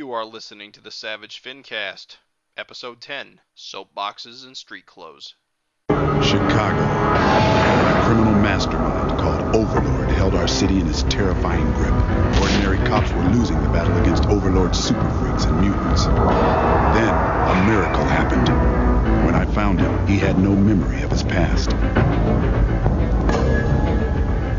You 0.00 0.12
are 0.12 0.24
listening 0.24 0.72
to 0.72 0.80
the 0.80 0.90
Savage 0.90 1.42
Fincast, 1.42 2.16
Episode 2.56 3.02
10 3.02 3.38
Soapboxes 3.54 4.46
and 4.46 4.56
Street 4.56 4.86
Clothes. 4.86 5.34
Chicago. 6.22 6.80
A 6.80 8.02
criminal 8.06 8.32
mastermind 8.32 9.20
called 9.20 9.54
Overlord 9.54 10.08
held 10.08 10.34
our 10.34 10.48
city 10.48 10.80
in 10.80 10.86
his 10.86 11.02
terrifying 11.02 11.70
grip. 11.74 11.92
Ordinary 12.40 12.78
cops 12.88 13.12
were 13.12 13.24
losing 13.24 13.60
the 13.62 13.68
battle 13.68 13.94
against 13.98 14.24
Overlord's 14.30 14.78
super 14.78 15.10
freaks 15.18 15.44
and 15.44 15.60
mutants. 15.60 16.06
Then, 16.06 17.14
a 17.14 17.66
miracle 17.66 18.04
happened. 18.04 18.48
When 19.26 19.34
I 19.34 19.44
found 19.52 19.80
him, 19.80 20.06
he 20.06 20.16
had 20.16 20.38
no 20.38 20.56
memory 20.56 21.02
of 21.02 21.10
his 21.10 21.22
past. 21.22 21.72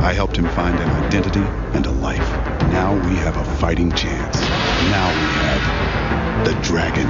I 0.03 0.13
helped 0.13 0.35
him 0.35 0.49
find 0.49 0.79
an 0.79 0.89
identity 1.03 1.43
and 1.77 1.85
a 1.85 1.91
life. 1.91 2.27
Now 2.71 2.93
we 2.93 3.15
have 3.17 3.37
a 3.37 3.45
fighting 3.57 3.91
chance. 3.91 4.41
Now 4.89 5.07
we 5.07 5.27
have 5.45 6.45
the 6.45 6.53
dragon. 6.63 7.07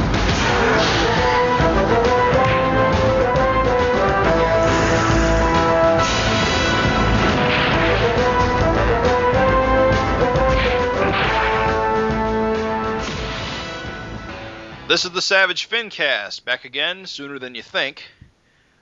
This 14.90 15.06
is 15.06 15.12
the 15.12 15.22
Savage 15.22 15.70
Fincast, 15.70 16.44
back 16.44 16.66
again 16.66 17.06
sooner 17.06 17.40
than 17.40 17.56
you 17.56 17.64
think 17.64 18.04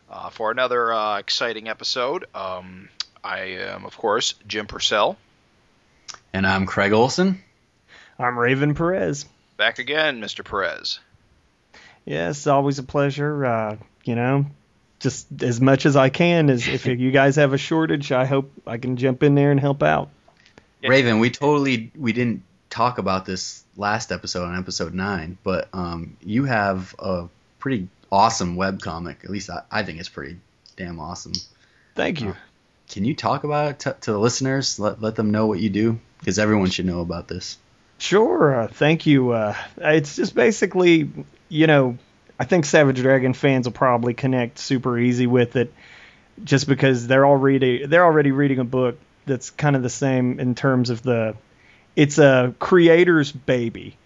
uh, 0.10 0.32
for 0.32 0.50
another 0.50 0.92
uh, 0.92 1.20
exciting 1.20 1.68
episode. 1.68 2.26
Um, 2.34 2.90
I 3.24 3.40
am, 3.40 3.86
of 3.86 3.98
course, 3.98 4.34
Jim 4.48 4.68
Purcell. 4.68 5.18
And 6.34 6.46
I'm 6.48 6.66
Craig 6.66 6.94
Olson. 6.94 7.44
I'm 8.18 8.38
Raven 8.38 8.76
Perez. 8.76 9.26
Back 9.58 9.80
again, 9.80 10.22
Mr. 10.22 10.44
Perez. 10.44 11.00
Yes, 12.06 12.48
always 12.48 12.80
a 12.80 12.84
pleasure. 12.84 13.46
Uh, 13.46 13.78
you 14.04 14.16
know, 14.16 14.46
just 15.00 15.28
as 15.42 15.60
much 15.60 15.86
as 15.86 15.96
I 15.96 16.10
can. 16.10 16.50
As 16.50 16.68
if 16.68 16.86
you 16.86 17.12
guys 17.12 17.36
have 17.36 17.54
a 17.54 17.58
shortage, 17.58 18.12
I 18.12 18.26
hope 18.26 18.52
I 18.66 18.78
can 18.78 18.98
jump 18.98 19.24
in 19.24 19.36
there 19.36 19.52
and 19.52 19.60
help 19.60 19.84
out. 19.84 20.10
Yeah. 20.82 20.90
Raven, 20.90 21.20
we 21.20 21.30
totally 21.30 21.92
we 21.98 22.14
didn't 22.14 22.44
talk 22.70 23.00
about 23.00 23.26
this 23.26 23.64
last 23.76 24.12
episode 24.12 24.46
on 24.46 24.58
episode 24.58 24.94
nine, 24.94 25.38
but 25.44 25.68
um, 25.74 26.18
you 26.22 26.46
have 26.46 26.96
a 27.00 27.28
pretty 27.60 27.90
awesome 28.12 28.56
web 28.56 28.82
comic. 28.82 29.20
At 29.24 29.30
least 29.30 29.50
I, 29.50 29.64
I 29.70 29.84
think 29.84 30.00
it's 30.00 30.10
pretty 30.10 30.38
damn 30.78 31.00
awesome. 31.00 31.34
Thank 31.96 32.22
you. 32.22 32.30
Uh, 32.30 32.36
can 32.90 33.06
you 33.06 33.16
talk 33.16 33.44
about 33.44 33.72
it 33.72 33.80
t- 33.80 33.92
to 34.02 34.12
the 34.12 34.20
listeners? 34.20 34.80
Let 34.80 35.02
let 35.02 35.16
them 35.16 35.32
know 35.32 35.48
what 35.48 35.60
you 35.60 35.70
do 35.70 36.00
because 36.20 36.40
everyone 36.40 36.70
should 36.70 36.86
know 36.86 37.02
about 37.02 37.28
this. 37.28 37.58
Sure. 38.00 38.62
Uh, 38.62 38.68
thank 38.68 39.06
you. 39.06 39.32
Uh, 39.32 39.56
it's 39.78 40.16
just 40.16 40.34
basically, 40.34 41.10
you 41.50 41.68
know, 41.68 41.98
I 42.40 42.46
think 42.46 42.66
Savage 42.66 42.98
Dragon 43.02 43.34
fans 43.34 43.68
will 43.68 43.74
probably 43.74 44.14
connect 44.14 44.58
super 44.58 44.98
easy 44.98 45.28
with 45.28 45.56
it, 45.56 45.74
just 46.44 46.68
because 46.68 47.08
they're 47.08 47.26
already 47.26 47.86
they're 47.86 48.06
already 48.06 48.32
reading 48.32 48.60
a 48.60 48.64
book 48.64 48.98
that's 49.26 49.50
kind 49.50 49.76
of 49.76 49.84
the 49.84 49.90
same 49.90 50.40
in 50.40 50.56
terms 50.56 50.90
of 50.90 51.04
the, 51.04 51.36
it's 51.96 52.18
a 52.18 52.56
creator's 52.58 53.32
baby, 53.32 53.98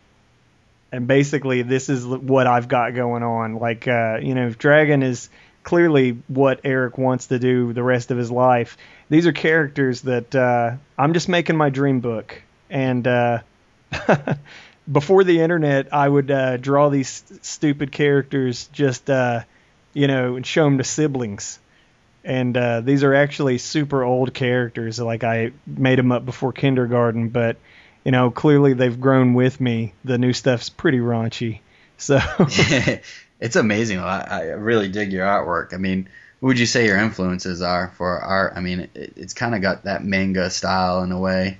and 0.91 1.07
basically 1.07 1.61
this 1.61 1.87
is 1.87 2.05
what 2.05 2.47
I've 2.47 2.67
got 2.67 2.95
going 2.95 3.23
on. 3.23 3.55
Like, 3.55 3.87
uh, 3.87 4.17
you 4.21 4.33
know, 4.33 4.49
Dragon 4.49 5.03
is 5.03 5.29
clearly 5.63 6.17
what 6.27 6.61
Erik 6.63 6.97
wants 6.97 7.27
to 7.27 7.39
do 7.39 7.73
the 7.73 7.83
rest 7.83 8.11
of 8.11 8.17
his 8.17 8.29
life. 8.29 8.77
These 9.09 9.27
are 9.27 9.31
characters 9.31 10.01
that 10.01 10.35
uh, 10.35 10.75
I'm 10.97 11.13
just 11.13 11.29
making 11.29 11.57
my 11.57 11.69
dream 11.69 11.99
book, 11.99 12.41
and 12.69 13.07
uh, 13.07 13.39
before 14.91 15.23
the 15.23 15.39
internet, 15.41 15.93
I 15.93 16.07
would 16.07 16.29
uh, 16.31 16.57
draw 16.57 16.89
these 16.89 17.09
st- 17.09 17.45
stupid 17.45 17.91
characters 17.91 18.67
just, 18.73 19.09
uh, 19.09 19.41
you 19.93 20.07
know, 20.07 20.35
and 20.35 20.45
show 20.45 20.65
them 20.65 20.77
to 20.77 20.83
siblings. 20.83 21.59
And 22.23 22.55
uh, 22.55 22.81
these 22.81 23.03
are 23.03 23.13
actually 23.13 23.57
super 23.57 24.03
old 24.03 24.33
characters. 24.33 24.99
Like 24.99 25.23
I 25.23 25.51
made 25.67 25.99
them 25.99 26.11
up 26.11 26.25
before 26.25 26.53
kindergarten, 26.53 27.29
but 27.29 27.57
you 28.05 28.11
know, 28.11 28.31
clearly 28.31 28.73
they've 28.73 28.99
grown 28.99 29.33
with 29.33 29.59
me. 29.59 29.93
The 30.03 30.17
new 30.17 30.33
stuff's 30.33 30.69
pretty 30.69 30.99
raunchy. 30.99 31.59
So 31.97 32.19
it's 33.43 33.57
amazing. 33.57 33.99
I, 33.99 34.21
I 34.21 34.41
really 34.51 34.87
dig 34.87 35.11
your 35.11 35.25
artwork. 35.25 35.73
I 35.73 35.77
mean, 35.77 36.07
what 36.39 36.47
would 36.47 36.59
you 36.59 36.65
say 36.65 36.85
your 36.85 36.97
influences 36.97 37.61
are 37.61 37.89
for 37.97 38.17
art? 38.17 38.53
I 38.55 38.61
mean, 38.61 38.87
it, 38.95 39.13
it's 39.17 39.33
kind 39.33 39.53
of 39.53 39.61
got 39.61 39.83
that 39.83 40.01
manga 40.01 40.49
style 40.49 41.03
in 41.03 41.11
a 41.11 41.19
way. 41.19 41.57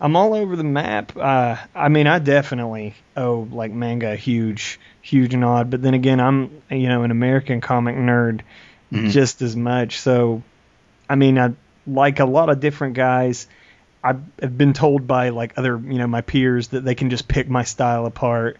I'm 0.00 0.16
all 0.16 0.32
over 0.34 0.56
the 0.56 0.64
map. 0.64 1.12
Uh, 1.14 1.56
I 1.74 1.88
mean, 1.90 2.06
I 2.06 2.18
definitely 2.18 2.94
owe 3.14 3.46
like 3.52 3.72
manga 3.72 4.12
a 4.12 4.16
huge, 4.16 4.80
huge 5.02 5.36
nod. 5.36 5.70
But 5.70 5.82
then 5.82 5.92
again, 5.92 6.18
I'm 6.18 6.62
you 6.70 6.88
know 6.88 7.02
an 7.02 7.10
American 7.10 7.60
comic 7.60 7.94
nerd 7.94 8.40
Mhm. 8.90 9.10
just 9.10 9.42
as 9.42 9.54
much. 9.54 10.00
So, 10.00 10.42
I 11.10 11.14
mean, 11.14 11.38
I 11.38 11.52
like 11.86 12.20
a 12.20 12.24
lot 12.24 12.48
of 12.48 12.58
different 12.58 12.94
guys. 12.94 13.46
I've 14.02 14.22
have 14.40 14.56
been 14.56 14.72
told 14.72 15.06
by 15.06 15.28
like 15.28 15.58
other 15.58 15.76
you 15.76 15.98
know 15.98 16.06
my 16.06 16.22
peers 16.22 16.68
that 16.68 16.84
they 16.84 16.94
can 16.94 17.10
just 17.10 17.28
pick 17.28 17.50
my 17.50 17.64
style 17.64 18.06
apart. 18.06 18.56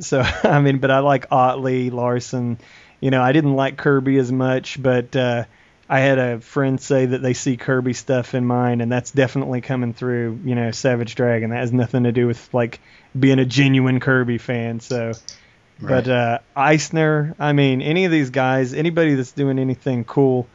So 0.00 0.20
I 0.44 0.60
mean, 0.60 0.78
but 0.78 0.90
I 0.90 1.00
like 1.00 1.26
Ottley, 1.30 1.90
Larsen. 1.90 2.58
You 3.00 3.10
know, 3.10 3.22
I 3.22 3.32
didn't 3.32 3.54
like 3.54 3.76
Kirby 3.76 4.18
as 4.18 4.32
much, 4.32 4.82
but 4.82 5.14
uh, 5.14 5.44
I 5.88 6.00
had 6.00 6.18
a 6.18 6.40
friend 6.40 6.80
say 6.80 7.06
that 7.06 7.22
they 7.22 7.32
see 7.34 7.56
Kirby 7.56 7.92
stuff 7.92 8.34
in 8.34 8.44
mine, 8.44 8.80
and 8.80 8.90
that's 8.90 9.10
definitely 9.12 9.60
coming 9.60 9.94
through. 9.94 10.40
You 10.44 10.54
know, 10.54 10.70
Savage 10.72 11.14
Dragon. 11.14 11.50
That 11.50 11.60
has 11.60 11.72
nothing 11.72 12.04
to 12.04 12.12
do 12.12 12.26
with 12.26 12.52
like 12.52 12.80
being 13.18 13.38
a 13.38 13.44
genuine 13.44 14.00
Kirby 14.00 14.38
fan. 14.38 14.80
So, 14.80 15.16
Right. 15.80 16.04
but 16.04 16.08
uh, 16.08 16.38
Eisner, 16.56 17.34
I 17.38 17.52
mean, 17.52 17.82
any 17.82 18.04
of 18.04 18.10
these 18.10 18.30
guys, 18.30 18.74
anybody 18.74 19.14
that's 19.14 19.32
doing 19.32 19.58
anything 19.60 20.04
cool, 20.04 20.48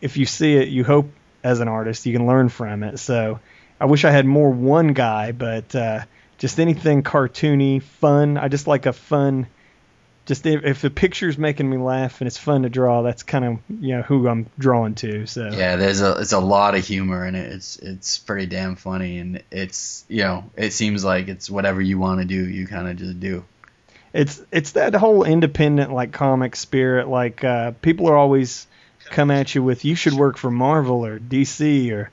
if 0.00 0.16
you 0.16 0.24
see 0.26 0.54
it, 0.56 0.68
you 0.68 0.84
hope 0.84 1.10
as 1.42 1.60
an 1.60 1.68
artist 1.68 2.06
you 2.06 2.12
can 2.12 2.26
learn 2.26 2.48
from 2.48 2.84
it. 2.84 2.98
So, 2.98 3.40
I 3.80 3.86
wish 3.86 4.04
I 4.04 4.10
had 4.12 4.24
more 4.26 4.50
one 4.50 4.92
guy, 4.92 5.32
but 5.32 5.74
uh, 5.74 6.04
just 6.38 6.58
anything 6.58 7.02
cartoony, 7.02 7.82
fun. 7.82 8.38
I 8.38 8.48
just 8.48 8.66
like 8.66 8.86
a 8.86 8.92
fun. 8.92 9.48
Just 10.26 10.44
if, 10.46 10.64
if 10.64 10.82
the 10.82 10.90
picture's 10.90 11.38
making 11.38 11.68
me 11.68 11.78
laugh 11.78 12.20
and 12.20 12.28
it's 12.28 12.36
fun 12.36 12.62
to 12.62 12.68
draw, 12.68 13.02
that's 13.02 13.22
kind 13.22 13.44
of 13.44 13.58
you 13.68 13.96
know 13.96 14.02
who 14.02 14.28
I'm 14.28 14.46
drawn 14.58 14.94
to. 14.96 15.26
So 15.26 15.50
Yeah, 15.50 15.76
there's 15.76 16.00
a 16.00 16.18
it's 16.18 16.32
a 16.32 16.40
lot 16.40 16.74
of 16.74 16.86
humor 16.86 17.26
in 17.26 17.34
it. 17.34 17.52
It's 17.52 17.76
it's 17.78 18.18
pretty 18.18 18.46
damn 18.46 18.76
funny, 18.76 19.18
and 19.18 19.42
it's 19.50 20.04
you 20.08 20.22
know 20.22 20.50
it 20.56 20.72
seems 20.72 21.04
like 21.04 21.28
it's 21.28 21.50
whatever 21.50 21.80
you 21.80 21.98
want 21.98 22.20
to 22.20 22.26
do, 22.26 22.48
you 22.48 22.66
kind 22.66 22.88
of 22.88 22.96
just 22.96 23.20
do. 23.20 23.44
it's 24.12 24.40
it's 24.52 24.72
that 24.72 24.94
whole 24.94 25.24
independent 25.24 25.92
like 25.92 26.12
comic 26.12 26.56
spirit. 26.56 27.08
Like 27.08 27.42
uh, 27.42 27.72
people 27.82 28.08
are 28.08 28.16
always 28.16 28.66
come 29.06 29.30
at 29.30 29.54
you 29.54 29.62
with 29.62 29.84
you 29.84 29.94
should 29.94 30.12
work 30.12 30.36
for 30.36 30.50
Marvel 30.50 31.04
or 31.04 31.18
DC 31.18 31.90
or, 31.92 32.10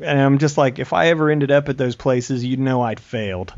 and 0.00 0.20
I'm 0.20 0.38
just 0.38 0.56
like 0.58 0.78
if 0.78 0.92
I 0.92 1.08
ever 1.08 1.30
ended 1.30 1.50
up 1.50 1.68
at 1.68 1.78
those 1.78 1.96
places, 1.96 2.44
you'd 2.44 2.60
know 2.60 2.82
I'd 2.82 3.00
failed. 3.00 3.52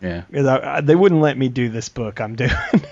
Yeah. 0.00 0.22
'Cause 0.32 0.46
I, 0.46 0.76
I, 0.76 0.80
they 0.82 0.94
wouldn't 0.94 1.20
let 1.20 1.38
me 1.38 1.48
do 1.48 1.68
this 1.68 1.88
book 1.88 2.20
I'm 2.20 2.36
doing. 2.36 2.50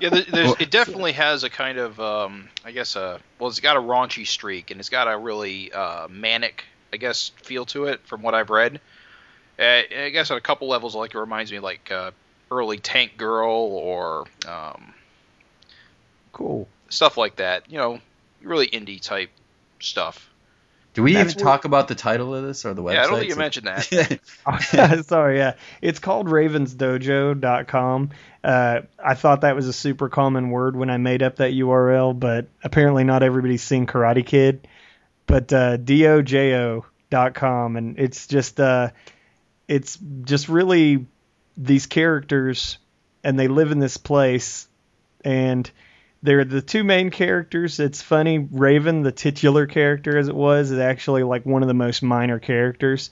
Yeah, 0.00 0.08
there's, 0.10 0.54
it 0.60 0.70
definitely 0.70 1.12
has 1.12 1.44
a 1.44 1.50
kind 1.50 1.78
of, 1.78 2.00
um, 2.00 2.48
I 2.64 2.72
guess, 2.72 2.96
a 2.96 3.20
well, 3.38 3.50
it's 3.50 3.60
got 3.60 3.76
a 3.76 3.80
raunchy 3.80 4.26
streak, 4.26 4.70
and 4.70 4.80
it's 4.80 4.88
got 4.88 5.12
a 5.12 5.18
really 5.18 5.72
uh, 5.72 6.08
manic, 6.08 6.64
I 6.92 6.96
guess, 6.96 7.30
feel 7.42 7.64
to 7.66 7.86
it 7.86 8.00
from 8.06 8.22
what 8.22 8.34
I've 8.34 8.50
read. 8.50 8.80
Uh, 9.58 9.82
I 9.96 10.10
guess 10.10 10.30
on 10.30 10.36
a 10.38 10.40
couple 10.40 10.68
levels, 10.68 10.94
like 10.94 11.14
it 11.14 11.18
reminds 11.18 11.52
me 11.52 11.58
like 11.58 11.90
uh, 11.90 12.12
early 12.50 12.78
Tank 12.78 13.16
Girl 13.16 13.50
or 13.52 14.24
um, 14.48 14.94
cool. 16.32 16.68
stuff 16.88 17.16
like 17.16 17.36
that. 17.36 17.70
You 17.70 17.78
know, 17.78 18.00
really 18.42 18.68
indie 18.68 19.00
type 19.00 19.30
stuff. 19.80 20.30
Do 20.94 21.02
we 21.02 21.12
That's 21.14 21.32
even 21.32 21.44
where- 21.44 21.52
talk 21.52 21.64
about 21.64 21.88
the 21.88 21.96
title 21.96 22.34
of 22.34 22.44
this 22.44 22.64
or 22.64 22.72
the 22.72 22.82
website? 22.82 22.94
Yeah, 22.94 23.02
I 23.02 23.06
don't 23.08 23.18
think 23.18 23.30
you 23.30 23.36
mentioned 23.36 23.66
that. 23.66 25.04
Sorry, 25.06 25.38
yeah. 25.38 25.54
It's 25.82 25.98
called 25.98 26.28
ravensdojo.com. 26.28 28.10
Uh, 28.44 28.80
I 29.02 29.14
thought 29.14 29.40
that 29.40 29.56
was 29.56 29.66
a 29.66 29.72
super 29.72 30.08
common 30.08 30.50
word 30.50 30.76
when 30.76 30.90
I 30.90 30.98
made 30.98 31.22
up 31.22 31.36
that 31.36 31.52
URL, 31.52 32.18
but 32.18 32.46
apparently 32.62 33.02
not 33.02 33.22
everybody's 33.24 33.62
seen 33.62 33.86
Karate 33.86 34.24
Kid. 34.24 34.68
But 35.26 35.52
uh, 35.52 35.78
dojo.com, 35.78 37.76
and 37.76 37.98
it's 37.98 38.26
just 38.26 38.60
uh, 38.60 38.90
it's 39.66 39.98
just 40.22 40.48
really 40.48 41.06
these 41.56 41.86
characters, 41.86 42.78
and 43.24 43.38
they 43.38 43.48
live 43.48 43.72
in 43.72 43.78
this 43.78 43.96
place, 43.96 44.68
and 45.24 45.68
they're 46.24 46.44
the 46.44 46.60
two 46.62 46.82
main 46.82 47.10
characters. 47.10 47.78
It's 47.78 48.02
funny, 48.02 48.38
Raven, 48.38 49.02
the 49.02 49.12
titular 49.12 49.66
character 49.66 50.18
as 50.18 50.26
it 50.26 50.34
was, 50.34 50.72
is 50.72 50.78
actually 50.80 51.22
like 51.22 51.46
one 51.46 51.62
of 51.62 51.68
the 51.68 51.74
most 51.74 52.02
minor 52.02 52.40
characters 52.40 53.10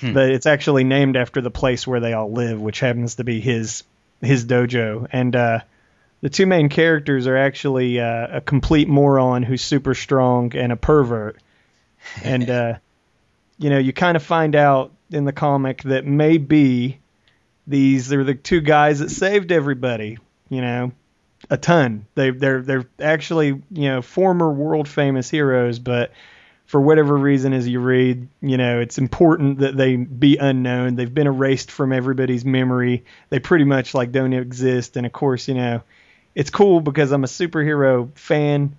Hmm. 0.00 0.12
but 0.12 0.30
it's 0.30 0.46
actually 0.46 0.84
named 0.84 1.16
after 1.16 1.40
the 1.40 1.50
place 1.50 1.86
where 1.86 2.00
they 2.00 2.12
all 2.12 2.30
live, 2.30 2.60
which 2.60 2.80
happens 2.80 3.14
to 3.14 3.24
be 3.24 3.40
his 3.40 3.82
his 4.20 4.44
dojo. 4.44 5.06
And 5.10 5.34
uh, 5.34 5.60
the 6.20 6.28
two 6.28 6.46
main 6.46 6.68
characters 6.68 7.26
are 7.26 7.36
actually 7.36 7.98
uh, 7.98 8.36
a 8.36 8.40
complete 8.40 8.88
moron 8.88 9.42
who's 9.42 9.62
super 9.62 9.94
strong 9.94 10.54
and 10.54 10.72
a 10.72 10.76
pervert. 10.76 11.38
And 12.22 12.48
uh, 12.48 12.74
you 13.58 13.70
know, 13.70 13.78
you 13.78 13.92
kind 13.92 14.16
of 14.16 14.22
find 14.22 14.54
out 14.54 14.92
in 15.10 15.24
the 15.24 15.32
comic 15.32 15.82
that 15.84 16.04
maybe 16.04 17.00
these 17.66 18.12
are 18.12 18.22
the 18.22 18.34
two 18.34 18.60
guys 18.60 19.00
that 19.00 19.10
saved 19.10 19.50
everybody. 19.50 20.18
You 20.48 20.60
know, 20.60 20.92
a 21.50 21.56
ton. 21.56 22.06
They 22.14 22.30
they're 22.30 22.62
they're 22.62 22.88
actually 23.00 23.48
you 23.48 23.88
know 23.88 24.02
former 24.02 24.50
world 24.50 24.88
famous 24.88 25.30
heroes, 25.30 25.78
but 25.78 26.12
for 26.66 26.80
whatever 26.80 27.16
reason, 27.16 27.52
as 27.52 27.66
you 27.68 27.78
read, 27.78 28.28
you 28.40 28.56
know, 28.56 28.80
it's 28.80 28.98
important 28.98 29.60
that 29.60 29.76
they 29.76 29.96
be 29.96 30.36
unknown. 30.36 30.96
They've 30.96 31.12
been 31.12 31.28
erased 31.28 31.70
from 31.70 31.92
everybody's 31.92 32.44
memory. 32.44 33.04
They 33.30 33.38
pretty 33.38 33.64
much 33.64 33.94
like 33.94 34.10
don't 34.10 34.32
exist. 34.32 34.96
And 34.96 35.06
of 35.06 35.12
course, 35.12 35.46
you 35.46 35.54
know, 35.54 35.82
it's 36.34 36.50
cool 36.50 36.80
because 36.80 37.12
I'm 37.12 37.22
a 37.22 37.28
superhero 37.28 38.10
fan. 38.18 38.76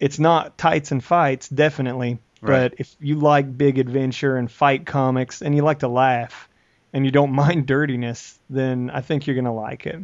It's 0.00 0.18
not 0.18 0.58
tights 0.58 0.90
and 0.90 1.02
fights, 1.02 1.48
definitely. 1.48 2.18
Right. 2.42 2.70
But 2.70 2.80
if 2.80 2.96
you 3.00 3.16
like 3.16 3.56
big 3.56 3.78
adventure 3.78 4.36
and 4.36 4.50
fight 4.50 4.84
comics 4.84 5.40
and 5.40 5.54
you 5.54 5.62
like 5.62 5.80
to 5.80 5.88
laugh 5.88 6.48
and 6.92 7.04
you 7.04 7.12
don't 7.12 7.32
mind 7.44 7.66
dirtiness, 7.66 8.40
then 8.50 8.90
I 8.90 9.02
think 9.02 9.26
you're 9.26 9.36
gonna 9.36 9.54
like 9.54 9.86
it. 9.86 10.00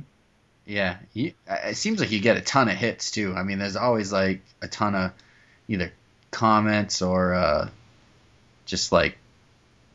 Yeah, 0.67 0.97
you, 1.13 1.33
it 1.49 1.77
seems 1.77 2.01
like 2.01 2.11
you 2.11 2.19
get 2.19 2.37
a 2.37 2.41
ton 2.41 2.69
of 2.69 2.75
hits 2.75 3.13
too. 3.13 3.35
I 3.35 3.45
mean, 3.45 3.61
there's 3.61 3.77
always 3.77 4.13
like 4.13 4.43
a 4.61 4.67
ton 4.67 4.97
of 4.97 5.13
either 5.69 5.93
comments 6.33 7.03
or 7.03 7.35
uh, 7.35 7.69
just 8.67 8.91
like 8.91 9.17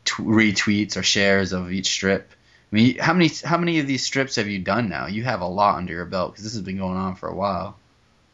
t- 0.06 0.24
retweets 0.24 0.96
or 0.96 1.04
shares 1.04 1.52
of 1.52 1.74
each 1.74 1.88
strip. 1.88 2.32
I 2.72 2.76
mean, 2.76 2.98
how 2.98 3.12
many 3.12 3.30
how 3.44 3.58
many 3.58 3.80
of 3.80 3.88
these 3.88 4.06
strips 4.06 4.38
have 4.38 4.48
you 4.48 4.60
done 4.60 4.88
now? 4.88 5.08
You 5.08 5.24
have 5.26 5.42
a 5.42 5.46
lot 5.46 5.76
under 5.76 5.92
your 5.92 6.06
belt 6.06 6.32
because 6.32 6.46
this 6.46 6.54
has 6.54 6.62
been 6.62 6.78
going 6.78 6.98
on 6.98 7.16
for 7.16 7.28
a 7.28 7.36
while. 7.36 7.78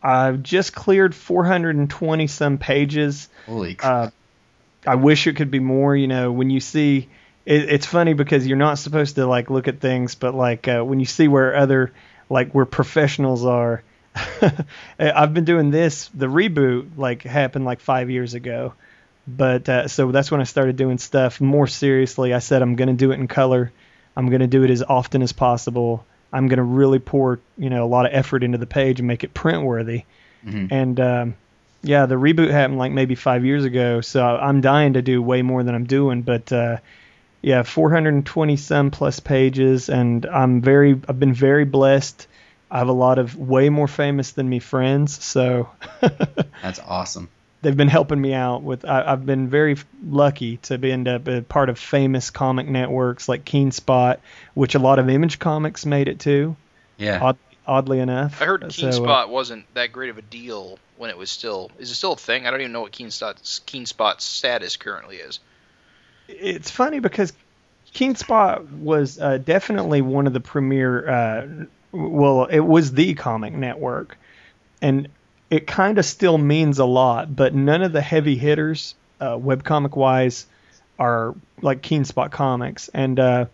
I've 0.03 0.43
just 0.43 0.75
cleared 0.75 1.15
420 1.15 2.27
some 2.27 2.59
pages. 2.59 3.29
Holy 3.47 3.73
crap! 3.73 4.09
Uh, 4.85 4.89
I 4.89 4.95
wish 4.95 5.25
it 5.25 5.37
could 5.37 5.49
be 5.49 5.59
more. 5.59 5.95
You 5.95 6.07
know, 6.07 6.31
when 6.31 6.51
you 6.51 6.59
see, 6.59 7.09
it, 7.47 7.69
it's 7.69 7.87
funny 7.87 8.13
because 8.13 8.45
you're 8.45 8.57
not 8.57 8.77
supposed 8.77 9.15
to 9.15 9.25
like 9.25 9.49
look 9.49 9.67
at 9.67 9.79
things, 9.79 10.13
but 10.13 10.35
like 10.35 10.67
uh, 10.67 10.83
when 10.83 10.99
you 10.99 11.07
see 11.07 11.27
where 11.27 11.55
other 11.55 11.91
like 12.29 12.51
where 12.51 12.65
professionals 12.65 13.45
are. 13.45 13.83
I've 14.99 15.33
been 15.33 15.45
doing 15.45 15.69
this. 15.71 16.09
The 16.13 16.25
reboot 16.25 16.97
like 16.97 17.23
happened 17.23 17.65
like 17.65 17.79
five 17.79 18.09
years 18.09 18.33
ago, 18.33 18.73
but 19.27 19.69
uh, 19.69 19.87
so 19.87 20.11
that's 20.11 20.31
when 20.31 20.41
I 20.41 20.45
started 20.45 20.75
doing 20.75 20.97
stuff 20.97 21.39
more 21.39 21.67
seriously. 21.67 22.33
I 22.33 22.39
said 22.39 22.61
I'm 22.61 22.75
gonna 22.75 22.93
do 22.93 23.11
it 23.11 23.19
in 23.19 23.27
color. 23.27 23.71
I'm 24.15 24.29
gonna 24.29 24.47
do 24.47 24.63
it 24.63 24.71
as 24.71 24.81
often 24.81 25.21
as 25.21 25.33
possible. 25.33 26.05
I'm 26.33 26.47
gonna 26.47 26.63
really 26.63 26.99
pour 26.99 27.39
you 27.57 27.69
know 27.69 27.85
a 27.85 27.87
lot 27.87 28.05
of 28.07 28.13
effort 28.13 28.43
into 28.43 28.57
the 28.57 28.65
page 28.65 28.99
and 28.99 29.07
make 29.07 29.23
it 29.23 29.33
print 29.33 29.63
worthy. 29.63 30.03
Mhm. 30.45 30.71
And 30.71 30.99
um, 30.99 31.35
yeah, 31.83 32.07
the 32.07 32.15
reboot 32.15 32.49
happened 32.49 32.79
like 32.79 32.91
maybe 32.91 33.15
five 33.15 33.45
years 33.45 33.65
ago, 33.65 34.01
so 34.01 34.25
I'm 34.25 34.61
dying 34.61 34.93
to 34.93 35.01
do 35.03 35.21
way 35.21 35.43
more 35.43 35.63
than 35.63 35.75
I'm 35.75 35.85
doing. 35.85 36.23
But 36.23 36.51
uh, 36.51 36.77
yeah, 37.41 37.63
420 37.63 38.57
some 38.57 38.91
plus 38.91 39.19
pages, 39.19 39.89
and 39.89 40.25
I'm 40.25 40.61
very, 40.61 40.99
I've 41.07 41.19
been 41.19 41.33
very 41.33 41.65
blessed. 41.65 42.27
I 42.69 42.79
have 42.79 42.89
a 42.89 42.93
lot 42.93 43.19
of 43.19 43.37
way 43.37 43.69
more 43.69 43.87
famous 43.87 44.31
than 44.31 44.49
me 44.49 44.59
friends, 44.59 45.23
so 45.23 45.69
That's 46.61 46.79
awesome. 46.79 47.29
they've 47.61 47.77
been 47.77 47.87
helping 47.87 48.19
me 48.19 48.33
out 48.33 48.63
with. 48.63 48.83
I, 48.83 49.03
I've 49.03 49.25
been 49.25 49.47
very 49.49 49.77
lucky 50.05 50.57
to 50.63 50.77
be 50.77 50.91
end 50.91 51.07
up 51.07 51.27
a 51.27 51.41
part 51.41 51.69
of 51.69 51.79
famous 51.79 52.29
comic 52.29 52.67
networks 52.67 53.29
like 53.29 53.45
Keenspot, 53.45 54.17
which 54.53 54.75
a 54.75 54.79
lot 54.79 54.99
of 54.99 55.09
Image 55.09 55.39
Comics 55.39 55.85
made 55.85 56.07
it 56.07 56.19
to. 56.21 56.55
Yeah. 56.97 57.19
Odd, 57.23 57.37
oddly 57.65 57.99
enough, 57.99 58.41
I 58.41 58.45
heard 58.45 58.63
So, 58.73 58.81
Keen 58.81 58.89
uh, 58.89 58.93
Spot 58.93 59.29
wasn't 59.29 59.71
that 59.75 59.93
great 59.93 60.09
of 60.09 60.17
a 60.17 60.23
deal 60.23 60.79
when 60.97 61.09
it 61.09 61.17
was 61.17 61.29
still. 61.29 61.71
Is 61.79 61.91
it 61.91 61.95
still 61.95 62.13
a 62.13 62.17
thing? 62.17 62.45
I 62.45 62.51
don't 62.51 62.59
even 62.59 62.73
know 62.73 62.81
what 62.81 62.91
Keenspot's 62.91 63.59
Keen 63.65 63.85
Spot's 63.85 64.25
status 64.25 64.75
currently 64.75 65.17
is. 65.17 65.39
It's 66.27 66.69
funny 66.69 66.99
because 66.99 67.33
Keenspot 67.93 68.79
was 68.79 69.19
uh, 69.19 69.37
definitely 69.37 70.01
one 70.01 70.27
of 70.27 70.33
the 70.33 70.39
premier. 70.39 71.09
Uh, 71.09 71.47
well, 71.91 72.45
it 72.45 72.59
was 72.59 72.91
the 72.91 73.13
comic 73.13 73.53
network, 73.53 74.17
and 74.81 75.07
it 75.49 75.67
kind 75.67 75.97
of 75.97 76.05
still 76.05 76.37
means 76.37 76.79
a 76.79 76.85
lot. 76.85 77.35
But 77.35 77.55
none 77.55 77.81
of 77.81 77.93
the 77.93 78.01
heavy 78.01 78.37
hitters, 78.37 78.95
uh, 79.19 79.37
webcomic 79.37 79.95
wise, 79.95 80.45
are 80.99 81.35
like 81.61 81.81
Keenspot 81.81 82.31
Comics. 82.31 82.89
And 82.89 83.19
uh, 83.19 83.45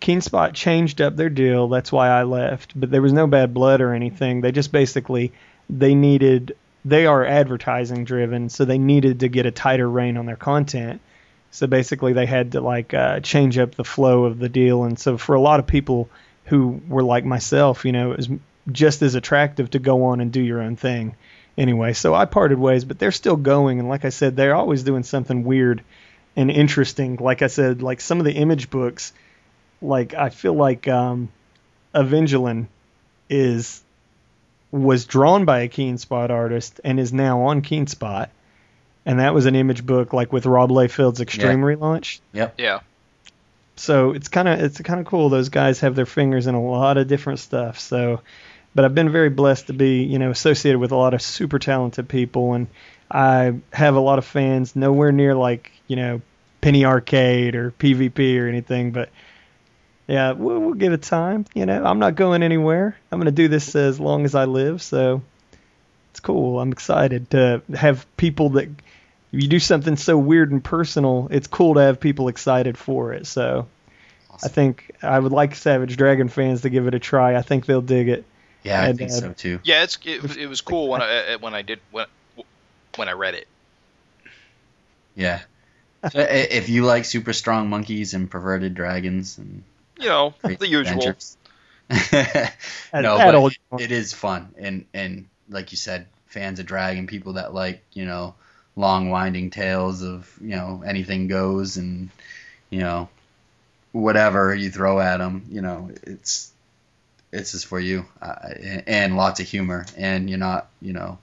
Keenspot 0.00 0.54
changed 0.54 1.00
up 1.00 1.16
their 1.16 1.30
deal. 1.30 1.68
That's 1.68 1.92
why 1.92 2.08
I 2.08 2.22
left. 2.22 2.78
But 2.78 2.90
there 2.90 3.02
was 3.02 3.12
no 3.12 3.26
bad 3.26 3.52
blood 3.52 3.80
or 3.80 3.94
anything. 3.94 4.40
They 4.40 4.52
just 4.52 4.72
basically 4.72 5.32
they 5.68 5.94
needed. 5.94 6.56
They 6.84 7.06
are 7.06 7.24
advertising 7.24 8.04
driven, 8.04 8.48
so 8.48 8.64
they 8.64 8.78
needed 8.78 9.20
to 9.20 9.28
get 9.28 9.46
a 9.46 9.52
tighter 9.52 9.88
rein 9.88 10.16
on 10.16 10.26
their 10.26 10.36
content. 10.36 11.00
So 11.52 11.66
basically, 11.66 12.14
they 12.14 12.24
had 12.24 12.52
to 12.52 12.62
like 12.62 12.94
uh, 12.94 13.20
change 13.20 13.58
up 13.58 13.74
the 13.74 13.84
flow 13.84 14.24
of 14.24 14.38
the 14.38 14.48
deal, 14.48 14.84
and 14.84 14.98
so 14.98 15.18
for 15.18 15.34
a 15.34 15.40
lot 15.40 15.60
of 15.60 15.66
people 15.66 16.08
who 16.46 16.80
were 16.88 17.02
like 17.02 17.26
myself, 17.26 17.84
you 17.84 17.92
know, 17.92 18.12
it 18.12 18.16
was 18.16 18.28
just 18.72 19.02
as 19.02 19.14
attractive 19.14 19.70
to 19.70 19.78
go 19.78 20.04
on 20.06 20.20
and 20.22 20.32
do 20.32 20.40
your 20.40 20.62
own 20.62 20.76
thing. 20.76 21.14
Anyway, 21.58 21.92
so 21.92 22.14
I 22.14 22.24
parted 22.24 22.58
ways, 22.58 22.86
but 22.86 22.98
they're 22.98 23.12
still 23.12 23.36
going, 23.36 23.78
and 23.78 23.88
like 23.88 24.06
I 24.06 24.08
said, 24.08 24.34
they're 24.34 24.54
always 24.54 24.82
doing 24.82 25.02
something 25.02 25.44
weird 25.44 25.84
and 26.36 26.50
interesting. 26.50 27.16
Like 27.16 27.42
I 27.42 27.48
said, 27.48 27.82
like 27.82 28.00
some 28.00 28.18
of 28.18 28.24
the 28.24 28.32
image 28.32 28.70
books, 28.70 29.12
like 29.82 30.14
I 30.14 30.30
feel 30.30 30.54
like 30.54 30.88
um, 30.88 31.28
Avengelyne 31.94 32.68
is 33.28 33.82
was 34.70 35.04
drawn 35.04 35.44
by 35.44 35.60
a 35.60 35.68
Keenspot 35.68 36.30
artist 36.30 36.80
and 36.82 36.98
is 36.98 37.12
now 37.12 37.42
on 37.42 37.60
Keenspot 37.60 38.30
and 39.04 39.20
that 39.20 39.34
was 39.34 39.46
an 39.46 39.54
image 39.54 39.84
book 39.84 40.12
like 40.12 40.32
with 40.32 40.46
Rob 40.46 40.70
Liefeld's 40.70 41.20
Extreme 41.20 41.60
relaunch. 41.60 42.20
Yep. 42.32 42.54
Yeah. 42.58 42.80
So 43.76 44.12
it's 44.12 44.28
kind 44.28 44.48
of 44.48 44.60
it's 44.60 44.80
kind 44.80 45.00
of 45.00 45.06
cool. 45.06 45.28
Those 45.28 45.48
guys 45.48 45.80
have 45.80 45.94
their 45.94 46.06
fingers 46.06 46.46
in 46.46 46.54
a 46.54 46.62
lot 46.62 46.98
of 46.98 47.08
different 47.08 47.40
stuff. 47.40 47.80
So, 47.80 48.20
but 48.74 48.84
I've 48.84 48.94
been 48.94 49.10
very 49.10 49.30
blessed 49.30 49.68
to 49.68 49.72
be 49.72 50.02
you 50.02 50.18
know 50.18 50.30
associated 50.30 50.78
with 50.78 50.92
a 50.92 50.96
lot 50.96 51.14
of 51.14 51.22
super 51.22 51.58
talented 51.58 52.08
people, 52.08 52.54
and 52.54 52.68
I 53.10 53.54
have 53.72 53.96
a 53.96 54.00
lot 54.00 54.18
of 54.18 54.24
fans. 54.24 54.76
Nowhere 54.76 55.10
near 55.12 55.34
like 55.34 55.72
you 55.88 55.96
know 55.96 56.20
Penny 56.60 56.84
Arcade 56.84 57.54
or 57.54 57.72
PvP 57.72 58.40
or 58.40 58.46
anything, 58.46 58.92
but 58.92 59.08
yeah, 60.06 60.32
we'll, 60.32 60.60
we'll 60.60 60.74
give 60.74 60.92
it 60.92 61.02
time. 61.02 61.46
You 61.54 61.66
know, 61.66 61.84
I'm 61.84 61.98
not 61.98 62.14
going 62.14 62.42
anywhere. 62.42 62.96
I'm 63.10 63.18
gonna 63.18 63.30
do 63.30 63.48
this 63.48 63.74
as 63.74 63.98
long 63.98 64.24
as 64.24 64.34
I 64.34 64.44
live. 64.44 64.82
So 64.82 65.22
it's 66.12 66.20
cool. 66.20 66.60
I'm 66.60 66.72
excited 66.72 67.30
to 67.30 67.62
have 67.74 68.06
people 68.16 68.50
that 68.50 68.68
if 68.68 68.76
you 69.32 69.48
do 69.48 69.58
something 69.58 69.96
so 69.96 70.16
weird 70.16 70.52
and 70.52 70.62
personal, 70.62 71.28
it's 71.30 71.46
cool 71.46 71.74
to 71.74 71.80
have 71.80 71.98
people 71.98 72.28
excited 72.28 72.76
for 72.76 73.12
it. 73.14 73.26
So 73.26 73.66
I 74.42 74.48
think 74.48 74.94
I 75.02 75.18
would 75.18 75.32
like 75.32 75.54
Savage 75.54 75.96
Dragon 75.96 76.28
fans 76.28 76.62
to 76.62 76.70
give 76.70 76.86
it 76.86 76.94
a 76.94 76.98
try. 76.98 77.36
I 77.36 77.42
think 77.42 77.66
they'll 77.66 77.80
dig 77.80 78.08
it. 78.08 78.24
Yeah, 78.62 78.80
I 78.80 78.88
and, 78.88 78.98
think 78.98 79.10
uh, 79.10 79.14
so 79.14 79.32
too. 79.32 79.60
Yeah, 79.64 79.82
it's 79.82 79.98
it, 80.04 80.36
it 80.36 80.46
was 80.46 80.60
cool 80.60 80.88
when 80.88 81.02
I 81.02 81.32
uh, 81.34 81.38
when 81.38 81.54
I 81.54 81.62
did 81.62 81.80
when 81.90 82.06
when 82.96 83.08
I 83.08 83.12
read 83.12 83.34
it. 83.34 83.48
Yeah. 85.14 85.40
So 86.10 86.18
if 86.18 86.68
you 86.68 86.84
like 86.84 87.04
super 87.04 87.32
strong 87.32 87.70
monkeys 87.70 88.14
and 88.14 88.30
perverted 88.30 88.74
dragons 88.74 89.38
and 89.38 89.62
You 89.98 90.08
know, 90.08 90.34
the 90.42 90.68
usual. 90.68 91.14
no, 91.90 91.96
at 91.98 93.02
but 93.02 93.34
old- 93.34 93.52
it- 93.52 93.80
it 93.80 93.92
is 93.92 94.12
fun, 94.12 94.54
and 94.58 94.86
and 94.94 95.28
like 95.48 95.72
you 95.72 95.76
said, 95.76 96.06
fans 96.26 96.58
of 96.58 96.66
Dragon, 96.66 97.06
people 97.06 97.34
that 97.34 97.54
like 97.54 97.82
you 97.92 98.04
know 98.04 98.34
long 98.76 99.10
winding 99.10 99.50
tales 99.50 100.02
of 100.02 100.30
you 100.40 100.56
know 100.56 100.82
anything 100.86 101.28
goes, 101.28 101.76
and 101.76 102.10
you 102.70 102.80
know 102.80 103.08
whatever 103.92 104.54
you 104.54 104.70
throw 104.70 104.98
at 105.00 105.18
them, 105.18 105.44
you 105.50 105.60
know 105.62 105.90
it's 106.02 106.50
it's 107.32 107.52
just 107.52 107.66
for 107.66 107.80
you, 107.80 108.04
uh, 108.20 108.34
and, 108.62 108.82
and 108.86 109.16
lots 109.16 109.40
of 109.40 109.48
humor, 109.48 109.86
and 109.96 110.28
you're 110.28 110.38
not 110.38 110.68
you 110.80 110.92
know 110.92 111.18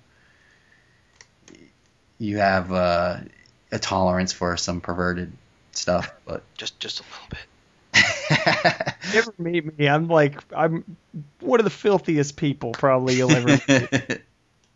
you 2.18 2.38
have 2.38 2.72
uh, 2.72 3.18
a 3.72 3.80
tolerance 3.80 4.34
for 4.34 4.58
some 4.58 4.82
perverted 4.82 5.32
stuff, 5.72 6.12
but 6.26 6.44
Just 6.58 6.80
just 6.80 7.00
a 7.00 7.04
little 7.04 7.28
bit. 7.30 8.94
Never 9.14 9.34
meet 9.38 9.78
me? 9.80 9.88
I'm 9.88 10.08
like 10.08 10.40
I'm 10.56 10.84
one 11.40 11.60
of 11.60 11.64
the 11.64 11.70
filthiest 11.72 12.36
people 12.38 12.72
probably 12.74 13.16
you'll 13.16 13.32
ever 13.32 13.60
meet. 13.68 14.22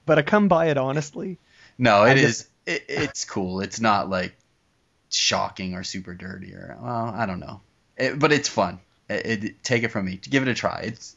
But 0.06 0.20
I 0.20 0.22
come 0.22 0.50
by 0.50 0.66
it 0.68 0.78
honestly. 0.78 1.38
No, 1.78 2.00
I 2.04 2.12
it 2.12 2.16
just- 2.18 2.42
is. 2.42 2.50
It, 2.66 2.86
it's 2.88 3.26
cool. 3.26 3.62
It's 3.62 3.80
not 3.80 4.10
like 4.10 4.36
shocking 5.10 5.76
or 5.76 5.84
super 5.84 6.14
dirty 6.14 6.54
or 6.54 6.78
well, 6.82 7.14
I 7.16 7.26
don't 7.26 7.40
know. 7.40 7.62
It, 7.98 8.18
but 8.20 8.32
it's 8.32 8.50
fun. 8.50 8.80
It, 9.10 9.44
it, 9.44 9.64
take 9.64 9.84
it 9.84 9.90
from 9.90 10.06
me. 10.06 10.18
Give 10.18 10.42
it 10.44 10.50
a 10.50 10.54
try. 10.54 10.82
It's 10.86 11.16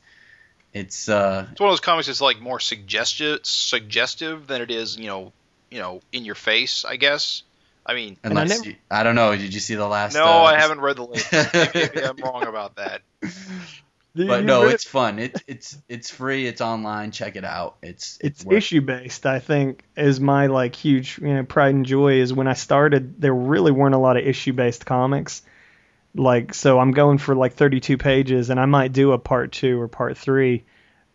it's 0.74 1.08
uh 1.08 1.46
It's 1.52 1.60
one 1.60 1.68
of 1.68 1.72
those 1.72 1.80
comics 1.80 2.06
that's 2.08 2.20
like 2.20 2.40
more 2.40 2.60
suggestive 2.60 3.40
suggestive 3.44 4.46
than 4.46 4.60
it 4.60 4.70
is, 4.70 4.96
you 4.98 5.06
know, 5.06 5.32
you 5.70 5.78
know, 5.78 6.00
in 6.12 6.24
your 6.24 6.34
face. 6.34 6.84
I 6.84 6.96
guess. 6.96 7.42
I 7.88 7.94
mean, 7.94 8.16
And 8.24 8.36
I 8.36 8.42
unless 8.42 8.58
never- 8.58 8.70
you, 8.70 8.76
I 8.90 9.04
don't 9.04 9.14
know. 9.14 9.36
Did 9.36 9.54
you 9.54 9.60
see 9.60 9.76
the 9.76 9.86
last? 9.86 10.14
One? 10.14 10.24
No, 10.24 10.30
uh, 10.30 10.42
I 10.42 10.58
haven't 10.58 10.80
read 10.80 10.96
the 10.96 11.04
list. 11.04 11.32
maybe, 11.32 11.70
maybe 11.94 12.04
I'm 12.04 12.16
wrong 12.16 12.42
about 12.44 12.76
that. 12.76 13.02
But 14.16 14.44
no, 14.44 14.62
it's 14.68 14.84
fun. 14.84 15.18
It, 15.18 15.42
it's 15.46 15.76
it's 15.88 16.10
free. 16.10 16.46
It's 16.46 16.60
online. 16.60 17.10
Check 17.10 17.36
it 17.36 17.44
out. 17.44 17.76
It's 17.82 18.18
it's 18.22 18.44
worth- 18.44 18.56
issue 18.56 18.80
based 18.80 19.26
i 19.26 19.38
think 19.38 19.84
is 19.96 20.20
my 20.20 20.46
like 20.46 20.74
huge 20.74 21.18
you 21.18 21.34
know 21.34 21.44
pride 21.44 21.74
and 21.74 21.84
joy 21.84 22.14
is 22.14 22.32
when 22.32 22.48
i 22.48 22.54
started 22.54 23.20
there 23.20 23.34
really 23.34 23.72
weren't 23.72 23.94
a 23.94 23.98
lot 23.98 24.16
of 24.16 24.26
issue 24.26 24.52
based 24.52 24.86
comics 24.86 25.42
Like, 26.14 26.54
so 26.54 26.78
I'm 26.78 26.92
going 26.92 27.18
for 27.18 27.34
like 27.34 27.54
32 27.54 27.98
pages, 27.98 28.48
and 28.48 28.58
I 28.58 28.64
might 28.64 28.92
do 28.92 29.12
a 29.12 29.18
part 29.18 29.52
two 29.52 29.78
or 29.78 29.86
part 29.88 30.16
three. 30.16 30.64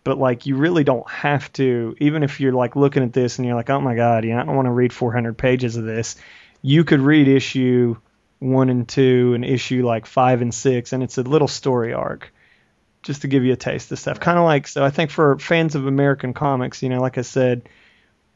But 0.03 0.17
like, 0.20 0.46
you 0.46 0.55
really 0.58 0.84
don't 0.84 1.10
have 1.10 1.51
to. 1.53 1.96
Even 2.00 2.22
if 2.24 2.39
you're 2.39 2.53
like 2.53 2.75
looking 2.75 3.03
at 3.03 3.12
this 3.13 3.38
and 3.39 3.48
you're 3.48 3.55
like, 3.55 3.70
oh 3.72 3.81
my 3.81 3.96
god, 3.96 4.24
you 4.25 4.31
know, 4.31 4.41
I 4.41 4.46
don't 4.46 4.55
want 4.55 4.67
to 4.67 4.72
read 4.72 4.93
400 4.93 5.38
pages 5.38 5.75
of 5.75 5.86
this. 5.86 6.17
You 6.62 6.84
could 6.84 7.00
read 7.00 7.27
issue 7.27 7.98
one 8.39 8.70
and 8.70 8.88
two 8.88 9.34
and 9.34 9.43
issue 9.46 9.84
like 9.86 10.05
five 10.05 10.41
and 10.43 10.53
six, 10.53 10.93
and 10.93 11.01
it's 11.03 11.17
a 11.17 11.24
little 11.24 11.48
story 11.48 11.93
arc 11.93 12.31
just 13.03 13.22
to 13.24 13.27
give 13.27 13.43
you 13.43 13.53
a 13.53 13.58
taste 13.58 13.91
of 13.91 14.00
stuff. 14.00 14.20
Kind 14.20 14.38
of 14.38 14.46
like, 14.46 14.67
so 14.67 14.84
I 14.84 14.89
think 14.89 15.12
for 15.12 15.38
fans 15.39 15.75
of 15.75 15.88
American 15.88 16.34
comics, 16.34 16.84
you 16.84 16.89
know, 16.89 17.01
like 17.01 17.17
I 17.17 17.24
said, 17.24 17.67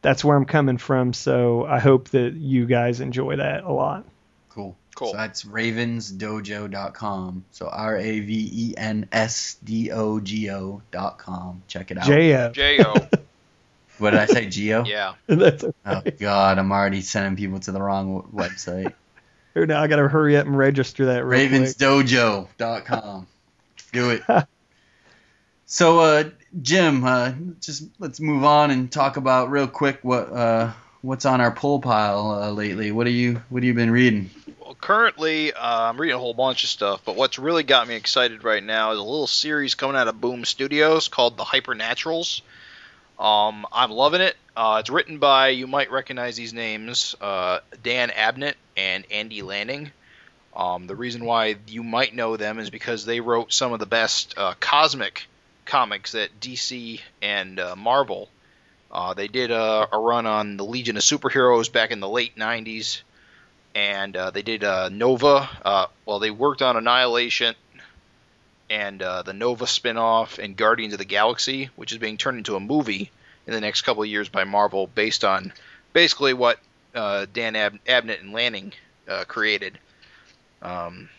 that's 0.01 0.23
where 0.23 0.37
I'm 0.37 0.45
coming 0.45 0.77
from. 0.77 1.13
So 1.13 1.65
I 1.65 1.79
hope 1.79 2.09
that 2.09 2.33
you 2.33 2.65
guys 2.65 2.99
enjoy 2.99 3.37
that 3.37 3.63
a 3.63 3.71
lot. 3.71 4.05
Cool. 4.49 4.75
Cool. 4.95 5.11
So 5.11 5.17
that's 5.17 5.43
ravensdojo.com. 5.43 7.45
So 7.51 7.67
R 7.67 7.97
A 7.97 8.19
V 8.21 8.49
E 8.53 8.73
N 8.77 9.07
S 9.11 9.57
D 9.63 9.91
O 9.91 10.19
G 10.19 10.49
O.com. 10.49 11.63
Check 11.67 11.91
it 11.91 11.97
out. 11.97 12.05
J.O. 12.05 12.51
J.O. 12.51 12.93
what 13.97 14.11
did 14.11 14.19
I 14.21 14.25
say? 14.25 14.47
Geo? 14.47 14.85
yeah. 14.85 15.13
That's 15.27 15.65
Oh, 15.85 16.01
God. 16.19 16.59
I'm 16.59 16.71
already 16.71 17.01
sending 17.01 17.35
people 17.35 17.59
to 17.61 17.71
the 17.71 17.81
wrong 17.81 18.29
website. 18.33 18.93
Here 19.53 19.65
now 19.65 19.81
I 19.81 19.87
got 19.87 19.97
to 19.97 20.07
hurry 20.07 20.37
up 20.37 20.45
and 20.45 20.57
register 20.57 21.05
that 21.07 21.25
real 21.25 21.47
quick. 21.47 21.61
ravensdojo.com. 21.61 23.27
Do 23.91 24.09
it. 24.11 24.23
So, 25.65 25.99
uh, 25.99 26.29
Jim, 26.61 27.03
uh, 27.03 27.33
just 27.59 27.85
let's 27.99 28.19
move 28.19 28.43
on 28.43 28.71
and 28.71 28.91
talk 28.91 29.17
about 29.17 29.49
real 29.49 29.67
quick 29.67 29.99
what 30.03 30.31
uh, 30.31 30.71
what's 31.01 31.25
on 31.25 31.41
our 31.41 31.51
pull 31.51 31.79
pile 31.79 32.31
uh, 32.31 32.51
lately. 32.51 32.91
What 32.91 33.07
are 33.07 33.11
you 33.11 33.41
What 33.49 33.63
have 33.63 33.67
you 33.67 33.73
been 33.73 33.91
reading? 33.91 34.29
Well, 34.59 34.75
currently, 34.75 35.53
uh, 35.53 35.89
I'm 35.89 35.99
reading 35.99 36.15
a 36.15 36.19
whole 36.19 36.33
bunch 36.33 36.63
of 36.63 36.69
stuff, 36.69 37.01
but 37.03 37.15
what's 37.15 37.39
really 37.39 37.63
got 37.63 37.87
me 37.87 37.95
excited 37.95 38.43
right 38.43 38.63
now 38.63 38.91
is 38.91 38.99
a 38.99 39.03
little 39.03 39.27
series 39.27 39.75
coming 39.75 39.95
out 39.95 40.07
of 40.07 40.21
Boom 40.21 40.45
Studios 40.45 41.07
called 41.07 41.37
The 41.37 41.43
Hypernaturals. 41.43 42.41
Um, 43.19 43.65
I'm 43.71 43.91
loving 43.91 44.21
it. 44.21 44.35
Uh, 44.55 44.77
it's 44.81 44.89
written 44.89 45.19
by, 45.19 45.49
you 45.49 45.67
might 45.67 45.91
recognize 45.91 46.35
these 46.35 46.53
names, 46.53 47.15
Dan 47.19 48.09
Abnett 48.09 48.55
and 48.75 49.05
Andy 49.11 49.41
Lanning. 49.41 49.91
Um, 50.55 50.87
the 50.87 50.95
reason 50.95 51.25
why 51.25 51.55
you 51.67 51.83
might 51.83 52.15
know 52.15 52.37
them 52.37 52.59
is 52.59 52.69
because 52.69 53.05
they 53.05 53.19
wrote 53.19 53.53
some 53.53 53.73
of 53.73 53.79
the 53.79 53.85
best 53.85 54.35
cosmic 54.59 55.27
comics 55.65 56.13
that 56.13 56.39
DC 56.39 57.01
and 57.21 57.59
uh, 57.59 57.75
Marvel. 57.75 58.29
Uh, 58.91 59.13
they 59.13 59.27
did 59.27 59.51
a, 59.51 59.87
a 59.91 59.99
run 59.99 60.25
on 60.25 60.57
the 60.57 60.63
Legion 60.63 60.95
of 60.95 61.03
Superheroes 61.03 61.71
back 61.71 61.91
in 61.91 61.99
the 61.99 62.07
late 62.07 62.35
90s 62.37 63.01
and 63.75 64.15
uh, 64.15 64.31
they 64.31 64.41
did 64.41 64.63
uh, 64.63 64.89
Nova. 64.89 65.49
Uh, 65.63 65.87
well, 66.05 66.19
they 66.19 66.31
worked 66.31 66.61
on 66.61 66.77
Annihilation 66.77 67.55
and 68.69 69.01
uh, 69.01 69.21
the 69.21 69.33
Nova 69.33 69.67
spin-off 69.67 70.39
and 70.39 70.55
Guardians 70.55 70.93
of 70.93 70.99
the 70.99 71.05
Galaxy, 71.05 71.69
which 71.75 71.91
is 71.91 71.97
being 71.97 72.17
turned 72.17 72.37
into 72.37 72.55
a 72.55 72.59
movie 72.59 73.11
in 73.45 73.53
the 73.53 73.61
next 73.61 73.81
couple 73.81 74.01
of 74.01 74.09
years 74.09 74.29
by 74.29 74.45
Marvel, 74.45 74.87
based 74.87 75.23
on 75.25 75.51
basically 75.93 76.33
what 76.33 76.57
Dan 76.93 77.55
Ab- 77.55 77.83
Abnett 77.85 78.21
and 78.21 78.31
Lanning 78.31 78.73
created. 79.27 79.77
Um, 80.61 81.09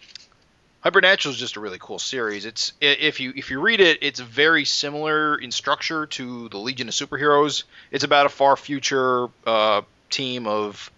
Hypernatural 0.86 1.34
is 1.34 1.36
just 1.36 1.56
a 1.56 1.60
really 1.60 1.78
cool 1.80 1.98
series. 1.98 2.44
It's 2.44 2.72
if 2.80 3.18
you 3.18 3.32
if 3.34 3.50
you 3.50 3.58
read 3.58 3.80
it, 3.80 3.98
it's 4.02 4.20
very 4.20 4.64
similar 4.64 5.34
in 5.34 5.50
structure 5.50 6.06
to 6.06 6.48
the 6.48 6.58
Legion 6.58 6.86
of 6.86 6.94
Superheroes. 6.94 7.64
It's 7.90 8.04
about 8.04 8.26
a 8.26 8.28
far 8.28 8.56
future 8.56 9.26
uh, 9.44 9.82
team 10.10 10.46
of 10.46 10.92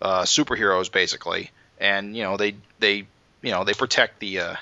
uh, 0.00 0.22
superheroes 0.22 0.90
basically, 0.90 1.50
and 1.78 2.16
you 2.16 2.22
know 2.22 2.38
they 2.38 2.54
they 2.78 3.06
you 3.42 3.50
know 3.50 3.64
they 3.64 3.74
protect 3.74 4.18
the 4.18 4.40
uh, 4.40 4.56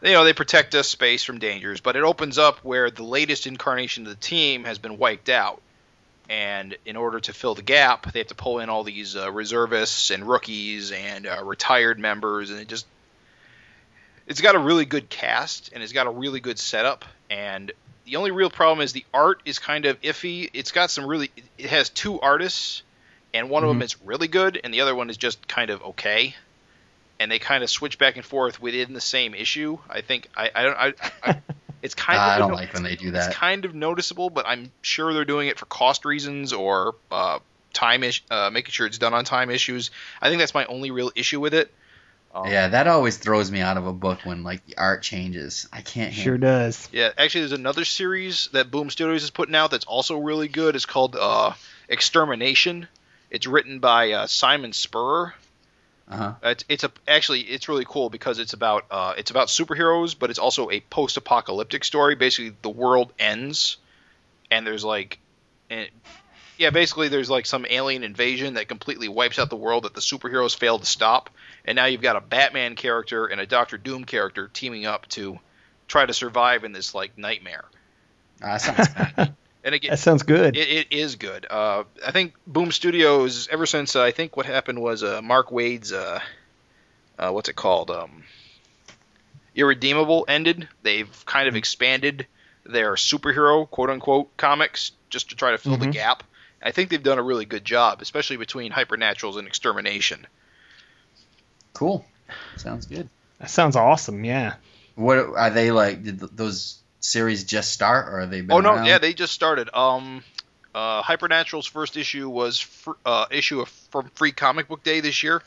you 0.00 0.12
know 0.12 0.24
they 0.24 0.32
protect 0.32 0.74
us 0.74 0.88
space 0.88 1.22
from 1.22 1.38
dangers. 1.38 1.82
But 1.82 1.94
it 1.94 2.04
opens 2.04 2.38
up 2.38 2.64
where 2.64 2.90
the 2.90 3.04
latest 3.04 3.46
incarnation 3.46 4.04
of 4.04 4.08
the 4.08 4.16
team 4.16 4.64
has 4.64 4.78
been 4.78 4.96
wiped 4.96 5.28
out, 5.28 5.60
and 6.30 6.74
in 6.86 6.96
order 6.96 7.20
to 7.20 7.34
fill 7.34 7.54
the 7.54 7.60
gap, 7.60 8.12
they 8.12 8.20
have 8.20 8.28
to 8.28 8.34
pull 8.34 8.60
in 8.60 8.70
all 8.70 8.82
these 8.82 9.14
uh, 9.14 9.30
reservists 9.30 10.10
and 10.10 10.26
rookies 10.26 10.90
and 10.90 11.26
uh, 11.26 11.44
retired 11.44 11.98
members, 11.98 12.48
and 12.48 12.60
it 12.60 12.68
just 12.68 12.86
it's 14.28 14.42
got 14.42 14.54
a 14.54 14.58
really 14.58 14.84
good 14.84 15.08
cast 15.08 15.72
and 15.72 15.82
it's 15.82 15.92
got 15.92 16.06
a 16.06 16.10
really 16.10 16.38
good 16.38 16.58
setup. 16.58 17.04
And 17.30 17.72
the 18.04 18.16
only 18.16 18.30
real 18.30 18.50
problem 18.50 18.84
is 18.84 18.92
the 18.92 19.04
art 19.12 19.40
is 19.44 19.58
kind 19.58 19.86
of 19.86 20.00
iffy. 20.02 20.50
It's 20.52 20.70
got 20.70 20.90
some 20.90 21.06
really 21.06 21.30
it 21.56 21.70
has 21.70 21.88
two 21.88 22.20
artists 22.20 22.82
and 23.34 23.50
one 23.50 23.64
of 23.64 23.68
them 23.68 23.82
is 23.82 24.00
really 24.02 24.28
good 24.28 24.60
and 24.62 24.72
the 24.72 24.82
other 24.82 24.94
one 24.94 25.10
is 25.10 25.16
just 25.16 25.48
kind 25.48 25.70
of 25.70 25.82
okay. 25.82 26.36
And 27.18 27.32
they 27.32 27.38
kind 27.38 27.64
of 27.64 27.70
switch 27.70 27.98
back 27.98 28.16
and 28.16 28.24
forth 28.24 28.60
within 28.60 28.92
the 28.92 29.00
same 29.00 29.34
issue. 29.34 29.78
I 29.88 30.02
think 30.02 30.28
i 30.36 30.50
i 30.54 30.62
don't 30.62 30.76
i, 30.78 30.94
I 31.24 31.42
it's 31.82 31.94
kind 31.94 32.18
of 32.18 32.28
I 32.28 32.38
don't 32.38 32.52
like 32.52 32.74
when 32.74 32.82
they 32.82 32.96
do 32.96 33.12
that. 33.12 33.28
it's 33.28 33.36
kind 33.36 33.64
of 33.64 33.72
noticeable 33.72 34.30
but 34.30 34.48
i'm 34.48 34.72
sure 34.82 35.14
they're 35.14 35.24
doing 35.24 35.46
it 35.46 35.60
for 35.60 35.66
cost 35.66 36.04
reasons 36.04 36.52
or 36.52 36.96
uh 37.12 37.38
time 37.72 38.02
ish, 38.02 38.24
uh, 38.30 38.50
making 38.50 38.72
sure 38.72 38.86
it's 38.86 38.98
done 38.98 39.14
on 39.14 39.24
time 39.24 39.50
issues. 39.50 39.92
I 40.20 40.28
think 40.28 40.40
that's 40.40 40.54
my 40.54 40.64
only 40.64 40.90
real 40.90 41.12
issue 41.14 41.38
with 41.38 41.54
it 41.54 41.72
um, 42.44 42.50
Yeah, 42.50 42.68
that 42.68 42.86
always 42.86 43.16
throws 43.16 43.50
me 43.50 43.60
out 43.60 43.76
of 43.76 43.86
a 43.86 43.92
book 43.92 44.20
when 44.24 44.42
like 44.44 44.64
the 44.66 44.76
art 44.76 45.02
changes. 45.02 45.68
I 45.72 45.82
can't. 45.82 46.12
Sure 46.14 46.34
handle 46.34 46.50
does. 46.50 46.88
Yeah, 46.92 47.10
actually, 47.16 47.42
there's 47.42 47.52
another 47.52 47.84
series 47.84 48.48
that 48.52 48.70
Boom 48.70 48.90
Studios 48.90 49.22
is 49.22 49.30
putting 49.30 49.54
out 49.54 49.70
that's 49.70 49.84
also 49.84 50.18
really 50.18 50.48
good. 50.48 50.76
It's 50.76 50.86
called 50.86 51.16
uh, 51.16 51.52
Extermination. 51.88 52.88
It's 53.30 53.46
written 53.46 53.78
by 53.78 54.12
uh, 54.12 54.26
Simon 54.26 54.72
Spurrier. 54.72 55.34
Uh-huh. 56.10 56.32
It's, 56.42 56.64
it's 56.70 56.84
a 56.84 56.92
actually 57.06 57.42
it's 57.42 57.68
really 57.68 57.84
cool 57.86 58.08
because 58.08 58.38
it's 58.38 58.54
about 58.54 58.86
uh, 58.90 59.12
it's 59.18 59.30
about 59.30 59.48
superheroes, 59.48 60.16
but 60.18 60.30
it's 60.30 60.38
also 60.38 60.70
a 60.70 60.80
post-apocalyptic 60.80 61.84
story. 61.84 62.14
Basically, 62.14 62.54
the 62.62 62.70
world 62.70 63.12
ends, 63.18 63.76
and 64.50 64.66
there's 64.66 64.84
like, 64.84 65.18
and, 65.68 65.86
yeah, 66.56 66.70
basically 66.70 67.08
there's 67.08 67.28
like 67.28 67.44
some 67.44 67.66
alien 67.68 68.04
invasion 68.04 68.54
that 68.54 68.68
completely 68.68 69.08
wipes 69.08 69.38
out 69.38 69.50
the 69.50 69.56
world 69.56 69.84
that 69.84 69.94
the 69.94 70.00
superheroes 70.00 70.56
fail 70.56 70.78
to 70.78 70.86
stop, 70.86 71.28
and 71.68 71.76
now 71.76 71.84
you've 71.84 72.00
got 72.02 72.16
a 72.16 72.20
Batman 72.20 72.74
character 72.76 73.26
and 73.26 73.40
a 73.40 73.46
Doctor 73.46 73.76
Doom 73.76 74.04
character 74.04 74.48
teaming 74.52 74.86
up 74.86 75.06
to 75.08 75.38
try 75.86 76.06
to 76.06 76.14
survive 76.14 76.64
in 76.64 76.72
this 76.72 76.94
like 76.94 77.16
nightmare. 77.18 77.64
Ah, 78.42 78.56
that 78.56 78.60
sounds 78.62 78.88
bad. 78.88 79.34
And 79.64 79.74
again, 79.74 79.90
That 79.90 79.98
sounds 79.98 80.22
good. 80.22 80.56
it, 80.56 80.68
it 80.68 80.92
is 80.92 81.16
good. 81.16 81.44
Uh, 81.50 81.84
I 82.06 82.12
think 82.12 82.34
Boom 82.46 82.70
Studios, 82.72 83.48
ever 83.50 83.66
since 83.66 83.96
uh, 83.96 84.02
I 84.02 84.12
think 84.12 84.34
what 84.36 84.46
happened 84.46 84.80
was 84.80 85.02
uh, 85.02 85.20
Mark 85.20 85.50
Waid's, 85.50 85.92
uh, 85.92 86.20
uh, 87.18 87.30
what's 87.32 87.48
it 87.50 87.56
called, 87.56 87.90
um, 87.90 88.22
Irredeemable 89.54 90.24
ended. 90.28 90.68
They've 90.82 91.10
kind 91.26 91.48
of 91.48 91.56
expanded 91.56 92.28
their 92.64 92.94
superhero 92.94 93.68
quote 93.68 93.90
unquote 93.90 94.34
comics 94.36 94.92
just 95.10 95.30
to 95.30 95.36
try 95.36 95.50
to 95.50 95.58
fill 95.58 95.76
the 95.76 95.86
Mhm. 95.86 95.92
gap. 95.92 96.22
I 96.62 96.70
think 96.70 96.88
they've 96.88 97.02
done 97.02 97.18
a 97.18 97.22
really 97.22 97.44
good 97.44 97.64
job, 97.64 98.00
especially 98.00 98.36
between 98.36 98.72
Hypernaturals 98.72 99.38
and 99.38 99.46
Extermination. 99.46 100.26
Cool. 101.78 102.04
Sounds 102.56 102.86
good. 102.86 103.08
that 103.38 103.50
sounds 103.50 103.76
awesome. 103.76 104.24
Yeah. 104.24 104.54
What 104.96 105.18
are 105.18 105.50
they 105.50 105.70
like? 105.70 106.02
Did 106.02 106.18
those 106.18 106.78
series 107.00 107.44
just 107.44 107.72
start, 107.72 108.08
or 108.08 108.20
are 108.20 108.26
they? 108.26 108.40
Been 108.40 108.50
Oh 108.50 108.60
no, 108.60 108.74
around? 108.74 108.86
yeah, 108.86 108.98
they 108.98 109.14
just 109.14 109.32
started. 109.32 109.70
Um, 109.72 110.24
uh, 110.74 111.02
Hypernatural's 111.02 111.66
first 111.66 111.96
issue 111.96 112.28
was 112.28 112.58
fr- 112.60 112.92
uh, 113.06 113.26
issue 113.30 113.60
of, 113.60 113.68
from 113.90 114.10
Free 114.16 114.32
Comic 114.32 114.66
Book 114.68 114.82
Day 114.82 114.98
this 115.00 115.22
year, 115.22 115.40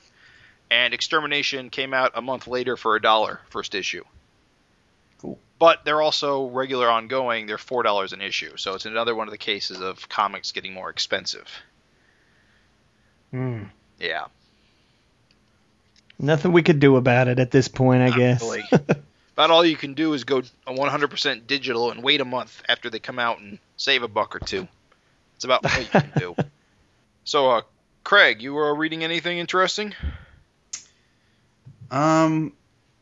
and 0.72 0.94
Extermination 0.94 1.70
came 1.70 1.94
out 1.94 2.14
a 2.16 2.22
month 2.22 2.48
later 2.48 2.78
for 2.78 2.96
a 2.96 3.02
dollar 3.02 3.42
first 3.50 3.76
issue. 3.76 4.04
Cool. 5.22 5.38
But 5.60 5.84
they're 5.86 6.02
also 6.02 6.48
regular 6.48 6.90
ongoing. 6.90 7.46
They're 7.46 7.58
four 7.58 7.84
dollars 7.84 8.14
an 8.14 8.22
issue, 8.22 8.56
so 8.56 8.74
it's 8.76 8.86
another 8.86 9.14
one 9.14 9.28
of 9.28 9.32
the 9.34 9.38
cases 9.38 9.82
of 9.82 10.08
comics 10.08 10.54
getting 10.54 10.74
more 10.74 10.90
expensive. 10.90 11.48
Hmm. 13.32 13.64
Yeah, 14.00 14.26
Nothing 16.22 16.52
we 16.52 16.62
could 16.62 16.80
do 16.80 16.98
about 16.98 17.28
it 17.28 17.40
at 17.40 17.50
this 17.52 17.68
point, 17.68 18.04
I 18.04 18.10
Not 18.10 18.18
guess. 18.18 18.42
really. 18.44 18.64
about 19.34 19.50
all 19.52 19.66
you 19.66 19.76
can 19.76 19.96
do 19.96 20.14
is 20.14 20.24
go 20.24 20.44
100% 20.68 21.48
digital 21.48 21.90
and 21.92 22.04
wait 22.04 22.22
a 22.22 22.26
month 22.26 22.62
after 22.70 22.90
they 22.90 23.00
come 23.00 23.18
out 23.18 23.40
and 23.40 23.58
save 23.76 24.04
a 24.04 24.08
buck 24.08 24.36
or 24.36 24.40
two. 24.40 24.68
It's 25.36 25.46
about 25.46 25.66
all 25.66 25.82
you 25.82 25.88
can 25.88 26.12
do. 26.18 26.36
So, 27.24 27.52
uh, 27.52 27.62
Craig, 28.04 28.42
you 28.42 28.56
were 28.56 28.74
reading 28.74 29.04
anything 29.04 29.38
interesting? 29.38 29.94
Um, 31.92 32.54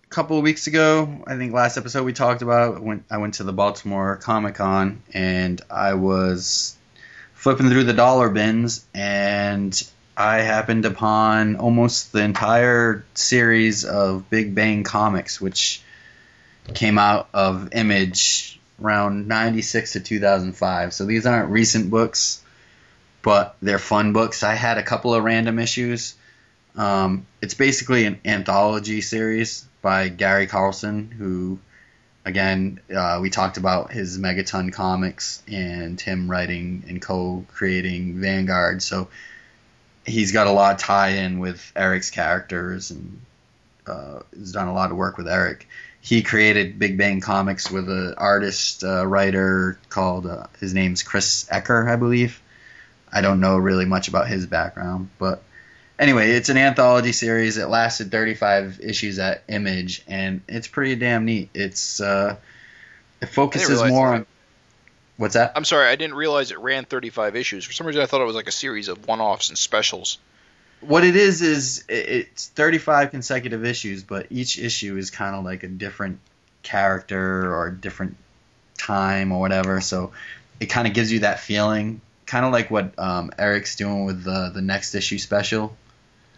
a 0.04 0.08
couple 0.10 0.38
of 0.38 0.44
weeks 0.44 0.68
ago, 0.68 1.24
I 1.26 1.38
think 1.38 1.54
last 1.54 1.78
episode 1.78 2.04
we 2.04 2.12
talked 2.12 2.42
about 2.42 2.82
when 2.82 3.06
I 3.10 3.18
went 3.18 3.36
to 3.36 3.44
the 3.44 3.54
Baltimore 3.54 4.18
Comic 4.18 4.56
Con 4.56 5.02
and 5.14 5.62
I 5.72 5.94
was 5.94 6.76
flipping 7.34 7.70
through 7.70 7.86
the 7.86 7.94
dollar 7.94 8.30
bins 8.30 8.86
and 8.94 9.74
I 10.20 10.42
happened 10.42 10.86
upon 10.86 11.56
almost 11.56 12.12
the 12.12 12.22
entire 12.22 13.06
series 13.16 13.86
of 13.86 14.30
Big 14.30 14.54
Bang 14.54 14.84
comics, 14.84 15.40
which 15.40 15.82
came 16.74 16.98
out 17.00 17.30
of 17.34 17.70
Image 17.74 18.60
around 18.84 19.28
96 19.30 19.94
to 19.94 20.02
2005. 20.02 20.94
So 20.94 21.06
these 21.06 21.26
aren't 21.26 21.50
recent 21.52 21.90
books, 21.90 22.44
but 23.22 23.56
they're 23.62 23.80
fun 23.80 24.14
books. 24.14 24.44
I 24.44 24.56
had 24.56 24.78
a 24.78 24.84
couple 24.84 25.16
of 25.16 25.24
random 25.24 25.60
issues 25.60 26.16
Um, 26.76 27.26
it's 27.42 27.56
basically 27.56 28.06
an 28.06 28.20
anthology 28.26 29.02
series 29.02 29.66
by 29.82 30.10
Gary 30.10 30.48
Carlson, 30.48 31.12
who, 31.12 31.60
again, 32.26 32.80
uh, 32.96 33.20
we 33.22 33.30
talked 33.30 33.58
about 33.58 33.92
his 33.92 34.18
Megaton 34.18 34.72
comics 34.74 35.44
and 35.48 36.00
him 36.00 36.30
writing 36.32 36.84
and 36.88 37.02
co-creating 37.02 38.22
Vanguard. 38.22 38.82
So 38.84 39.10
he's 40.10 40.32
got 40.32 40.48
a 40.48 40.51
lot 40.51 40.75
of 40.75 40.82
tie-in 40.82 41.39
with 41.39 41.72
Erik's 41.75 42.12
characters 42.12 42.92
and 42.92 43.22
uh, 43.88 44.20
has 44.38 44.51
done 44.51 44.68
a 44.68 44.74
lot 44.74 44.92
of 44.92 44.98
work 44.98 45.18
with 45.18 45.28
Erik. 45.28 45.68
He 46.01 46.22
created 46.22 46.80
Big 46.80 46.98
Bang 46.98 47.22
Comics 47.22 47.70
with 47.70 47.89
an 47.89 48.16
artist 48.18 48.84
uh, 48.84 49.06
writer 49.06 49.78
called 49.89 50.25
uh, 50.25 50.48
his 50.60 50.74
name's 50.74 51.04
Chris 51.04 51.46
Ecker, 51.51 51.89
I 51.89 51.96
believe. 51.96 52.42
I 53.12 53.22
don't 53.22 53.39
know 53.39 53.58
really 53.58 53.86
much 53.86 54.08
about 54.08 54.28
his 54.28 54.46
background, 54.46 55.10
but 55.18 55.42
anyway, 55.98 56.32
it's 56.32 56.50
an 56.50 56.58
anthology 56.58 57.12
series. 57.12 57.58
It 57.58 57.68
lasted 57.68 58.12
35 58.12 58.80
issues 58.82 59.20
at 59.20 59.44
Image, 59.48 60.04
and 60.08 60.42
it's 60.48 60.68
pretty 60.68 60.96
damn 60.96 61.25
neat. 61.25 61.50
It's 61.54 62.00
uh, 62.00 62.38
it 63.22 63.28
focuses 63.28 63.84
more 63.84 64.13
on. 64.16 64.25
What's 65.20 65.34
that? 65.34 65.52
I'm 65.58 65.66
sorry, 65.66 65.90
I 65.90 65.98
didn't 65.98 66.16
realize 66.16 66.52
it 66.52 66.60
ran 66.60 66.86
35 66.86 67.36
issues. 67.36 67.66
For 67.66 67.74
some 67.74 67.86
reason, 67.86 68.02
I 68.02 68.06
thought 68.06 68.22
it 68.22 68.26
was 68.26 68.38
like 68.38 68.48
a 68.48 68.54
series 68.54 68.88
of 68.88 69.06
one-offs 69.06 69.50
and 69.50 69.58
specials. 69.58 70.18
What 70.80 71.04
it 71.04 71.18
is 71.18 71.42
is 71.42 71.84
it's 71.90 72.48
35 72.48 73.12
consecutive 73.12 73.66
issues, 73.66 74.02
but 74.02 74.28
each 74.30 74.58
issue 74.58 74.96
is 74.96 75.12
kind 75.12 75.36
of 75.36 75.44
like 75.44 75.64
a 75.64 75.68
different 75.68 76.20
character 76.64 77.54
or 77.54 77.68
a 77.68 77.76
different 77.76 78.16
time 78.78 79.34
or 79.34 79.42
whatever. 79.42 79.82
So 79.82 80.14
it 80.62 80.68
kind 80.68 80.88
of 80.88 80.94
gives 80.94 81.12
you 81.12 81.20
that 81.20 81.42
feeling, 81.42 82.00
kind 82.26 82.46
of 82.46 82.54
like 82.54 82.72
what 82.72 82.98
um, 82.98 83.32
Erik's 83.38 83.76
doing 83.76 84.06
with 84.06 84.24
the 84.24 84.52
the 84.54 84.62
next 84.62 84.96
issue 84.96 85.18
special. 85.18 85.76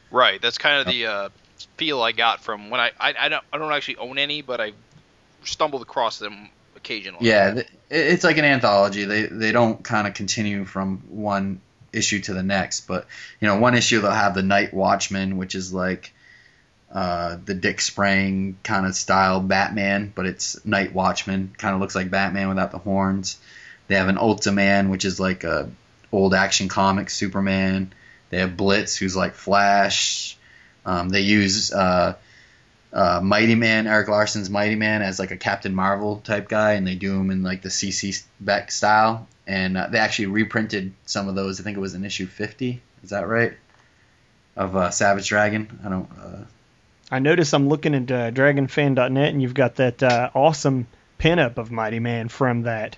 Right. 0.10 0.42
That's 0.42 0.58
kind 0.58 0.80
of 0.80 0.92
the 0.92 1.06
uh, 1.06 1.30
feel 1.78 2.02
I 2.02 2.14
got 2.14 2.44
from 2.44 2.72
when 2.72 2.80
I, 2.80 2.90
I 3.00 3.14
I 3.20 3.30
don't 3.30 3.44
I 3.54 3.60
don't 3.60 3.72
actually 3.72 3.98
own 3.98 4.18
any, 4.18 4.42
but 4.42 4.60
I 4.60 4.72
stumbled 5.44 5.84
across 5.84 6.18
them 6.18 6.50
occasionally. 6.84 7.28
Yeah, 7.28 7.62
it's 7.90 8.24
like 8.24 8.38
an 8.38 8.46
anthology. 8.46 9.06
They 9.06 9.24
they 9.24 9.52
don't 9.52 9.84
kind 9.84 10.08
of 10.08 10.14
continue 10.14 10.66
from 10.66 11.04
one 11.10 11.62
issue 11.94 12.20
to 12.20 12.34
the 12.34 12.44
next, 12.44 12.88
but 12.88 13.08
you 13.40 13.48
know, 13.48 13.60
one 13.60 13.76
issue 13.76 14.02
they'll 14.02 14.12
have 14.12 14.36
the 14.36 14.44
Knight 14.44 14.74
Watchman, 14.74 15.38
which 15.38 15.56
is 15.56 15.74
like 15.74 16.14
uh, 16.92 17.38
the 17.44 17.54
Dick 17.54 17.82
Sprang 17.82 18.58
kind 18.64 18.86
of 18.86 18.96
style 18.96 19.40
Batman, 19.40 20.12
but 20.14 20.26
it's 20.26 20.66
Knight 20.66 20.94
Watchman. 20.94 21.54
Kind 21.58 21.76
of 21.76 21.82
looks 21.82 21.96
like 21.96 22.10
Batman 22.10 22.50
without 22.50 22.72
the 22.72 22.80
horns. 22.80 23.40
They 23.88 23.96
have 23.96 24.10
an 24.10 24.18
Ultiman, 24.18 24.90
which 24.90 25.06
is 25.06 25.20
like 25.20 25.44
a 25.44 25.70
old 26.12 26.34
action 26.34 26.68
comic 26.68 27.10
Superman. 27.10 27.94
They 28.30 28.40
have 28.40 28.58
Blitz, 28.58 28.96
who's 28.96 29.16
like 29.16 29.36
Flash. 29.36 30.38
Um, 30.86 31.10
they 31.10 31.22
use 31.22 31.72
uh, 31.72 32.16
uh, 32.94 33.22
Mighty 33.24 33.56
Man, 33.56 33.88
Erik 33.88 34.08
Larsen's 34.08 34.50
Mighty 34.50 34.76
Man, 34.76 35.02
as 35.02 35.20
like 35.20 35.32
a 35.32 35.38
Captain 35.38 35.74
Marvel 35.74 36.18
type 36.18 36.50
guy, 36.50 36.74
and 36.74 36.86
they 36.86 36.96
do 36.96 37.18
him 37.20 37.32
in 37.32 37.44
like 37.44 37.62
the 37.62 37.70
CC 37.70 38.24
Beck 38.40 38.72
style. 38.72 39.28
And 39.48 39.78
uh, 39.78 39.88
they 39.88 39.98
actually 39.98 40.28
reprinted 40.28 40.94
some 41.06 41.28
of 41.28 41.36
those. 41.36 41.60
I 41.60 41.64
think 41.64 41.78
it 41.78 41.82
was 41.82 41.94
in 41.94 42.06
issue 42.06 42.28
50. 42.28 42.82
Is 43.04 43.10
that 43.10 43.28
right? 43.28 43.54
Of 44.56 44.76
uh, 44.76 44.92
Savage 44.92 45.28
Dragon. 45.28 45.80
I 45.86 45.90
don't. 45.90 46.10
Uh, 46.12 46.44
I 47.10 47.20
notice 47.20 47.54
I'm 47.54 47.68
looking 47.68 47.96
at 47.96 48.12
uh, 48.12 48.32
DragonFan.net, 48.32 49.30
and 49.30 49.42
you've 49.42 49.54
got 49.54 49.76
that 49.76 50.04
uh, 50.04 50.30
awesome 50.34 50.88
pinup 51.20 51.58
of 51.58 51.72
Mighty 51.72 52.00
Man 52.00 52.30
from 52.30 52.64
that. 52.64 52.98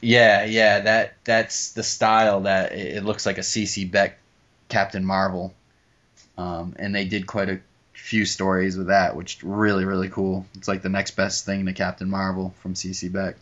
Yeah, 0.00 0.44
yeah, 0.44 0.80
that 0.80 1.14
that's 1.24 1.72
the 1.72 1.82
style 1.82 2.42
that 2.42 2.72
it, 2.72 2.96
it 2.98 3.04
looks 3.04 3.26
like 3.26 3.38
a 3.38 3.42
CC 3.42 3.90
Beck 3.90 4.18
Captain 4.68 5.04
Marvel, 5.04 5.54
um, 6.38 6.74
and 6.78 6.94
they 6.94 7.04
did 7.04 7.26
quite 7.26 7.50
a 7.50 7.60
few 8.00 8.24
stories 8.24 8.76
with 8.76 8.88
that, 8.88 9.14
which 9.14 9.42
really 9.42 9.84
really 9.84 10.08
cool. 10.08 10.46
It's 10.54 10.68
like 10.68 10.82
the 10.82 10.88
next 10.88 11.12
best 11.12 11.44
thing 11.44 11.66
to 11.66 11.72
Captain 11.72 12.10
Marvel 12.10 12.54
from 12.60 12.74
CC 12.74 13.12
Beck. 13.12 13.36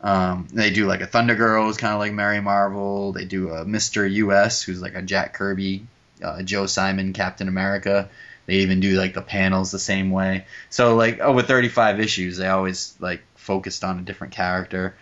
Um, 0.00 0.48
they 0.52 0.70
do 0.70 0.86
like 0.86 1.00
a 1.00 1.06
Thunder 1.06 1.36
Girls, 1.36 1.76
kind 1.76 1.92
of 1.92 2.00
like 2.00 2.12
Mary 2.12 2.40
Marvel. 2.40 3.12
They 3.12 3.24
do 3.24 3.50
a 3.50 3.64
Mister 3.64 4.06
U.S., 4.06 4.62
who's 4.62 4.82
like 4.82 4.94
a 4.94 5.02
Jack 5.02 5.34
Kirby, 5.34 5.86
uh, 6.22 6.42
Joe 6.42 6.66
Simon, 6.66 7.12
Captain 7.12 7.48
America. 7.48 8.08
They 8.46 8.56
even 8.56 8.80
do 8.80 8.98
like 8.98 9.14
the 9.14 9.22
panels 9.22 9.70
the 9.70 9.78
same 9.78 10.10
way. 10.10 10.46
So 10.70 10.96
like 10.96 11.20
over 11.20 11.42
35 11.42 12.00
issues, 12.00 12.38
they 12.38 12.48
always 12.48 12.96
like 12.98 13.22
focused 13.36 13.84
on 13.84 14.00
a 14.00 14.02
different 14.02 14.32
character. 14.32 14.96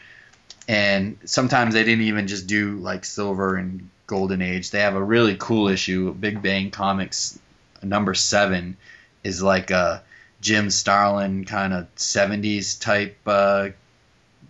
And 0.69 1.19
sometimes 1.25 1.73
they 1.73 1.85
didn't 1.85 2.05
even 2.05 2.27
just 2.27 2.47
do 2.47 2.77
like 2.77 3.05
Silver 3.05 3.57
and 3.57 3.89
golden 4.07 4.43
age. 4.43 4.71
They 4.71 4.81
have 4.81 4.95
a 4.95 5.03
really 5.03 5.37
cool 5.39 5.69
issue. 5.69 6.13
Big 6.13 6.43
Bang 6.43 6.71
Comics 6.71 7.39
number 7.83 8.15
seven 8.15 8.77
is 9.23 9.43
like 9.43 9.71
a 9.71 10.03
Jim 10.41 10.71
Starlin 10.71 11.45
kind 11.45 11.73
of 11.73 11.95
70s 11.97 12.81
type 12.81 13.19
uh, 13.27 13.69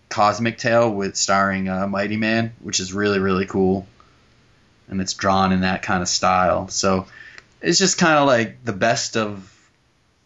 cosmic 0.09 0.59
tale 0.59 0.91
with 0.93 1.17
starring 1.17 1.69
uh, 1.69 1.87
Mighty 1.87 2.17
Man, 2.17 2.53
which 2.61 2.81
is 2.81 2.93
really 2.93 3.19
really 3.19 3.47
cool, 3.47 3.87
and 4.89 5.01
it's 5.01 5.15
drawn 5.15 5.53
in 5.53 5.61
that 5.61 5.83
kind 5.83 6.03
of 6.03 6.09
style. 6.09 6.69
So 6.69 7.07
it's 7.61 7.79
just 7.79 7.99
kind 7.99 8.19
of 8.19 8.27
like 8.27 8.65
the 8.65 8.73
best 8.73 9.17
of 9.17 9.47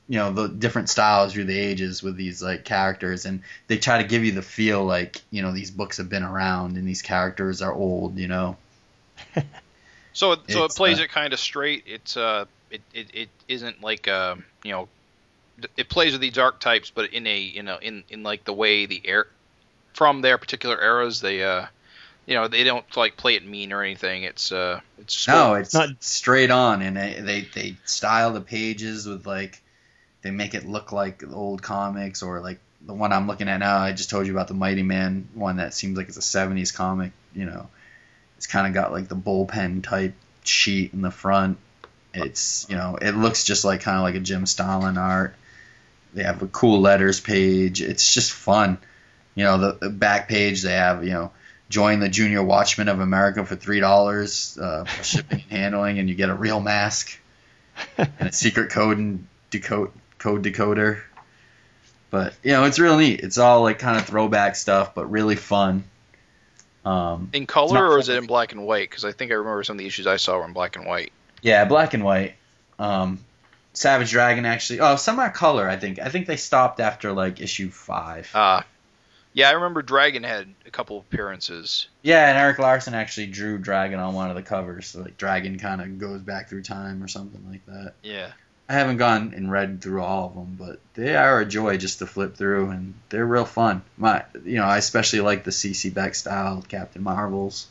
you 0.09 0.19
know 0.19 0.33
the 0.33 0.49
different 0.49 0.91
styles 0.91 1.33
through 1.33 1.45
the 1.45 1.59
ages 1.59 2.03
with 2.03 2.17
these 2.17 2.43
like 2.43 2.65
characters 2.65 3.25
and 3.25 3.41
they 3.69 3.79
try 3.79 4.03
to 4.03 4.07
give 4.07 4.23
you 4.23 4.33
the 4.33 4.43
feel 4.43 4.85
like 4.85 5.23
you 5.31 5.41
know 5.41 5.51
these 5.51 5.71
books 5.71 5.97
have 5.97 6.11
been 6.11 6.23
around 6.23 6.77
and 6.77 6.87
these 6.87 7.01
characters 7.01 7.63
are 7.63 7.73
old 7.73 8.19
you 8.19 8.29
know 8.29 8.55
so 10.13 10.33
it, 10.33 10.41
so 10.49 10.65
it 10.65 10.73
plays 10.73 11.01
uh, 11.01 11.05
it 11.05 11.11
kind 11.11 11.33
of 11.33 11.41
straight. 11.41 11.85
It's 11.87 12.17
uh 12.17 12.47
it, 12.75 12.83
it, 12.93 13.07
it 13.15 13.29
isn't 13.49 13.83
like 13.83 14.09
uh 14.09 14.37
you 14.63 14.73
know 14.73 14.89
it 15.77 15.89
plays 15.89 16.13
with 16.13 16.21
these 16.21 16.37
archetypes, 16.37 16.91
but 16.91 17.13
in 17.13 17.27
a 17.27 17.39
you 17.39 17.63
know 17.63 17.79
in 17.81 18.05
in 18.09 18.23
like 18.23 18.45
the 18.45 18.53
way 18.53 18.87
the 18.87 19.01
air 19.05 19.27
from 19.93 20.21
their 20.21 20.39
particular 20.39 20.81
eras 20.81 21.21
they 21.21 21.45
uh 21.45 21.67
you 22.27 22.35
know 22.35 22.49
they 22.49 22.65
don't 22.65 22.85
like 22.97 23.17
play 23.17 23.37
it 23.37 23.47
mean 23.47 23.73
or 23.73 23.83
anything. 23.83 24.25
It's 24.25 24.51
uh 24.51 24.81
it's 24.99 25.29
no, 25.29 25.55
it's 25.55 25.75
not 25.75 25.91
straight 26.01 26.51
on, 26.51 26.83
and 26.83 26.97
they, 26.97 27.21
they 27.21 27.41
they 27.55 27.77
style 27.85 28.33
the 28.33 28.41
pages 28.41 29.07
with 29.07 29.27
like 29.27 29.63
they 30.23 30.31
make 30.31 30.55
it 30.55 30.67
look 30.67 30.91
like 30.91 31.23
old 31.33 31.63
comics 31.63 32.23
or 32.23 32.41
like 32.41 32.59
the 32.87 32.95
one 32.95 33.13
I'm 33.13 33.27
looking 33.27 33.49
at 33.49 33.59
now. 33.59 33.79
I 33.79 33.93
just 33.93 34.11
told 34.11 34.27
you 34.27 34.33
about 34.33 34.49
the 34.49 34.55
Mighty 34.55 34.83
Man 34.83 35.29
one 35.35 35.57
that 35.57 35.75
seems 35.75 35.97
like 35.97 36.09
it's 36.09 36.17
a 36.17 36.21
'70s 36.21 36.75
comic. 36.75 37.13
You 37.35 37.45
know, 37.45 37.69
it's 38.37 38.47
kind 38.47 38.67
of 38.67 38.75
got 38.75 38.91
like 38.93 39.09
the 39.09 39.17
bullpen 39.17 39.83
type 39.83 40.15
sheet 40.45 40.93
in 40.95 41.03
the 41.03 41.11
front. 41.11 41.59
It's 42.15 42.67
you 42.69 42.77
know 42.77 42.97
it 43.01 43.13
looks 43.13 43.45
just 43.45 43.65
like 43.65 43.81
kind 43.81 43.97
of 43.97 44.03
like 44.05 44.15
a 44.15 44.21
Jim 44.21 44.47
Starlin 44.47 44.97
art. 44.97 45.35
They 46.15 46.23
have 46.23 46.43
a 46.43 46.47
cool 46.47 46.81
letters 46.81 47.21
page. 47.21 47.83
It's 47.83 48.15
just 48.15 48.33
fun. 48.33 48.79
You 49.35 49.45
know 49.45 49.59
the, 49.59 49.73
the 49.73 49.91
back 49.91 50.29
page 50.29 50.63
they 50.63 50.73
have 50.73 51.05
you 51.05 51.11
know 51.11 51.33
join 51.69 51.99
the 51.99 52.09
Junior 52.09 52.43
Watchmen 52.43 52.89
of 52.89 53.01
America 53.01 53.45
for 53.45 53.57
three 53.57 53.81
dollars 53.81 54.57
uh, 54.59 54.85
shipping 55.03 55.43
and 55.51 55.59
handling, 55.59 55.99
and 55.99 56.09
you 56.09 56.15
get 56.15 56.29
a 56.29 56.35
real 56.35 56.61
mask 56.61 57.19
and 57.99 58.09
a 58.21 58.33
secret 58.33 58.71
code 58.71 58.99
and 58.99 59.27
decode 59.51 59.91
code 60.19 60.45
decoder. 60.45 61.01
But 62.11 62.35
you 62.45 62.53
know 62.53 62.65
it's 62.65 62.79
real 62.79 62.97
neat. 62.97 63.21
It's 63.21 63.39
all 63.39 63.63
like 63.63 63.81
kind 63.81 63.97
of 63.99 64.07
throwback 64.07 64.55
stuff, 64.55 64.95
but 64.95 65.11
really 65.11 65.37
fun. 65.37 65.85
Um, 66.85 67.31
in 67.33 67.47
color 67.47 67.89
or 67.89 67.99
is 67.99 68.09
it 68.09 68.19
in 68.19 68.27
black 68.27 68.53
and 68.53 68.65
white? 68.65 68.89
Because 68.89 69.05
I 69.05 69.13
think 69.13 69.33
I 69.33 69.35
remember 69.35 69.65
some 69.65 69.75
of 69.75 69.79
the 69.79 69.87
issues 69.87 70.07
I 70.07 70.17
saw 70.17 70.39
were 70.39 70.45
in 70.45 70.53
black 70.53 70.77
and 70.77 70.87
white. 70.87 71.13
Yeah, 71.45 71.67
black 71.67 71.93
and 71.93 72.03
white. 72.03 72.35
Um, 72.79 73.21
Savage 73.75 74.11
Dragon 74.11 74.47
actually. 74.47 74.81
Oh, 74.81 74.97
some 74.97 75.21
are 75.21 75.31
color. 75.31 75.69
I 75.69 75.77
think. 75.77 76.01
I 76.01 76.09
think 76.09 76.27
they 76.27 76.37
stopped 76.37 76.81
after 76.81 77.13
like 77.13 77.41
issue 77.41 77.71
five. 77.71 78.29
Ah. 78.35 78.59
Uh, 78.59 78.63
yeah, 79.35 79.49
I 79.49 79.53
remember 79.53 79.83
Dragon 79.83 80.23
had 80.23 80.47
a 80.65 80.71
couple 80.71 81.01
appearances. 81.01 81.89
Yeah, 82.03 82.29
and 82.29 82.39
Erik 82.39 82.61
Larsen 82.61 82.95
actually 82.95 83.27
drew 83.27 83.59
Dragon 83.59 83.99
on 83.99 84.15
one 84.15 84.31
of 84.31 84.37
the 84.37 84.43
covers. 84.43 84.87
So 84.87 85.03
like 85.03 85.17
Dragon 85.17 85.59
kind 85.59 85.81
of 85.81 85.99
goes 85.99 86.23
back 86.23 86.49
through 86.49 86.63
time 86.63 87.03
or 87.03 87.09
something 87.09 87.45
like 87.51 87.67
that. 87.67 87.95
Yeah. 88.03 88.31
I 88.69 88.75
haven't 88.75 88.97
gone 88.97 89.35
and 89.37 89.51
read 89.51 89.83
through 89.83 90.03
all 90.03 90.29
of 90.29 90.35
them, 90.35 90.57
but 90.59 90.79
they 90.95 91.17
are 91.17 91.41
a 91.41 91.45
joy 91.45 91.77
just 91.77 91.99
to 91.99 92.07
flip 92.07 92.37
through, 92.37 92.71
and 92.71 92.95
they're 93.11 93.27
real 93.27 93.45
fun. 93.45 93.83
My, 93.99 94.25
you 94.45 94.57
know, 94.57 94.65
I 94.65 94.79
especially 94.79 95.21
like 95.21 95.45
the 95.45 95.51
CC 95.51 95.93
Beck 95.93 96.15
style 96.15 96.65
Captain 96.67 97.03
Marvels. 97.03 97.67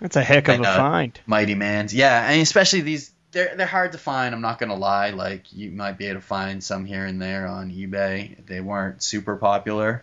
That's 0.00 0.16
a 0.16 0.22
heck 0.22 0.48
of 0.48 0.56
and, 0.56 0.66
a 0.66 0.68
uh, 0.68 0.76
find. 0.76 1.20
Mighty 1.26 1.54
Man's, 1.54 1.94
yeah, 1.94 2.30
and 2.30 2.40
especially 2.40 2.80
these. 2.80 3.12
They're 3.32 3.54
they're 3.54 3.66
hard 3.66 3.92
to 3.92 3.98
find. 3.98 4.34
I'm 4.34 4.40
not 4.40 4.58
gonna 4.58 4.74
lie. 4.74 5.10
Like 5.10 5.52
you 5.52 5.70
might 5.70 5.98
be 5.98 6.06
able 6.06 6.20
to 6.20 6.26
find 6.26 6.64
some 6.64 6.84
here 6.84 7.04
and 7.04 7.22
there 7.22 7.46
on 7.46 7.70
eBay. 7.70 8.44
They 8.46 8.60
weren't 8.60 9.02
super 9.02 9.36
popular, 9.36 10.02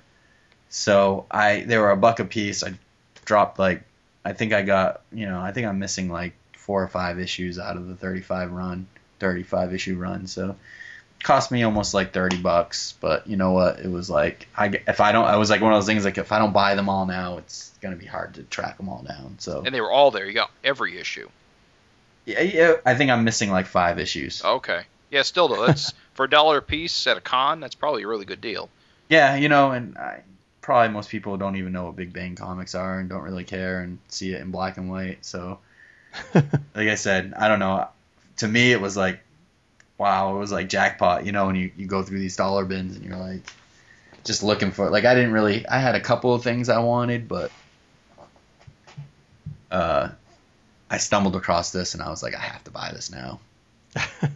so 0.70 1.26
I 1.30 1.62
they 1.62 1.78
were 1.78 1.92
a 1.92 1.98
buck 1.98 2.20
a 2.20 2.26
piece. 2.26 2.64
I 2.64 2.74
dropped 3.26 3.60
like 3.60 3.84
I 4.24 4.34
think 4.34 4.54
I 4.54 4.62
got 4.62 5.02
you 5.12 5.26
know 5.26 5.42
I 5.42 5.52
think 5.52 5.68
I'm 5.68 5.80
missing 5.80 6.10
like 6.10 6.34
four 6.54 6.82
or 6.82 6.88
five 6.88 7.20
issues 7.20 7.60
out 7.60 7.76
of 7.76 7.88
the 7.88 7.96
35 7.96 8.52
run 8.52 8.88
35 9.20 9.74
issue 9.74 9.98
run. 9.98 10.28
So 10.28 10.56
cost 11.24 11.52
me 11.52 11.64
almost 11.64 11.94
like 11.94 12.14
30 12.14 12.38
bucks, 12.38 12.96
but 13.00 13.28
you 13.28 13.38
know 13.38 13.52
what? 13.52 13.80
It 13.80 13.90
was 13.90 14.10
like 14.10 14.48
I 14.56 14.68
if 14.88 15.00
I 15.00 15.12
don't 15.12 15.26
I 15.26 15.38
was 15.38 15.50
like 15.50 15.62
one 15.62 15.74
of 15.74 15.78
those 15.78 15.88
things 15.88 16.06
like 16.06 16.18
if 16.18 16.32
I 16.32 16.40
don't 16.40 16.54
buy 16.54 16.76
them 16.76 16.90
all 16.90 17.06
now, 17.06 17.38
it's 17.38 17.72
going 17.82 17.94
to 17.96 18.00
be 18.00 18.08
hard 18.08 18.36
to 18.36 18.44
track 18.44 18.78
them 18.78 18.90
all 18.90 19.04
down. 19.04 19.36
So 19.40 19.64
And 19.66 19.74
they 19.74 19.82
were 19.82 19.92
all 19.92 20.12
there. 20.12 20.26
You 20.26 20.34
got 20.34 20.52
every 20.64 20.98
issue. 20.98 21.30
Yeah, 22.26 22.42
yeah, 22.42 22.74
I 22.86 22.96
think 22.96 23.10
I'm 23.10 23.24
missing 23.24 23.52
like 23.52 23.68
five 23.68 24.00
issues. 24.00 24.44
Okay. 24.44 24.82
Yeah, 25.10 25.22
still 25.22 25.48
though, 25.48 25.66
that's 25.66 25.94
for 26.14 26.26
a 26.26 26.30
dollar 26.30 26.58
a 26.58 26.62
piece 26.62 27.08
at 27.08 27.18
a 27.18 27.22
con. 27.22 27.60
That's 27.60 27.76
probably 27.76 28.04
a 28.04 28.08
really 28.08 28.26
good 28.26 28.42
deal. 28.42 28.70
Yeah, 29.10 29.36
you 29.36 29.48
know, 29.48 29.72
and 29.72 29.98
I, 29.98 30.24
probably 30.62 30.94
most 30.94 31.10
people 31.10 31.38
don't 31.38 31.56
even 31.56 31.72
know 31.72 31.86
what 31.86 31.96
Big 31.96 32.12
Bang 32.12 32.36
comics 32.36 32.76
are 32.76 33.00
and 33.00 33.08
don't 33.08 33.22
really 33.22 33.46
care 33.46 33.80
and 33.80 34.00
see 34.10 34.34
it 34.34 34.42
in 34.42 34.52
black 34.52 34.76
and 34.76 34.90
white. 34.90 35.24
So, 35.26 35.60
like 36.34 36.90
I 36.90 36.96
said, 36.96 37.34
I 37.38 37.48
don't 37.48 37.60
know. 37.60 37.88
To 38.38 38.48
me, 38.48 38.74
it 38.74 38.82
was 38.82 38.98
like, 38.98 39.22
wow, 39.98 40.36
it 40.36 40.40
was 40.40 40.52
like 40.52 40.70
jackpot. 40.70 41.26
You 41.26 41.32
know, 41.32 41.48
when 41.48 41.56
you, 41.56 41.72
you 41.76 41.88
go 41.88 42.04
through 42.04 42.20
these 42.20 42.36
dollar 42.36 42.66
bins 42.66 42.96
and 42.96 43.06
you're 43.06 43.18
like, 43.18 43.42
just 44.24 44.44
looking 44.44 44.72
for 44.72 44.88
it. 44.88 44.92
like 44.92 45.06
I 45.06 45.16
didn't 45.16 45.32
really. 45.32 45.68
I 45.68 45.80
had 45.80 45.96
a 45.96 46.02
couple 46.02 46.34
of 46.34 46.44
things 46.44 46.70
I 46.70 46.80
wanted, 46.80 47.28
but 47.28 47.52
uh, 49.72 50.10
I 50.90 50.98
stumbled 50.98 51.36
across 51.36 51.72
this 51.72 51.94
and 51.94 52.04
I 52.04 52.10
was 52.10 52.22
like, 52.22 52.36
I 52.36 52.42
have 52.42 52.64
to 52.66 52.72
buy 52.72 52.92
this 52.94 53.12
now. 53.12 53.40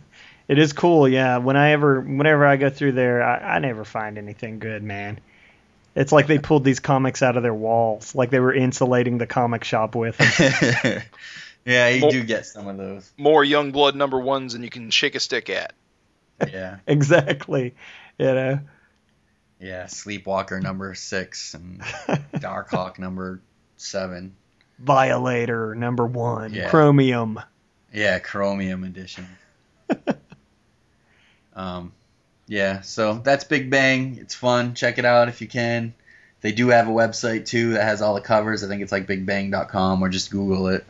It 0.52 0.60
is 0.60 0.74
cool, 0.74 1.08
yeah. 1.08 1.38
When 1.38 1.56
I 1.56 1.72
ever, 1.72 2.02
whenever 2.02 2.46
I 2.46 2.58
go 2.58 2.70
through 2.70 2.92
there, 2.92 3.24
I, 3.24 3.56
I 3.56 3.60
never 3.60 3.86
find 3.86 4.18
anything 4.18 4.60
good, 4.60 4.84
man. 4.84 5.22
It's 5.96 6.12
like 6.12 6.28
they 6.28 6.40
pulled 6.40 6.66
these 6.66 6.82
comics 6.82 7.24
out 7.24 7.38
of 7.38 7.44
their 7.44 7.54
walls, 7.54 8.16
like 8.16 8.32
they 8.32 8.40
were 8.42 8.54
insulating 8.54 9.18
the 9.18 9.28
comic 9.28 9.64
shop 9.64 9.96
with. 9.96 10.18
them. 10.18 11.04
yeah, 11.66 11.90
you 11.90 12.02
Well- 12.02 12.12
do 12.12 12.24
get 12.24 12.46
some 12.46 12.68
of 12.68 12.78
those. 12.78 13.12
More 13.18 13.44
Youngblood 13.44 13.96
number 13.96 14.20
ones 14.20 14.54
than 14.54 14.64
you 14.64 14.70
can 14.70 14.90
shake 14.92 15.16
a 15.16 15.20
stick 15.20 15.50
at. 15.50 15.74
Yeah, 16.52 16.78
exactly, 16.88 17.76
you 18.18 18.26
know. 18.26 18.60
yeah. 19.60 19.86
Sleepwalker 19.86 20.60
number 20.62 20.96
six 20.96 21.54
and 21.54 21.82
Darkhawk 22.34 22.98
number 23.00 23.42
seven. 23.78 24.36
Violator 24.80 25.76
number 25.76 26.06
one, 26.08 26.54
Yeah. 26.54 26.70
Chromium. 26.70 27.40
Yeah, 27.94 28.18
Chromium 28.20 28.84
edition. 28.84 29.28
um, 31.56 31.92
yeah, 32.48 32.82
so 32.82 33.16
that's 33.16 33.44
Big 33.44 33.70
Bang. 33.70 34.18
It's 34.20 34.34
fun. 34.36 34.74
Check 34.74 34.98
it 34.98 35.06
out 35.06 35.28
if 35.30 35.42
you 35.42 35.48
can. 35.48 35.94
They 36.42 36.52
do 36.52 36.70
have 36.70 36.88
a 36.88 36.92
website 36.92 37.46
too 37.46 37.74
that 37.74 37.84
has 37.84 38.02
all 38.02 38.16
the 38.16 38.22
covers. 38.22 38.64
I 38.64 38.68
think 38.68 38.82
it's 38.82 38.92
like 38.92 39.06
bigbang.com 39.08 40.02
or 40.04 40.10
just 40.10 40.32
Google 40.32 40.68
it. 40.70 40.86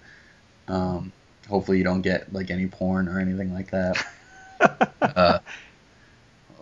Um, 0.68 1.12
hopefully 1.50 1.78
you 1.78 1.84
don't 1.84 2.02
get 2.02 2.34
like 2.34 2.50
any 2.50 2.68
porn 2.68 3.08
or 3.08 3.20
anything 3.20 3.54
like 3.54 3.72
that. 3.72 4.06
uh, 5.02 5.40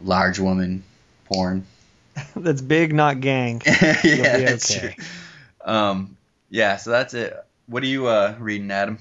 large 0.02 0.40
woman 0.40 0.84
porn. 1.26 1.66
That's 2.36 2.62
big, 2.62 2.94
not 2.94 3.22
gang. 3.22 3.62
yeah, 3.66 4.02
be 4.02 4.44
that's 4.46 4.76
okay. 4.76 4.94
true. 4.96 5.04
Um, 5.64 6.18
yeah, 6.50 6.78
so 6.78 6.90
that's 6.90 7.14
it. 7.14 7.38
What 7.68 7.84
are 7.84 7.88
you 7.88 8.08
uh, 8.08 8.36
reading, 8.40 8.72
Adam? 8.72 8.98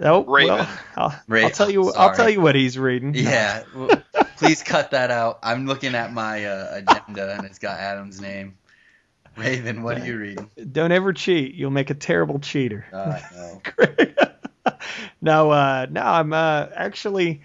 Oh, 0.00 0.24
Raven. 0.24 0.56
well, 0.56 0.68
I'll, 0.96 1.22
Ra- 1.28 1.42
I'll 1.42 1.50
tell 1.50 1.70
you. 1.70 1.92
I'll 1.92 2.14
tell 2.14 2.28
you 2.28 2.40
what 2.40 2.54
he's 2.56 2.76
reading. 2.76 3.14
Yeah. 3.14 3.62
well, 3.74 4.02
Please 4.36 4.62
cut 4.62 4.90
that 4.90 5.12
out. 5.12 5.38
I'm 5.44 5.66
looking 5.66 5.94
at 5.94 6.12
my 6.12 6.44
uh, 6.44 6.82
agenda 6.82 7.36
and 7.36 7.44
it's 7.44 7.60
got 7.60 7.78
Adam's 7.78 8.20
name. 8.20 8.58
Raven, 9.36 9.82
what 9.82 9.98
are 9.98 10.04
you 10.04 10.18
reading? 10.18 10.50
Don't 10.70 10.92
ever 10.92 11.12
cheat. 11.12 11.54
You'll 11.54 11.70
make 11.70 11.90
a 11.90 11.94
terrible 11.94 12.38
cheater. 12.38 12.86
Uh, 12.92 13.20
no. 13.34 13.62
no, 15.20 15.50
uh, 15.50 15.86
no, 15.90 16.00
I'm 16.00 16.32
uh, 16.32 16.66
actually. 16.74 17.42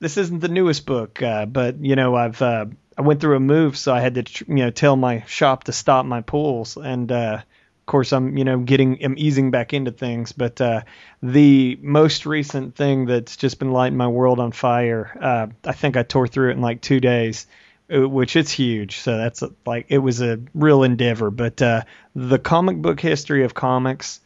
This 0.00 0.16
isn't 0.16 0.38
the 0.38 0.48
newest 0.48 0.86
book, 0.86 1.20
uh, 1.22 1.46
but 1.46 1.84
you 1.84 1.96
know, 1.96 2.14
I've 2.14 2.40
uh, 2.40 2.66
I 2.96 3.02
went 3.02 3.20
through 3.20 3.36
a 3.36 3.40
move, 3.40 3.76
so 3.76 3.94
I 3.94 4.00
had 4.00 4.14
to 4.14 4.22
tr- 4.22 4.44
you 4.48 4.56
know 4.56 4.70
tell 4.70 4.96
my 4.96 5.24
shop 5.26 5.64
to 5.64 5.72
stop 5.72 6.06
my 6.06 6.20
pulls, 6.20 6.76
and 6.76 7.10
uh, 7.10 7.42
of 7.42 7.86
course 7.86 8.12
I'm 8.12 8.36
you 8.38 8.44
know 8.44 8.58
getting 8.58 9.04
I'm 9.04 9.16
easing 9.18 9.50
back 9.50 9.72
into 9.72 9.90
things. 9.90 10.32
But 10.32 10.60
uh, 10.60 10.82
the 11.22 11.78
most 11.82 12.26
recent 12.26 12.76
thing 12.76 13.06
that's 13.06 13.36
just 13.36 13.58
been 13.58 13.72
lighting 13.72 13.96
my 13.96 14.08
world 14.08 14.38
on 14.38 14.52
fire, 14.52 15.16
uh, 15.20 15.46
I 15.64 15.72
think 15.72 15.96
I 15.96 16.04
tore 16.04 16.28
through 16.28 16.50
it 16.50 16.54
in 16.54 16.60
like 16.60 16.80
two 16.80 17.00
days. 17.00 17.46
Uh, 17.92 18.08
Which 18.08 18.36
it's 18.36 18.50
huge, 18.52 18.98
so 18.98 19.16
that's 19.16 19.42
like 19.64 19.86
it 19.88 19.98
was 19.98 20.20
a 20.20 20.38
real 20.54 20.82
endeavor. 20.82 21.30
But 21.30 21.62
uh, 21.62 21.82
the 22.14 22.38
comic 22.38 22.76
book 22.82 23.00
history 23.00 23.44
of 23.44 23.54
comics 23.54 24.20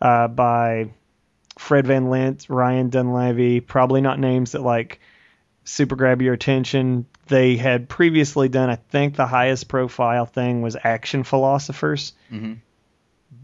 uh, 0.00 0.28
by 0.28 0.90
Fred 1.58 1.86
Van 1.86 2.06
Lente, 2.06 2.46
Ryan 2.48 2.90
Dunlavey, 2.90 3.66
probably 3.66 4.00
not 4.02 4.20
names 4.20 4.52
that 4.52 4.62
like 4.62 5.00
super 5.64 5.96
grab 5.96 6.22
your 6.22 6.34
attention. 6.34 7.06
They 7.26 7.56
had 7.56 7.88
previously 7.88 8.48
done, 8.48 8.70
I 8.70 8.76
think, 8.76 9.16
the 9.16 9.26
highest 9.26 9.68
profile 9.68 10.26
thing 10.26 10.62
was 10.62 10.76
Action 10.82 11.24
Philosophers, 11.24 12.12
Mhm. 12.32 12.58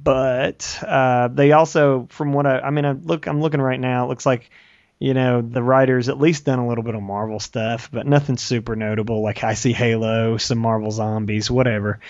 but 0.02 0.78
uh, 0.86 1.28
they 1.28 1.52
also, 1.52 2.06
from 2.10 2.32
what 2.32 2.46
I, 2.46 2.60
I 2.60 2.70
mean, 2.70 2.84
I 2.84 2.92
look, 2.92 3.26
I'm 3.26 3.40
looking 3.40 3.60
right 3.60 3.80
now. 3.80 4.04
It 4.04 4.08
looks 4.08 4.26
like, 4.26 4.50
you 4.98 5.14
know, 5.14 5.40
the 5.40 5.62
writers 5.62 6.08
at 6.08 6.18
least 6.18 6.44
done 6.44 6.58
a 6.58 6.66
little 6.66 6.82
bit 6.82 6.94
of 6.94 7.02
Marvel 7.02 7.38
stuff, 7.38 7.88
but 7.92 8.06
nothing 8.06 8.36
super 8.36 8.74
notable. 8.74 9.22
Like 9.22 9.44
I 9.44 9.54
see 9.54 9.72
Halo, 9.72 10.38
some 10.38 10.58
Marvel 10.58 10.90
zombies, 10.90 11.50
whatever. 11.50 12.00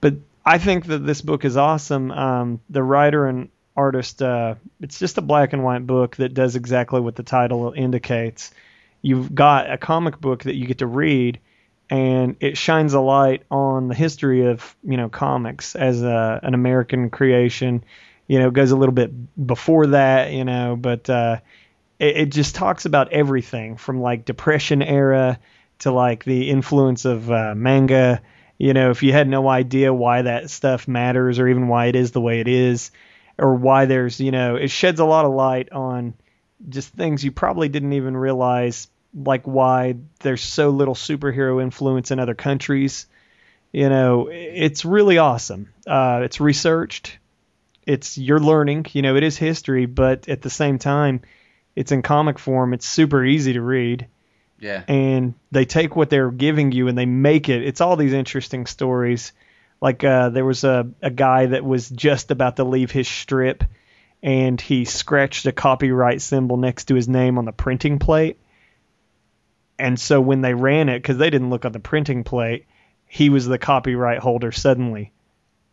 But 0.00 0.14
I 0.44 0.58
think 0.58 0.86
that 0.86 1.04
this 1.04 1.22
book 1.22 1.44
is 1.44 1.56
awesome. 1.56 2.12
Um, 2.12 2.60
the 2.70 2.82
writer 2.82 3.26
and 3.26 3.48
artist, 3.76 4.22
uh, 4.22 4.54
it's 4.80 4.98
just 4.98 5.18
a 5.18 5.22
black 5.22 5.52
and 5.52 5.64
white 5.64 5.86
book 5.86 6.16
that 6.16 6.34
does 6.34 6.54
exactly 6.54 7.00
what 7.00 7.16
the 7.16 7.24
title 7.24 7.72
indicates. 7.76 8.52
You've 9.02 9.34
got 9.34 9.70
a 9.70 9.76
comic 9.76 10.20
book 10.20 10.44
that 10.44 10.54
you 10.54 10.66
get 10.66 10.78
to 10.78 10.86
read, 10.86 11.40
and 11.90 12.36
it 12.38 12.56
shines 12.56 12.94
a 12.94 13.00
light 13.00 13.42
on 13.50 13.88
the 13.88 13.94
history 13.94 14.46
of 14.46 14.76
you 14.84 14.96
know 14.96 15.08
comics 15.08 15.74
as 15.74 16.02
a, 16.02 16.40
an 16.42 16.54
American 16.54 17.10
creation. 17.10 17.84
You 18.28 18.38
know, 18.38 18.48
it 18.48 18.54
goes 18.54 18.70
a 18.70 18.76
little 18.76 18.94
bit 18.94 19.12
before 19.46 19.88
that, 19.88 20.32
you 20.32 20.44
know, 20.44 20.76
but 20.76 21.08
uh, 21.10 21.38
it, 21.98 22.16
it 22.16 22.26
just 22.32 22.54
talks 22.54 22.84
about 22.84 23.12
everything 23.12 23.76
from 23.76 24.00
like 24.00 24.24
Depression 24.24 24.82
era 24.82 25.38
to 25.80 25.90
like 25.90 26.24
the 26.24 26.50
influence 26.50 27.04
of 27.04 27.30
uh, 27.30 27.54
manga. 27.54 28.22
You 28.58 28.72
know, 28.72 28.90
if 28.90 29.02
you 29.02 29.12
had 29.12 29.28
no 29.28 29.48
idea 29.48 29.92
why 29.92 30.22
that 30.22 30.50
stuff 30.50 30.88
matters 30.88 31.38
or 31.38 31.48
even 31.48 31.68
why 31.68 31.86
it 31.86 31.96
is 31.96 32.12
the 32.12 32.20
way 32.20 32.40
it 32.40 32.48
is, 32.48 32.90
or 33.38 33.54
why 33.54 33.84
there's, 33.84 34.18
you 34.18 34.30
know, 34.30 34.56
it 34.56 34.68
sheds 34.68 34.98
a 35.00 35.04
lot 35.04 35.26
of 35.26 35.32
light 35.32 35.70
on 35.72 36.14
just 36.68 36.88
things 36.94 37.22
you 37.22 37.32
probably 37.32 37.68
didn't 37.68 37.92
even 37.92 38.16
realize, 38.16 38.88
like 39.14 39.42
why 39.44 39.96
there's 40.20 40.42
so 40.42 40.70
little 40.70 40.94
superhero 40.94 41.62
influence 41.62 42.10
in 42.10 42.18
other 42.18 42.34
countries. 42.34 43.06
You 43.72 43.90
know, 43.90 44.28
it's 44.32 44.86
really 44.86 45.18
awesome. 45.18 45.68
Uh, 45.86 46.20
it's 46.24 46.40
researched. 46.40 47.18
It's 47.86 48.16
you're 48.16 48.40
learning. 48.40 48.86
You 48.92 49.02
know, 49.02 49.16
it 49.16 49.22
is 49.22 49.36
history, 49.36 49.84
but 49.84 50.30
at 50.30 50.40
the 50.40 50.50
same 50.50 50.78
time, 50.78 51.20
it's 51.76 51.92
in 51.92 52.02
comic 52.02 52.38
form. 52.40 52.72
It's 52.74 52.86
super 52.88 53.24
easy 53.24 53.52
to 53.52 53.60
read 53.62 54.08
Yeah. 54.58 54.82
and 54.88 55.34
they 55.52 55.66
take 55.66 55.94
what 55.94 56.10
they're 56.10 56.30
giving 56.32 56.72
you 56.72 56.88
and 56.88 56.96
they 56.98 57.06
make 57.06 57.48
it. 57.48 57.62
It's 57.62 57.80
all 57.80 57.96
these 57.96 58.14
interesting 58.14 58.66
stories. 58.66 59.32
Like 59.80 60.02
uh, 60.02 60.30
there 60.30 60.44
was 60.44 60.64
a, 60.64 60.88
a 61.02 61.10
guy 61.10 61.46
that 61.46 61.64
was 61.64 61.88
just 61.90 62.30
about 62.30 62.56
to 62.56 62.64
leave 62.64 62.90
his 62.90 63.06
strip, 63.06 63.62
and 64.22 64.58
he 64.58 64.86
scratched 64.86 65.44
a 65.44 65.52
copyright 65.52 66.22
symbol 66.22 66.56
next 66.56 66.86
to 66.86 66.94
his 66.94 67.06
name 67.08 67.36
on 67.36 67.44
the 67.44 67.52
printing 67.52 67.98
plate. 67.98 68.38
And 69.78 70.00
so 70.00 70.20
when 70.20 70.40
they 70.40 70.54
ran 70.54 70.88
it, 70.88 71.00
because 71.02 71.18
they 71.18 71.28
didn't 71.28 71.50
look 71.50 71.66
on 71.66 71.72
the 71.72 71.78
printing 71.78 72.24
plate, 72.24 72.64
he 73.06 73.28
was 73.28 73.46
the 73.46 73.58
copyright 73.58 74.18
holder 74.20 74.50
suddenly 74.50 75.12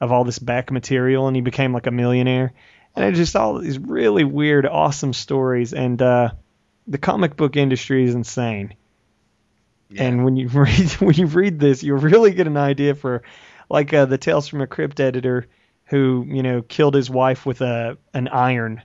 of 0.01 0.11
all 0.11 0.25
this 0.25 0.39
back 0.39 0.69
material, 0.69 1.27
and 1.27 1.35
he 1.37 1.41
became 1.41 1.71
like 1.73 1.87
a 1.87 1.91
millionaire. 1.91 2.51
And 2.95 3.05
it's 3.05 3.17
just 3.17 3.35
all 3.35 3.59
these 3.59 3.79
really 3.79 4.23
weird, 4.23 4.65
awesome 4.65 5.13
stories. 5.13 5.73
And 5.73 6.01
uh, 6.01 6.31
the 6.87 6.97
comic 6.97 7.35
book 7.35 7.55
industry 7.55 8.05
is 8.05 8.13
insane. 8.13 8.75
Yeah. 9.89 10.03
And 10.03 10.25
when 10.25 10.35
you 10.35 10.47
read 10.53 10.91
when 10.93 11.15
you 11.15 11.27
read 11.27 11.59
this, 11.59 11.83
you 11.83 11.95
really 11.95 12.31
get 12.31 12.47
an 12.47 12.57
idea 12.57 12.95
for, 12.95 13.23
like 13.69 13.93
uh, 13.93 14.05
the 14.05 14.17
Tales 14.17 14.47
from 14.47 14.61
a 14.61 14.67
Crypt 14.67 14.99
editor, 14.99 15.47
who 15.85 16.25
you 16.27 16.43
know 16.43 16.61
killed 16.61 16.95
his 16.95 17.09
wife 17.09 17.45
with 17.45 17.61
a 17.61 17.97
an 18.13 18.27
iron. 18.27 18.81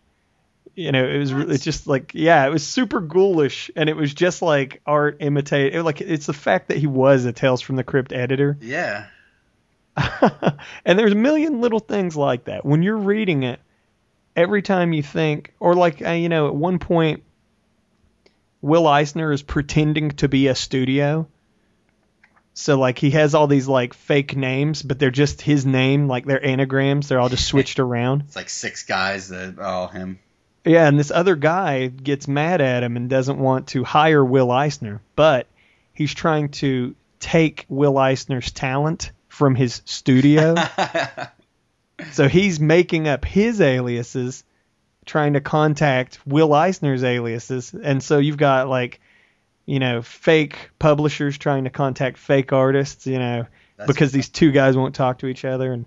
You 0.75 0.93
know, 0.93 1.05
it 1.05 1.19
was 1.19 1.33
it's 1.33 1.65
just 1.65 1.87
like 1.87 2.13
yeah, 2.15 2.47
it 2.47 2.51
was 2.51 2.67
super 2.67 3.01
ghoulish, 3.01 3.71
and 3.75 3.89
it 3.89 3.97
was 3.97 4.15
just 4.15 4.43
like 4.43 4.81
art 4.87 5.19
imitate. 5.21 5.75
It, 5.75 5.83
like 5.83 6.01
it's 6.01 6.27
the 6.27 6.33
fact 6.33 6.69
that 6.69 6.79
he 6.79 6.87
was 6.87 7.25
a 7.25 7.33
Tales 7.33 7.61
from 7.61 7.77
the 7.77 7.85
Crypt 7.85 8.13
editor, 8.13 8.57
yeah. 8.61 9.07
and 10.85 10.99
there's 10.99 11.13
a 11.13 11.17
million 11.17 11.61
little 11.61 11.81
things 11.81 12.17
like 12.17 12.45
that. 12.45 12.65
When 12.65 12.83
you're 12.83 12.97
reading 12.97 13.43
it, 13.43 13.61
every 14.39 14.63
time 14.63 14.93
you 14.93 15.03
think, 15.03 15.53
or 15.61 15.75
like 15.75 16.01
uh, 16.01 16.13
you 16.13 16.29
know, 16.29 16.47
at 16.47 16.55
one 16.55 16.79
point, 16.79 17.23
Will 18.63 18.87
Eisner 18.87 19.33
is 19.33 19.43
pretending 19.43 20.13
to 20.13 20.29
be 20.29 20.47
a 20.47 20.55
studio. 20.55 21.27
So 22.55 22.79
like 22.79 22.99
he 22.99 23.11
has 23.11 23.35
all 23.35 23.47
these 23.47 23.69
like 23.69 23.95
fake 23.95 24.37
names, 24.37 24.83
but 24.83 24.99
they're 24.99 25.11
just 25.11 25.43
his 25.43 25.67
name, 25.67 26.09
like 26.09 26.25
they're 26.25 26.45
anagrams. 26.45 27.09
They're 27.09 27.21
all 27.21 27.29
just 27.29 27.47
switched 27.53 27.79
around. 27.79 28.23
It's 28.23 28.37
like 28.37 28.49
six 28.49 28.85
guys 28.85 29.29
that 29.29 29.59
all 29.59 29.89
him. 29.89 30.19
Yeah, 30.65 30.87
and 30.87 30.99
this 30.99 31.11
other 31.11 31.37
guy 31.37 31.87
gets 31.87 32.29
mad 32.29 32.61
at 32.61 32.83
him 32.83 32.97
and 32.97 33.09
doesn't 33.09 33.39
want 33.39 33.69
to 33.69 33.85
hire 33.85 34.25
Will 34.25 34.51
Eisner, 34.51 35.01
but 35.17 35.47
he's 35.95 36.13
trying 36.13 36.51
to 36.51 36.95
take 37.21 37.65
Will 37.69 37.97
Eisner's 37.97 38.51
talent 38.51 39.13
from 39.29 39.55
his 39.55 39.83
studio. 39.85 40.55
so 42.13 42.29
he's 42.29 42.61
making 42.61 43.09
up 43.09 43.25
his 43.25 43.61
aliases, 43.61 44.45
trying 45.07 45.35
to 45.35 45.41
contact 45.41 46.19
Will 46.27 46.53
Eisner's 46.53 47.05
aliases, 47.05 47.75
and 47.75 48.03
so 48.03 48.19
you've 48.19 48.37
got 48.37 48.69
like, 48.69 49.01
you 49.67 49.79
know, 49.79 50.03
fake 50.03 50.71
publishers 50.79 51.39
trying 51.39 51.65
to 51.65 51.71
contact 51.71 52.19
fake 52.19 52.53
artists, 52.53 53.07
you 53.07 53.19
know, 53.19 53.47
That's- 53.77 53.87
because 53.87 54.13
these 54.13 54.29
two 54.29 54.51
guys 54.53 54.77
won't 54.77 54.95
talk 54.95 55.19
to 55.19 55.27
each 55.27 55.45
other, 55.45 55.73
and 55.73 55.87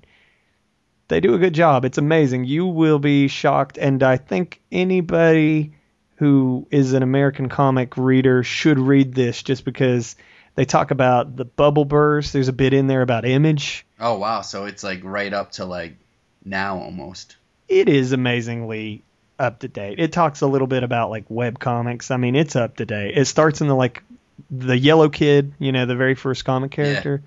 they 1.08 1.20
do 1.20 1.34
a 1.34 1.40
good 1.40 1.54
job. 1.54 1.84
It's 1.86 1.98
amazing. 1.98 2.46
You 2.46 2.66
will 2.66 3.00
be 3.00 3.28
shocked, 3.28 3.78
and 3.78 4.02
I 4.02 4.18
think 4.18 4.62
anybody 4.72 5.74
who 6.16 6.68
is 6.72 6.94
an 6.94 7.04
American 7.04 7.50
comic 7.50 7.98
reader 7.98 8.44
should 8.44 8.80
read 8.80 9.14
this 9.14 9.42
just 9.42 9.66
because 9.66 10.16
they 10.56 10.66
talk 10.66 10.92
about 10.92 11.36
the 11.36 11.46
bubble 11.46 11.86
burst. 11.86 12.32
There's 12.34 12.48
a 12.48 12.54
bit 12.54 12.74
in 12.74 12.88
there 12.88 13.02
about 13.02 13.26
image. 13.26 13.86
Oh 14.00 14.18
wow, 14.20 14.42
so 14.42 14.66
it's 14.66 14.84
like 14.84 15.02
right 15.04 15.34
up 15.34 15.54
to 15.54 15.66
like 15.66 15.96
now 16.44 16.78
almost. 16.78 17.36
It 17.68 17.88
is 17.90 18.12
amazingly 18.12 19.04
up 19.40 19.60
to 19.60 19.68
date. 19.68 20.00
It 20.00 20.12
talks 20.12 20.42
a 20.42 20.48
little 20.48 20.68
bit 20.68 20.84
about 20.84 21.10
like 21.10 21.26
web 21.30 21.60
comics. 21.60 22.12
I 22.12 22.18
mean, 22.18 22.36
it's 22.36 22.56
up 22.56 22.78
to 22.78 22.86
date. 22.86 23.18
It 23.18 23.26
starts 23.26 23.62
in 23.62 23.68
the 23.68 23.76
like 23.76 24.04
the 24.50 24.78
yellow 24.78 25.10
kid, 25.10 25.54
you 25.60 25.72
know, 25.72 25.86
the 25.86 25.96
very 25.96 26.16
first 26.16 26.46
comic 26.46 26.72
character, 26.72 27.22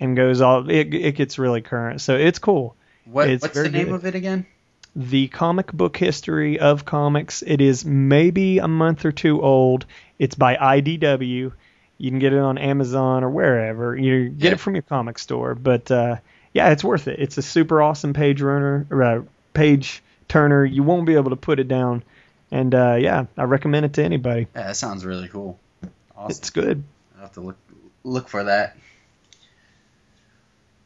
and 0.00 0.16
goes 0.16 0.40
all. 0.40 0.68
It 0.68 0.92
it 0.94 1.12
gets 1.16 1.38
really 1.38 1.60
current, 1.62 2.00
so 2.00 2.16
it's 2.16 2.38
cool. 2.38 2.74
What 3.04 3.28
It's 3.30 3.42
what's 3.42 3.54
the 3.54 3.68
name 3.68 3.86
good. 3.86 3.94
of 3.94 4.06
it 4.06 4.14
again? 4.14 4.46
the 4.94 5.26
comic 5.28 5.72
book 5.72 5.96
history 5.96 6.58
of 6.58 6.84
comics. 6.84 7.42
It 7.46 7.62
is 7.62 7.82
maybe 7.82 8.58
a 8.58 8.68
month 8.68 9.06
or 9.06 9.12
two 9.12 9.40
old. 9.40 9.86
It's 10.18 10.34
by 10.34 10.54
IDW. 10.56 11.50
You 11.96 12.10
can 12.10 12.18
get 12.18 12.34
it 12.34 12.38
on 12.38 12.58
Amazon 12.58 13.24
or 13.24 13.30
wherever. 13.30 13.96
You 13.96 14.28
get 14.28 14.44
Yeah. 14.48 14.52
it 14.52 14.60
from 14.60 14.74
your 14.74 14.82
comic 14.82 15.18
store, 15.18 15.54
but 15.54 15.90
uh, 15.90 16.16
yeah, 16.52 16.70
it's 16.70 16.84
worth 16.84 17.08
it. 17.08 17.18
It's 17.18 17.38
a 17.38 17.42
super 17.42 17.80
awesome 17.80 18.12
page 18.12 18.40
runner, 18.42 18.86
or, 18.90 19.02
uh, 19.02 19.22
page 19.54 20.02
turner. 20.28 20.64
You 20.64 20.82
won't 20.82 21.06
be 21.06 21.14
able 21.14 21.30
to 21.30 21.36
put 21.36 21.58
it 21.60 21.68
down, 21.68 22.02
and 22.50 22.74
uh, 22.74 22.96
yeah, 22.98 23.26
I 23.36 23.44
recommend 23.44 23.86
it 23.86 23.94
to 23.94 24.04
anybody. 24.04 24.48
Yeah, 24.54 24.68
that 24.68 24.76
sounds 24.76 25.04
really 25.04 25.28
cool. 25.28 25.58
Awesome. 26.16 26.30
It's 26.30 26.50
good. 26.50 26.84
I'll 27.16 27.22
have 27.22 27.32
to 27.32 27.40
look 27.40 27.56
look 28.04 28.28
for 28.28 28.44
that. 28.44 28.76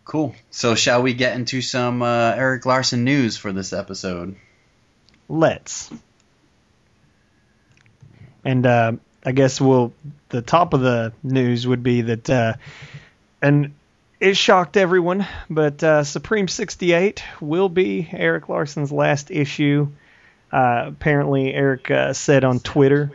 Cool. 0.04 0.36
So 0.50 0.76
shall 0.76 1.02
we 1.02 1.14
get 1.14 1.34
into 1.34 1.60
some 1.60 2.00
uh, 2.00 2.32
Erik 2.36 2.64
Larsen 2.64 3.02
news 3.02 3.36
for 3.36 3.52
this 3.52 3.72
episode? 3.72 4.36
Let's. 5.28 5.90
And 8.44 8.64
uh, 8.64 8.92
I 9.24 9.32
guess 9.32 9.60
we'll. 9.60 9.92
The 10.28 10.42
top 10.42 10.74
of 10.74 10.80
the 10.80 11.12
news 11.22 11.66
would 11.66 11.82
be 11.82 12.02
that, 12.02 12.30
uh, 12.30 12.54
and 13.42 13.74
it 14.20 14.36
shocked 14.36 14.76
everyone, 14.76 15.26
but 15.50 15.82
uh, 15.82 16.04
Supreme 16.04 16.48
68 16.48 17.22
will 17.40 17.68
be 17.68 18.08
Erik 18.10 18.48
Larsen's 18.48 18.90
last 18.90 19.30
issue. 19.30 19.88
Uh, 20.52 20.84
apparently, 20.88 21.52
Erik 21.52 21.90
uh, 21.90 22.12
said 22.12 22.44
on 22.44 22.60
Twitter, 22.60 23.10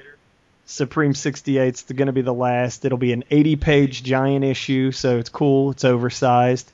Supreme 0.66 1.14
68 1.14 1.74
is 1.74 1.82
going 1.84 2.06
to 2.06 2.14
be 2.14 2.22
the 2.22 2.34
last. 2.34 2.86
It'll 2.86 2.98
be 2.98 3.14
an 3.14 3.24
80 3.32 3.56
page 3.56 4.04
giant 4.04 4.46
issue, 4.46 4.92
so 4.92 5.18
it's 5.18 5.30
cool. 5.30 5.72
It's 5.72 5.84
oversized. 5.84 6.72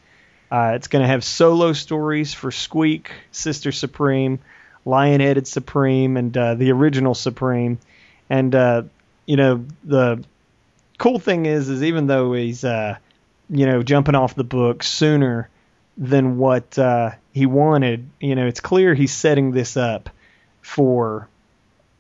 Uh, 0.52 0.74
it's 0.76 0.88
going 0.88 1.02
to 1.02 1.08
have 1.08 1.24
solo 1.24 1.74
stories 1.74 2.34
for 2.34 2.52
Squeak, 2.52 3.12
Sister 3.32 3.72
Supreme, 3.72 4.40
Lion-Headed 4.86 5.48
Supreme, 5.48 6.16
and 6.18 6.36
uh, 6.38 6.56
the 6.56 6.72
original 6.72 7.16
Supreme. 7.16 7.80
And 8.30 8.54
uh, 8.54 8.84
you 9.26 9.38
know 9.38 9.66
the 9.84 10.24
cool 10.98 11.20
thing 11.20 11.46
is, 11.46 11.70
is 11.70 11.84
even 11.84 12.08
though 12.08 12.34
he's 12.34 12.64
you 13.50 13.66
know 13.66 13.84
jumping 13.84 14.16
off 14.16 14.36
the 14.36 14.44
book 14.44 14.84
sooner 14.84 15.50
than 15.98 16.38
what 16.38 16.78
uh, 16.78 17.12
he 17.34 17.46
wanted, 17.46 18.10
you 18.20 18.36
know 18.36 18.48
it's 18.48 18.60
clear 18.60 18.94
he's 18.94 19.14
setting 19.14 19.52
this 19.52 19.78
up 19.78 20.10
for 20.62 21.28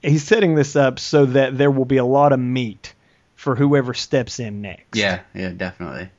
he's 0.01 0.23
setting 0.23 0.55
this 0.55 0.75
up 0.75 0.99
so 0.99 1.25
that 1.25 1.57
there 1.57 1.71
will 1.71 1.85
be 1.85 1.97
a 1.97 2.05
lot 2.05 2.31
of 2.31 2.39
meat 2.39 2.93
for 3.35 3.55
whoever 3.55 3.93
steps 3.93 4.39
in 4.39 4.61
next. 4.61 4.97
Yeah, 4.97 5.21
yeah, 5.33 5.49
definitely. 5.49 6.09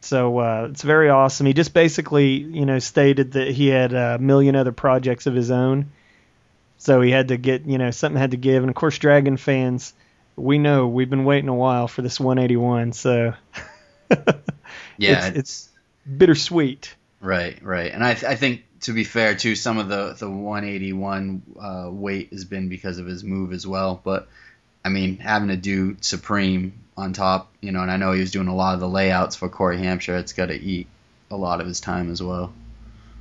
So 0.00 0.38
uh, 0.38 0.68
it's 0.70 0.82
very 0.82 1.10
awesome. 1.10 1.46
He 1.46 1.52
just 1.52 1.74
basically, 1.74 2.34
you 2.34 2.64
know, 2.64 2.78
stated 2.78 3.32
that 3.32 3.48
he 3.48 3.66
had 3.66 3.92
a 3.92 4.18
million 4.18 4.54
other 4.54 4.72
projects 4.72 5.26
of 5.26 5.34
his 5.34 5.50
own. 5.50 5.90
So 6.78 7.00
he 7.00 7.10
had 7.10 7.28
to 7.28 7.36
get, 7.36 7.66
you 7.66 7.78
know, 7.78 7.90
something 7.90 8.18
had 8.18 8.30
to 8.30 8.36
give. 8.36 8.62
And 8.62 8.70
of 8.70 8.76
course, 8.76 8.98
Dragon 8.98 9.36
fans, 9.36 9.94
we 10.36 10.58
know 10.58 10.86
we've 10.86 11.10
been 11.10 11.24
waiting 11.24 11.48
a 11.48 11.54
while 11.54 11.88
for 11.88 12.02
this 12.02 12.20
181. 12.20 12.92
So 12.92 13.34
Yeah, 14.98 15.26
it's, 15.26 15.36
it's 15.36 15.68
bittersweet. 16.16 16.94
right, 17.20 17.62
right. 17.62 17.92
And 17.92 18.02
I, 18.02 18.14
th- 18.14 18.24
I 18.24 18.34
think 18.34 18.64
to 18.80 18.92
be 18.92 19.04
fair 19.04 19.34
too, 19.34 19.54
some 19.54 19.78
of 19.78 19.88
the 19.88 20.16
the 20.18 20.30
181 20.30 21.42
uh, 21.60 21.88
weight 21.90 22.32
has 22.32 22.44
been 22.44 22.68
because 22.68 22.98
of 22.98 23.06
his 23.06 23.22
move 23.22 23.52
as 23.52 23.66
well. 23.66 24.00
But 24.02 24.28
I 24.84 24.88
mean, 24.88 25.18
having 25.18 25.48
to 25.48 25.56
do 25.56 25.96
Supreme 26.00 26.84
on 26.96 27.12
top, 27.12 27.52
you 27.60 27.72
know, 27.72 27.82
and 27.82 27.90
I 27.90 27.96
know 27.96 28.12
he 28.12 28.20
was 28.20 28.30
doing 28.30 28.48
a 28.48 28.54
lot 28.54 28.74
of 28.74 28.80
the 28.80 28.88
layouts 28.88 29.36
for 29.36 29.48
Corey 29.48 29.78
Hamscher. 29.78 30.18
It's 30.18 30.32
got 30.32 30.46
to 30.46 30.54
eat 30.54 30.86
a 31.30 31.36
lot 31.36 31.60
of 31.60 31.66
his 31.66 31.80
time 31.80 32.10
as 32.10 32.22
well. 32.22 32.52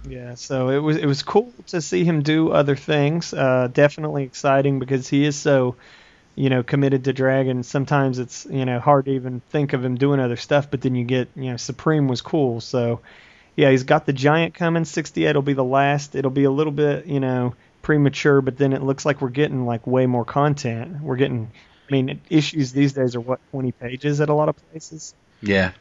Yeah, 0.07 0.35
so 0.35 0.69
it 0.69 0.77
was 0.77 0.97
it 0.97 1.05
was 1.05 1.23
cool 1.23 1.51
to 1.67 1.81
see 1.81 2.03
him 2.03 2.21
do 2.21 2.51
other 2.51 2.75
things. 2.75 3.33
Uh, 3.33 3.69
definitely 3.71 4.23
exciting 4.23 4.79
because 4.79 5.07
he 5.07 5.25
is 5.25 5.35
so, 5.35 5.75
you 6.35 6.49
know, 6.49 6.63
committed 6.63 7.05
to 7.05 7.13
Dragon. 7.13 7.63
Sometimes 7.63 8.19
it's 8.19 8.45
you 8.49 8.65
know 8.65 8.79
hard 8.79 9.05
to 9.05 9.11
even 9.11 9.41
think 9.49 9.73
of 9.73 9.83
him 9.83 9.95
doing 9.95 10.19
other 10.19 10.35
stuff, 10.35 10.69
but 10.69 10.81
then 10.81 10.95
you 10.95 11.05
get 11.05 11.29
you 11.35 11.51
know 11.51 11.57
Supreme 11.57 12.07
was 12.07 12.21
cool. 12.21 12.61
So 12.61 13.01
yeah, 13.55 13.71
he's 13.71 13.83
got 13.83 14.05
the 14.05 14.13
Giant 14.13 14.53
coming. 14.53 14.85
68 14.85 15.33
will 15.33 15.41
be 15.41 15.53
the 15.53 15.63
last. 15.63 16.15
It'll 16.15 16.31
be 16.31 16.43
a 16.43 16.51
little 16.51 16.73
bit 16.73 17.05
you 17.05 17.19
know 17.19 17.55
premature, 17.81 18.41
but 18.41 18.57
then 18.57 18.73
it 18.73 18.81
looks 18.81 19.05
like 19.05 19.21
we're 19.21 19.29
getting 19.29 19.65
like 19.65 19.85
way 19.85 20.07
more 20.07 20.25
content. 20.25 21.01
We're 21.01 21.17
getting, 21.17 21.51
I 21.87 21.91
mean, 21.91 22.19
issues 22.29 22.71
these 22.71 22.93
days 22.93 23.15
are 23.15 23.21
what 23.21 23.39
20 23.51 23.71
pages 23.73 24.19
at 24.21 24.29
a 24.29 24.33
lot 24.33 24.49
of 24.49 24.55
places. 24.71 25.13
Yeah, 25.39 25.71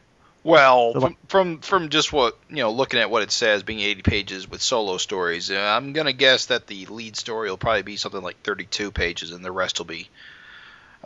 Well, 0.43 0.93
So, 0.93 1.01
from, 1.01 1.17
from 1.27 1.59
from 1.59 1.89
just 1.89 2.13
what 2.13 2.37
you 2.49 2.57
know, 2.57 2.71
looking 2.71 2.99
at 2.99 3.09
what 3.09 3.23
it 3.23 3.31
says, 3.31 3.63
being 3.63 3.79
80 3.79 4.03
pages 4.03 4.47
with 4.47 4.61
solo 4.61 4.97
stories, 4.97 5.49
uh, 5.49 5.55
I'm 5.55 5.93
gonna 5.93 6.13
guess 6.13 6.45
that 6.45 6.67
the 6.67 6.85
lead 6.85 7.17
story 7.17 7.49
will 7.49 7.57
probably 7.57 7.81
be 7.81 7.97
something 7.97 8.21
like 8.21 8.41
32 8.43 8.91
pages, 8.91 9.31
and 9.31 9.43
the 9.43 9.51
rest 9.51 9.79
will 9.79 9.85
be 9.85 10.07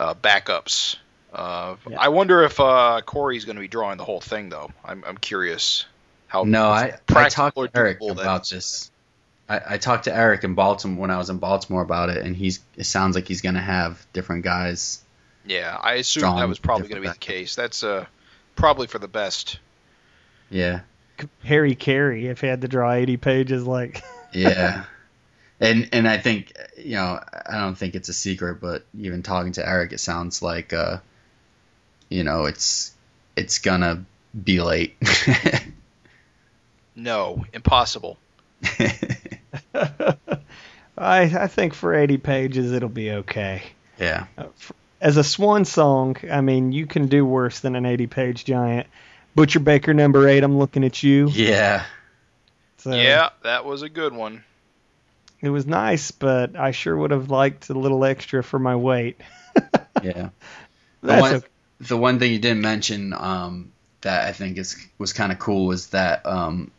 uh, 0.00 0.14
backups. 0.14 0.96
Uh, 1.32 1.76
Yeah. 1.88 2.00
I 2.00 2.08
wonder 2.08 2.42
if 2.42 2.58
uh, 2.58 3.02
Corey's 3.04 3.44
going 3.44 3.56
to 3.56 3.60
be 3.60 3.68
drawing 3.68 3.98
the 3.98 4.04
whole 4.04 4.20
thing, 4.20 4.48
though. 4.48 4.70
I'm, 4.84 5.04
I'm 5.06 5.16
curious 5.18 5.84
how. 6.26 6.42
No, 6.42 6.68
I, 6.68 6.98
I 7.08 7.28
talked 7.28 7.56
to 7.56 7.70
Erik 7.74 7.98
about 8.00 8.42
is. 8.42 8.50
this. 8.50 8.90
I, 9.48 9.60
I 9.74 9.78
talked 9.78 10.04
to 10.04 10.16
Erik 10.16 10.42
in 10.42 10.54
Baltimore 10.54 11.02
when 11.02 11.10
I 11.10 11.18
was 11.18 11.30
in 11.30 11.38
Baltimore 11.38 11.82
about 11.82 12.08
it, 12.08 12.24
and 12.24 12.34
he's. 12.34 12.60
It 12.76 12.84
sounds 12.84 13.14
like 13.14 13.28
he's 13.28 13.42
gonna 13.42 13.60
have 13.60 14.04
different 14.12 14.42
guys. 14.42 15.04
Yeah, 15.44 15.76
I 15.80 15.94
assume 15.94 16.36
that 16.36 16.48
was 16.48 16.58
probably 16.58 16.88
going 16.88 17.02
to 17.02 17.08
be 17.08 17.12
the 17.12 17.18
case. 17.18 17.54
That's 17.54 17.82
uh, 17.82 18.06
probably 18.56 18.86
for 18.86 18.98
the 18.98 19.08
best. 19.08 19.58
Yeah, 20.50 20.80
Harry 21.44 21.74
Carey, 21.74 22.26
if 22.26 22.40
he 22.40 22.46
had 22.46 22.60
to 22.62 22.68
draw 22.68 22.92
80 22.92 23.16
pages, 23.18 23.66
like. 23.66 24.02
yeah, 24.32 24.84
and 25.60 25.88
and 25.92 26.08
I 26.08 26.18
think 26.18 26.52
you 26.76 26.96
know 26.96 27.20
I 27.46 27.58
don't 27.58 27.76
think 27.76 27.94
it's 27.94 28.08
a 28.08 28.12
secret, 28.14 28.60
but 28.60 28.84
even 28.98 29.22
talking 29.22 29.52
to 29.52 29.66
Erik, 29.68 29.92
it 29.92 30.00
sounds 30.00 30.42
like 30.42 30.72
uh, 30.72 30.98
you 32.08 32.24
know, 32.24 32.46
it's 32.46 32.92
it's 33.36 33.58
gonna 33.58 34.04
be 34.44 34.60
late. 34.60 34.96
No, 36.96 37.46
impossible. 37.54 38.18
I 39.74 40.12
I 40.98 41.46
think 41.46 41.74
for 41.74 41.94
80 41.94 42.18
pages 42.18 42.72
it'll 42.72 42.88
be 42.88 43.10
okay. 43.12 43.62
yeah, 43.98 44.26
As 45.00 45.16
a 45.16 45.24
swan 45.24 45.64
song, 45.64 46.16
I 46.30 46.40
mean, 46.40 46.72
you 46.72 46.86
can 46.86 47.06
do 47.06 47.24
worse 47.24 47.60
than 47.60 47.74
an 47.76 47.86
80 47.86 48.06
page 48.08 48.44
giant. 48.44 48.86
Butcher 49.34 49.60
Baker 49.60 49.94
number 49.94 50.28
8, 50.28 50.42
I'm 50.42 50.58
looking 50.58 50.84
at 50.84 51.02
you. 51.02 51.28
yeah, 51.28 51.84
So 52.78 52.92
yeah, 52.92 53.30
that 53.44 53.64
was 53.64 53.82
a 53.82 53.88
good 53.88 54.12
one. 54.12 54.44
It 55.42 55.50
was 55.50 55.66
nice, 55.66 56.10
but 56.10 56.56
I 56.56 56.72
sure 56.72 56.96
would 56.96 57.12
have 57.12 57.30
liked 57.30 57.70
a 57.70 57.74
little 57.74 58.04
extra 58.04 58.42
for 58.42 58.58
my 58.58 58.76
weight. 58.76 59.20
yeah. 60.02 60.30
The 61.02 61.16
one, 61.16 61.34
okay. 61.34 61.46
the 61.80 61.96
one 61.96 62.18
thing 62.18 62.32
you 62.32 62.38
didn't 62.38 62.60
mention 62.60 63.14
um, 63.14 63.72
that 64.02 64.26
I 64.26 64.32
think 64.32 64.58
is 64.58 64.76
was 64.98 65.12
kind 65.12 65.32
of 65.32 65.38
cool 65.38 65.66
was 65.66 65.88
that 65.88 66.26
um, 66.26 66.70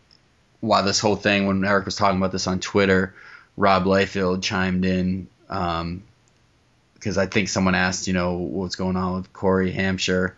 while 0.59 0.83
this 0.83 0.99
whole 0.99 1.15
thing, 1.15 1.47
when 1.47 1.65
Erik 1.65 1.85
was 1.85 1.95
talking 1.95 2.17
about 2.17 2.31
this 2.31 2.45
on 2.45 2.59
Twitter, 2.59 3.15
Rob 3.57 3.85
Liefeld 3.85 4.43
chimed 4.43 4.85
in 4.85 5.27
because 5.47 7.17
I 7.17 7.25
think 7.25 7.49
someone 7.49 7.75
asked, 7.75 8.07
you 8.07 8.13
know, 8.13 8.35
what's 8.35 8.75
going 8.75 8.95
on 8.95 9.15
with 9.15 9.33
Corey 9.33 9.73
Hamscher, 9.73 10.33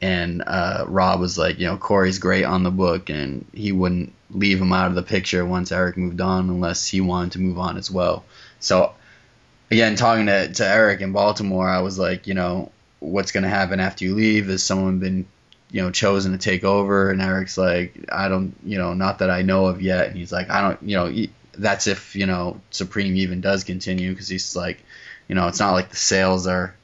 and 0.00 0.42
uh, 0.46 0.84
Rob 0.86 1.20
was 1.20 1.36
like, 1.36 1.58
you 1.58 1.66
know, 1.66 1.76
Corey's 1.76 2.20
great 2.20 2.44
on 2.44 2.62
the 2.62 2.70
book, 2.70 3.10
and 3.10 3.44
he 3.52 3.72
wouldn't 3.72 4.12
leave 4.30 4.60
him 4.60 4.72
out 4.72 4.88
of 4.88 4.94
the 4.94 5.02
picture 5.02 5.44
once 5.44 5.72
Erik 5.72 5.96
moved 5.96 6.20
on 6.20 6.50
unless 6.50 6.86
he 6.86 7.00
wanted 7.00 7.32
to 7.32 7.40
move 7.40 7.58
on 7.58 7.76
as 7.76 7.90
well. 7.90 8.24
So 8.60 8.94
again, 9.70 9.96
talking 9.96 10.26
to, 10.26 10.52
to 10.52 10.66
Erik 10.66 11.00
in 11.00 11.12
Baltimore, 11.12 11.68
I 11.68 11.80
was 11.80 11.98
like, 11.98 12.26
you 12.26 12.34
know, 12.34 12.70
what's 13.00 13.32
going 13.32 13.44
to 13.44 13.48
happen 13.48 13.80
after 13.80 14.04
you 14.04 14.14
leave? 14.14 14.48
Has 14.48 14.62
someone 14.62 14.98
been, 14.98 15.26
you 15.70 15.82
know, 15.82 15.90
chosen 15.90 16.32
to 16.32 16.38
take 16.38 16.64
over? 16.64 17.10
And 17.10 17.22
Eric's 17.22 17.56
like, 17.56 18.06
I 18.10 18.28
don't, 18.28 18.54
you 18.64 18.78
know, 18.78 18.94
not 18.94 19.20
that 19.20 19.30
I 19.30 19.42
know 19.42 19.66
of 19.66 19.80
yet. 19.80 20.08
And 20.08 20.16
he's 20.16 20.32
like, 20.32 20.50
I 20.50 20.60
don't, 20.62 20.82
you 20.82 20.96
know, 20.96 21.26
that's 21.58 21.86
if 21.86 22.14
you 22.16 22.26
know 22.26 22.60
Supreme 22.70 23.16
even 23.16 23.40
does 23.40 23.64
continue 23.64 24.10
because 24.12 24.28
he's 24.28 24.56
like, 24.56 24.82
you 25.26 25.34
know, 25.34 25.48
it's 25.48 25.60
not 25.60 25.72
like 25.72 25.90
the 25.90 25.96
sales 25.96 26.46
are 26.46 26.74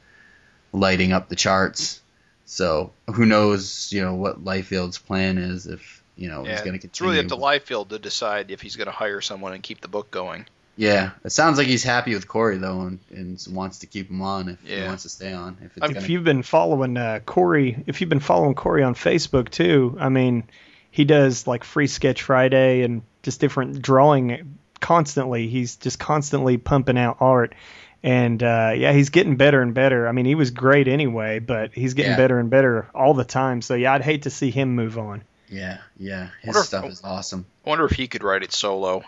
lighting 0.72 1.12
up 1.12 1.28
the 1.28 1.36
charts. 1.36 2.00
So 2.44 2.92
who 3.06 3.24
knows, 3.24 3.90
you 3.92 4.02
know, 4.02 4.14
what 4.14 4.44
Liefeld's 4.44 4.98
plan 4.98 5.38
is 5.38 5.66
if 5.66 6.02
you 6.16 6.28
know 6.28 6.40
he's 6.44 6.48
Yeah, 6.58 6.64
going 6.64 6.72
to 6.72 6.78
continue. 6.78 6.88
it's 6.88 7.00
really 7.00 7.18
up 7.18 7.26
to 7.28 7.36
Liefeld 7.36 7.88
to 7.88 7.98
decide 7.98 8.50
if 8.50 8.60
he's 8.60 8.76
going 8.76 8.86
to 8.86 8.92
hire 8.92 9.20
someone 9.20 9.52
and 9.52 9.62
keep 9.62 9.80
the 9.80 9.88
book 9.88 10.10
going. 10.10 10.46
Yeah, 10.76 11.10
it 11.24 11.30
sounds 11.30 11.56
like 11.56 11.68
he's 11.68 11.84
happy 11.84 12.14
with 12.14 12.26
Corey 12.26 12.58
though, 12.58 12.80
and, 12.80 12.98
and 13.10 13.44
wants 13.50 13.78
to 13.78 13.86
keep 13.86 14.10
him 14.10 14.22
on 14.22 14.48
if 14.48 14.60
he 14.62 14.82
wants 14.82 15.04
to 15.04 15.08
stay 15.08 15.32
on. 15.32 15.56
If 15.60 15.76
it's 15.76 15.82
I'm- 15.82 15.92
gonna, 15.92 16.04
If 16.04 16.10
you've 16.10 16.24
been 16.24 16.42
following 16.42 16.96
uh, 16.96 17.20
Corey, 17.24 17.84
if 17.86 18.00
you've 18.00 18.10
been 18.10 18.18
following 18.20 18.54
Corey 18.56 18.82
on 18.82 18.94
Facebook 18.94 19.50
too, 19.50 19.96
I 20.00 20.08
mean, 20.08 20.44
he 20.90 21.04
does 21.04 21.46
like 21.46 21.62
Free 21.62 21.86
Sketch 21.86 22.22
Friday 22.22 22.82
and 22.82 23.02
just 23.22 23.40
different 23.40 23.82
drawing 23.82 24.58
constantly. 24.80 25.48
He's 25.48 25.76
just 25.76 25.98
constantly 25.98 26.56
pumping 26.56 26.98
out 26.98 27.18
art. 27.20 27.54
And 28.02 28.42
uh, 28.42 28.72
yeah, 28.76 28.92
he's 28.92 29.08
getting 29.10 29.36
better 29.36 29.62
and 29.62 29.72
better. 29.74 30.06
I 30.08 30.12
mean, 30.12 30.26
he 30.26 30.34
was 30.34 30.50
great 30.50 30.88
anyway, 30.88 31.38
but 31.38 31.72
he's 31.72 31.94
getting 31.94 32.10
Yeah. 32.12 32.16
better 32.18 32.38
and 32.38 32.50
better 32.50 32.88
all 32.94 33.14
the 33.14 33.24
time. 33.24 33.62
So 33.62 33.74
yeah, 33.74 33.94
I'd 33.94 34.02
hate 34.02 34.22
to 34.22 34.30
see 34.30 34.50
him 34.50 34.74
move 34.74 34.98
on. 34.98 35.22
Yeah, 35.48 35.78
yeah, 35.98 36.28
his 36.40 36.46
Wonder 36.48 36.60
if- 36.60 36.66
stuff 36.66 36.84
is 36.86 37.00
awesome. 37.04 37.46
I 37.66 37.68
wonder 37.70 37.84
if 37.84 37.92
he 37.92 38.08
could 38.08 38.22
write 38.22 38.42
it 38.42 38.52
solo. 38.52 39.02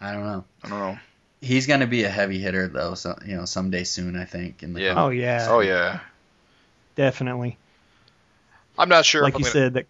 I 0.00 0.12
don't 0.12 0.24
know. 0.24 0.44
I 0.64 0.68
don't 0.68 0.78
know. 0.78 0.98
He's 1.40 1.66
gonna 1.66 1.86
be 1.86 2.04
a 2.04 2.08
heavy 2.08 2.38
hitter 2.38 2.68
though, 2.68 2.94
so 2.94 3.16
you 3.26 3.36
know 3.36 3.44
someday 3.44 3.84
soon 3.84 4.16
I 4.16 4.24
think. 4.24 4.62
In 4.62 4.72
the 4.72 4.80
Yeah. 4.82 4.94
Oh 4.96 5.08
yeah, 5.10 5.46
Oh 5.50 5.60
yeah, 5.60 6.00
definitely. 6.94 7.58
I'm 8.78 8.88
not 8.88 9.04
sure. 9.04 9.22
like 9.22 9.34
if 9.34 9.40
you 9.40 9.46
I'm 9.46 9.52
gonna, 9.52 9.64
said 9.64 9.74
that. 9.74 9.86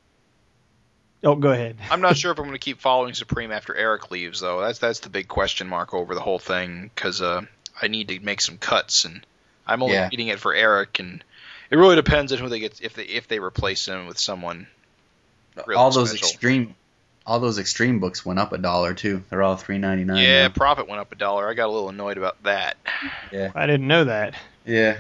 Oh, 1.25 1.37
go 1.37 1.51
ahead. 1.53 1.77
I'm 1.91 2.01
not 2.01 2.17
sure 2.19 2.33
if 2.33 2.39
I'm 2.39 2.45
going 2.47 2.55
to 2.55 2.59
keep 2.59 2.81
following 2.81 3.15
Supreme 3.15 3.53
after 3.53 3.75
Erik 3.77 4.11
leaves, 4.11 4.41
though. 4.41 4.61
That's 4.61 4.79
that's 4.81 5.01
the 5.01 5.09
big 5.09 5.29
question 5.29 5.69
mark 5.69 5.95
over 5.95 6.15
the 6.15 6.21
whole 6.21 6.41
thing 6.41 6.91
because 6.95 7.23
uh, 7.23 7.43
I 7.81 7.87
need 7.89 8.09
to 8.09 8.19
make 8.21 8.41
some 8.41 8.59
cuts, 8.59 9.05
and 9.05 9.25
I'm 9.67 9.83
only 9.83 9.95
Yeah. 9.95 10.09
reading 10.09 10.29
it 10.29 10.41
for 10.41 10.53
Erik, 10.55 10.99
and 10.99 11.23
it 11.73 11.77
really 11.77 11.97
depends 11.97 12.33
on 12.33 12.39
who 12.39 12.51
they 12.51 12.61
get 12.61 12.81
if 12.83 12.95
they 12.95 13.05
if 13.05 13.29
they 13.29 13.39
replace 13.39 13.89
him 13.89 14.07
with 14.07 14.19
someone. 14.19 14.67
really 15.67 15.75
all 15.75 15.91
those 15.91 16.11
special. 16.11 16.29
extreme, 16.29 16.75
all 17.27 17.41
those 17.41 17.59
extreme 17.59 17.99
books 17.99 18.27
went 18.27 18.39
up 18.39 18.53
a 18.53 18.59
dollar 18.59 18.93
too. 18.93 19.25
They're 19.31 19.43
all 19.43 19.57
three 19.57 19.79
ninety 19.79 20.05
nine. 20.05 20.23
Yeah, 20.23 20.49
Prophet 20.49 20.87
went 20.87 21.01
up 21.01 21.11
a 21.13 21.15
dollar. 21.15 21.49
I 21.49 21.55
got 21.55 21.69
a 21.69 21.73
little 21.73 21.89
annoyed 21.89 22.19
about 22.19 22.41
that. 22.43 22.77
Yeah, 23.33 23.51
I 23.55 23.67
didn't 23.67 23.89
know 23.89 24.05
that. 24.05 24.35
yeah. 24.67 24.99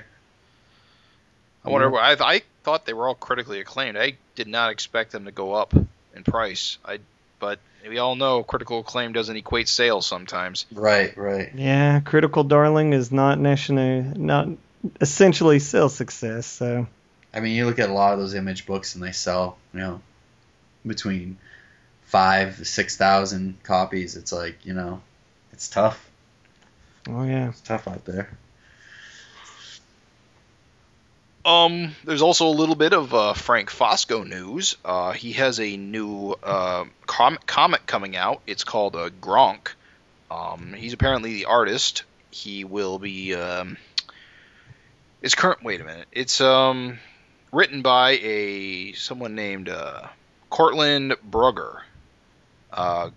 I 1.63 1.69
wonder. 1.69 1.95
I 1.95 2.17
I 2.19 2.43
thought 2.65 2.87
they 2.87 2.95
were 2.95 3.07
all 3.07 3.15
critically 3.15 3.61
acclaimed. 3.61 3.99
I 3.99 4.15
did 4.35 4.49
not 4.49 4.71
expect 4.71 5.13
them 5.13 5.27
to 5.27 5.31
go 5.31 5.53
up 5.53 5.75
in 5.75 6.25
price. 6.25 6.79
I 6.87 7.01
but 7.39 7.59
we 7.87 7.99
all 7.99 8.17
know 8.17 8.43
critical 8.43 8.81
acclaim 8.81 9.13
doesn't 9.13 9.37
equate 9.37 9.69
sales 9.69 10.07
sometimes. 10.07 10.65
Right, 10.73 11.15
right. 11.17 11.53
Yeah, 11.55 12.01
Critical 12.01 12.45
Darling 12.45 12.93
is 12.93 13.13
not 13.13 13.39
national, 13.39 14.17
not 14.17 14.49
essentially 15.01 15.59
sales 15.59 15.95
success. 15.95 16.47
So 16.47 16.87
I 17.35 17.41
mean, 17.41 17.57
you 17.57 17.67
look 17.67 17.79
at 17.79 17.89
a 17.89 17.93
lot 17.93 18.13
of 18.13 18.19
those 18.19 18.35
image 18.35 18.67
books, 18.67 18.95
and 18.95 19.03
they 19.03 19.13
sell, 19.13 19.57
you 19.73 19.81
know, 19.81 20.01
between 20.87 21.39
five, 22.05 22.67
six 22.67 22.97
thousand 22.97 23.63
copies. 23.63 24.17
It's 24.17 24.33
like, 24.33 24.67
you 24.67 24.75
know, 24.75 25.01
it's 25.53 25.69
tough. 25.69 26.11
oh 27.09 27.25
yeah. 27.25 27.49
It's 27.49 27.61
tough 27.61 27.89
out 27.89 28.05
there. 28.05 28.31
Um, 31.45 31.97
there's 32.05 32.23
also 32.23 32.47
a 32.47 32.51
little 32.51 32.77
bit 32.77 32.93
of 32.93 33.13
uh, 33.13 33.33
Frank 33.33 33.69
Fosco 33.71 34.23
news. 34.25 34.77
Uh, 34.85 35.11
he 35.11 35.33
has 35.33 35.59
a 35.59 35.77
new 35.77 36.37
uh, 36.43 36.85
com- 37.07 37.39
comic 37.47 37.85
coming 37.87 38.15
out. 38.15 38.43
It's 38.47 38.63
called 38.63 38.95
uh, 38.95 39.11
Gronk. 39.21 39.69
Um, 40.31 40.73
he's 40.73 40.93
apparently 40.93 41.35
the 41.35 41.47
artist. 41.47 42.05
He 42.31 42.65
will 42.65 42.99
be. 43.01 43.35
Um, 43.35 43.77
it's 45.23 45.35
current. 45.35 45.63
Wait 45.63 45.81
a 45.81 45.85
minute. 45.85 46.09
It's 46.13 46.41
um, 46.41 46.99
written 47.53 47.83
by 47.83 48.13
a 48.13 48.93
someone 48.93 49.35
named 49.35 49.69
uh, 49.69 50.09
Cortland 50.51 51.15
Brugger. 51.29 51.81
Uh, 52.73 53.11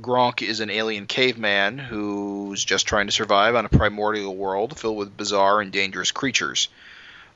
Gronk 0.00 0.42
is 0.42 0.60
an 0.60 0.70
alien 0.70 1.06
caveman 1.06 1.78
who's 1.78 2.64
just 2.64 2.86
trying 2.86 3.06
to 3.06 3.12
survive 3.12 3.54
on 3.54 3.66
a 3.66 3.68
primordial 3.68 4.34
world 4.34 4.78
filled 4.78 4.96
with 4.96 5.16
bizarre 5.16 5.60
and 5.60 5.70
dangerous 5.70 6.10
creatures. 6.10 6.68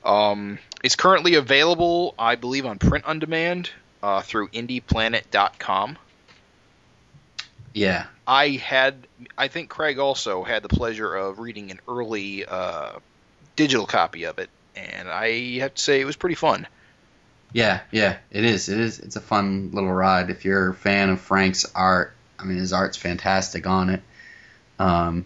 Um, 0.03 0.57
it's 0.83 0.95
currently 0.95 1.35
available, 1.35 2.15
I 2.17 2.35
believe, 2.35 2.65
on 2.65 2.79
print 2.79 3.05
on 3.05 3.19
demand 3.19 3.69
uh, 4.01 4.21
through 4.21 4.49
IndyPlanet.com. 4.49 5.97
Yeah, 7.73 8.07
I 8.25 8.49
had, 8.49 9.07
I 9.37 9.49
think 9.49 9.69
Craig 9.69 9.99
also 9.99 10.43
had 10.43 10.63
the 10.63 10.69
pleasure 10.69 11.13
of 11.13 11.37
reading 11.37 11.69
an 11.69 11.79
early 11.87 12.43
uh, 12.45 12.93
digital 13.57 13.85
copy 13.85 14.23
of 14.23 14.39
it, 14.39 14.49
and 14.77 15.09
I 15.09 15.57
have 15.59 15.73
to 15.73 15.81
say 15.81 15.99
it 15.99 16.05
was 16.05 16.15
pretty 16.15 16.35
fun. 16.35 16.65
yeah, 17.51 17.81
yeah. 17.91 18.17
It 18.31 18.45
is. 18.45 18.69
It 18.69 18.79
is. 18.79 18.99
It's 18.99 19.17
a 19.17 19.21
fun 19.21 19.71
little 19.73 19.91
ride. 19.91 20.29
If 20.29 20.45
you're 20.45 20.69
a 20.69 20.73
fan 20.73 21.09
of 21.09 21.19
Frank's 21.19 21.65
art, 21.75 22.13
I 22.39 22.45
mean, 22.45 22.57
his 22.57 22.71
art's 22.71 22.97
fantastic 22.97 23.67
on 23.67 23.89
it. 23.89 24.01
Um, 24.79 25.25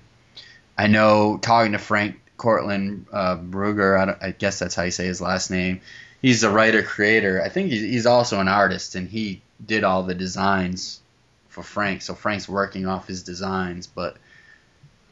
I 0.78 0.88
know 0.88 1.38
talking 1.38 1.74
to 1.74 1.78
Frank 1.78 2.20
Cortland 2.38 3.06
uh, 3.12 3.38
Brugger, 3.38 4.18
I, 4.22 4.28
I 4.28 4.32
guess 4.32 4.58
that's 4.60 4.74
how 4.74 4.84
you 4.84 4.92
say 4.92 5.06
his 5.06 5.22
last 5.22 5.52
name. 5.52 5.82
He's 6.22 6.44
a 6.44 6.50
writer 6.50 6.84
creator. 6.84 7.42
I 7.44 7.50
think 7.50 7.70
he's, 7.72 7.82
he's 7.82 8.06
also 8.06 8.40
an 8.40 8.48
artist, 8.48 8.96
and 8.96 9.10
he 9.10 9.42
did 9.64 9.84
all 9.84 10.04
the 10.04 10.16
designs 10.16 11.02
for 11.50 11.64
Frank. 11.64 12.02
So 12.02 12.14
Frank's 12.16 12.48
working 12.48 12.88
off 12.88 13.08
his 13.08 13.24
designs, 13.24 13.88
but 13.88 14.18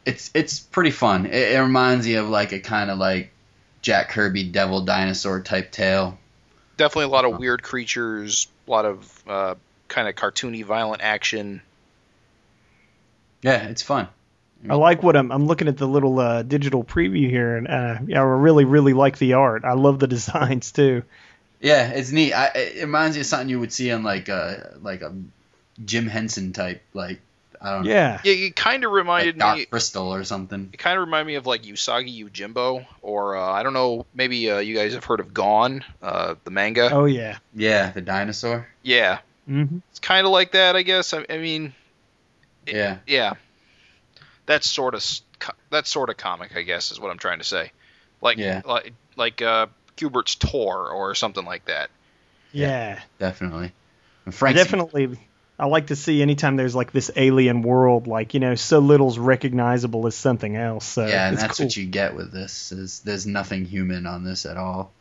it's 0.05 0.31
it's 0.33 0.59
pretty 0.59 0.91
fun. 0.91 1.25
It, 1.25 1.53
it 1.53 1.59
reminds 1.59 2.07
you 2.07 2.19
of 2.19 2.29
like 2.29 2.51
a 2.51 2.59
kind 2.59 2.89
of 2.89 2.97
like 2.97 3.31
Jack 3.81 4.09
Kirby 4.09 4.45
Devil 4.45 4.81
Dinosaur 4.81 5.41
type 5.41 5.71
tale. 5.71 6.17
Definitely 6.77 7.05
a 7.05 7.09
lot 7.09 7.25
of 7.25 7.37
weird 7.37 7.61
creatures, 7.61 8.47
a 8.67 8.71
lot 8.71 8.85
of 8.85 9.23
uh, 9.27 9.55
kind 9.87 10.07
of 10.07 10.15
cartoony, 10.15 10.63
violent 10.63 11.01
action. 11.01 11.61
Yeah, 13.41 13.67
it's 13.67 13.81
fun. 13.81 14.07
I 14.67 14.75
like 14.75 15.01
what 15.03 15.15
I'm. 15.15 15.31
I'm 15.31 15.45
looking 15.45 15.69
at 15.69 15.77
the 15.77 15.87
little 15.87 16.19
uh, 16.19 16.43
digital 16.43 16.83
preview 16.83 17.29
here, 17.29 17.55
and 17.55 17.67
uh, 17.67 17.99
yeah, 18.05 18.19
I 18.19 18.23
really, 18.23 18.65
really 18.65 18.91
like 18.91 19.17
the 19.17 19.33
art. 19.33 19.63
I 19.63 19.73
love 19.73 19.99
the 19.99 20.07
designs 20.07 20.71
too. 20.71 21.03
Yeah, 21.61 21.89
it's 21.89 22.11
neat. 22.11 22.33
I, 22.33 22.47
it 22.47 22.81
reminds 22.81 23.15
you 23.15 23.21
of 23.21 23.25
something 23.25 23.49
you 23.49 23.59
would 23.59 23.71
see 23.71 23.91
on 23.91 24.03
like 24.03 24.27
a 24.27 24.77
like 24.81 25.01
a 25.01 25.13
Jim 25.83 26.07
Henson 26.07 26.51
type 26.51 26.81
like 26.93 27.21
I 27.61 27.71
don't 27.73 27.83
know, 27.83 27.89
Yeah, 27.91 28.21
Yeah, 28.23 28.33
it 28.47 28.55
kind 28.55 28.83
of 28.85 28.91
like 28.91 28.97
reminded 28.97 29.37
Dark 29.37 29.57
me. 29.57 29.65
Crystal 29.65 30.13
or 30.13 30.23
something. 30.23 30.69
It 30.71 30.77
kind 30.77 30.97
of 30.97 31.05
reminded 31.05 31.27
me 31.27 31.35
of 31.35 31.45
like 31.45 31.63
Usagi 31.63 32.23
Yojimbo, 32.23 32.85
or 33.01 33.35
uh, 33.35 33.51
I 33.51 33.63
don't 33.63 33.73
know, 33.73 34.05
maybe 34.13 34.49
uh, 34.49 34.59
you 34.59 34.75
guys 34.75 34.93
have 34.93 35.03
heard 35.03 35.19
of 35.19 35.33
Gon, 35.33 35.83
uh, 36.01 36.35
the 36.45 36.51
manga. 36.51 36.89
Oh 36.93 37.05
yeah. 37.05 37.37
Yeah, 37.53 37.91
the 37.91 38.01
dinosaur. 38.01 38.67
Yeah, 38.83 39.19
hmm 39.45 39.79
it's 39.89 39.99
kind 39.99 40.25
of 40.25 40.31
like 40.31 40.53
that, 40.53 40.75
I 40.75 40.83
guess. 40.83 41.13
I, 41.13 41.25
I 41.29 41.37
mean, 41.37 41.73
it- 42.65 42.75
Yeah. 42.75 42.97
yeah, 43.07 43.33
that's 44.45 44.69
sort 44.69 44.93
of 44.95 45.03
that's 45.69 45.89
sort 45.89 46.09
of 46.09 46.17
comic, 46.17 46.55
I 46.55 46.61
guess, 46.63 46.91
is 46.91 46.99
what 46.99 47.11
I'm 47.11 47.17
trying 47.19 47.39
to 47.39 47.45
say. 47.45 47.71
Like, 48.21 48.37
Yeah. 48.37 48.61
like, 48.65 48.93
like 49.15 49.41
uh, 49.41 49.67
Kubert's 49.97 50.35
Tor 50.35 50.89
or 50.91 51.15
something 51.15 51.45
like 51.45 51.65
that. 51.65 51.89
Yeah. 52.51 52.99
Definitely. 53.19 53.71
Frank 54.31 54.55
definitely. 54.57 55.17
I 55.59 55.65
like 55.65 55.87
to 55.87 55.95
see 55.97 56.21
anytime 56.21 56.55
there's 56.55 56.73
like 56.73 56.93
this 56.93 57.11
alien 57.17 57.61
world, 57.61 58.07
like 58.07 58.33
you 58.33 58.39
know, 58.39 58.55
so 58.55 58.79
little's 58.79 59.19
recognizable 59.19 60.07
as 60.07 60.15
something 60.15 60.55
else. 60.55 60.85
So 60.85 61.05
yeah, 61.05 61.27
and 61.27 61.37
that's 61.37 61.57
cool. 61.57 61.65
what 61.65 61.75
you 61.75 61.85
get 61.85 62.15
with 62.15 62.31
this. 62.31 62.71
Is 62.71 63.01
there's 63.01 63.27
nothing 63.27 63.65
human 63.65 64.05
on 64.05 64.23
this 64.23 64.45
at 64.45 64.55
all. 64.55 64.91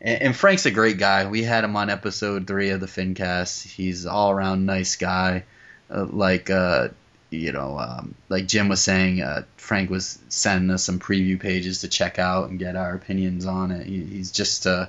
And, 0.00 0.22
and 0.22 0.36
Frank's 0.36 0.66
a 0.66 0.70
great 0.70 0.98
guy. 0.98 1.26
We 1.26 1.42
had 1.42 1.64
him 1.64 1.74
on 1.74 1.90
episode 1.90 2.46
three 2.46 2.70
of 2.70 2.78
the 2.78 2.86
FinCast. 2.86 3.66
He's 3.66 4.06
all 4.06 4.30
around 4.30 4.66
nice 4.66 4.94
guy. 4.94 5.44
Uh, 5.90 6.04
like 6.04 6.48
uh, 6.48 6.88
you 7.30 7.50
know, 7.50 7.76
um, 7.76 8.14
like 8.28 8.46
Jim 8.46 8.68
was 8.68 8.80
saying, 8.80 9.20
uh, 9.20 9.42
Frank 9.56 9.90
was 9.90 10.16
sending 10.28 10.70
us 10.70 10.84
some 10.84 11.00
preview 11.00 11.40
pages 11.40 11.80
to 11.80 11.88
check 11.88 12.20
out 12.20 12.50
and 12.50 12.58
get 12.58 12.76
our 12.76 12.94
opinions 12.94 13.46
on 13.46 13.72
it. 13.72 13.84
He, 13.84 14.04
he's 14.04 14.30
just 14.30 14.64
uh, 14.64 14.86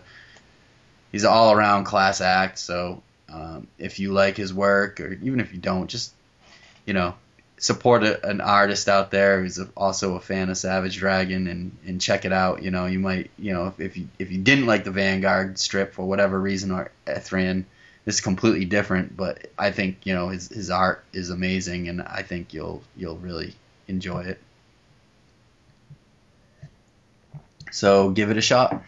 he's 1.12 1.24
an 1.24 1.32
all 1.32 1.52
around 1.52 1.86
class 1.86 2.22
act. 2.22 2.60
So 2.60 3.02
um, 3.34 3.68
if 3.78 4.00
you 4.00 4.14
like 4.14 4.38
his 4.38 4.54
work, 4.54 5.00
or 5.00 5.14
even 5.14 5.40
if 5.40 5.54
you 5.54 5.60
don't, 5.60 5.90
just 5.90 6.14
you 6.86 6.94
know, 6.94 7.16
support 7.58 8.04
a, 8.04 8.28
an 8.28 8.42
artist 8.42 8.90
out 8.90 9.10
there 9.10 9.42
who's 9.42 9.58
a, 9.58 9.70
also 9.76 10.16
a 10.16 10.20
fan 10.20 10.50
of 10.50 10.58
Savage 10.58 10.98
Dragon 10.98 11.48
and, 11.48 11.78
and 11.86 12.02
check 12.02 12.26
it 12.26 12.34
out. 12.34 12.62
You 12.62 12.72
know, 12.72 12.86
you 12.86 13.00
might, 13.00 13.32
you 13.38 13.54
know, 13.54 13.68
if, 13.68 13.80
if 13.80 13.98
you 13.98 14.08
if 14.20 14.32
you 14.32 14.38
didn't 14.38 14.66
like 14.66 14.84
the 14.84 14.92
Vanguard 14.92 15.58
strip 15.58 15.94
for 15.94 16.06
whatever 16.06 16.40
reason 16.40 16.72
or 16.72 16.92
Ethran 17.08 17.66
is 18.06 18.22
completely 18.22 18.66
different, 18.66 19.16
but 19.16 19.48
I 19.58 19.72
think 19.72 20.06
you 20.06 20.14
know 20.14 20.30
his 20.30 20.50
his 20.50 20.70
art 20.70 21.04
is 21.14 21.30
amazing, 21.30 21.88
and 21.88 22.02
I 22.02 22.22
think 22.22 22.54
you'll 22.54 22.84
you'll 22.96 23.18
really 23.18 23.56
enjoy 23.88 24.22
it. 24.24 24.40
So 27.72 28.12
give 28.12 28.30
it 28.30 28.38
a 28.38 28.42
shot. 28.42 28.84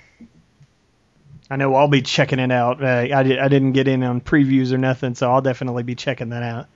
I 1.50 1.58
know 1.58 1.76
I'll 1.76 1.88
be 1.88 2.02
checking 2.02 2.40
it 2.40 2.52
out. 2.52 2.84
Uh, 2.84 3.08
I 3.16 3.24
did. 3.24 3.40
I 3.40 3.48
didn't 3.48 3.74
get 3.74 3.88
in 3.88 4.04
on 4.04 4.22
previews 4.22 4.72
or 4.72 4.78
nothing, 4.78 5.16
so 5.16 5.32
I'll 5.32 5.42
definitely 5.42 5.84
be 5.84 5.96
checking 5.96 6.30
that 6.30 6.44
out. 6.44 6.68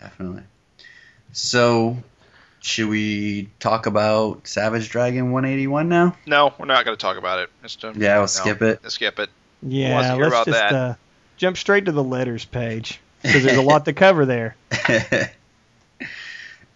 definitely. 0.00 0.42
So, 1.32 1.96
should 2.60 2.88
we 2.88 3.48
talk 3.58 3.86
about 3.86 4.46
Savage 4.46 4.88
Dragon 4.88 5.32
181 5.32 5.88
now? 5.88 6.16
No, 6.26 6.54
we're 6.58 6.66
not 6.66 6.84
going 6.84 6.96
to 6.96 7.00
talk 7.00 7.16
about 7.16 7.40
it. 7.40 7.50
Just, 7.62 7.82
Yeah, 7.82 7.90
we'll 7.90 8.22
no, 8.22 8.26
skip 8.26 8.62
it. 8.62 8.80
Let's 8.84 8.94
skip 8.94 9.18
it. 9.18 9.30
Yeah, 9.60 9.94
Wants 9.94 10.08
to 10.10 10.14
hear 10.14 10.22
let's 10.24 10.34
about 10.34 10.46
just 10.46 10.58
that. 10.58 10.72
Uh, 10.72 10.94
jump 11.36 11.56
straight 11.56 11.86
to 11.86 11.92
the 11.92 12.04
letters 12.04 12.44
page 12.44 13.00
because 13.22 13.42
there's 13.42 13.58
a 13.58 13.62
lot 13.62 13.84
to 13.86 13.92
cover 13.92 14.26
there. 14.26 14.54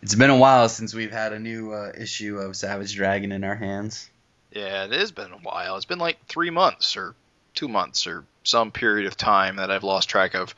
it's 0.03 0.15
been 0.17 0.31
a 0.31 0.37
while 0.37 0.69
since 0.69 0.93
we've 0.93 1.13
had 1.13 1.33
a 1.33 1.39
new 1.39 1.73
uh, 1.73 1.93
issue 1.97 2.39
of 2.39 2.57
Savage 2.57 2.95
Dragon 2.95 3.31
in 3.31 3.45
our 3.45 3.55
hands. 3.55 4.11
Yeah, 4.53 4.85
it 4.85 4.93
has 4.93 5.13
been 5.13 5.33
a 5.33 5.37
while. 5.37 5.77
It's 5.77 5.85
been 5.85 5.99
like 5.99 6.19
three 6.27 6.51
months 6.51 6.97
or 6.97 7.15
two 7.55 7.69
months 7.69 8.07
or 8.07 8.25
some 8.45 8.71
period 8.71 9.07
of 9.07 9.17
time 9.17 9.57
that 9.57 9.71
I've 9.71 9.85
lost 9.85 10.09
track 10.09 10.35
of, 10.35 10.55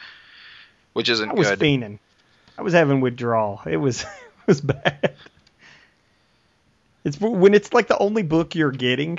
which 0.93 1.09
isn't 1.09 1.31
I 1.31 1.35
was 1.35 1.49
good. 1.49 1.59
fiending. 1.59 1.99
I 2.59 2.63
was 2.63 2.73
having 2.73 3.01
withdrawal. 3.01 3.61
It 3.67 3.79
was 3.79 4.03
it 4.03 4.47
was 4.47 4.61
bad. 4.61 5.15
It's 7.05 7.19
when 7.21 7.55
it's 7.55 7.73
like 7.73 7.89
the 7.89 7.99
only 7.99 8.23
book 8.23 8.55
you're 8.55 8.71
getting. 8.71 9.19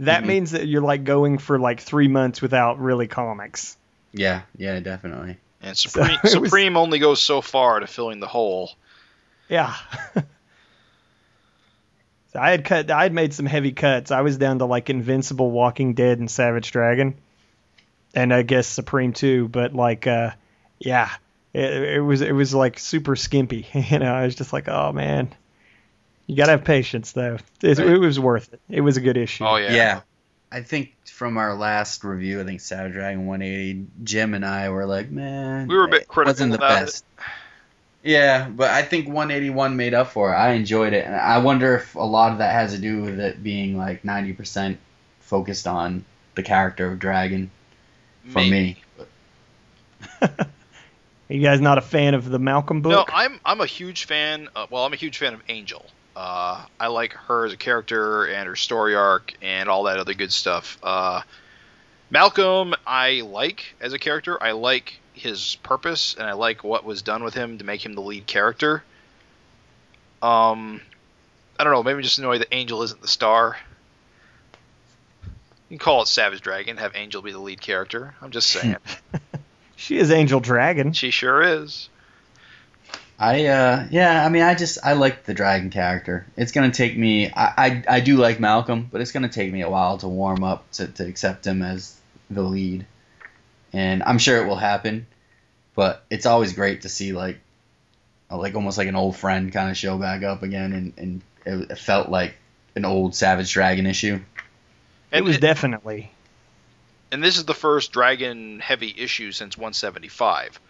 That 0.00 0.24
Mhm. 0.24 0.26
means 0.26 0.50
that 0.52 0.66
you're 0.66 0.82
like 0.82 1.04
going 1.04 1.38
for 1.38 1.58
like 1.58 1.80
three 1.80 2.08
months 2.08 2.42
without 2.42 2.80
really 2.80 3.06
comics. 3.06 3.76
Yeah, 4.12 4.42
yeah, 4.56 4.80
definitely. 4.80 5.36
And 5.62 5.76
Supreme, 5.78 6.18
it 6.24 6.40
was- 6.40 6.48
Supreme 6.50 6.76
only 6.76 6.98
goes 6.98 7.22
so 7.22 7.40
far 7.40 7.78
to 7.80 7.86
filling 7.86 8.18
the 8.20 8.26
hole. 8.26 8.72
Yeah. 9.48 9.74
so 12.32 12.40
I 12.40 12.50
had 12.50 12.64
cut. 12.64 12.90
I 12.90 13.02
had 13.04 13.12
made 13.12 13.34
some 13.34 13.46
heavy 13.46 13.72
cuts. 13.72 14.10
I 14.10 14.20
was 14.22 14.36
down 14.38 14.58
to 14.60 14.64
like 14.64 14.90
Invincible, 14.90 15.50
Walking 15.50 15.94
Dead, 15.94 16.18
and 16.18 16.30
Savage 16.30 16.72
Dragon, 16.72 17.14
and 18.14 18.32
I 18.32 18.42
guess 18.42 18.66
Supreme 18.66 19.12
too. 19.12 19.48
But 19.48 19.74
like, 19.74 20.06
uh, 20.06 20.30
yeah, 20.78 21.10
it, 21.52 21.72
it 21.96 22.00
was 22.00 22.22
it 22.22 22.32
was 22.32 22.54
like 22.54 22.78
super 22.78 23.16
skimpy. 23.16 23.66
You 23.74 23.98
know, 23.98 24.12
I 24.12 24.24
was 24.24 24.34
just 24.34 24.52
like, 24.52 24.68
oh 24.68 24.92
man, 24.92 25.34
you 26.26 26.36
gotta 26.36 26.52
have 26.52 26.64
patience 26.64 27.12
though. 27.12 27.38
It, 27.62 27.78
Right. 27.78 27.88
it 27.88 27.98
was 27.98 28.18
worth 28.18 28.52
it. 28.52 28.60
It 28.68 28.80
was 28.80 28.96
a 28.96 29.00
good 29.00 29.16
issue. 29.16 29.44
Oh 29.44 29.56
yeah. 29.56 29.72
Yeah. 29.74 30.00
I 30.50 30.60
think 30.60 30.94
from 31.06 31.38
our 31.38 31.54
last 31.54 32.04
review, 32.04 32.38
I 32.38 32.44
think 32.44 32.60
Savage 32.60 32.92
Dragon 32.92 33.24
180, 33.26 33.86
Jim 34.04 34.34
and 34.34 34.44
I 34.44 34.68
were 34.68 34.84
like, 34.84 35.10
man, 35.10 35.66
We 35.66 35.74
were 35.74 35.84
a 35.84 35.88
bit 35.88 36.06
critical 36.06 36.32
wasn't 36.32 36.52
the 36.52 36.58
about 36.58 36.88
it. 36.88 37.02
Best. 38.02 38.10
Yeah, 38.10 38.48
but 38.48 38.70
I 38.70 38.82
think 38.82 39.06
181 39.06 39.76
made 39.76 39.94
up 39.94 40.12
for 40.12 40.32
it. 40.32 40.36
I 40.36 40.52
enjoyed 40.52 40.92
it, 40.92 41.06
and 41.06 41.14
I 41.14 41.38
wonder 41.38 41.76
if 41.76 41.94
a 41.94 42.00
lot 42.00 42.32
of 42.32 42.38
that 42.38 42.52
has 42.52 42.74
to 42.74 42.78
do 42.80 43.02
with 43.02 43.20
it 43.20 43.42
being 43.42 43.76
like 43.76 44.02
90% 44.02 44.76
focused 45.20 45.66
on 45.66 46.04
the 46.34 46.42
character 46.42 46.90
of 46.90 46.98
Dragon 46.98 47.50
for 48.28 48.38
Maybe. 48.38 48.50
me. 48.50 48.76
Are 51.32 51.34
you 51.34 51.40
guys 51.40 51.60
not 51.60 51.78
a 51.78 51.82
fan 51.82 52.14
of 52.14 52.28
the 52.28 52.38
Malcolm 52.38 52.82
book? 52.82 52.92
No, 52.92 53.04
I'm 53.08 53.40
I'm 53.44 53.60
a 53.60 53.66
huge 53.66 54.04
fan. 54.04 54.48
Uh, 54.54 54.66
well, 54.68 54.84
I'm 54.84 54.92
a 54.92 54.96
huge 54.96 55.18
fan 55.18 55.34
of 55.34 55.42
Angel. 55.48 55.84
Uh, 56.14 56.62
I 56.78 56.88
like 56.88 57.14
her 57.14 57.46
as 57.46 57.52
a 57.52 57.56
character 57.56 58.26
and 58.26 58.46
her 58.46 58.56
story 58.56 58.94
arc 58.94 59.32
and 59.40 59.68
all 59.68 59.84
that 59.84 59.98
other 59.98 60.12
good 60.12 60.32
stuff. 60.32 60.78
Uh, 60.82 61.22
Malcolm, 62.10 62.74
I 62.86 63.22
like 63.22 63.74
as 63.80 63.94
a 63.94 63.98
character. 63.98 64.40
I 64.42 64.52
like 64.52 65.00
his 65.14 65.56
purpose 65.62 66.14
and 66.18 66.26
I 66.26 66.32
like 66.32 66.64
what 66.64 66.84
was 66.84 67.02
done 67.02 67.22
with 67.22 67.34
him 67.34 67.58
to 67.58 67.64
make 67.64 67.84
him 67.84 67.94
the 67.94 68.00
lead 68.00 68.26
character. 68.26 68.82
Um, 70.20 70.80
I 71.58 71.64
don't 71.64 71.72
know. 71.72 71.82
Maybe 71.82 72.02
just 72.02 72.18
annoyed 72.18 72.40
that 72.40 72.48
Angel 72.52 72.82
isn't 72.82 73.00
the 73.00 73.08
star. 73.08 73.56
You 75.68 75.78
can 75.78 75.84
call 75.84 76.02
it 76.02 76.08
Savage 76.08 76.40
Dragon. 76.40 76.76
Have 76.76 76.94
Angel 76.94 77.22
be 77.22 77.32
the 77.32 77.38
lead 77.38 77.60
character. 77.60 78.14
I'm 78.20 78.30
just 78.30 78.50
saying. 78.50 78.76
she 79.76 79.98
is 79.98 80.10
Angel 80.10 80.40
Dragon. 80.40 80.92
she 80.92 81.10
sure 81.10 81.42
is. 81.42 81.88
I 83.18 83.46
uh 83.46 83.86
yeah, 83.90 84.24
I 84.24 84.28
mean 84.30 84.42
I 84.42 84.56
just 84.56 84.78
I 84.82 84.94
like 84.94 85.24
the 85.24 85.34
dragon 85.34 85.70
character. 85.70 86.26
It's 86.36 86.50
gonna 86.50 86.72
take 86.72 86.98
me 86.98 87.30
I, 87.30 87.52
I 87.56 87.84
I 87.96 88.00
do 88.00 88.16
like 88.16 88.40
Malcolm, 88.40 88.88
but 88.90 89.00
it's 89.00 89.12
gonna 89.12 89.28
take 89.28 89.52
me 89.52 89.60
a 89.62 89.70
while 89.70 89.98
to 89.98 90.08
warm 90.08 90.42
up 90.42 90.68
to, 90.72 90.88
to 90.88 91.06
accept 91.06 91.46
him 91.46 91.62
as 91.62 91.96
the 92.30 92.42
lead. 92.42 92.84
And 93.72 94.02
I'm 94.02 94.18
sure 94.18 94.42
it 94.42 94.46
will 94.46 94.56
happen. 94.56 95.06
But 95.74 96.04
it's 96.10 96.26
always 96.26 96.52
great 96.52 96.82
to 96.82 96.88
see 96.88 97.12
like 97.12 97.40
uh, 98.30 98.36
like 98.36 98.54
almost 98.54 98.76
like 98.78 98.88
an 98.88 98.96
old 98.96 99.16
friend 99.16 99.52
kind 99.52 99.70
of 99.70 99.76
show 99.76 99.96
back 99.98 100.22
up 100.22 100.42
again 100.42 100.72
and, 100.72 100.92
and 100.96 101.22
it, 101.46 101.70
it 101.72 101.78
felt 101.78 102.08
like 102.10 102.34
an 102.76 102.84
old 102.84 103.14
Savage 103.14 103.52
Dragon 103.52 103.86
issue. 103.86 104.20
it 105.10 105.24
was 105.24 105.38
definitely. 105.38 106.10
and 107.10 107.22
this 107.22 107.36
is 107.36 107.44
the 107.44 107.54
first 107.54 107.92
dragon 107.92 108.60
heavy 108.60 108.94
issue 108.96 109.32
since 109.32 109.56
175. 109.56 110.60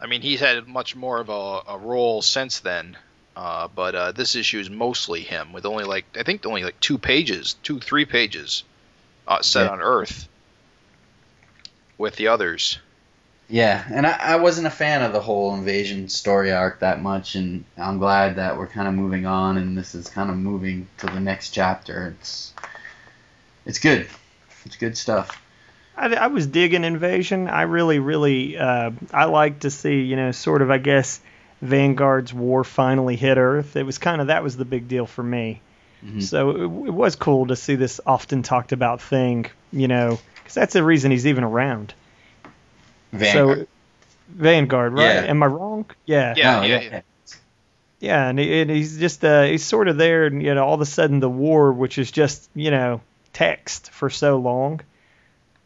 I 0.00 0.06
mean, 0.06 0.20
he's 0.22 0.40
had 0.40 0.66
much 0.68 0.94
more 0.96 1.20
of 1.20 1.28
a, 1.30 1.72
a 1.72 1.78
role 1.78 2.20
since 2.20 2.60
then, 2.60 2.96
uh, 3.36 3.68
but 3.68 3.94
uh, 3.94 4.12
this 4.12 4.34
issue 4.34 4.58
is 4.58 4.68
mostly 4.68 5.20
him, 5.22 5.52
with 5.54 5.64
only 5.64 5.84
like 5.84 6.04
I 6.18 6.22
think 6.22 6.44
only 6.44 6.64
like 6.64 6.78
two 6.80 6.98
pages, 6.98 7.54
two 7.62 7.80
three 7.80 8.04
pages, 8.04 8.64
uh, 9.26 9.40
set 9.42 9.64
Yeah. 9.64 9.70
on 9.72 9.80
Earth. 9.80 10.28
With 11.96 12.16
the 12.16 12.28
others, 12.28 12.78
Yeah, 13.48 13.84
and 13.90 14.06
I, 14.06 14.16
I 14.20 14.36
wasn't 14.36 14.66
a 14.66 14.70
fan 14.70 15.02
of 15.02 15.12
the 15.12 15.20
whole 15.20 15.54
invasion 15.54 16.08
story 16.08 16.50
arc 16.52 16.80
that 16.80 17.00
much, 17.00 17.34
and 17.36 17.64
I'm 17.76 17.98
glad 17.98 18.36
that 18.36 18.56
we're 18.58 18.66
kind 18.66 18.88
of 18.88 18.94
moving 18.94 19.26
on, 19.26 19.56
and 19.58 19.76
this 19.76 19.94
is 19.94 20.08
kind 20.08 20.30
of 20.30 20.36
moving 20.36 20.88
to 20.98 21.06
the 21.06 21.20
next 21.20 21.50
chapter. 21.50 22.14
It's 22.18 22.52
it's 23.66 23.78
good. 23.78 24.08
It's 24.64 24.76
good 24.76 24.96
stuff. 24.96 25.40
I, 25.96 26.12
I 26.14 26.26
was 26.26 26.46
digging 26.46 26.84
Invasion. 26.84 27.48
I 27.48 27.62
really, 27.62 27.98
really, 27.98 28.56
uh, 28.56 28.90
I 29.12 29.26
like 29.26 29.60
to 29.60 29.70
see, 29.70 30.00
you 30.02 30.16
know, 30.16 30.32
sort 30.32 30.62
of, 30.62 30.70
I 30.70 30.78
guess, 30.78 31.20
Vanguard's 31.62 32.34
war 32.34 32.64
finally 32.64 33.16
hit 33.16 33.38
Earth. 33.38 33.76
It 33.76 33.84
was 33.84 33.98
kind 33.98 34.20
of 34.20 34.26
that 34.28 34.42
was 34.42 34.56
the 34.56 34.64
big 34.64 34.88
deal 34.88 35.06
for 35.06 35.22
me. 35.22 35.60
Mhm. 36.04 36.22
So 36.22 36.50
it, 36.50 36.62
it 36.62 36.92
was 36.92 37.14
cool 37.16 37.46
to 37.46 37.56
see 37.56 37.76
this 37.76 38.00
often 38.04 38.42
talked 38.42 38.72
about 38.72 39.00
thing, 39.00 39.46
you 39.72 39.86
know, 39.88 40.18
because 40.44 40.54
that's 40.54 40.74
the 40.74 40.84
reason 40.84 41.10
he's 41.10 41.26
even 41.26 41.42
around. 41.42 41.94
Vanguard. 43.12 43.58
So 43.60 43.66
Vanguard, 44.28 44.92
right? 44.92 45.24
Yeah. 45.24 45.30
Am 45.30 45.42
I 45.42 45.46
wrong? 45.46 45.86
Yeah. 46.04 46.34
Yeah, 46.36 46.60
No, 46.60 46.66
yeah, 46.66 46.80
yeah. 46.80 47.00
Yeah, 48.00 48.28
and, 48.28 48.38
he, 48.38 48.60
and 48.60 48.70
he's 48.70 48.98
just 48.98 49.24
uh, 49.24 49.44
he's 49.44 49.64
sort 49.64 49.88
of 49.88 49.96
there, 49.96 50.26
and 50.26 50.42
you 50.42 50.54
know, 50.54 50.62
all 50.62 50.74
of 50.74 50.82
a 50.82 50.86
sudden 50.86 51.20
the 51.20 51.30
war, 51.30 51.72
which 51.72 51.96
is 51.96 52.10
just 52.10 52.50
you 52.54 52.70
know 52.70 53.00
text 53.32 53.90
for 53.90 54.10
so 54.10 54.36
long, 54.36 54.82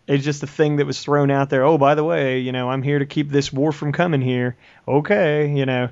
it's 0.07 0.25
just 0.25 0.45
a 0.45 0.47
thing 0.47 0.77
that 0.77 0.87
was 0.87 1.03
thrown 1.03 1.33
out 1.33 1.51
there. 1.51 1.65
Oh, 1.65 1.79
by 1.79 1.97
the 1.97 2.05
way, 2.05 2.39
you 2.39 2.53
know, 2.53 2.71
I'm 2.71 2.83
here 2.83 3.01
to 3.01 3.07
keep 3.07 3.29
this 3.29 3.53
war 3.53 3.73
from 3.73 3.91
coming 3.91 4.21
here. 4.21 4.57
Okay, 4.87 5.53
you 5.53 5.67
know, 5.67 5.89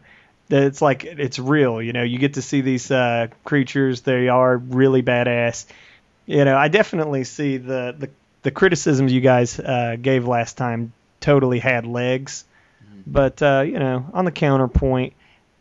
that 0.49 0.63
it's 0.63 0.81
like 0.81 1.05
it's 1.05 1.41
real. 1.41 1.83
You 1.83 1.93
know, 1.93 2.05
you 2.05 2.19
get 2.19 2.35
to 2.35 2.43
see 2.43 2.61
these 2.61 2.93
uh, 2.93 3.27
creatures; 3.45 4.03
they 4.03 4.29
are 4.29 4.57
really 4.57 5.03
badass. 5.03 5.67
You 6.27 6.45
know, 6.45 6.57
I 6.57 6.69
definitely 6.69 7.25
see 7.25 7.57
the 7.57 7.95
the, 7.99 8.11
the 8.47 8.53
criticisms 8.53 9.13
you 9.13 9.21
guys 9.21 9.59
uh, 9.59 9.97
gave 10.01 10.27
last 10.29 10.57
time 10.57 10.93
totally 11.21 11.59
had 11.59 11.85
legs, 11.85 12.45
but 13.05 13.43
uh, 13.43 13.65
you 13.67 13.79
know, 13.79 14.07
on 14.15 14.25
the 14.25 14.31
counterpoint. 14.33 15.13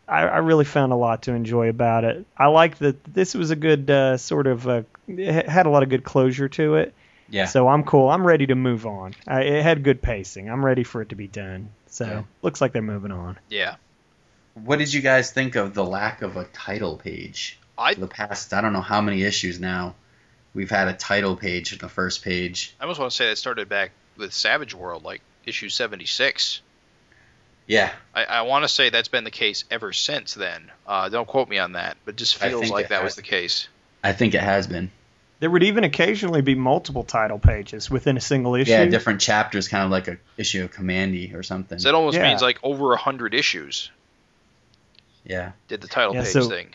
I, 0.08 0.20
I 0.22 0.38
really 0.38 0.64
found 0.64 0.92
a 0.92 0.96
lot 0.96 1.22
to 1.22 1.32
enjoy 1.32 1.68
about 1.68 2.04
it. 2.04 2.24
I 2.38 2.46
like 2.46 2.78
that 2.78 3.02
this 3.12 3.34
was 3.34 3.50
a 3.50 3.56
good 3.56 3.90
uh, 3.90 4.16
sort 4.18 4.46
of 4.46 4.68
uh, 4.68 4.82
it 5.08 5.48
had 5.48 5.66
a 5.66 5.68
lot 5.70 5.82
of 5.82 5.88
good 5.88 6.04
closure 6.04 6.48
to 6.50 6.76
it. 6.76 6.94
Yeah. 7.28 7.46
So 7.46 7.66
I'm 7.66 7.82
cool. 7.82 8.08
I'm 8.08 8.24
ready 8.24 8.46
to 8.46 8.54
move 8.54 8.86
on. 8.86 9.16
I, 9.26 9.40
it 9.42 9.62
had 9.64 9.82
good 9.82 10.00
pacing. 10.00 10.48
I'm 10.48 10.64
ready 10.64 10.84
for 10.84 11.02
it 11.02 11.08
to 11.08 11.16
be 11.16 11.26
done. 11.26 11.70
So 11.88 12.04
Yeah. 12.04 12.22
looks 12.40 12.60
like 12.60 12.72
they're 12.72 12.82
moving 12.82 13.10
on. 13.10 13.36
yeah. 13.50 13.74
What 14.54 14.78
did 14.78 14.92
you 14.94 15.00
guys 15.02 15.32
think 15.32 15.56
of 15.56 15.74
the 15.74 15.84
lack 15.84 16.22
of 16.22 16.36
a 16.36 16.44
title 16.44 16.96
page? 16.96 17.58
I 17.76 17.94
the 17.94 18.06
past, 18.06 18.54
I 18.54 18.60
don't 18.60 18.72
know 18.72 18.80
how 18.80 19.00
many 19.00 19.24
issues 19.24 19.58
now, 19.58 19.96
we've 20.56 20.70
had 20.70 20.88
a 20.88 20.94
title 20.94 21.36
page 21.36 21.72
in 21.74 21.78
the 21.78 21.88
first 21.88 22.24
page. 22.24 22.74
I 22.80 22.84
almost 22.84 22.98
want 22.98 23.12
to 23.12 23.16
say 23.16 23.28
that 23.28 23.36
started 23.36 23.68
back 23.68 23.92
with 24.16 24.32
Savage 24.32 24.74
World, 24.74 25.04
like 25.04 25.20
issue 25.44 25.68
76. 25.68 26.62
Yeah. 27.66 27.92
I, 28.14 28.24
I 28.24 28.42
want 28.42 28.64
to 28.64 28.68
say 28.68 28.88
that's 28.90 29.08
been 29.08 29.24
the 29.24 29.30
case 29.30 29.64
ever 29.70 29.92
since 29.92 30.32
then. 30.34 30.70
Uh, 30.86 31.10
don't 31.10 31.28
quote 31.28 31.48
me 31.48 31.58
on 31.58 31.72
that, 31.72 31.98
but 32.06 32.16
just 32.16 32.42
I 32.42 32.48
feels 32.48 32.70
like 32.70 32.88
that 32.88 33.02
has. 33.02 33.04
was 33.04 33.14
the 33.16 33.22
case. 33.22 33.68
I 34.02 34.12
think 34.12 34.34
it 34.34 34.40
has 34.40 34.66
been. 34.66 34.90
There 35.38 35.50
would 35.50 35.64
even 35.64 35.84
occasionally 35.84 36.40
be 36.40 36.54
multiple 36.54 37.04
title 37.04 37.38
pages 37.38 37.90
within 37.90 38.16
a 38.16 38.20
single 38.22 38.54
issue. 38.54 38.70
Yeah, 38.70 38.86
different 38.86 39.20
chapters, 39.20 39.68
kind 39.68 39.84
of 39.84 39.90
like 39.90 40.08
a 40.08 40.16
issue 40.38 40.64
of 40.64 40.72
Kamandi 40.72 41.34
or 41.34 41.42
something. 41.42 41.78
So 41.78 41.88
that 41.88 41.94
almost 41.94 42.16
Yeah. 42.16 42.28
means 42.30 42.40
like 42.40 42.58
over 42.62 42.94
a 42.94 42.96
hundred 42.96 43.34
issues 43.34 43.90
yeah. 45.24 45.52
did 45.68 45.82
the 45.82 45.88
title 45.88 46.14
Yeah, 46.14 46.22
page 46.22 46.32
so- 46.32 46.48
thing. 46.48 46.70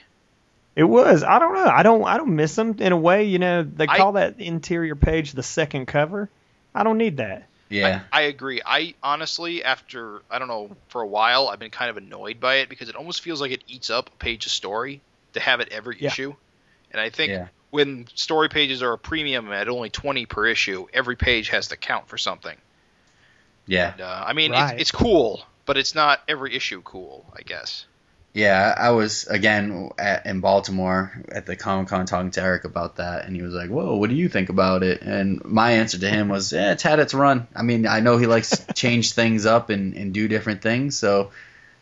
It 0.75 0.83
was. 0.85 1.23
I 1.23 1.39
don't 1.39 1.53
know. 1.53 1.65
I 1.65 1.83
don't. 1.83 2.03
I 2.05 2.17
don't 2.17 2.35
miss 2.35 2.55
them 2.55 2.75
in 2.79 2.91
a 2.93 2.97
way. 2.97 3.25
You 3.25 3.39
know, 3.39 3.63
they 3.63 3.87
I- 3.87 3.97
call 3.97 4.13
that 4.13 4.39
interior 4.39 4.95
page 4.95 5.33
the 5.33 5.43
second 5.43 5.85
cover. 5.87 6.29
I 6.73 6.83
don't 6.83 6.97
need 6.97 7.17
that. 7.17 7.47
Yeah. 7.69 8.01
I, 8.11 8.19
I 8.19 8.21
agree. 8.23 8.61
I 8.65 8.95
honestly, 9.03 9.63
after 9.63 10.21
I 10.29 10.39
don't 10.39 10.47
know, 10.47 10.75
for 10.89 11.01
a 11.01 11.07
while, 11.07 11.47
I've 11.49 11.59
been 11.59 11.71
kind 11.71 11.89
of 11.89 11.97
annoyed 11.97 12.39
by 12.39 12.55
it 12.55 12.69
because 12.69 12.89
it 12.89 12.95
almost 12.95 13.21
feels 13.21 13.39
like 13.41 13.51
it 13.51 13.63
eats 13.67 13.89
up 13.89 14.09
a 14.09 14.15
page 14.17 14.45
of 14.45 14.51
story 14.51 15.01
to 15.33 15.39
have 15.39 15.59
it 15.61 15.69
every 15.71 15.97
Yeah. 15.99 16.07
issue. 16.07 16.35
And 16.91 16.99
I 16.99 17.09
think 17.09 17.31
Yeah. 17.31 17.47
when 17.69 18.07
story 18.15 18.49
pages 18.49 18.81
are 18.83 18.91
a 18.93 18.97
premium 18.97 19.51
at 19.53 19.69
only 19.69 19.89
twenty 19.89 20.25
per 20.25 20.45
issue, 20.47 20.87
every 20.93 21.15
page 21.15 21.49
has 21.49 21.69
to 21.69 21.77
count 21.77 22.07
for 22.09 22.17
something. 22.17 22.57
Yeah. 23.67 23.91
And, 23.93 24.01
uh, 24.01 24.23
I 24.27 24.33
mean, 24.33 24.51
Right. 24.51 24.73
it's, 24.73 24.81
it's 24.83 24.91
cool, 24.91 25.37
but 25.37 25.45
but 25.73 25.77
it's 25.77 25.95
not 25.95 26.21
every 26.27 26.53
issue 26.55 26.81
cool, 26.81 27.25
I 27.37 27.43
guess. 27.43 27.85
Yeah, 28.33 28.73
I 28.77 28.91
was 28.91 29.25
again 29.27 29.89
at, 29.97 30.25
in 30.25 30.39
Baltimore 30.39 31.11
at 31.29 31.45
the 31.45 31.57
Comic 31.57 31.89
Con 31.89 32.05
talking 32.05 32.31
to 32.31 32.41
Erik 32.41 32.63
about 32.63 32.95
that, 32.95 33.25
and 33.25 33.35
he 33.35 33.41
was 33.41 33.53
like, 33.53 33.69
"Whoa, 33.69 33.97
what 33.97 34.09
do 34.09 34.15
you 34.15 34.29
think 34.29 34.47
about 34.47 34.83
it?" 34.83 35.01
And 35.01 35.43
my 35.43 35.73
answer 35.73 35.99
to 35.99 36.09
him 36.09 36.29
was, 36.29 36.53
"Yeah, 36.53 36.71
it's 36.71 36.83
had 36.83 36.99
its 36.99 37.13
run. 37.13 37.47
I 37.53 37.63
mean, 37.63 37.85
I 37.85 37.99
know 37.99 38.17
he 38.17 38.27
likes 38.27 38.51
to 38.51 38.73
change 38.75 39.13
things 39.13 39.45
up 39.45 39.69
and, 39.69 39.95
and 39.95 40.13
do 40.13 40.29
different 40.29 40.61
things, 40.61 40.97
so 40.97 41.31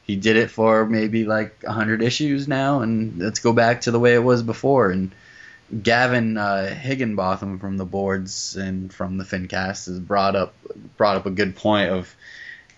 he 0.04 0.16
did 0.16 0.38
it 0.38 0.50
for 0.50 0.88
maybe 0.88 1.24
like 1.24 1.64
hundred 1.64 2.02
issues 2.02 2.48
now, 2.48 2.82
and 2.82 3.20
let's 3.20 3.40
go 3.40 3.54
back 3.54 3.82
to 3.82 3.92
the 3.92 4.00
way 4.00 4.16
it 4.16 4.24
was 4.24 4.42
before." 4.42 4.90
And 4.90 5.12
Gavin 5.84 6.36
uh, 6.36 6.74
Higginbotham 6.74 7.60
from 7.60 7.78
the 7.78 7.86
boards 7.86 8.56
and 8.56 8.92
from 8.92 9.18
the 9.20 9.24
FinCast 9.24 9.86
has 9.86 10.00
brought 10.00 10.36
up 10.36 10.56
brought 10.98 11.18
up 11.18 11.28
a 11.28 11.32
good 11.32 11.56
point 11.56 11.92
of 11.92 12.16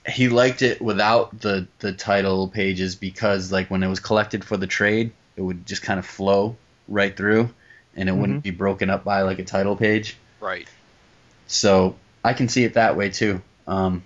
he 0.08 0.30
liked 0.30 0.62
it 0.62 0.82
without 0.82 1.40
the 1.40 1.68
the 1.80 1.94
title 1.94 2.48
pages 2.48 2.96
because 2.96 3.52
like 3.52 3.70
when 3.70 3.84
it 3.84 3.88
was 3.88 4.00
collected 4.00 4.44
for 4.44 4.58
the 4.58 4.68
trade, 4.68 5.12
it 5.36 5.42
would 5.42 5.66
just 5.66 5.82
kind 5.84 6.00
of 6.00 6.06
flow 6.06 6.56
right 6.88 7.16
through, 7.16 7.50
and 7.96 8.10
it 8.10 8.12
mm-hmm. 8.12 8.22
wouldn't 8.22 8.44
be 8.44 8.52
broken 8.52 8.90
up 8.90 9.04
by 9.04 9.22
like 9.22 9.40
a 9.40 9.44
title 9.44 9.76
page. 9.76 10.18
Right. 10.40 10.68
So 11.48 11.96
I 12.24 12.34
can 12.34 12.50
see 12.50 12.64
it 12.64 12.74
that 12.76 12.98
way 12.98 13.10
too. 13.10 13.42
Um, 13.68 14.04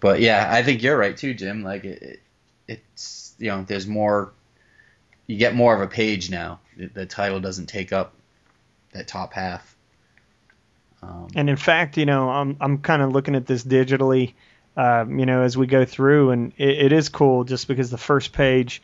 but 0.00 0.20
yeah, 0.20 0.48
I 0.50 0.62
think 0.62 0.82
you're 0.82 0.96
right 0.96 1.16
too, 1.16 1.34
Jim. 1.34 1.62
Like 1.62 1.84
it, 1.84 2.02
it, 2.02 2.20
it's 2.68 3.34
you 3.38 3.48
know 3.48 3.64
there's 3.66 3.86
more, 3.86 4.32
you 5.26 5.36
get 5.36 5.54
more 5.54 5.74
of 5.74 5.80
a 5.80 5.86
page 5.86 6.30
now. 6.30 6.60
The, 6.76 6.86
the 6.86 7.06
title 7.06 7.40
doesn't 7.40 7.66
take 7.66 7.92
up 7.92 8.12
that 8.92 9.08
top 9.08 9.32
half. 9.32 9.74
Um, 11.02 11.28
and 11.34 11.48
in 11.48 11.56
fact, 11.56 11.96
you 11.96 12.04
know, 12.04 12.28
I'm 12.28 12.56
I'm 12.60 12.78
kind 12.78 13.00
of 13.00 13.12
looking 13.12 13.34
at 13.34 13.46
this 13.46 13.64
digitally 13.64 14.34
um, 14.76 15.18
you 15.18 15.26
know, 15.26 15.42
as 15.42 15.56
we 15.56 15.66
go 15.66 15.84
through, 15.84 16.30
and 16.30 16.52
it, 16.56 16.86
it 16.86 16.92
is 16.92 17.08
cool 17.08 17.44
just 17.44 17.68
because 17.68 17.90
the 17.90 17.98
first 17.98 18.32
page, 18.32 18.82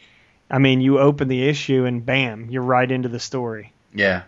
I 0.50 0.58
mean, 0.58 0.80
you 0.80 0.98
open 0.98 1.28
the 1.28 1.48
issue 1.48 1.84
and 1.84 2.04
bam, 2.04 2.50
you're 2.50 2.62
right 2.62 2.90
into 2.90 3.08
the 3.08 3.20
story. 3.20 3.72
Yeah. 3.94 4.22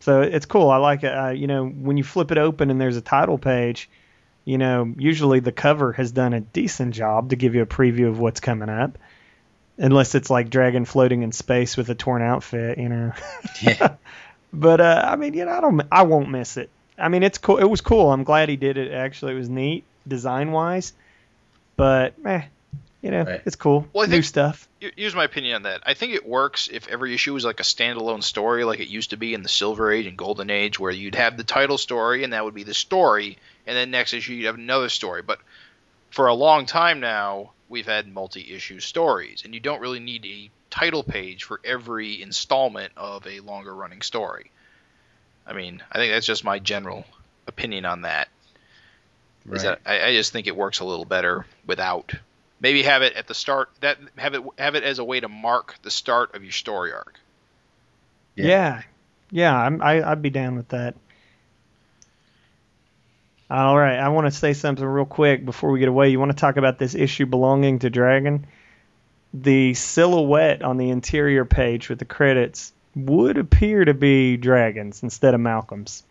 So 0.00 0.22
it's 0.22 0.46
cool. 0.46 0.70
I 0.70 0.76
like 0.76 1.02
it. 1.02 1.12
Uh, 1.12 1.30
you 1.30 1.46
know, 1.46 1.66
when 1.66 1.96
you 1.96 2.04
flip 2.04 2.30
it 2.30 2.38
open 2.38 2.70
and 2.70 2.80
there's 2.80 2.96
a 2.96 3.02
title 3.02 3.36
page, 3.36 3.90
you 4.44 4.56
know, 4.56 4.94
usually 4.96 5.40
the 5.40 5.52
cover 5.52 5.92
has 5.92 6.12
done 6.12 6.32
a 6.32 6.40
decent 6.40 6.94
job 6.94 7.30
to 7.30 7.36
give 7.36 7.54
you 7.54 7.62
a 7.62 7.66
preview 7.66 8.08
of 8.08 8.18
what's 8.18 8.40
coming 8.40 8.70
up. 8.70 8.96
Unless 9.76 10.14
it's 10.14 10.30
like 10.30 10.50
Dragon 10.50 10.84
floating 10.84 11.22
in 11.22 11.30
space 11.32 11.76
with 11.76 11.88
a 11.90 11.94
torn 11.94 12.22
outfit, 12.22 12.78
you 12.78 12.88
know. 12.88 13.12
Yeah. 13.62 13.96
but 14.52 14.80
uh, 14.80 15.02
I 15.04 15.16
mean, 15.16 15.34
you 15.34 15.44
know, 15.44 15.52
I 15.52 15.60
don't, 15.60 15.82
I 15.92 16.02
won't 16.02 16.30
miss 16.30 16.56
it. 16.56 16.70
I 16.96 17.08
mean, 17.08 17.22
it's 17.22 17.38
cool. 17.38 17.58
It 17.58 17.64
was 17.64 17.80
cool. 17.80 18.10
I'm 18.10 18.24
glad 18.24 18.48
he 18.48 18.56
did 18.56 18.76
it. 18.76 18.92
Actually, 18.92 19.34
it 19.34 19.38
was 19.38 19.48
neat 19.48 19.84
design 20.08 20.52
wise, 20.52 20.92
but 21.76 22.14
eh, 22.24 22.42
you 23.02 23.10
know, 23.10 23.22
right. 23.22 23.42
it's 23.44 23.56
cool. 23.56 23.86
Well, 23.92 24.04
I 24.04 24.10
New 24.10 24.22
stuff. 24.22 24.68
Here's 24.80 25.14
my 25.14 25.24
opinion 25.24 25.56
on 25.56 25.62
that. 25.62 25.82
I 25.86 25.94
think 25.94 26.14
it 26.14 26.26
works 26.26 26.68
if 26.72 26.88
every 26.88 27.14
issue 27.14 27.34
is 27.36 27.44
like 27.44 27.60
a 27.60 27.64
standalone 27.64 28.22
story, 28.22 28.64
like 28.64 28.80
it 28.80 28.88
used 28.88 29.10
to 29.10 29.16
be 29.16 29.34
in 29.34 29.42
the 29.42 29.48
Silver 29.48 29.92
Age 29.92 30.06
and 30.06 30.16
Golden 30.16 30.50
Age, 30.50 30.78
where 30.78 30.90
you'd 30.90 31.14
have 31.14 31.36
the 31.36 31.44
title 31.44 31.78
story 31.78 32.24
and 32.24 32.32
that 32.32 32.44
would 32.44 32.54
be 32.54 32.64
the 32.64 32.74
story, 32.74 33.38
and 33.66 33.76
then 33.76 33.90
next 33.90 34.14
issue 34.14 34.32
you'd 34.32 34.46
have 34.46 34.56
another 34.56 34.88
story. 34.88 35.22
But 35.22 35.38
for 36.10 36.26
a 36.26 36.34
long 36.34 36.66
time 36.66 37.00
now, 37.00 37.52
we've 37.68 37.86
had 37.86 38.12
multi-issue 38.12 38.80
stories, 38.80 39.42
and 39.44 39.54
you 39.54 39.60
don't 39.60 39.80
really 39.80 40.00
need 40.00 40.24
a 40.26 40.50
title 40.70 41.02
page 41.02 41.44
for 41.44 41.60
every 41.64 42.20
installment 42.20 42.92
of 42.96 43.26
a 43.26 43.40
longer-running 43.40 44.02
story. 44.02 44.50
I 45.46 45.52
mean, 45.52 45.82
I 45.90 45.98
think 45.98 46.12
that's 46.12 46.26
just 46.26 46.44
my 46.44 46.58
general 46.58 47.04
opinion 47.46 47.84
on 47.84 48.02
that. 48.02 48.28
Right. 49.48 49.62
That, 49.62 49.80
I, 49.86 50.08
I 50.08 50.12
just 50.12 50.32
think 50.32 50.46
it 50.46 50.56
works 50.56 50.80
a 50.80 50.84
little 50.84 51.04
better 51.04 51.46
without. 51.66 52.12
Maybe 52.60 52.82
have 52.82 53.02
it 53.02 53.14
at 53.14 53.26
the 53.26 53.34
start. 53.34 53.70
That 53.80 53.98
have 54.16 54.34
it 54.34 54.42
have 54.58 54.74
it 54.74 54.84
as 54.84 54.98
a 54.98 55.04
way 55.04 55.20
to 55.20 55.28
mark 55.28 55.76
the 55.82 55.90
start 55.90 56.34
of 56.34 56.42
your 56.42 56.52
story 56.52 56.92
arc. 56.92 57.18
Yeah, 58.34 58.46
yeah, 58.46 58.82
yeah 59.30 59.56
I'm, 59.56 59.80
I, 59.82 60.10
I'd 60.10 60.22
be 60.22 60.30
down 60.30 60.56
with 60.56 60.68
that. 60.68 60.94
All 63.50 63.78
right, 63.78 63.96
I 63.96 64.08
want 64.10 64.26
to 64.26 64.30
say 64.30 64.52
something 64.52 64.84
real 64.84 65.06
quick 65.06 65.44
before 65.44 65.70
we 65.70 65.78
get 65.78 65.88
away. 65.88 66.10
You 66.10 66.18
want 66.18 66.32
to 66.32 66.36
talk 66.36 66.58
about 66.58 66.78
this 66.78 66.94
issue 66.94 67.24
belonging 67.24 67.78
to 67.78 67.90
Dragon? 67.90 68.46
The 69.32 69.72
silhouette 69.74 70.62
on 70.62 70.76
the 70.76 70.90
interior 70.90 71.46
page 71.46 71.88
with 71.88 71.98
the 71.98 72.04
credits 72.04 72.72
would 72.94 73.38
appear 73.38 73.84
to 73.84 73.94
be 73.94 74.36
Dragon's 74.36 75.02
instead 75.02 75.32
of 75.32 75.40
Malcolm's. 75.40 76.02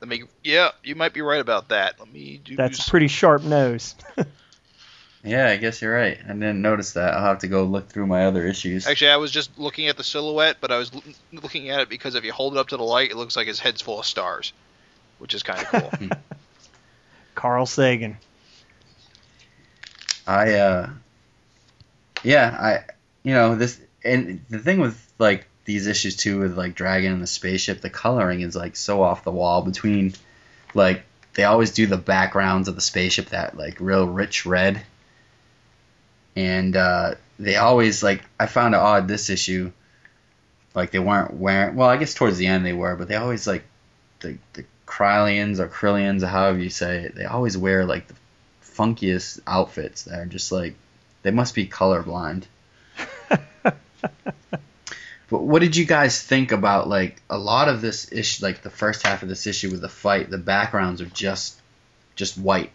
Let 0.00 0.08
me. 0.08 0.24
Yeah, 0.42 0.70
you 0.82 0.94
might 0.94 1.12
be 1.12 1.20
right 1.20 1.40
about 1.40 1.68
that. 1.68 1.98
Let 1.98 2.12
me 2.12 2.40
do. 2.42 2.56
That's 2.56 2.86
a 2.86 2.90
pretty 2.90 3.08
sharp 3.08 3.42
nose. 3.42 3.94
yeah, 5.24 5.48
I 5.48 5.56
guess 5.56 5.82
you're 5.82 5.94
right. 5.94 6.18
I 6.24 6.32
didn't 6.32 6.62
notice 6.62 6.94
that. 6.94 7.14
I'll 7.14 7.24
have 7.24 7.40
to 7.40 7.48
go 7.48 7.64
look 7.64 7.88
through 7.88 8.06
my 8.06 8.24
other 8.24 8.46
issues. 8.46 8.86
Actually, 8.86 9.10
I 9.10 9.16
was 9.16 9.30
just 9.30 9.58
looking 9.58 9.88
at 9.88 9.98
the 9.98 10.04
silhouette, 10.04 10.56
but 10.60 10.72
I 10.72 10.78
was 10.78 10.90
looking 11.32 11.68
at 11.68 11.80
it 11.80 11.90
because 11.90 12.14
if 12.14 12.24
you 12.24 12.32
hold 12.32 12.54
it 12.54 12.58
up 12.58 12.68
to 12.68 12.78
the 12.78 12.82
light, 12.82 13.10
it 13.10 13.16
looks 13.16 13.36
like 13.36 13.46
his 13.46 13.60
head's 13.60 13.82
full 13.82 14.00
of 14.00 14.06
stars, 14.06 14.54
which 15.18 15.34
is 15.34 15.42
kind 15.42 15.60
of 15.60 15.66
cool. 15.66 16.08
Carl 17.34 17.66
Sagan. 17.66 18.16
I 20.26 20.54
uh, 20.54 20.90
yeah, 22.22 22.56
I 22.58 22.92
you 23.22 23.34
know 23.34 23.54
this 23.54 23.80
and 24.02 24.42
the 24.48 24.58
thing 24.58 24.80
with 24.80 25.12
like 25.18 25.46
these 25.64 25.86
issues 25.86 26.16
too 26.16 26.40
with 26.40 26.56
like 26.56 26.74
Dragon 26.74 27.12
and 27.12 27.22
the 27.22 27.26
spaceship, 27.26 27.80
the 27.80 27.90
coloring 27.90 28.40
is 28.40 28.56
like 28.56 28.76
so 28.76 29.02
off 29.02 29.24
the 29.24 29.30
wall 29.30 29.62
between 29.62 30.14
like 30.74 31.02
they 31.34 31.44
always 31.44 31.70
do 31.70 31.86
the 31.86 31.96
backgrounds 31.96 32.68
of 32.68 32.74
the 32.74 32.80
spaceship 32.80 33.30
that 33.30 33.56
like 33.56 33.76
real 33.80 34.06
rich 34.06 34.46
red. 34.46 34.82
And 36.36 36.76
uh, 36.76 37.14
they 37.38 37.56
always 37.56 38.02
like 38.02 38.22
I 38.38 38.46
found 38.46 38.74
it 38.74 38.78
odd 38.78 39.08
this 39.08 39.30
issue 39.30 39.72
like 40.74 40.90
they 40.90 40.98
weren't 40.98 41.34
wearing 41.34 41.76
well, 41.76 41.88
I 41.88 41.96
guess 41.96 42.14
towards 42.14 42.38
the 42.38 42.46
end 42.46 42.64
they 42.64 42.72
were, 42.72 42.96
but 42.96 43.08
they 43.08 43.16
always 43.16 43.46
like 43.46 43.64
the 44.20 44.38
the 44.54 44.64
Krylians 44.86 45.58
or 45.58 45.68
Krillians 45.68 46.22
or 46.22 46.26
however 46.26 46.58
you 46.58 46.70
say 46.70 47.04
it, 47.04 47.14
they 47.14 47.24
always 47.24 47.56
wear 47.56 47.84
like 47.84 48.08
the 48.08 48.14
funkiest 48.64 49.40
outfits 49.46 50.04
that 50.04 50.18
are 50.18 50.26
just 50.26 50.50
like 50.52 50.74
they 51.22 51.30
must 51.30 51.54
be 51.54 51.66
colorblind. 51.66 52.44
But 55.30 55.42
what 55.42 55.62
did 55.62 55.76
you 55.76 55.84
guys 55.86 56.20
think 56.20 56.50
about 56.50 56.88
like 56.88 57.22
a 57.30 57.38
lot 57.38 57.68
of 57.68 57.80
this 57.80 58.10
issue, 58.12 58.44
like 58.44 58.62
the 58.62 58.70
first 58.70 59.06
half 59.06 59.22
of 59.22 59.28
this 59.28 59.46
issue 59.46 59.70
with 59.70 59.80
the 59.80 59.88
fight? 59.88 60.28
The 60.28 60.38
backgrounds 60.38 61.00
are 61.00 61.06
just 61.06 61.60
just 62.16 62.36
white. 62.36 62.72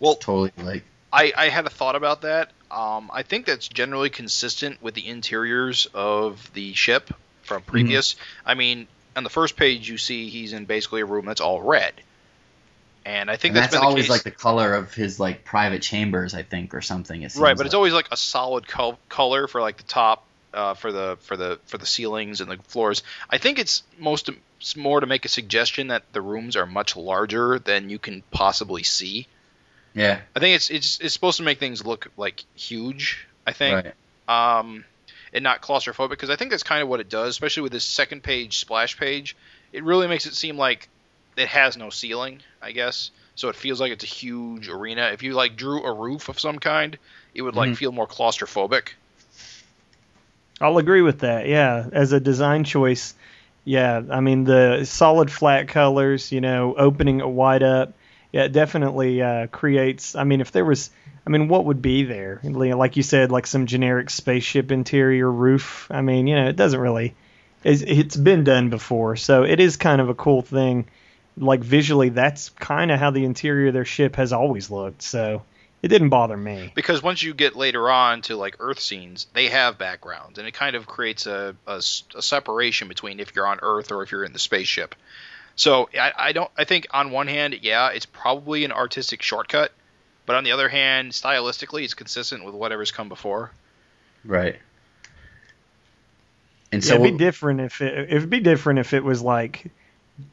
Well, 0.00 0.14
totally 0.14 0.52
like. 0.56 0.84
I 1.12 1.32
I 1.36 1.48
had 1.50 1.66
a 1.66 1.70
thought 1.70 1.94
about 1.94 2.22
that. 2.22 2.50
Um, 2.70 3.10
I 3.12 3.22
think 3.22 3.44
that's 3.44 3.68
generally 3.68 4.08
consistent 4.08 4.82
with 4.82 4.94
the 4.94 5.06
interiors 5.06 5.86
of 5.92 6.50
the 6.54 6.72
ship 6.72 7.12
from 7.42 7.60
mm-hmm. 7.60 7.70
previous. 7.70 8.14
Mm-hmm. 8.14 8.48
I 8.48 8.54
mean, 8.54 8.88
on 9.14 9.24
the 9.24 9.30
first 9.30 9.56
page 9.56 9.88
you 9.88 9.98
see 9.98 10.30
he's 10.30 10.54
in 10.54 10.64
basically 10.64 11.02
a 11.02 11.06
room 11.06 11.26
that's 11.26 11.42
all 11.42 11.60
red. 11.60 11.92
And 13.04 13.30
I 13.30 13.36
think 13.36 13.54
and 13.54 13.62
that's, 13.62 13.74
that's 13.74 13.84
always 13.84 14.08
like 14.08 14.22
the 14.22 14.30
color 14.30 14.74
of 14.74 14.94
his 14.94 15.20
like 15.20 15.44
private 15.44 15.82
chambers, 15.82 16.34
I 16.34 16.42
think, 16.42 16.72
or 16.72 16.80
something. 16.80 17.20
right, 17.20 17.32
but 17.36 17.58
like. 17.58 17.66
it's 17.66 17.74
always 17.74 17.92
like 17.92 18.08
a 18.12 18.16
solid 18.16 18.66
co- 18.66 18.98
color 19.08 19.48
for 19.48 19.60
like 19.60 19.76
the 19.76 19.82
top 19.82 20.24
uh, 20.54 20.74
for 20.74 20.92
the 20.92 21.18
for 21.22 21.36
the 21.36 21.58
for 21.64 21.78
the 21.78 21.86
ceilings 21.86 22.40
and 22.40 22.50
the 22.50 22.56
floors. 22.64 23.02
I 23.30 23.38
think 23.38 23.58
it's 23.58 23.82
most 23.98 24.30
it's 24.60 24.76
more 24.76 25.00
to 25.00 25.06
make 25.06 25.24
a 25.24 25.28
suggestion 25.28 25.88
that 25.88 26.04
the 26.12 26.20
rooms 26.20 26.56
are 26.56 26.66
much 26.66 26.96
larger 26.96 27.58
than 27.58 27.90
you 27.90 27.98
can 27.98 28.22
possibly 28.30 28.82
see. 28.82 29.26
Yeah, 29.94 30.20
I 30.34 30.40
think 30.40 30.56
it's 30.56 30.70
it's 30.70 30.98
it's 31.00 31.14
supposed 31.14 31.38
to 31.38 31.42
make 31.42 31.58
things 31.58 31.84
look 31.84 32.08
like 32.16 32.44
huge. 32.54 33.26
I 33.46 33.52
think, 33.52 33.92
right. 34.28 34.58
um, 34.58 34.84
and 35.32 35.42
not 35.42 35.62
claustrophobic 35.62 36.10
because 36.10 36.30
I 36.30 36.36
think 36.36 36.52
that's 36.52 36.62
kind 36.62 36.82
of 36.82 36.88
what 36.88 37.00
it 37.00 37.08
does, 37.08 37.30
especially 37.30 37.64
with 37.64 37.72
this 37.72 37.84
second 37.84 38.22
page 38.22 38.58
splash 38.58 38.96
page. 38.96 39.36
It 39.72 39.82
really 39.82 40.06
makes 40.06 40.26
it 40.26 40.34
seem 40.34 40.56
like 40.56 40.88
it 41.36 41.48
has 41.48 41.76
no 41.76 41.90
ceiling. 41.90 42.40
I 42.60 42.72
guess 42.72 43.10
so. 43.34 43.48
It 43.48 43.56
feels 43.56 43.80
like 43.80 43.92
it's 43.92 44.04
a 44.04 44.08
huge 44.08 44.68
arena. 44.68 45.10
If 45.12 45.22
you 45.22 45.32
like 45.32 45.56
drew 45.56 45.82
a 45.82 45.92
roof 45.92 46.28
of 46.28 46.38
some 46.38 46.58
kind, 46.58 46.96
it 47.34 47.42
would 47.42 47.56
like 47.56 47.70
mm-hmm. 47.70 47.74
feel 47.74 47.92
more 47.92 48.06
claustrophobic. 48.06 48.90
I'll 50.62 50.78
agree 50.78 51.02
with 51.02 51.20
that. 51.20 51.46
Yeah, 51.48 51.86
as 51.92 52.12
a 52.12 52.20
design 52.20 52.64
choice, 52.64 53.14
yeah. 53.64 54.02
I 54.10 54.20
mean 54.20 54.44
the 54.44 54.84
solid 54.84 55.30
flat 55.30 55.68
colors, 55.68 56.32
you 56.32 56.40
know, 56.40 56.74
opening 56.76 57.20
it 57.20 57.28
wide 57.28 57.62
up, 57.62 57.94
yeah, 58.32 58.44
it 58.44 58.52
definitely 58.52 59.20
uh, 59.20 59.46
creates. 59.48 60.16
I 60.16 60.24
mean, 60.24 60.40
if 60.40 60.52
there 60.52 60.64
was, 60.64 60.90
I 61.26 61.30
mean, 61.30 61.48
what 61.48 61.66
would 61.66 61.82
be 61.82 62.04
there? 62.04 62.40
Like 62.42 62.96
you 62.96 63.02
said, 63.02 63.30
like 63.30 63.46
some 63.46 63.66
generic 63.66 64.08
spaceship 64.08 64.72
interior 64.72 65.30
roof. 65.30 65.86
I 65.90 66.00
mean, 66.00 66.26
you 66.26 66.36
know, 66.36 66.48
it 66.48 66.56
doesn't 66.56 66.80
really. 66.80 67.14
It's, 67.62 67.82
it's 67.82 68.16
been 68.16 68.42
done 68.42 68.70
before, 68.70 69.14
so 69.16 69.44
it 69.44 69.60
is 69.60 69.76
kind 69.76 70.00
of 70.00 70.08
a 70.08 70.14
cool 70.14 70.42
thing. 70.42 70.88
Like 71.36 71.60
visually, 71.60 72.08
that's 72.08 72.48
kind 72.48 72.90
of 72.90 72.98
how 72.98 73.10
the 73.10 73.24
interior 73.24 73.68
of 73.68 73.74
their 73.74 73.84
ship 73.84 74.16
has 74.16 74.32
always 74.32 74.70
looked. 74.70 75.02
So 75.02 75.42
it 75.82 75.88
didn't 75.88 76.10
bother 76.10 76.36
me 76.36 76.70
because 76.74 77.02
once 77.02 77.22
you 77.22 77.34
get 77.34 77.56
later 77.56 77.90
on 77.90 78.22
to 78.22 78.36
like 78.36 78.56
Earth 78.60 78.78
scenes, 78.78 79.26
they 79.34 79.48
have 79.48 79.78
backgrounds, 79.78 80.38
and 80.38 80.46
it 80.46 80.52
kind 80.54 80.76
of 80.76 80.86
creates 80.86 81.26
a, 81.26 81.56
a, 81.66 81.76
a 81.76 82.22
separation 82.22 82.86
between 82.86 83.18
if 83.18 83.34
you're 83.34 83.46
on 83.46 83.58
Earth 83.62 83.90
or 83.90 84.02
if 84.02 84.12
you're 84.12 84.24
in 84.24 84.32
the 84.32 84.38
spaceship. 84.38 84.94
So 85.56 85.88
I, 85.98 86.12
I, 86.16 86.32
don't. 86.32 86.50
I 86.56 86.64
think 86.64 86.86
on 86.92 87.10
one 87.10 87.26
hand, 87.26 87.58
yeah, 87.62 87.90
it's 87.90 88.06
probably 88.06 88.64
an 88.64 88.72
artistic 88.72 89.22
shortcut, 89.22 89.72
But 90.24 90.36
on 90.36 90.44
the 90.44 90.52
other 90.52 90.68
hand, 90.68 91.12
stylistically, 91.12 91.82
it's 91.82 91.94
consistent 91.94 92.44
with 92.44 92.54
whatever's 92.54 92.92
come 92.92 93.08
before. 93.08 93.50
Right. 94.24 94.56
And 96.70 96.82
Yeah, 96.82 96.88
so 96.88 96.94
it'd 96.94 97.18
be 97.18 97.24
different 97.24 97.60
if 97.60 97.80
it 97.82 98.12
it'd 98.12 98.30
be 98.30 98.40
different 98.40 98.78
if 98.78 98.94
it 98.94 99.04
was 99.04 99.20
like 99.20 99.66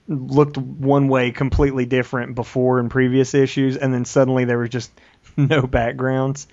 looked 0.07 0.57
one 0.57 1.07
way 1.07 1.31
completely 1.31 1.85
different 1.85 2.35
before 2.35 2.79
in 2.79 2.89
previous 2.89 3.33
issues 3.33 3.77
and 3.77 3.93
then 3.93 4.05
suddenly 4.05 4.45
there 4.45 4.57
was 4.57 4.69
just 4.69 4.91
no 5.49 5.61
backgrounds. 5.67 6.47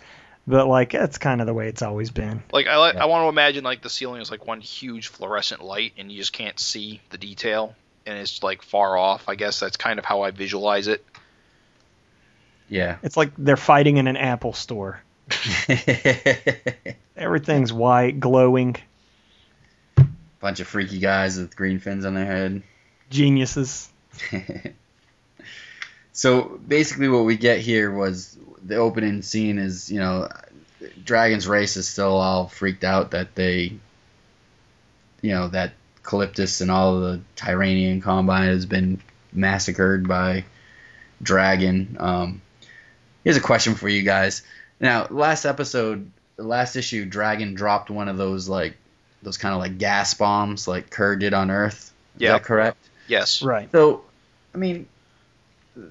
But 0.46 0.68
like 0.68 0.92
that's 0.92 1.18
kind 1.18 1.40
of 1.40 1.46
the 1.48 1.54
way 1.54 1.66
it's 1.68 1.82
always 1.82 2.10
been. 2.10 2.42
Like 2.52 2.66
I, 2.68 2.76
like, 2.76 2.94
Yeah. 2.94 3.02
I 3.02 3.06
want 3.06 3.24
to 3.24 3.28
imagine 3.28 3.64
like 3.64 3.82
the 3.82 3.90
ceiling 3.90 4.20
is 4.22 4.30
like 4.30 4.46
one 4.46 4.60
huge 4.60 5.08
fluorescent 5.08 5.62
light, 5.62 5.94
and 5.98 6.10
you 6.12 6.18
just 6.18 6.32
can't 6.32 6.58
see 6.60 7.00
the 7.10 7.18
detail, 7.18 7.74
and 8.06 8.16
it's 8.16 8.42
like 8.42 8.62
far 8.62 8.96
off. 8.96 9.28
I 9.28 9.34
guess 9.34 9.58
that's 9.58 9.76
kind 9.76 9.98
of 9.98 10.04
how 10.04 10.22
I 10.22 10.30
visualize 10.30 10.86
it. 10.86 11.04
yeah. 12.68 12.98
It's 13.02 13.16
like 13.16 13.32
they're 13.36 13.56
fighting 13.56 13.96
in 13.96 14.06
an 14.06 14.16
Apple 14.16 14.52
store. 14.52 15.02
Everything's 17.16 17.72
white, 17.72 18.20
glowing, 18.20 18.76
Bunch 20.38 20.60
of 20.60 20.68
freaky 20.68 20.98
guys 21.00 21.38
with 21.38 21.56
green 21.56 21.80
fins 21.80 22.04
on 22.04 22.14
their 22.14 22.26
head. 22.26 22.62
geniuses. 23.10 23.88
so 26.16 26.58
basically, 26.66 27.10
what 27.10 27.26
we 27.26 27.36
get 27.36 27.60
here 27.60 27.92
was 27.92 28.38
the 28.64 28.76
opening 28.76 29.20
scene 29.20 29.58
is 29.58 29.92
you 29.92 30.00
know, 30.00 30.30
Dragon's 31.04 31.46
race 31.46 31.76
is 31.76 31.86
still 31.86 32.16
all 32.16 32.48
freaked 32.48 32.84
out 32.84 33.10
that 33.10 33.34
they, 33.34 33.74
you 35.20 35.32
know, 35.32 35.48
that 35.48 35.74
Calyptus 36.02 36.62
and 36.62 36.70
all 36.70 37.00
the 37.00 37.20
Tyranian 37.36 38.02
Combine 38.02 38.48
has 38.48 38.64
been 38.64 38.98
massacred 39.30 40.08
by 40.08 40.46
Dragon. 41.22 41.98
Um, 42.00 42.40
here's 43.22 43.36
a 43.36 43.40
question 43.40 43.74
for 43.74 43.86
you 43.86 44.00
guys. 44.00 44.42
Now, 44.80 45.08
last 45.10 45.44
episode, 45.44 46.10
the 46.36 46.44
last 46.44 46.76
issue, 46.76 47.04
Dragon 47.04 47.52
dropped 47.52 47.90
one 47.90 48.08
of 48.08 48.16
those 48.16 48.48
like 48.48 48.78
those 49.22 49.36
kind 49.36 49.52
of 49.52 49.60
like 49.60 49.76
gas 49.76 50.14
bombs 50.14 50.66
like 50.66 50.88
Kurr 50.88 51.16
did 51.16 51.34
on 51.34 51.50
Earth. 51.50 51.92
Yeah. 52.16 52.38
correct? 52.38 52.78
Yes. 53.06 53.42
Right. 53.42 53.70
So, 53.70 54.02
I 54.54 54.56
mean, 54.56 54.88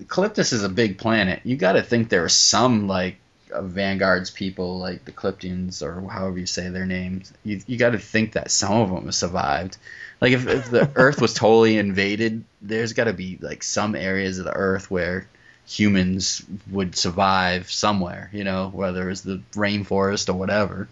Calyptus 0.07 0.53
is 0.53 0.63
a 0.63 0.69
big 0.69 0.97
planet. 0.97 1.41
You 1.43 1.57
got 1.57 1.73
to 1.73 1.83
think 1.83 2.09
there 2.09 2.23
are 2.23 2.29
some 2.29 2.87
like 2.87 3.17
Vanguard's 3.53 4.31
people, 4.31 4.79
like 4.79 5.05
the 5.05 5.11
Cliptians 5.11 5.81
or 5.83 6.09
however 6.09 6.39
you 6.39 6.45
say 6.45 6.69
their 6.69 6.85
names. 6.85 7.31
You 7.43 7.61
you 7.67 7.77
got 7.77 7.91
to 7.91 7.99
think 7.99 8.33
that 8.33 8.51
some 8.51 8.73
of 8.73 8.89
them 8.89 9.05
have 9.05 9.15
survived. 9.15 9.77
Like 10.21 10.33
if, 10.33 10.47
if 10.47 10.71
the 10.71 10.89
Earth 10.95 11.21
was 11.21 11.33
totally 11.33 11.77
invaded, 11.77 12.43
there's 12.61 12.93
got 12.93 13.05
to 13.05 13.13
be 13.13 13.37
like 13.41 13.63
some 13.63 13.95
areas 13.95 14.39
of 14.39 14.45
the 14.45 14.53
Earth 14.53 14.89
where 14.89 15.27
humans 15.67 16.43
would 16.69 16.95
survive 16.95 17.71
somewhere. 17.71 18.29
You 18.33 18.43
know, 18.43 18.69
whether 18.69 19.09
it's 19.09 19.21
the 19.21 19.41
rainforest 19.53 20.29
or 20.29 20.33
whatever. 20.33 20.87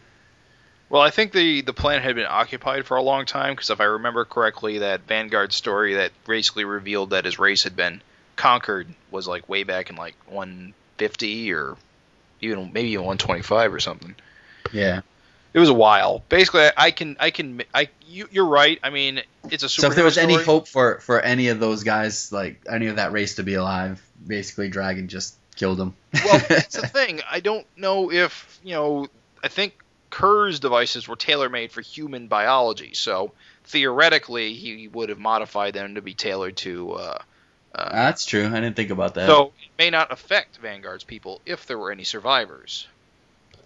Well, 0.89 1.01
I 1.01 1.09
think 1.09 1.31
the 1.31 1.61
the 1.61 1.73
planet 1.73 2.03
had 2.03 2.15
been 2.15 2.27
occupied 2.29 2.85
for 2.85 2.97
a 2.97 3.01
long 3.01 3.25
time 3.25 3.53
because 3.53 3.71
if 3.71 3.81
I 3.81 3.85
remember 3.85 4.25
correctly, 4.25 4.79
that 4.79 5.07
Vanguard 5.07 5.51
story 5.51 5.95
that 5.95 6.11
basically 6.27 6.65
revealed 6.65 7.09
that 7.09 7.25
his 7.25 7.39
race 7.39 7.63
had 7.63 7.75
been 7.75 8.03
conquered 8.35 8.93
was 9.11 9.27
like 9.27 9.47
way 9.47 9.63
back 9.63 9.89
in 9.89 9.95
like 9.95 10.15
150 10.27 11.53
or 11.53 11.77
even 12.41 12.71
maybe 12.73 12.89
even 12.89 13.05
125 13.05 13.73
or 13.73 13.79
something. 13.79 14.15
Yeah. 14.71 15.01
It 15.53 15.59
was 15.59 15.69
a 15.69 15.73
while. 15.73 16.23
Basically, 16.29 16.67
I 16.75 16.89
can 16.91 17.15
I 17.19 17.29
can 17.29 17.61
I 17.73 17.89
you, 18.07 18.27
you're 18.31 18.47
right. 18.47 18.79
I 18.81 18.89
mean, 18.89 19.21
it's 19.51 19.61
a 19.61 19.69
super. 19.69 19.81
So 19.81 19.89
if 19.89 19.95
there 19.95 20.03
was 20.03 20.17
any 20.17 20.35
hope 20.35 20.67
for 20.67 20.99
for 20.99 21.21
any 21.21 21.49
of 21.49 21.59
those 21.59 21.83
guys, 21.83 22.31
like 22.31 22.61
any 22.67 22.87
of 22.87 22.95
that 22.95 23.11
race 23.11 23.35
to 23.35 23.43
be 23.43 23.53
alive, 23.53 24.01
basically 24.25 24.69
Dragon 24.69 25.07
just 25.07 25.35
killed 25.55 25.77
them. 25.77 25.95
well, 26.25 26.41
that's 26.49 26.75
the 26.75 26.87
thing. 26.87 27.21
I 27.29 27.39
don't 27.39 27.67
know 27.77 28.11
if 28.11 28.59
you 28.63 28.73
know. 28.73 29.07
I 29.43 29.47
think 29.47 29.75
Kurr's 30.09 30.59
devices 30.59 31.07
were 31.07 31.15
tailor 31.15 31.49
made 31.49 31.71
for 31.71 31.81
human 31.81 32.27
biology, 32.27 32.95
so 32.95 33.33
theoretically 33.65 34.55
he 34.55 34.87
would 34.87 35.09
have 35.09 35.19
modified 35.19 35.75
them 35.75 35.95
to 35.95 36.01
be 36.01 36.15
tailored 36.15 36.57
to. 36.57 36.93
Uh, 36.93 37.17
uh, 37.75 37.89
That's 37.91 38.25
true. 38.25 38.45
I 38.47 38.59
didn't 38.59 38.75
think 38.75 38.89
about 38.91 39.15
that. 39.15 39.27
so 39.27 39.47
it 39.61 39.69
may 39.77 39.89
not 39.89 40.11
affect 40.11 40.57
Vanguard's 40.57 41.03
people 41.03 41.41
if 41.45 41.65
there 41.65 41.77
were 41.77 41.91
any 41.91 42.03
survivors. 42.03 42.87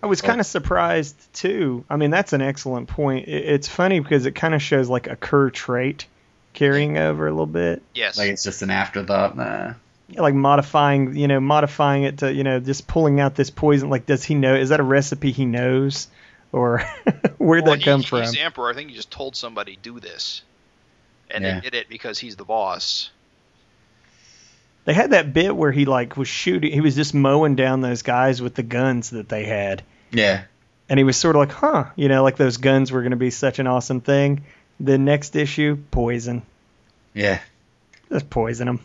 I 0.02 0.06
was 0.06 0.22
kind 0.22 0.40
of 0.40 0.46
surprised 0.46 1.16
too. 1.34 1.84
I 1.90 1.98
mean, 1.98 2.12
that's 2.12 2.32
an 2.34 2.42
excellent 2.42 2.88
point. 2.88 3.28
It, 3.28 3.46
it's 3.46 3.68
funny 3.68 4.00
because 4.00 4.26
it 4.28 4.36
kind 4.36 4.54
of 4.54 4.62
shows 4.62 4.90
like 4.90 5.08
a 5.08 5.16
Kurr 5.16 5.50
trait 5.50 6.06
carrying 6.54 6.98
over 6.98 7.28
a 7.28 7.32
little 7.32 7.46
bit. 7.48 7.82
Yes. 7.96 8.18
like 8.18 8.30
it's 8.30 8.44
just 8.44 8.62
an 8.62 8.70
afterthought. 8.70 9.36
Nah. 9.36 9.74
like 10.16 10.34
modifying 10.36 11.16
you 11.16 11.28
know 11.28 11.40
modifying 11.40 12.04
it 12.04 12.20
to 12.20 12.32
you 12.34 12.44
know 12.44 12.60
just 12.60 12.88
pulling 12.88 13.20
out 13.20 13.36
this 13.36 13.50
poison 13.50 13.90
like 13.90 14.06
does 14.06 14.24
he 14.24 14.36
know 14.36 14.56
is 14.56 14.70
that 14.70 14.80
a 14.80 14.84
recipe 14.84 15.32
he 15.32 15.46
knows 15.46 16.08
or 16.54 16.80
where'd 17.40 17.66
Well, 17.66 17.76
that 17.76 17.84
come 17.84 18.02
he, 18.02 18.08
from 18.08 18.22
He's 18.22 18.32
the 18.32 18.40
emperor. 18.42 18.70
I 18.70 18.74
think 18.74 18.90
he 18.90 18.96
just 18.96 19.12
told 19.12 19.36
somebody 19.36 19.78
do 19.82 20.00
this, 20.00 20.44
and 21.30 21.44
Yeah. 21.44 21.56
they 21.56 21.62
did 21.62 21.74
it 21.76 21.90
because 21.90 22.18
he's 22.20 22.36
the 22.38 22.46
boss. 22.46 23.10
They 24.88 24.94
had 24.94 25.12
that 25.12 25.34
bit 25.34 25.54
where 25.56 25.72
he 25.72 25.84
like 25.86 26.16
was 26.18 26.28
shooting 26.30 26.72
he 26.72 26.82
was 26.82 26.96
just 26.96 27.14
mowing 27.14 27.56
down 27.56 27.82
those 27.82 28.02
guys 28.02 28.42
with 28.42 28.56
the 28.56 28.64
guns 28.64 29.10
that 29.12 29.28
they 29.30 29.44
had 29.44 29.84
Yeah. 30.12 30.44
and 30.90 30.98
he 30.98 31.04
was 31.04 31.18
sort 31.18 31.36
of 31.36 31.42
like 31.42 31.52
huh 31.52 31.86
you 31.96 32.08
know 32.08 32.24
like 32.24 32.38
those 32.38 32.58
guns 32.58 32.92
were 32.92 33.02
going 33.02 33.12
to 33.12 33.18
be 33.18 33.30
such 33.30 33.60
an 33.60 33.68
awesome 33.68 34.00
thing 34.02 34.44
the 34.80 34.98
next 34.98 35.36
issue 35.36 35.78
poison 35.92 36.42
Yeah. 37.14 37.40
just 38.10 38.30
poison 38.30 38.68
them 38.68 38.80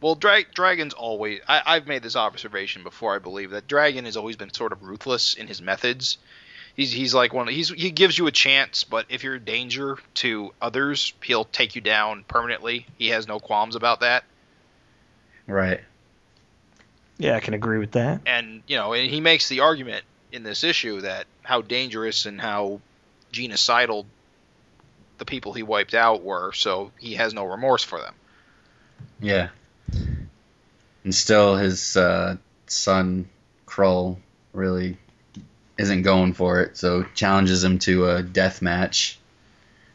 Well, 0.00 0.16
Dra- 0.16 0.42
Dragon's 0.52 0.94
always. 0.94 1.38
I, 1.48 1.62
I've 1.64 1.86
made 1.86 2.02
this 2.02 2.16
observation 2.16 2.82
before. 2.82 3.14
I 3.14 3.20
believe 3.20 3.50
that 3.50 3.68
Dragon 3.68 4.04
has 4.06 4.16
always 4.16 4.34
been 4.34 4.52
sort 4.52 4.72
of 4.72 4.82
ruthless 4.82 5.34
in 5.34 5.46
his 5.46 5.62
methods. 5.62 6.18
He's 6.74 6.90
he's 6.90 7.14
like 7.14 7.32
one. 7.32 7.46
He's 7.46 7.68
he 7.68 7.92
gives 7.92 8.18
you 8.18 8.26
a 8.26 8.32
chance, 8.32 8.82
but 8.82 9.06
if 9.10 9.22
you're 9.22 9.34
a 9.36 9.40
danger 9.40 9.98
to 10.14 10.52
others, 10.60 11.12
he'll 11.22 11.44
take 11.44 11.76
you 11.76 11.82
down 11.82 12.24
permanently. 12.26 12.84
He 12.98 13.10
has 13.10 13.28
no 13.28 13.38
qualms 13.38 13.76
about 13.76 14.00
that. 14.00 14.24
Right. 15.52 15.80
yeah 17.18 17.36
i 17.36 17.40
can 17.40 17.54
agree 17.54 17.78
with 17.78 17.92
that 17.92 18.20
And 18.26 18.62
you 18.66 18.76
know, 18.76 18.94
and 18.94 19.10
he 19.10 19.20
makes 19.20 19.48
the 19.48 19.60
argument 19.60 20.04
in 20.32 20.42
this 20.42 20.64
issue 20.64 21.02
that 21.02 21.26
how 21.42 21.60
dangerous 21.60 22.26
and 22.26 22.40
how 22.40 22.80
genocidal 23.32 24.06
the 25.18 25.24
people 25.24 25.52
he 25.52 25.62
wiped 25.62 25.94
out 25.94 26.22
were. 26.24 26.52
So 26.52 26.90
he 26.98 27.14
has 27.14 27.34
no 27.34 27.44
remorse 27.44 27.84
for 27.84 28.00
them. 28.00 28.14
Yeah. 29.20 29.48
And 31.04 31.14
still, 31.14 31.56
his 31.56 31.96
uh, 31.96 32.36
son 32.66 33.28
Krull 33.66 34.18
really 34.52 34.96
isn't 35.78 36.02
going 36.02 36.32
for 36.32 36.60
it, 36.62 36.76
so 36.76 37.04
challenges 37.14 37.62
him 37.62 37.78
to 37.80 38.08
a 38.08 38.22
death 38.22 38.62
match, 38.62 39.18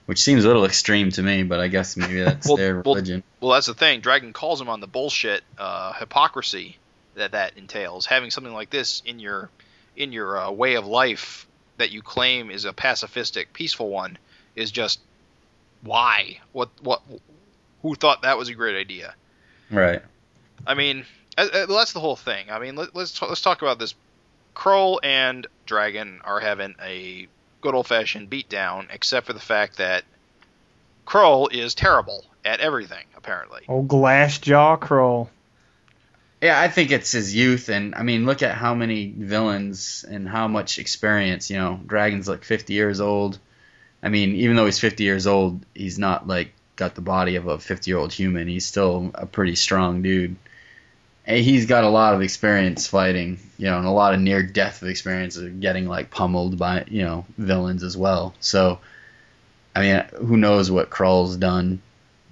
which 0.08 0.22
seems 0.24 0.46
a 0.46 0.48
little 0.48 0.66
extreme 0.66 1.12
to 1.12 1.22
me, 1.22 1.44
but 1.44 1.60
I 1.60 1.68
guess 1.68 1.96
maybe 1.96 2.22
that's 2.22 2.48
Well- 2.48 2.58
their 2.58 2.76
religion. 2.76 3.24
Well, 3.40 3.52
that's 3.52 3.68
the 3.68 3.76
thing. 3.76 4.00
Dragon 4.02 4.34
calls 4.34 4.60
him 4.60 4.70
on 4.70 4.80
the 4.80 4.88
bullshit 4.88 5.44
uh, 5.58 5.94
hypocrisy 5.94 6.78
that 7.16 7.34
that 7.34 7.58
entails. 7.58 8.06
Having 8.06 8.32
something 8.32 8.54
like 8.54 8.70
this 8.70 9.04
in 9.06 9.20
your 9.20 9.50
in 9.96 10.12
your 10.14 10.38
uh, 10.38 10.52
way 10.52 10.76
of 10.76 10.86
life 10.86 11.46
that 11.78 11.92
you 11.92 12.02
claim 12.02 12.50
is 12.50 12.66
a 12.66 12.74
pacifistic, 12.74 13.48
peaceful 13.54 13.90
one 13.90 14.18
is 14.56 14.72
just 14.72 15.00
why? 15.84 16.40
What? 16.54 16.70
What? 16.82 17.02
Who 17.82 17.96
thought 17.96 18.24
that 18.24 18.38
was 18.38 18.50
a 18.50 18.54
great 18.54 18.76
idea? 18.76 19.14
Right. 19.70 20.02
I 20.66 20.74
mean, 20.74 21.06
uh, 21.38 21.48
uh, 21.54 21.66
that's 21.68 21.94
the 21.94 22.00
whole 22.00 22.16
thing. 22.16 22.50
I 22.50 22.60
mean, 22.60 22.76
let, 22.76 22.96
let's 22.96 23.22
let's 23.22 23.42
talk 23.42 23.62
about 23.62 23.78
this. 23.78 23.94
Kroll 24.54 25.00
and 25.04 25.46
Dragon 25.66 26.22
are 26.24 26.40
having 26.40 26.76
a 26.82 27.28
good 27.68 27.76
old 27.76 27.88
fashioned 27.88 28.30
beatdown, 28.30 28.88
except 28.94 29.28
for 29.28 29.34
the 29.34 29.42
fact 29.42 29.76
that 29.76 30.06
Kroll 31.04 31.50
is 31.50 31.76
terrible 31.76 32.24
at 32.46 32.62
everything, 32.62 33.04
apparently. 33.18 33.64
old 33.68 33.90
glass 33.90 34.40
jaw 34.40 34.78
crawl 34.78 35.30
Yeah, 36.42 36.58
I 36.58 36.70
think 36.70 36.92
it's 36.92 37.12
his 37.12 37.36
youth, 37.36 37.68
and 37.68 37.94
I 37.94 38.04
mean, 38.04 38.26
look 38.26 38.42
at 38.42 38.56
how 38.56 38.74
many 38.74 39.08
villains 39.12 40.06
and 40.08 40.30
how 40.30 40.48
much 40.48 40.80
experience. 40.80 41.50
You 41.50 41.58
know, 41.58 41.78
Dragon's 41.86 42.30
like 42.30 42.46
50 42.46 42.72
years 42.74 43.02
old. 43.02 43.38
I 44.02 44.08
mean, 44.08 44.36
even 44.36 44.56
though 44.56 44.66
he's 44.66 44.80
50 44.80 45.04
years 45.04 45.28
old, 45.28 45.60
he's 45.76 46.00
not 46.00 46.26
like 46.26 46.54
got 46.78 46.96
the 46.96 47.02
body 47.02 47.36
of 47.36 47.48
a 47.48 47.60
50 47.60 47.92
year 47.92 47.98
old 47.98 48.14
human. 48.14 48.48
He's 48.48 48.66
still 48.66 49.12
a 49.14 49.26
pretty 49.26 49.56
strong 49.56 50.04
dude. 50.04 50.38
He's 51.28 51.66
got 51.66 51.84
a 51.84 51.90
lot 51.90 52.14
of 52.14 52.22
experience 52.22 52.88
fighting, 52.88 53.40
you 53.58 53.66
know, 53.66 53.78
and 53.78 53.86
a 53.86 53.92
lot 53.92 54.14
of 54.14 54.22
near 54.22 54.44
death 54.44 54.82
experience 54.84 55.36
of 55.36 55.60
getting 55.60 55.86
like 55.88 56.10
pummeled 56.10 56.58
by, 56.58 56.86
you 56.88 57.04
know, 57.04 57.26
villains 57.38 57.84
as 57.84 57.98
well. 57.98 58.34
So, 58.40 58.80
I 59.76 59.82
mean, 59.82 60.06
who 60.26 60.38
knows 60.38 60.72
what 60.72 60.90
Krull's 60.90 61.36
done, 61.36 61.82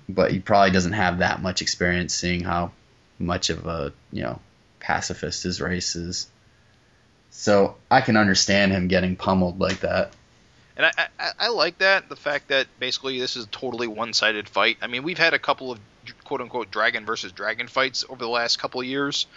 but 0.08 0.32
he 0.32 0.40
probably 0.40 0.72
doesn't 0.72 0.94
have 0.94 1.20
that 1.20 1.42
much 1.42 1.62
experience 1.62 2.14
seeing 2.14 2.42
how 2.42 2.72
much 3.20 3.50
of 3.50 3.66
a 3.66 3.94
you 4.12 4.24
know 4.24 4.40
pacifist 4.80 5.44
his 5.44 5.62
race 5.62 5.96
is. 5.96 6.28
So 7.32 7.76
I 7.92 8.02
can 8.02 8.16
understand 8.16 8.72
him 8.72 8.88
getting 8.88 9.16
pummeled 9.16 9.60
like 9.60 9.82
that. 9.82 10.14
And 10.78 10.86
I, 10.86 10.92
I, 11.20 11.32
I 11.40 11.48
like 11.50 11.80
that 11.80 12.08
the 12.08 12.16
fact 12.16 12.50
that 12.50 12.68
basically 12.80 13.20
this 13.20 13.36
is 13.36 13.46
a 13.46 13.50
totally 13.50 13.88
one-sided 13.88 14.48
fight. 14.48 14.78
I 14.82 14.88
mean, 14.88 15.04
we've 15.04 15.18
had 15.18 15.34
a 15.34 15.40
couple 15.40 15.72
of 15.72 15.80
quote-unquote 16.26 16.70
dragon 16.72 17.06
versus 17.06 17.32
dragon 17.32 17.68
fights 17.68 18.04
over 18.10 18.20
the 18.20 18.30
last 18.30 18.60
couple 18.60 18.82
of 18.82 18.88
years, 18.88 19.28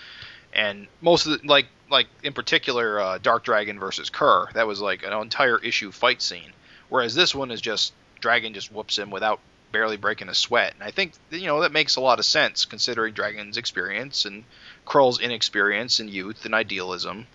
and 0.52 0.88
most 1.00 1.26
of 1.26 1.40
the 1.40 1.46
like 1.46 1.66
like 1.90 2.08
in 2.22 2.32
particular 2.32 3.00
uh, 3.00 3.18
Dark 3.18 3.44
Dragon 3.44 3.78
versus 3.78 4.10
Kurr, 4.10 4.48
that 4.54 4.66
was 4.66 4.80
like 4.80 5.04
an 5.04 5.12
entire 5.12 5.58
issue 5.58 5.92
fight 5.92 6.20
scene. 6.20 6.52
Whereas 6.88 7.14
this 7.14 7.34
one 7.34 7.50
is 7.50 7.60
just 7.60 7.92
Dragon 8.20 8.54
just 8.54 8.72
whoops 8.72 8.98
him 8.98 9.10
without 9.10 9.40
barely 9.70 9.96
breaking 9.96 10.28
a 10.28 10.34
sweat. 10.34 10.74
And 10.74 10.82
I 10.82 10.90
think 10.90 11.12
you 11.30 11.46
know 11.46 11.60
that 11.60 11.72
makes 11.72 11.96
a 11.96 12.00
lot 12.00 12.18
of 12.18 12.24
sense 12.24 12.64
considering 12.64 13.14
Dragon's 13.14 13.56
experience 13.56 14.24
and 14.24 14.44
Krull's 14.84 15.20
inexperience 15.20 16.00
and 16.00 16.10
youth 16.10 16.44
and 16.44 16.54
idealism. 16.54 17.26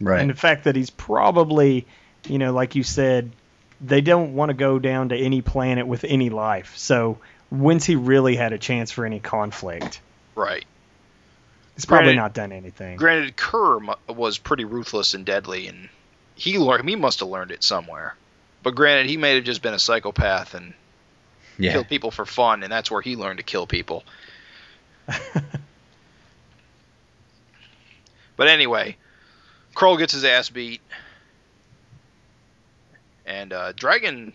Right. 0.00 0.20
And 0.20 0.30
the 0.30 0.34
fact 0.34 0.64
that 0.64 0.76
he's 0.76 0.90
probably, 0.90 1.86
you 2.28 2.38
know, 2.38 2.52
like 2.52 2.74
you 2.74 2.82
said, 2.82 3.30
they 3.84 4.00
don't 4.00 4.34
want 4.34 4.50
to 4.50 4.54
go 4.54 4.78
down 4.78 5.10
to 5.10 5.16
any 5.16 5.42
planet 5.42 5.86
with 5.86 6.04
any 6.04 6.30
life. 6.30 6.76
So 6.76 7.18
when's 7.50 7.84
he 7.84 7.96
really 7.96 8.36
had 8.36 8.52
a 8.52 8.58
chance 8.58 8.90
for 8.90 9.04
any 9.04 9.20
conflict? 9.20 10.00
Right. 10.34 10.64
He's 11.74 11.84
probably 11.84 12.14
Granted- 12.14 12.20
not 12.20 12.34
done 12.34 12.52
anything. 12.52 12.96
Granted, 12.96 13.36
Kurr 13.36 13.80
was 14.08 14.38
pretty 14.38 14.64
ruthless 14.64 15.14
and 15.14 15.26
deadly, 15.26 15.66
and 15.66 15.88
he 16.34 16.58
learned 16.58 16.88
he 16.88 16.96
must 16.96 17.20
have 17.20 17.28
learned 17.28 17.50
it 17.50 17.64
somewhere. 17.64 18.14
But 18.62 18.74
granted, 18.74 19.06
he 19.06 19.16
may 19.16 19.34
have 19.34 19.44
just 19.44 19.60
been 19.60 19.74
a 19.74 19.78
psychopath 19.78 20.54
and 20.54 20.72
yeah. 21.58 21.72
killed 21.72 21.88
people 21.88 22.10
for 22.10 22.24
fun, 22.24 22.62
and 22.62 22.72
that's 22.72 22.90
where 22.90 23.02
he 23.02 23.16
learned 23.16 23.38
to 23.38 23.42
kill 23.42 23.66
people. 23.66 24.04
But 28.36 28.48
anyway, 28.48 28.96
Kroll 29.74 29.96
gets 29.96 30.12
his 30.12 30.24
ass 30.24 30.50
beat, 30.50 30.80
and 33.26 33.52
uh, 33.52 33.72
Dragon. 33.72 34.32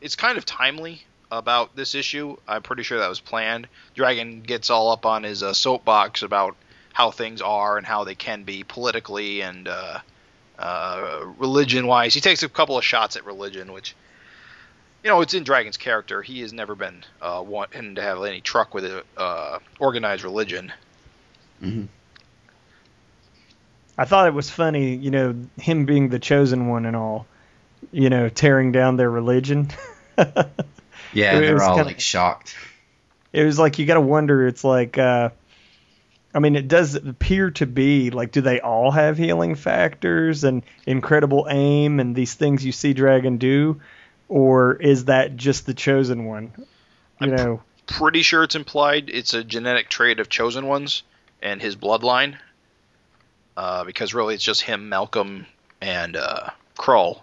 It's 0.00 0.16
kind 0.16 0.36
of 0.38 0.44
timely 0.44 1.02
about 1.30 1.74
this 1.74 1.94
issue. 1.94 2.36
I'm 2.46 2.62
pretty 2.62 2.82
sure 2.82 2.98
that 2.98 3.08
was 3.08 3.20
planned. 3.20 3.66
Dragon 3.94 4.42
gets 4.42 4.68
all 4.70 4.90
up 4.90 5.06
on 5.06 5.22
his 5.22 5.42
uh, 5.42 5.54
soapbox 5.54 6.22
about 6.22 6.56
how 6.92 7.10
things 7.10 7.40
are 7.40 7.78
and 7.78 7.86
how 7.86 8.04
they 8.04 8.14
can 8.14 8.42
be 8.44 8.64
politically 8.64 9.42
and 9.42 9.66
uh, 9.66 9.98
uh, 10.58 11.24
religion-wise. 11.38 12.12
He 12.12 12.20
takes 12.20 12.42
a 12.42 12.48
couple 12.48 12.76
of 12.76 12.84
shots 12.84 13.16
at 13.16 13.24
religion, 13.24 13.72
which 13.72 13.94
you 15.02 15.08
know 15.08 15.22
it's 15.22 15.32
in 15.32 15.42
Dragon's 15.42 15.78
character. 15.78 16.20
He 16.20 16.40
has 16.42 16.52
never 16.52 16.74
been 16.74 17.02
uh, 17.22 17.42
wanting 17.44 17.94
to 17.94 18.02
have 18.02 18.22
any 18.22 18.42
truck 18.42 18.74
with 18.74 18.84
a, 18.84 19.02
uh, 19.16 19.58
organized 19.78 20.24
religion. 20.24 20.70
Mhm. 21.62 21.88
I 23.96 24.04
thought 24.04 24.26
it 24.26 24.34
was 24.34 24.50
funny, 24.50 24.96
you 24.96 25.10
know, 25.10 25.34
him 25.60 25.84
being 25.84 26.08
the 26.08 26.18
chosen 26.18 26.68
one 26.68 26.86
and 26.86 26.96
all, 26.96 27.26
you 27.92 28.10
know, 28.10 28.28
tearing 28.28 28.72
down 28.72 28.96
their 28.96 29.10
religion. 29.10 29.68
Yeah, 31.14 31.36
It 31.36 31.40
they're 31.42 31.52
was 31.54 31.62
all 31.62 31.74
kinda- 31.76 31.88
like 31.90 32.00
shocked. 32.00 32.56
it 33.34 33.44
was 33.44 33.58
like 33.58 33.78
you 33.78 33.84
got 33.84 33.94
to 33.94 34.00
wonder. 34.00 34.46
It's 34.46 34.64
like, 34.64 34.96
uh, 34.96 35.28
I 36.34 36.38
mean, 36.38 36.56
it 36.56 36.68
does 36.68 36.94
appear 36.94 37.50
to 37.52 37.66
be 37.66 38.10
like, 38.10 38.32
do 38.32 38.40
they 38.40 38.60
all 38.60 38.90
have 38.90 39.18
healing 39.18 39.54
factors 39.54 40.42
and 40.44 40.62
incredible 40.86 41.46
aim 41.50 42.00
and 42.00 42.16
these 42.16 42.32
things 42.32 42.64
you 42.64 42.72
see 42.72 42.94
Dragon 42.94 43.36
do, 43.36 43.82
or 44.28 44.72
is 44.76 45.04
that 45.06 45.36
just 45.36 45.66
the 45.66 45.74
chosen 45.74 46.24
one? 46.24 46.52
You 46.56 46.64
I'm 47.20 47.28
pr- 47.30 47.36
know, 47.36 47.62
pretty 47.86 48.22
sure 48.22 48.42
it's 48.42 48.54
implied 48.54 49.10
it's 49.10 49.34
a 49.34 49.44
genetic 49.44 49.90
trait 49.90 50.18
of 50.18 50.30
chosen 50.30 50.66
ones 50.66 51.02
and 51.42 51.60
his 51.60 51.76
bloodline. 51.76 52.36
Uh, 53.54 53.84
because 53.84 54.14
really, 54.14 54.34
it's 54.34 54.44
just 54.44 54.62
him, 54.62 54.88
Malcolm, 54.88 55.44
and 55.82 56.16
uh, 56.16 56.48
Krull, 56.78 57.20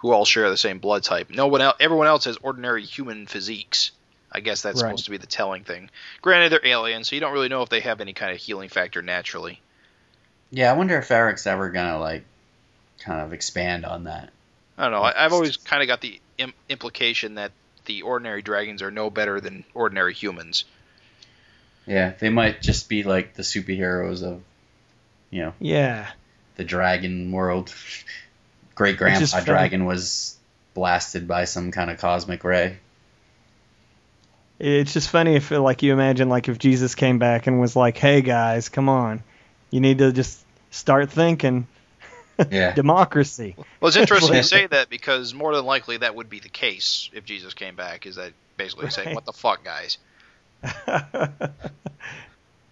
who 0.00 0.12
all 0.12 0.24
share 0.24 0.48
the 0.50 0.56
same 0.56 0.78
blood 0.78 1.02
type. 1.02 1.30
No 1.30 1.46
one 1.46 1.60
else, 1.60 1.76
everyone 1.78 2.06
else 2.06 2.24
has 2.24 2.36
ordinary 2.42 2.84
human 2.84 3.26
physiques. 3.26 3.92
I 4.32 4.40
guess 4.40 4.62
that's 4.62 4.82
Right. 4.82 4.88
supposed 4.90 5.04
to 5.06 5.10
be 5.10 5.16
the 5.18 5.26
telling 5.26 5.64
thing. 5.64 5.90
Granted, 6.22 6.52
they're 6.52 6.66
aliens, 6.66 7.08
so 7.08 7.16
you 7.16 7.20
don't 7.20 7.32
really 7.32 7.48
know 7.48 7.62
if 7.62 7.68
they 7.68 7.80
have 7.80 8.00
any 8.00 8.12
kind 8.12 8.32
of 8.32 8.38
healing 8.38 8.68
factor 8.68 9.02
naturally. 9.02 9.60
Yeah, 10.50 10.70
I 10.70 10.76
wonder 10.76 10.96
if 10.98 11.10
Erik's 11.10 11.46
ever 11.46 11.70
gonna 11.70 11.98
like 11.98 12.24
kind 13.00 13.20
of 13.20 13.32
expand 13.32 13.84
on 13.84 14.04
that. 14.04 14.30
I 14.78 14.84
don't 14.84 14.92
know. 14.92 15.02
I, 15.02 15.24
I've 15.24 15.32
always 15.32 15.56
kind 15.56 15.82
of 15.82 15.88
got 15.88 16.00
the 16.00 16.20
Im- 16.38 16.54
implication 16.68 17.34
that 17.34 17.52
the 17.84 18.02
ordinary 18.02 18.40
dragons 18.40 18.82
are 18.82 18.90
no 18.90 19.10
better 19.10 19.40
than 19.40 19.64
ordinary 19.74 20.14
humans. 20.14 20.64
Yeah, 21.86 22.12
they 22.18 22.30
might 22.30 22.62
just 22.62 22.88
be 22.88 23.02
like 23.02 23.34
the 23.34 23.42
superheroes 23.42 24.22
of, 24.22 24.40
you 25.30 25.42
know, 25.42 25.54
yeah. 25.58 26.10
the 26.56 26.64
dragon 26.64 27.32
world. 27.32 27.74
Great 28.80 28.98
Which 28.98 29.20
is 29.20 29.32
grandpa 29.32 29.44
dragon 29.44 29.84
was 29.84 30.38
blasted 30.72 31.28
by 31.28 31.44
some 31.44 31.70
kind 31.70 31.90
of 31.90 31.98
cosmic 31.98 32.42
ray. 32.44 32.78
It's 34.58 34.94
just 34.94 35.10
funny 35.10 35.34
if, 35.36 35.50
like, 35.50 35.82
you 35.82 35.92
imagine, 35.92 36.30
like, 36.30 36.48
if 36.48 36.58
Jesus 36.58 36.94
came 36.94 37.18
back 37.18 37.46
and 37.46 37.60
was 37.60 37.76
like, 37.76 37.98
"Hey 37.98 38.22
guys, 38.22 38.70
come 38.70 38.88
on, 38.88 39.22
you 39.70 39.80
need 39.80 39.98
to 39.98 40.12
just 40.12 40.42
start 40.70 41.10
thinking 41.10 41.66
Yeah. 42.50 42.72
democracy." 42.72 43.54
Well, 43.80 43.88
it's 43.88 43.98
interesting 43.98 44.32
Like- 44.32 44.42
to 44.44 44.48
say 44.48 44.66
that 44.68 44.88
because 44.88 45.34
more 45.34 45.54
than 45.54 45.66
likely 45.66 45.98
that 45.98 46.14
would 46.14 46.30
be 46.30 46.40
the 46.40 46.48
case 46.48 47.10
if 47.12 47.26
Jesus 47.26 47.52
came 47.52 47.76
back. 47.76 48.06
Is 48.06 48.16
that 48.16 48.32
basically 48.56 48.88
saying, 48.88 49.14
"What 49.14 49.26
the 49.26 49.34
fuck, 49.34 49.62
guys"? 49.62 49.98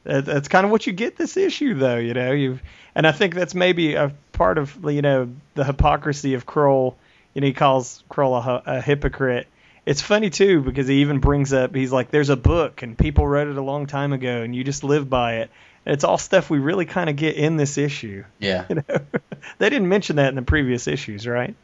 that, 0.09 0.25
that's 0.25 0.49
kind 0.49 0.65
of 0.65 0.71
what 0.73 0.87
you 0.87 0.93
get 0.93 1.17
this 1.17 1.37
issue, 1.37 1.75
though. 1.75 1.97
You 1.99 2.15
know, 2.15 2.33
you 2.33 2.59
and 2.95 3.07
I 3.07 3.13
think 3.13 3.35
that's 3.35 3.55
maybe 3.55 3.95
a 3.95 4.13
part 4.33 4.59
of 4.59 4.77
you 4.85 5.03
know 5.03 5.29
the 5.55 5.65
hypocrisy 5.65 6.35
of 6.35 6.47
Kroll. 6.47 6.97
You 7.35 7.43
know, 7.43 7.47
he 7.47 7.53
calls 7.53 8.03
Kroll 8.09 8.35
a, 8.35 8.63
a 8.67 8.81
hypocrite. 8.81 9.47
It's 9.87 10.03
funny 10.03 10.31
too 10.31 10.61
because 10.63 10.89
he 10.89 11.01
even 11.03 11.19
brings 11.21 11.53
up 11.53 11.75
he's 11.75 11.93
like, 11.93 12.11
"There's 12.11 12.31
a 12.31 12.37
book 12.37 12.83
and 12.83 12.97
people 12.99 13.27
wrote 13.29 13.49
it 13.49 13.57
a 13.57 13.63
long 13.63 13.87
time 13.87 14.13
ago, 14.13 14.43
and 14.43 14.57
you 14.57 14.65
just 14.65 14.83
live 14.83 15.09
by 15.09 15.37
it." 15.37 15.51
And 15.87 15.95
it's 15.95 16.05
all 16.05 16.19
stuff 16.19 16.51
we 16.51 16.59
really 16.59 16.85
kind 16.87 17.09
of 17.09 17.17
get 17.17 17.37
in 17.37 17.57
this 17.57 17.79
issue. 17.79 18.25
Yeah. 18.39 18.65
You 18.69 18.77
know, 18.77 18.83
they 19.59 19.71
didn't 19.71 19.89
mention 19.89 20.17
that 20.17 20.29
in 20.29 20.35
the 20.35 20.43
previous 20.43 20.87
issues, 20.89 21.27
right? 21.27 21.55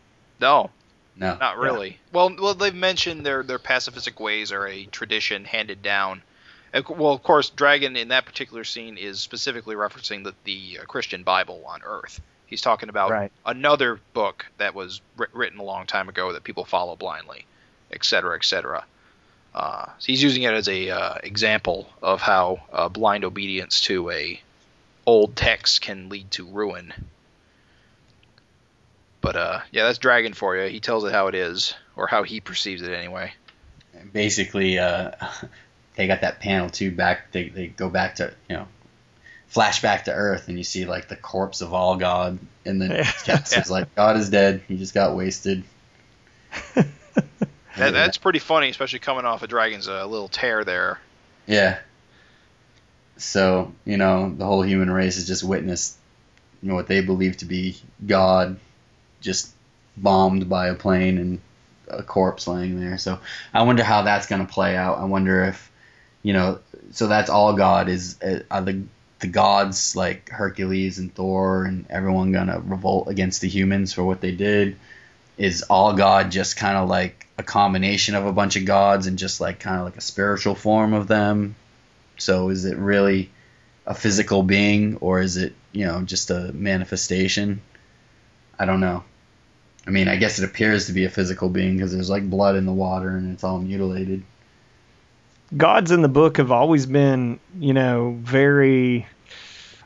No, 0.40 0.70
No. 1.16 1.36
not 1.38 1.58
really. 1.58 1.98
Well, 2.12 2.34
well, 2.40 2.54
they've 2.54 2.74
mentioned 2.74 3.24
their 3.26 3.42
their 3.42 3.58
pacifistic 3.58 4.20
ways 4.20 4.52
are 4.52 4.66
a 4.66 4.84
tradition 4.86 5.44
handed 5.44 5.82
down. 5.82 6.22
And, 6.74 6.84
Well, 6.88 7.12
of 7.12 7.22
course, 7.22 7.48
Dragon 7.48 7.96
in 7.96 8.08
that 8.08 8.26
particular 8.26 8.64
scene 8.64 8.98
is 8.98 9.20
specifically 9.20 9.76
referencing 9.76 10.24
the 10.24 10.34
the 10.44 10.80
uh, 10.82 10.84
Christian 10.84 11.22
Bible 11.22 11.64
on 11.66 11.80
Earth. 11.84 12.20
He's 12.46 12.60
talking 12.60 12.90
about 12.90 13.10
Right. 13.10 13.32
another 13.46 14.00
book 14.12 14.44
that 14.58 14.74
was 14.74 15.00
wri- 15.16 15.28
written 15.32 15.60
a 15.60 15.62
long 15.64 15.86
time 15.86 16.08
ago 16.10 16.32
that 16.32 16.44
people 16.44 16.64
follow 16.64 16.96
blindly, 16.96 17.46
et 17.90 18.04
cetera, 18.04 18.36
et 18.36 18.44
cetera. 18.44 18.84
Uh, 19.54 19.86
so 19.98 20.06
he's 20.06 20.22
using 20.22 20.42
it 20.42 20.52
as 20.52 20.68
a 20.68 20.90
uh, 20.90 21.14
example 21.22 21.88
of 22.02 22.20
how 22.20 22.60
uh, 22.72 22.88
blind 22.88 23.24
obedience 23.24 23.80
to 23.82 24.10
a 24.10 24.40
old 25.06 25.36
text 25.36 25.80
can 25.80 26.08
lead 26.08 26.28
to 26.32 26.44
ruin. 26.44 26.92
But 29.20 29.36
uh, 29.36 29.60
yeah, 29.70 29.84
that's 29.84 29.98
Dragon 29.98 30.34
for 30.34 30.56
you. 30.56 30.68
He 30.68 30.80
tells 30.80 31.04
it 31.04 31.12
how 31.12 31.28
it 31.28 31.34
is, 31.36 31.74
or 31.94 32.08
how 32.08 32.24
he 32.24 32.40
perceives 32.40 32.82
it 32.82 32.92
anyway. 32.92 33.32
Basically, 34.12 34.78
uh, 34.78 35.12
they 35.96 36.06
got 36.06 36.22
that 36.22 36.40
panel 36.40 36.68
too. 36.68 36.90
Back, 36.90 37.32
they 37.32 37.48
they 37.48 37.68
go 37.68 37.88
back 37.88 38.16
to 38.16 38.34
you 38.48 38.56
know, 38.56 38.68
flashback 39.52 40.04
to 40.04 40.12
Earth, 40.12 40.48
and 40.48 40.58
you 40.58 40.64
see 40.64 40.84
like 40.84 41.08
the 41.08 41.16
corpse 41.16 41.60
of 41.60 41.72
all 41.72 41.96
God, 41.96 42.38
and 42.64 42.80
then 42.80 43.04
Caps 43.24 43.56
is 43.56 43.70
like, 43.70 43.94
God 43.94 44.16
is 44.16 44.30
dead. 44.30 44.62
He 44.68 44.76
just 44.76 44.94
got 44.94 45.16
wasted. 45.16 45.64
That, 47.76 47.90
that's 47.90 48.18
pretty 48.18 48.38
funny, 48.38 48.68
especially 48.68 49.00
coming 49.00 49.24
off 49.24 49.42
of 49.42 49.48
Dragon's 49.48 49.88
uh, 49.88 50.06
little 50.06 50.28
tear 50.28 50.64
there. 50.64 51.00
Yeah. 51.46 51.78
So, 53.16 53.72
you 53.84 53.96
know, 53.96 54.32
the 54.32 54.44
whole 54.44 54.62
human 54.62 54.90
race 54.90 55.16
has 55.16 55.26
just 55.26 55.42
witnessed 55.42 55.96
you 56.62 56.68
know, 56.68 56.76
what 56.76 56.86
they 56.86 57.00
believe 57.00 57.36
to 57.38 57.44
be 57.44 57.76
God 58.06 58.58
just 59.20 59.52
bombed 59.96 60.48
by 60.48 60.68
a 60.68 60.74
plane 60.74 61.18
and 61.18 61.40
a 61.88 62.02
corpse 62.02 62.46
laying 62.46 62.80
there. 62.80 62.96
So 62.96 63.20
I 63.52 63.62
wonder 63.62 63.84
how 63.84 64.02
that's 64.02 64.26
going 64.26 64.46
to 64.46 64.52
play 64.52 64.76
out. 64.76 64.98
I 64.98 65.04
wonder 65.04 65.44
if, 65.44 65.70
you 66.24 66.32
know, 66.32 66.58
so 66.90 67.06
that's 67.06 67.30
all 67.30 67.52
God 67.52 67.88
is 67.88 68.20
uh, 68.20 68.40
are 68.50 68.62
the 68.62 68.82
the 69.20 69.26
gods 69.28 69.94
like 69.94 70.30
Hercules 70.30 70.98
and 70.98 71.14
Thor 71.14 71.64
and 71.64 71.86
everyone 71.88 72.32
to 72.32 72.62
revolt 72.64 73.08
against 73.08 73.40
the 73.40 73.48
humans 73.48 73.92
for 73.92 74.02
what 74.02 74.20
they 74.20 74.32
did? 74.32 74.76
Is 75.36 75.62
all 75.62 75.92
God 75.92 76.30
just 76.30 76.56
kind 76.56 76.76
of 76.76 76.88
like 76.88 77.26
a 77.38 77.42
combination 77.42 78.14
of 78.14 78.26
a 78.26 78.32
bunch 78.32 78.56
of 78.56 78.64
gods 78.64 79.06
and 79.06 79.18
just 79.18 79.40
like 79.40 79.60
kind 79.60 79.78
of 79.78 79.84
like 79.84 79.96
a 79.96 80.00
spiritual 80.00 80.54
form 80.54 80.94
of 80.94 81.06
them? 81.06 81.56
So 82.16 82.48
is 82.48 82.64
it 82.64 82.78
really 82.78 83.30
a 83.86 83.94
physical 83.94 84.42
being 84.42 84.96
or 84.96 85.20
is 85.20 85.36
it, 85.36 85.54
you 85.72 85.84
know, 85.84 86.02
just 86.02 86.30
a 86.30 86.52
manifestation? 86.52 87.60
I 88.58 88.64
don't 88.64 88.80
know. 88.80 89.04
I 89.86 89.90
mean, 89.90 90.08
I 90.08 90.16
guess 90.16 90.38
it 90.38 90.44
appears 90.44 90.86
to 90.86 90.92
be 90.92 91.04
a 91.04 91.10
physical 91.10 91.50
being 91.50 91.76
because 91.76 91.92
there's 91.92 92.10
like 92.10 92.28
blood 92.28 92.56
in 92.56 92.64
the 92.64 92.72
water 92.72 93.10
and 93.10 93.32
it's 93.32 93.44
all 93.44 93.58
mutilated. 93.58 94.22
Gods 95.56 95.90
in 95.90 96.02
the 96.02 96.08
book 96.08 96.36
have 96.38 96.50
always 96.50 96.86
been, 96.86 97.40
you 97.58 97.72
know, 97.74 98.16
very. 98.20 99.06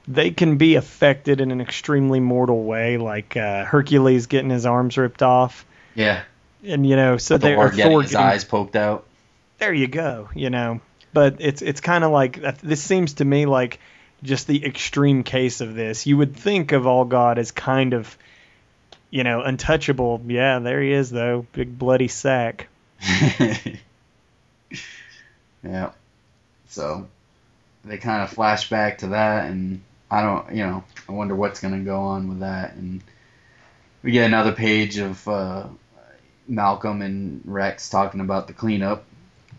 They 0.06 0.30
can 0.30 0.56
be 0.56 0.76
affected 0.76 1.40
in 1.42 1.50
an 1.50 1.60
extremely 1.60 2.18
mortal 2.18 2.64
way, 2.64 2.96
like 2.96 3.36
uh, 3.36 3.64
Hercules 3.66 4.26
getting 4.26 4.48
his 4.48 4.64
arms 4.64 4.96
ripped 4.96 5.22
off, 5.22 5.66
Yeah. 5.94 6.22
and 6.64 6.86
you 6.88 6.96
know, 6.96 7.18
so 7.18 7.36
they 7.36 7.54
are 7.54 7.70
getting 7.70 8.00
his 8.00 8.14
eyes 8.14 8.42
poked 8.44 8.74
out. 8.74 9.04
There 9.58 9.72
you 9.74 9.86
go. 9.86 10.30
You 10.34 10.48
know, 10.48 10.80
but 11.12 11.36
it's 11.40 11.60
it's 11.60 11.82
kind 11.82 12.04
of 12.04 12.10
like 12.10 12.40
this 12.62 12.82
seems 12.82 13.14
to 13.14 13.24
me 13.26 13.44
like 13.44 13.80
just 14.22 14.46
the 14.46 14.64
extreme 14.64 15.24
case 15.24 15.60
of 15.60 15.74
this. 15.74 16.06
You 16.06 16.16
would 16.16 16.34
think 16.34 16.72
of 16.72 16.86
All 16.86 17.04
God 17.04 17.38
as 17.38 17.50
kind 17.50 17.92
of, 17.92 18.16
you 19.10 19.24
know, 19.24 19.42
untouchable. 19.42 20.22
Yeah, 20.26 20.58
there 20.60 20.80
he 20.80 20.90
is 20.92 21.10
though, 21.10 21.44
big 21.52 21.78
bloody 21.78 22.08
sack. 22.08 22.68
yeah. 25.62 25.92
So 26.68 27.08
they 27.84 27.98
kind 27.98 28.22
of 28.22 28.30
flash 28.30 28.68
back 28.68 28.98
to 28.98 29.08
that, 29.08 29.50
and 29.50 29.82
I 30.10 30.22
don't, 30.22 30.52
you 30.52 30.66
know, 30.66 30.84
I 31.08 31.12
wonder 31.12 31.34
what's 31.34 31.60
going 31.60 31.78
to 31.78 31.84
go 31.84 32.00
on 32.00 32.28
with 32.28 32.40
that. 32.40 32.74
And 32.74 33.02
we 34.02 34.12
get 34.12 34.26
another 34.26 34.52
page 34.52 34.98
of 34.98 35.26
uh, 35.26 35.66
Malcolm 36.46 37.02
and 37.02 37.42
Rex 37.44 37.90
talking 37.90 38.20
about 38.20 38.46
the 38.46 38.52
cleanup, 38.52 39.04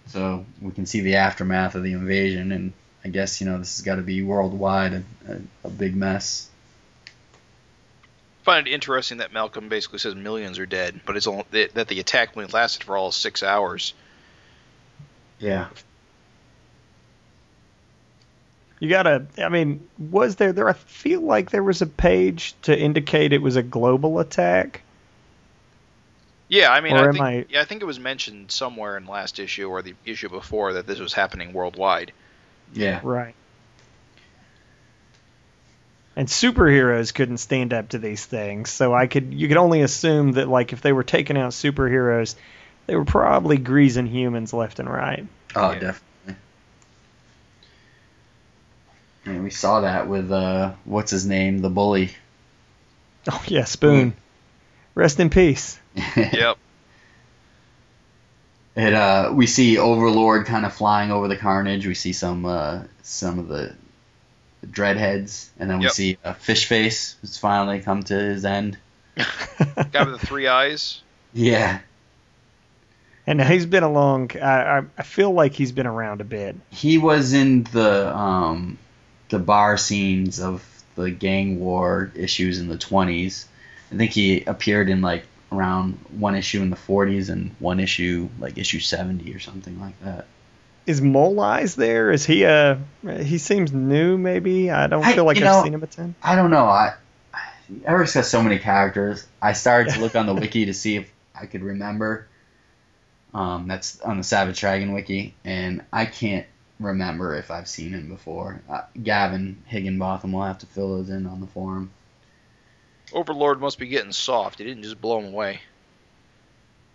so 0.08 0.45
we 0.62 0.72
can 0.72 0.86
see 0.86 1.02
the 1.02 1.16
aftermath 1.16 1.76
of 1.76 1.84
the 1.84 1.93
invasion. 1.93 2.52
And 2.52 2.74
I 3.04 3.10
guess 3.10 3.41
you 3.41 3.47
know 3.47 3.58
this 3.58 3.78
has 3.78 3.86
got 3.86 3.95
to 3.95 4.02
be 4.02 4.22
worldwide 4.22 4.93
a, 4.93 5.04
a, 5.28 5.39
a 5.66 5.70
big 5.70 5.95
mess. 5.95 6.47
I 8.41 8.45
find 8.45 8.68
it 8.68 8.72
interesting 8.72 9.18
that 9.18 9.34
Malcolm 9.34 9.70
basically 9.70 10.00
says 10.00 10.16
millions 10.16 10.58
are 10.58 10.66
dead, 10.66 11.02
but 11.06 11.16
it's 11.18 11.28
only, 11.28 11.43
that 11.52 11.88
the 11.88 12.00
attack 12.00 12.36
only 12.36 12.50
lasted 12.50 12.84
for 12.84 12.97
all 12.97 13.12
six 13.12 13.43
hours. 13.43 13.93
Yeah. 15.39 15.68
You 18.80 18.89
gotta. 18.89 19.27
I 19.38 19.49
mean, 19.49 19.88
was 19.97 20.38
there 20.38 20.53
there? 20.53 20.69
I 20.69 20.73
feel 20.73 21.21
like 21.21 21.51
there 21.51 21.63
was 21.63 21.82
a 21.82 21.86
page 21.86 22.55
to 22.63 22.77
indicate 22.77 23.34
it 23.34 23.41
was 23.41 23.57
a 23.57 23.63
global 23.63 24.19
attack. 24.19 24.82
Yeah, 26.47 26.71
I 26.71 26.82
mean, 26.82 26.95
I 26.95 27.11
think, 27.11 27.23
I... 27.23 27.45
yeah, 27.49 27.61
I 27.61 27.65
think 27.65 27.84
it 27.84 27.86
was 27.86 27.99
mentioned 27.99 28.51
somewhere 28.51 28.97
in 28.97 29.05
last 29.05 29.38
issue 29.38 29.69
or 29.69 29.82
the 29.82 29.93
issue 30.03 30.30
before 30.30 30.73
that 30.73 30.88
this 30.88 30.97
was 30.97 31.13
happening 31.13 31.53
worldwide. 31.53 32.11
Yeah. 32.73 33.01
Right. 33.03 33.36
And 36.15 36.27
superheroes 36.27 37.13
couldn't 37.13 37.38
stand 37.38 37.71
up 37.73 37.89
to 37.89 37.99
these 37.99 38.25
things, 38.25 38.71
so 38.71 38.93
I 38.93 39.07
could 39.07 39.34
you 39.34 39.47
could 39.47 39.57
only 39.57 39.82
assume 39.82 40.34
that 40.34 40.47
like 40.47 40.73
if 40.73 40.82
they 40.82 40.91
were 40.91 41.03
taking 41.03 41.38
out 41.38 41.51
superheroes, 41.51 42.36
they 42.88 42.95
were 42.95 43.05
probably 43.05 43.57
greasing 43.57 44.07
humans 44.07 44.51
left 44.51 44.80
and 44.80 44.89
right. 44.89 45.25
Oh, 45.55 45.71
yeah. 45.71 45.80
definitely. 45.80 46.09
And 49.30 49.43
we 49.43 49.51
saw 49.51 49.82
that 49.82 50.07
with 50.07 50.32
uh, 50.32 50.73
what's 50.86 51.11
his 51.11 51.25
name, 51.25 51.59
the 51.59 51.69
bully. 51.69 52.11
Oh 53.30 53.43
yeah, 53.47 53.65
Spoon. 53.65 54.13
Rest 54.95 55.19
in 55.19 55.30
peace. 55.30 55.77
yep. 56.15 56.57
It 58.75 58.93
uh, 58.93 59.32
we 59.36 59.45
see 59.45 59.77
Overlord 59.77 60.45
kind 60.45 60.65
of 60.65 60.73
flying 60.73 61.11
over 61.11 61.27
the 61.27 61.36
carnage. 61.36 61.86
We 61.86 61.95
see 61.95 62.13
some 62.13 62.45
uh, 62.45 62.84
some 63.03 63.38
of 63.38 63.49
the, 63.49 63.75
the 64.61 64.67
dreadheads, 64.67 65.49
and 65.59 65.69
then 65.69 65.80
we 65.80 65.84
yep. 65.84 65.91
see 65.91 66.17
a 66.23 66.34
fish 66.34 66.65
face 66.65 67.17
who's 67.19 67.38
finally 67.38 67.82
come 67.82 68.03
to 68.03 68.15
his 68.15 68.45
end. 68.45 68.77
Guy 69.17 70.03
with 70.05 70.21
the 70.21 70.25
three 70.25 70.47
eyes. 70.47 71.01
Yeah. 71.34 71.80
And 73.27 73.41
he's 73.43 73.65
been 73.65 73.84
along. 73.84 74.32
I, 74.41 74.84
I 74.97 75.03
feel 75.03 75.32
like 75.32 75.53
he's 75.53 75.73
been 75.73 75.86
around 75.88 76.21
a 76.21 76.23
bit. 76.23 76.55
He 76.71 76.97
was 76.97 77.34
in 77.34 77.63
the 77.63 78.15
um, 78.15 78.80
the 79.30 79.39
bar 79.39 79.77
scenes 79.77 80.39
of 80.39 80.63
the 80.95 81.11
gang 81.11 81.59
war 81.59 82.11
issues 82.15 82.59
in 82.59 82.67
the 82.67 82.77
20s. 82.77 83.45
I 83.91 83.95
think 83.95 84.11
he 84.11 84.43
appeared 84.43 84.89
in 84.89 85.01
like 85.01 85.25
around 85.51 85.93
one 86.11 86.36
issue 86.36 86.61
in 86.61 86.69
the 86.69 86.75
40s 86.75 87.30
and 87.30 87.55
one 87.59 87.80
issue 87.80 88.30
like 88.39 88.57
issue 88.57 88.80
70 88.80 89.34
or 89.34 89.39
something 89.39 89.80
like 89.80 89.99
that. 90.03 90.27
Is 90.86 91.01
Mole 91.01 91.39
Eyes 91.39 91.75
there? 91.75 92.11
Is 92.11 92.25
he 92.25 92.43
a? 92.43 92.82
Uh, 93.05 93.17
he 93.19 93.38
seems 93.38 93.71
new. 93.71 94.17
Maybe 94.17 94.71
I 94.71 94.88
don't 94.88 95.05
feel 95.05 95.23
like 95.23 95.38
I, 95.38 95.41
I've 95.41 95.45
know, 95.45 95.63
seen 95.63 95.73
him 95.73 95.84
a 95.84 95.88
ton. 95.88 96.15
I 96.23 96.36
don't 96.36 96.49
know. 96.49 96.65
I 96.65 96.95
Erik's 97.86 98.15
got 98.15 98.25
so 98.25 98.41
many 98.41 98.57
characters. 98.57 99.27
I 99.41 99.53
started 99.53 99.93
to 99.93 99.99
look 99.99 100.15
on 100.15 100.25
the 100.25 100.34
wiki 100.41 100.65
to 100.65 100.73
see 100.73 100.95
if 100.95 101.11
I 101.36 101.45
could 101.45 101.61
remember. 101.61 102.27
Um, 103.34 103.67
that's 103.67 104.01
on 104.01 104.17
the 104.17 104.23
Savage 104.23 104.59
Dragon 104.59 104.93
wiki, 104.93 105.36
and 105.45 105.84
I 105.93 106.05
can't 106.05 106.47
remember 106.80 107.36
if 107.36 107.51
I've 107.51 107.67
seen 107.67 107.93
him 107.93 108.07
before. 108.07 108.61
Uh, 108.69 108.82
Gavin 109.01 109.61
Higginbotham 109.65 110.32
will 110.32 110.43
have 110.43 110.59
to 110.59 110.65
fill 110.65 110.97
those 110.97 111.09
in 111.09 111.25
on 111.25 111.41
the 111.41 111.47
forum. 111.47 111.91
Overlord 113.13 113.59
must 113.59 113.80
be 113.80 113.88
getting 113.88 114.11
soft. 114.11 114.59
He 114.59 114.65
didn't 114.65 114.84
just 114.84 115.01
blow 115.01 115.19
him 115.19 115.34
away. 115.34 115.61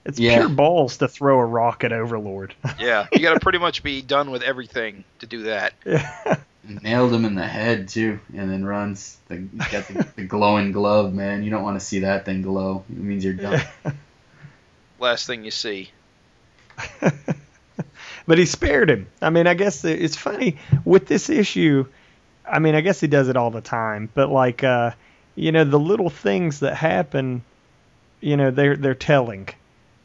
It's 0.05 0.19
yeah. 0.19 0.37
pure 0.37 0.49
balls 0.49 0.99
to 0.99 1.09
throw 1.09 1.41
a 1.41 1.45
rock 1.45 1.83
at 1.83 1.93
Overlord. 1.93 2.55
yeah, 2.79 3.07
you 3.13 3.21
got 3.21 3.35
to 3.35 3.41
pretty 3.41 3.59
much 3.59 3.83
be 3.83 4.03
done 4.03 4.31
with 4.31 4.43
everything 4.43 5.05
to 5.21 5.27
do 5.27 5.45
that. 5.45 5.73
Yeah. 5.85 6.37
Nailed 6.83 7.13
him 7.13 7.27
in 7.27 7.35
the 7.35 7.47
head 7.47 7.89
too, 7.89 8.21
and 8.35 8.51
then 8.51 8.65
runs. 8.65 9.19
The, 9.29 9.37
got 9.37 9.87
the, 9.87 10.07
the, 10.17 10.25
glowing 10.25 10.73
glove, 10.73 11.13
man. 11.13 11.43
You 11.43 11.51
don't 11.51 11.63
want 11.63 11.79
to 11.79 11.85
see 11.85 12.01
that 12.01 12.25
thing 12.25 12.41
glow. 12.41 12.85
It 12.89 12.97
means 12.97 13.23
you're 13.23 13.35
done. 13.35 13.61
Last 14.99 15.27
thing 15.27 15.45
you 15.45 15.51
see. 15.51 15.91
But 18.27 18.39
he 18.39 18.47
spared 18.47 18.91
him. 18.91 19.07
I 19.21 19.31
mean, 19.31 19.47
I 19.47 19.55
guess 19.55 19.85
it's 19.85 20.17
funny 20.17 20.57
with 20.85 21.07
this 21.07 21.29
issue. 21.29 21.87
I 22.47 22.59
mean, 22.59 22.75
I 22.75 22.81
guess 22.81 23.01
he 23.01 23.07
does 23.07 23.29
it 23.29 23.37
all 23.37 23.51
the 23.51 23.61
time, 23.61 24.09
but 24.15 24.31
like, 24.31 24.63
uh, 24.65 24.93
you 25.35 25.53
know, 25.53 25.65
the 25.65 25.79
little 25.79 26.11
things 26.11 26.61
that 26.61 26.75
happen, 26.75 27.43
you 28.21 28.37
know, 28.37 28.51
they're 28.51 28.77
they're 28.77 28.95
telling. 28.95 29.49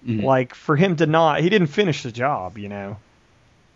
Mm-hmm. 0.06 0.26
Like 0.26 0.56
for 0.56 0.76
him 0.76 0.96
to 0.98 1.06
not, 1.06 1.42
he 1.42 1.50
didn't 1.50 1.68
finish 1.68 2.04
the 2.04 2.12
job. 2.12 2.58
You 2.58 2.70
know, 2.70 2.98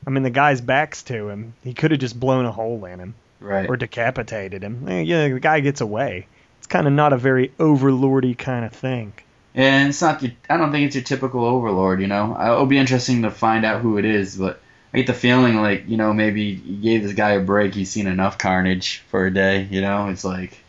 I 0.08 0.10
mean, 0.10 0.24
the 0.24 0.30
guy's 0.30 0.62
back's 0.62 1.04
to 1.04 1.30
him. 1.30 1.54
He 1.64 1.74
could 1.74 1.92
have 1.92 2.00
just 2.00 2.20
blown 2.20 2.46
a 2.46 2.52
hole 2.52 2.86
in 2.86 3.00
him, 3.00 3.16
right, 3.40 3.70
or 3.70 3.78
decapitated 3.78 4.64
him. 4.64 4.88
Eh, 4.88 5.02
yeah, 5.02 5.28
the 5.28 5.40
guy 5.40 5.60
gets 5.60 5.82
away. 5.82 6.28
It's 6.60 6.68
kind 6.68 6.88
of 6.88 6.94
not 6.94 7.12
a 7.12 7.18
very 7.18 7.50
overlordy 7.60 8.38
kind 8.38 8.64
of 8.64 8.72
thing. 8.72 9.14
And 9.56 9.90
it's 9.90 10.02
not. 10.02 10.22
Your, 10.22 10.32
I 10.50 10.58
don't 10.58 10.72
think 10.72 10.88
it's 10.88 10.96
your 10.96 11.04
typical 11.04 11.46
overlord. 11.46 12.02
You 12.02 12.08
know, 12.08 12.38
it'll 12.40 12.66
be 12.66 12.78
interesting 12.78 13.22
to 13.24 13.32
find 13.32 13.66
out 13.66 13.82
who 13.82 13.98
it 13.98 14.06
is. 14.06 14.36
But 14.36 14.60
I 14.94 14.98
get 14.98 15.08
the 15.08 15.14
feeling 15.14 15.56
like 15.58 15.88
you 15.88 15.98
know 15.98 16.14
maybe 16.14 16.42
you 16.42 16.82
gave 16.82 17.04
this 17.04 17.14
guy 17.14 17.32
a 17.32 17.40
break. 17.40 17.76
He's 17.76 17.92
seen 17.92 18.08
enough 18.08 18.38
carnage 18.38 19.04
for 19.10 19.26
a 19.26 19.34
day. 19.34 19.68
You 19.70 19.82
know, 19.82 20.08
it's 20.08 20.24
like. 20.24 20.60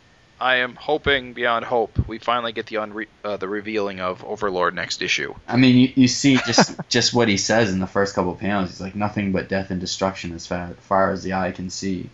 I 0.40 0.56
am 0.56 0.74
hoping 0.74 1.32
beyond 1.32 1.64
hope 1.64 2.06
we 2.06 2.18
finally 2.18 2.52
get 2.52 2.66
the 2.66 2.76
unre- 2.76 3.06
uh, 3.24 3.38
the 3.38 3.48
revealing 3.48 4.00
of 4.00 4.22
Overlord 4.24 4.74
next 4.74 5.00
issue. 5.00 5.32
I 5.48 5.56
mean, 5.56 5.78
you, 5.78 5.92
you 5.94 6.08
see 6.08 6.36
just 6.44 6.78
just 6.88 7.14
what 7.14 7.28
he 7.28 7.38
says 7.38 7.72
in 7.72 7.78
the 7.78 7.86
first 7.86 8.14
couple 8.14 8.32
of 8.32 8.40
panels. 8.40 8.70
He's 8.70 8.80
like 8.80 8.94
nothing 8.94 9.32
but 9.32 9.48
death 9.48 9.70
and 9.70 9.80
destruction 9.80 10.34
as 10.34 10.46
far, 10.46 10.74
far 10.80 11.12
as 11.12 11.22
the 11.22 11.34
eye 11.34 11.52
can 11.52 11.70
see. 11.70 12.10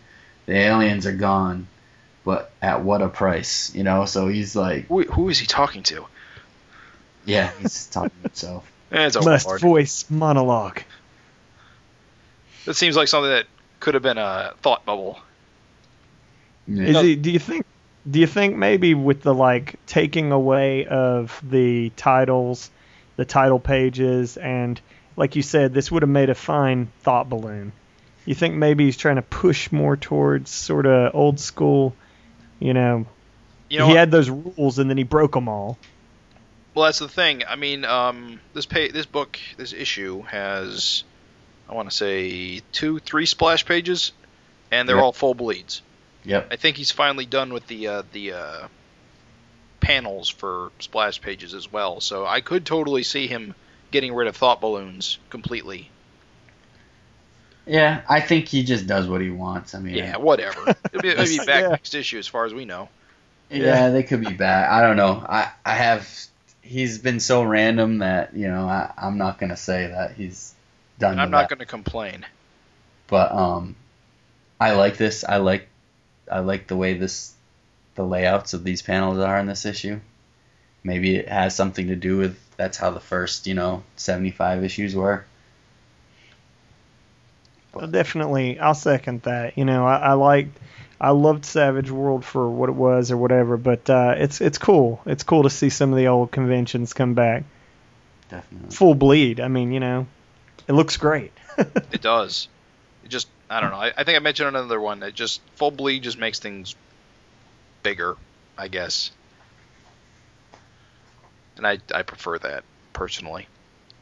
The 0.46 0.54
aliens 0.54 1.06
are 1.06 1.12
gone, 1.12 1.66
but 2.24 2.52
at 2.60 2.82
what 2.82 3.02
a 3.02 3.08
price, 3.08 3.74
you 3.74 3.82
know? 3.82 4.04
So 4.04 4.28
he's 4.28 4.54
like, 4.54 4.86
who, 4.86 5.02
who 5.04 5.28
is 5.28 5.38
he 5.38 5.46
talking 5.46 5.82
to? 5.84 6.06
Yeah, 7.24 7.50
he's 7.60 7.86
talking 7.86 8.10
to 8.22 8.28
himself. 8.28 8.70
Eh, 8.92 9.06
it's 9.06 9.14
a 9.14 9.22
Must 9.22 9.46
hard. 9.46 9.60
voice 9.60 10.04
monologue. 10.10 10.82
That 12.64 12.74
seems 12.74 12.96
like 12.96 13.06
something 13.06 13.30
that 13.30 13.46
could 13.78 13.94
have 13.94 14.02
been 14.02 14.18
a 14.18 14.54
thought 14.62 14.84
bubble. 14.84 15.20
Yeah. 16.66 16.84
Is 16.84 17.00
he, 17.00 17.14
do 17.14 17.30
you 17.30 17.38
think? 17.38 17.66
Do 18.10 18.18
you 18.18 18.26
think 18.26 18.56
maybe 18.56 18.94
with 18.94 19.22
the 19.22 19.32
like 19.32 19.76
taking 19.86 20.32
away 20.32 20.86
of 20.86 21.40
the 21.48 21.90
titles, 21.90 22.68
the 23.14 23.24
title 23.24 23.60
pages, 23.60 24.36
and 24.36 24.80
like 25.16 25.36
you 25.36 25.42
said, 25.42 25.72
this 25.72 25.92
would 25.92 26.02
have 26.02 26.10
made 26.10 26.30
a 26.30 26.34
fine 26.34 26.88
thought 27.02 27.28
balloon. 27.28 27.72
You 28.24 28.34
think 28.34 28.54
maybe 28.54 28.86
he's 28.86 28.96
trying 28.96 29.16
to 29.16 29.22
push 29.22 29.70
more 29.70 29.96
towards 29.96 30.50
sort 30.50 30.86
of 30.86 31.14
old 31.14 31.38
school, 31.38 31.94
you 32.58 32.74
know? 32.74 33.06
You 33.68 33.78
know 33.78 33.86
he 33.86 33.94
had 33.94 34.10
those 34.10 34.28
rules 34.28 34.78
and 34.78 34.90
then 34.90 34.96
he 34.96 35.04
broke 35.04 35.32
them 35.32 35.48
all. 35.48 35.78
Well, 36.74 36.86
that's 36.86 37.00
the 37.00 37.08
thing. 37.08 37.42
I 37.48 37.56
mean, 37.56 37.84
um, 37.84 38.40
this 38.54 38.66
pay, 38.66 38.88
this 38.90 39.06
book, 39.06 39.38
this 39.56 39.72
issue 39.72 40.22
has, 40.22 41.02
I 41.68 41.74
want 41.74 41.90
to 41.90 41.96
say, 41.96 42.60
two, 42.72 43.00
three 43.00 43.26
splash 43.26 43.66
pages, 43.66 44.12
and 44.70 44.88
they're 44.88 44.96
yep. 44.96 45.04
all 45.04 45.12
full 45.12 45.34
bleeds. 45.34 45.82
Yep. 46.24 46.48
I 46.52 46.56
think 46.56 46.76
he's 46.76 46.90
finally 46.90 47.26
done 47.26 47.52
with 47.52 47.66
the 47.66 47.88
uh, 47.88 48.02
the 48.12 48.32
uh, 48.34 48.68
panels 49.80 50.28
for 50.28 50.70
splash 50.78 51.20
pages 51.20 51.54
as 51.54 51.72
well. 51.72 52.00
So 52.00 52.26
I 52.26 52.40
could 52.40 52.66
totally 52.66 53.02
see 53.02 53.26
him 53.26 53.54
getting 53.90 54.14
rid 54.14 54.28
of 54.28 54.36
thought 54.36 54.60
balloons 54.60 55.18
completely. 55.30 55.90
Yeah, 57.66 58.02
I 58.08 58.20
think 58.20 58.48
he 58.48 58.64
just 58.64 58.86
does 58.86 59.06
what 59.06 59.20
he 59.20 59.30
wants. 59.30 59.74
I 59.74 59.80
mean, 59.80 59.94
yeah, 59.94 60.16
whatever. 60.16 60.74
It'll 60.92 61.02
be, 61.02 61.08
it'll 61.08 61.24
be 61.24 61.38
back 61.46 61.62
yeah. 61.62 61.68
next 61.68 61.94
issue, 61.94 62.18
as 62.18 62.26
far 62.26 62.44
as 62.44 62.54
we 62.54 62.64
know. 62.64 62.88
Yeah, 63.48 63.64
yeah, 63.64 63.88
they 63.90 64.02
could 64.02 64.20
be 64.20 64.32
back. 64.32 64.70
I 64.70 64.82
don't 64.82 64.96
know. 64.96 65.24
I 65.28 65.50
I 65.64 65.74
have 65.74 66.08
he's 66.70 66.98
been 66.98 67.18
so 67.18 67.42
random 67.42 67.98
that 67.98 68.34
you 68.34 68.46
know 68.46 68.66
I, 68.66 68.92
I'm 68.96 69.18
not 69.18 69.38
gonna 69.38 69.56
say 69.56 69.88
that 69.88 70.12
he's 70.12 70.54
done. 70.98 71.18
I'm 71.18 71.30
not 71.30 71.48
that. 71.48 71.56
gonna 71.56 71.66
complain. 71.66 72.24
But 73.08 73.32
um, 73.32 73.74
I 74.60 74.72
like 74.72 74.96
this. 74.96 75.24
I 75.24 75.38
like 75.38 75.66
I 76.30 76.38
like 76.38 76.68
the 76.68 76.76
way 76.76 76.94
this 76.94 77.34
the 77.96 78.04
layouts 78.04 78.54
of 78.54 78.62
these 78.62 78.82
panels 78.82 79.18
are 79.18 79.38
in 79.38 79.46
this 79.46 79.66
issue. 79.66 79.98
Maybe 80.84 81.16
it 81.16 81.28
has 81.28 81.56
something 81.56 81.88
to 81.88 81.96
do 81.96 82.16
with 82.16 82.38
that's 82.56 82.78
how 82.78 82.90
the 82.90 83.00
first 83.00 83.48
you 83.48 83.54
know 83.54 83.82
75 83.96 84.62
issues 84.62 84.94
were. 84.94 85.24
I'll 87.74 87.86
definitely, 87.86 88.58
I'll 88.58 88.74
second 88.74 89.22
that. 89.22 89.56
You 89.56 89.64
know, 89.64 89.86
I, 89.86 89.96
I 89.96 90.12
liked, 90.14 90.58
I 91.00 91.10
loved 91.10 91.46
Savage 91.46 91.90
World 91.90 92.24
for 92.24 92.48
what 92.48 92.68
it 92.68 92.74
was 92.74 93.10
or 93.10 93.16
whatever, 93.16 93.56
but 93.56 93.88
uh, 93.88 94.14
it's 94.18 94.40
it's 94.40 94.58
cool. 94.58 95.00
It's 95.06 95.22
cool 95.22 95.44
to 95.44 95.50
see 95.50 95.70
some 95.70 95.90
of 95.92 95.96
the 95.96 96.08
old 96.08 96.30
conventions 96.30 96.92
come 96.92 97.14
back. 97.14 97.44
Definitely. 98.28 98.70
Full 98.76 98.94
bleed. 98.94 99.40
I 99.40 99.48
mean, 99.48 99.72
you 99.72 99.80
know, 99.80 100.06
it 100.68 100.72
looks 100.72 100.96
great. 100.96 101.32
It 101.92 102.00
does. 102.00 102.48
It 103.04 103.08
just 103.08 103.28
I 103.50 103.60
don't 103.60 103.70
know. 103.70 103.76
I, 103.76 103.92
I 103.96 104.04
think 104.04 104.16
I 104.16 104.20
mentioned 104.20 104.48
another 104.48 104.80
one 104.80 105.00
that 105.00 105.14
just 105.14 105.40
full 105.56 105.70
bleed 105.70 106.02
just 106.02 106.18
makes 106.18 106.38
things 106.38 106.74
bigger, 107.82 108.16
I 108.56 108.68
guess. 108.68 109.10
And 111.56 111.66
I 111.66 111.78
I 111.92 112.02
prefer 112.02 112.38
that 112.38 112.64
personally. 112.92 113.46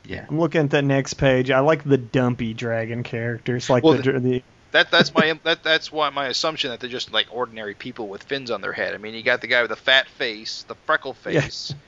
Yeah. 0.04 0.26
I'm 0.28 0.38
looking 0.38 0.62
at 0.62 0.70
that 0.70 0.84
next 0.84 1.14
page. 1.14 1.50
I 1.50 1.60
like 1.60 1.84
the 1.84 1.98
dumpy 1.98 2.54
dragon 2.54 3.02
characters, 3.02 3.68
like 3.68 3.82
Well, 3.84 3.94
the, 3.94 4.02
dr- 4.02 4.22
the 4.22 4.42
That 4.72 4.90
that's 4.90 5.14
my 5.14 5.38
that 5.44 5.62
that's 5.62 5.90
why 5.90 6.10
my 6.10 6.26
assumption 6.26 6.70
that 6.70 6.80
they're 6.80 6.90
just 6.90 7.12
like 7.12 7.26
ordinary 7.30 7.74
people 7.74 8.08
with 8.08 8.22
fins 8.24 8.50
on 8.50 8.60
their 8.60 8.72
head. 8.72 8.94
I 8.94 8.98
mean, 8.98 9.14
you 9.14 9.22
got 9.22 9.40
the 9.40 9.46
guy 9.46 9.62
with 9.62 9.70
the 9.70 9.76
fat 9.76 10.08
face, 10.08 10.64
the 10.68 10.74
freckle 10.86 11.14
face. 11.14 11.74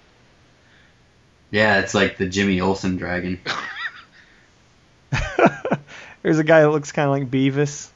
Yeah, 1.53 1.81
it's 1.81 1.95
like 1.95 2.17
the 2.17 2.29
Jimmy 2.29 2.61
Olsen 2.61 2.97
dragon. 2.97 3.41
There's 6.23 6.39
a 6.39 6.45
guy 6.45 6.61
that 6.61 6.71
looks 6.71 6.93
kind 6.93 7.07
of 7.07 7.11
like 7.11 7.29
Beavis. 7.29 7.89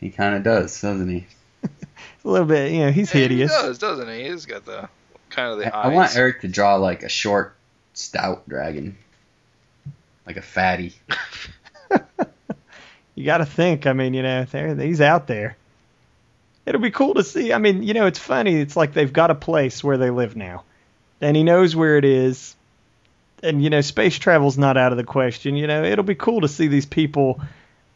he 0.00 0.10
kind 0.10 0.34
of 0.34 0.42
does, 0.42 0.80
doesn't 0.80 1.08
he? 1.08 1.26
A 1.62 1.68
little 2.28 2.48
bit, 2.48 2.72
you 2.72 2.80
know, 2.80 2.90
he's 2.90 3.14
Yeah, 3.14 3.20
hideous. 3.20 3.54
He 3.54 3.62
does, 3.62 3.78
doesn't 3.78 4.08
he? 4.08 4.24
He's 4.28 4.44
got 4.44 4.64
the 4.64 4.88
kind 5.30 5.52
of 5.52 5.58
the 5.58 5.72
I, 5.74 5.84
I 5.84 5.88
want 5.88 6.16
Erik 6.16 6.40
to 6.40 6.48
draw 6.48 6.74
like 6.76 7.04
a 7.04 7.08
short, 7.08 7.54
stout 7.94 8.48
dragon, 8.48 8.98
like 10.28 10.36
a 10.36 10.42
fatty. 10.42 10.94
You 13.18 13.24
got 13.24 13.38
to 13.38 13.46
think. 13.46 13.88
I 13.88 13.94
mean, 13.94 14.14
you 14.14 14.22
know, 14.22 14.44
there 14.44 14.76
he's 14.76 15.00
out 15.00 15.26
there. 15.26 15.56
It'll 16.64 16.80
be 16.80 16.92
cool 16.92 17.14
to 17.14 17.24
see. 17.24 17.52
I 17.52 17.58
mean, 17.58 17.82
you 17.82 17.92
know, 17.92 18.06
it's 18.06 18.20
funny. 18.20 18.54
It's 18.60 18.76
like 18.76 18.92
they've 18.92 19.12
got 19.12 19.32
a 19.32 19.34
place 19.34 19.82
where 19.82 19.96
they 19.98 20.10
live 20.10 20.36
now, 20.36 20.62
and 21.20 21.36
he 21.36 21.42
knows 21.42 21.74
where 21.74 21.98
it 21.98 22.04
is. 22.04 22.54
And 23.42 23.60
you 23.60 23.70
know, 23.70 23.80
space 23.80 24.16
travel's 24.16 24.56
not 24.56 24.76
out 24.76 24.92
of 24.92 24.98
the 24.98 25.04
question. 25.04 25.56
You 25.56 25.66
know, 25.66 25.82
it'll 25.82 26.04
be 26.04 26.14
cool 26.14 26.42
to 26.42 26.48
see 26.48 26.68
these 26.68 26.86
people. 26.86 27.40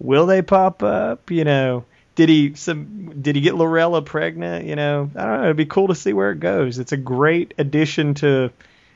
Will 0.01 0.27
they 0.27 0.43
pop 0.43 0.83
up? 0.83 1.31
You 1.31 1.45
know, 1.45 1.85
did 2.17 2.29
he 2.29 2.55
some? 2.57 3.23
Did 3.23 3.37
he 3.37 3.43
get 3.43 3.55
Lorella 3.55 4.03
pregnant? 4.03 4.67
You 4.67 4.75
know, 4.75 5.09
I 5.15 5.25
don't 5.25 5.37
know. 5.39 5.45
It'd 5.45 5.57
be 5.57 5.67
cool 5.67 5.87
to 5.87 5.95
see 5.95 6.13
where 6.13 6.33
it 6.33 6.41
goes. 6.41 6.81
It's 6.81 6.91
a 6.91 6.97
great 6.97 7.55
addition 7.59 8.15
to, 8.15 8.51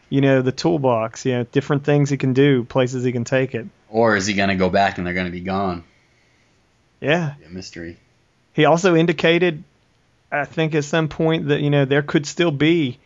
you 0.09 0.21
know, 0.21 0.43
the 0.43 0.53
toolbox. 0.53 1.25
You 1.25 1.39
know, 1.39 1.45
different 1.45 1.85
things 1.85 2.11
he 2.11 2.17
can 2.17 2.33
do, 2.33 2.65
places 2.65 3.05
he 3.05 3.13
can 3.13 3.25
take 3.25 3.55
it. 3.55 3.67
Or 3.89 4.17
is 4.17 4.27
he 4.27 4.35
gonna 4.35 4.57
go 4.57 4.69
back 4.69 4.99
and 4.99 5.07
they're 5.07 5.15
gonna 5.15 5.31
be 5.31 5.41
gone? 5.41 5.85
Yeah, 7.01 7.35
Be 7.39 7.47
a 7.47 7.49
mystery. 7.51 7.99
He 8.55 8.65
also 8.65 8.97
indicated, 8.97 9.63
I 10.33 10.47
think, 10.47 10.75
at 10.75 10.85
some 10.85 11.09
point 11.09 11.49
that 11.49 11.61
you 11.61 11.71
know 11.71 11.85
there 11.85 12.03
could 12.03 12.27
still 12.27 12.51
be. 12.51 12.99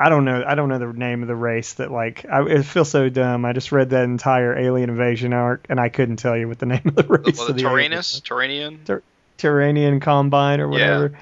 I 0.00 0.10
don't 0.10 0.24
know. 0.24 0.44
I 0.46 0.54
don't 0.54 0.68
know 0.68 0.78
the 0.78 0.92
name 0.92 1.22
of 1.22 1.28
the 1.28 1.34
race 1.34 1.74
that 1.74 1.90
like. 1.90 2.24
I 2.30 2.46
it 2.46 2.62
feels 2.62 2.90
so 2.90 3.08
dumb. 3.08 3.44
I 3.44 3.52
just 3.52 3.72
read 3.72 3.90
that 3.90 4.04
entire 4.04 4.56
alien 4.56 4.90
invasion 4.90 5.32
arc 5.32 5.66
and 5.68 5.80
I 5.80 5.88
couldn't 5.88 6.18
tell 6.18 6.36
you 6.36 6.46
what 6.46 6.60
the 6.60 6.66
name 6.66 6.82
of 6.84 6.94
the 6.94 7.02
the, 7.02 7.08
race 7.08 7.38
well, 7.38 7.48
of 7.48 7.56
the 7.56 7.62
the 7.62 7.68
Tyrannus, 7.68 8.20
Tyranian. 8.20 9.02
Turanian 9.38 10.02
Combine 10.02 10.60
or 10.60 10.68
whatever. 10.68 11.12
Yeah, 11.12 11.18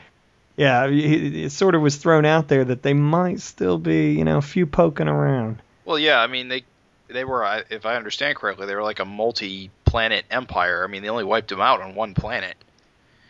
he- 0.88 1.44
it 1.44 1.50
sort 1.52 1.74
of 1.74 1.82
was 1.82 1.96
thrown 1.96 2.24
out 2.24 2.48
there 2.48 2.64
that 2.64 2.82
they 2.82 2.94
might 2.94 3.40
still 3.40 3.78
be, 3.78 4.12
you 4.12 4.24
know, 4.24 4.38
a 4.38 4.42
few 4.42 4.66
poking 4.66 5.08
around. 5.08 5.60
Well, 5.84 5.98
yeah, 5.98 6.18
I 6.20 6.26
mean 6.26 6.48
they 6.48 6.64
they 7.08 7.24
were, 7.24 7.62
if 7.70 7.86
I 7.86 7.94
understand 7.96 8.36
correctly, 8.36 8.66
they 8.66 8.74
were 8.74 8.82
like 8.82 8.98
a 8.98 9.04
multi-planet 9.04 10.24
empire. 10.30 10.82
I 10.82 10.88
mean, 10.88 11.02
they 11.02 11.08
only 11.08 11.22
wiped 11.24 11.50
them 11.50 11.60
out 11.60 11.80
on 11.80 11.94
one 11.94 12.14
planet. 12.14 12.56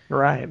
Right. 0.08 0.48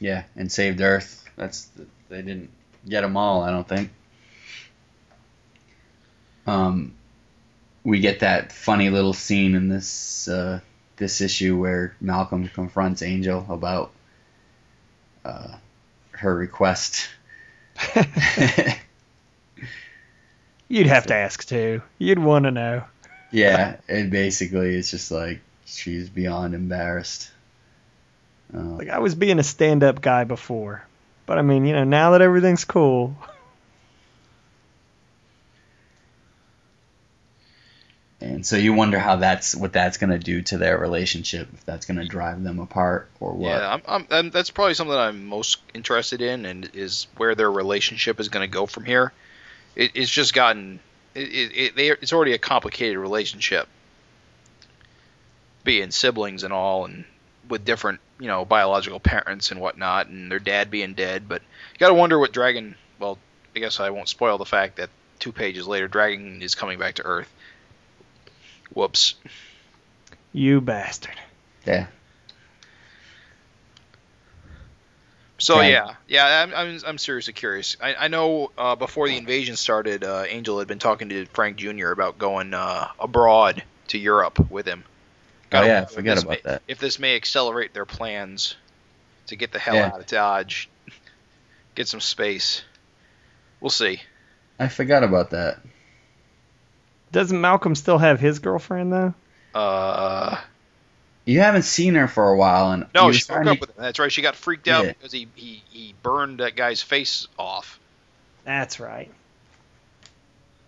Yeah, 0.00 0.24
and 0.34 0.50
saved 0.50 0.80
Earth. 0.80 1.24
That's 1.36 1.68
they 2.08 2.22
didn't 2.22 2.50
get 2.88 3.02
them 3.02 3.16
all. 3.16 3.42
I 3.42 3.50
don't 3.50 3.68
think. 3.68 3.90
Um, 6.46 6.94
we 7.84 8.00
get 8.00 8.20
that 8.20 8.52
funny 8.52 8.90
little 8.90 9.12
scene 9.12 9.54
in 9.54 9.68
this 9.68 10.28
uh, 10.28 10.60
this 10.96 11.20
issue 11.20 11.56
where 11.58 11.94
Malcolm 12.00 12.48
confronts 12.48 13.02
Angel 13.02 13.46
about 13.48 13.90
uh, 15.26 15.56
her 16.12 16.34
request. 16.34 17.08
You'd 20.68 20.86
have 20.88 21.06
to 21.06 21.14
ask 21.14 21.46
too. 21.46 21.82
You'd 21.98 22.18
want 22.18 22.44
to 22.44 22.50
know. 22.50 22.84
yeah, 23.30 23.76
and 23.88 24.10
basically 24.10 24.74
it's 24.74 24.90
just 24.90 25.10
like 25.10 25.40
she's 25.64 26.08
beyond 26.08 26.54
embarrassed. 26.54 27.30
Uh, 28.54 28.60
Like 28.60 28.88
I 28.88 28.98
was 28.98 29.14
being 29.14 29.38
a 29.38 29.42
stand-up 29.44 30.00
guy 30.00 30.24
before, 30.24 30.84
but 31.26 31.38
I 31.38 31.42
mean, 31.42 31.64
you 31.66 31.72
know, 31.72 31.84
now 31.84 32.12
that 32.12 32.22
everything's 32.22 32.64
cool, 32.64 33.16
And 38.18 38.46
so 38.46 38.56
you 38.56 38.72
wonder 38.72 38.98
how 38.98 39.16
that's 39.16 39.54
what 39.54 39.74
that's 39.74 39.98
going 39.98 40.08
to 40.10 40.18
do 40.18 40.40
to 40.42 40.56
their 40.56 40.78
relationship, 40.78 41.48
if 41.52 41.66
that's 41.66 41.84
going 41.84 41.98
to 41.98 42.06
drive 42.06 42.42
them 42.42 42.60
apart 42.60 43.10
or 43.20 43.32
what. 43.32 43.48
Yeah, 43.48 43.78
I'm, 43.86 44.06
I'm, 44.10 44.30
that's 44.30 44.50
probably 44.50 44.72
something 44.72 44.94
that 44.94 45.00
I'm 45.08 45.26
most 45.26 45.60
interested 45.74 46.22
in, 46.22 46.46
and 46.46 46.70
is 46.72 47.08
where 47.18 47.34
their 47.34 47.52
relationship 47.52 48.18
is 48.18 48.30
going 48.30 48.48
to 48.48 48.52
go 48.52 48.64
from 48.64 48.86
here. 48.86 49.12
It, 49.74 49.90
it's 49.94 50.10
just 50.10 50.32
gotten, 50.32 50.80
it, 51.14 51.28
it, 51.28 51.78
it, 51.78 51.98
it's 52.00 52.14
already 52.14 52.32
a 52.32 52.38
complicated 52.38 52.96
relationship, 52.96 53.68
being 55.62 55.90
siblings 55.90 56.42
and 56.42 56.54
all, 56.54 56.86
and 56.86 57.04
with 57.50 57.66
different, 57.66 58.00
you 58.18 58.28
know, 58.28 58.46
biological 58.46 58.98
parents 58.98 59.50
and 59.50 59.60
whatnot, 59.60 60.06
and 60.06 60.32
their 60.32 60.38
dad 60.38 60.70
being 60.70 60.94
dead. 60.94 61.28
But 61.28 61.42
you 61.74 61.78
got 61.78 61.88
to 61.88 61.94
wonder 61.94 62.18
what 62.18 62.32
Dragon. 62.32 62.76
Well, 62.98 63.18
I 63.54 63.58
guess 63.58 63.78
I 63.78 63.90
won't 63.90 64.08
spoil 64.08 64.38
the 64.38 64.46
fact 64.46 64.76
that 64.76 64.88
two 65.18 65.32
pages 65.32 65.68
later, 65.68 65.86
Dragon 65.86 66.40
is 66.40 66.54
coming 66.54 66.78
back 66.78 66.94
to 66.94 67.04
Earth. 67.04 67.30
Whoops. 68.74 69.14
you 70.32 70.60
bastard. 70.60 71.16
Yeah. 71.66 71.86
So 75.38 75.58
Okay. 75.58 75.70
yeah, 75.72 75.94
yeah, 76.08 76.42
I'm, 76.42 76.54
I'm 76.54 76.80
I'm 76.86 76.98
seriously 76.98 77.34
curious. 77.34 77.76
I, 77.80 77.94
I 77.94 78.08
know 78.08 78.50
uh, 78.56 78.74
before 78.74 79.06
the 79.06 79.16
invasion 79.16 79.56
started, 79.56 80.02
uh, 80.02 80.24
Angel 80.26 80.58
had 80.58 80.66
been 80.68 80.78
talking 80.78 81.10
to 81.10 81.26
Frank 81.26 81.56
Jr. 81.58 81.88
about 81.90 82.18
going 82.18 82.54
uh, 82.54 82.88
abroad 82.98 83.62
to 83.88 83.98
Europe 83.98 84.50
with 84.50 84.66
him. 84.66 84.82
Oh 84.86 85.50
Gotta 85.50 85.66
yeah, 85.66 85.82
if 85.82 85.90
forget 85.90 86.16
this 86.16 86.24
about 86.24 86.42
may, 86.44 86.50
that. 86.50 86.62
If 86.66 86.78
this 86.78 86.98
may 86.98 87.16
accelerate 87.16 87.74
their 87.74 87.84
plans 87.84 88.56
to 89.26 89.36
get 89.36 89.52
the 89.52 89.58
hell 89.58 89.76
Yeah. 89.76 89.86
out 89.88 90.00
of 90.00 90.06
Dodge, 90.06 90.70
get 91.74 91.86
some 91.86 92.00
space. 92.00 92.62
We'll 93.60 93.70
see. 93.70 94.00
I 94.58 94.68
forgot 94.68 95.04
about 95.04 95.30
that. 95.30 95.58
Doesn't 97.16 97.40
Malcolm 97.40 97.74
still 97.74 97.96
have 97.96 98.20
his 98.20 98.40
girlfriend 98.40 98.92
though? 98.92 99.14
Uh, 99.54 100.38
You 101.24 101.40
haven't 101.40 101.62
seen 101.62 101.94
her 101.94 102.08
for 102.08 102.28
a 102.30 102.36
while, 102.36 102.72
and 102.72 102.84
no, 102.94 103.10
she 103.10 103.24
broke 103.26 103.46
up 103.46 103.54
to- 103.54 103.60
with 103.60 103.70
him. 103.70 103.76
That's 103.78 103.98
right. 103.98 104.12
She 104.12 104.20
got 104.20 104.36
freaked 104.36 104.68
out 104.68 104.84
Yeah. 104.84 104.92
because 104.92 105.12
he, 105.12 105.26
he 105.34 105.62
he 105.70 105.94
burned 106.02 106.40
that 106.40 106.56
guy's 106.56 106.82
face 106.82 107.26
off. 107.38 107.80
That's 108.44 108.78
right. 108.80 109.10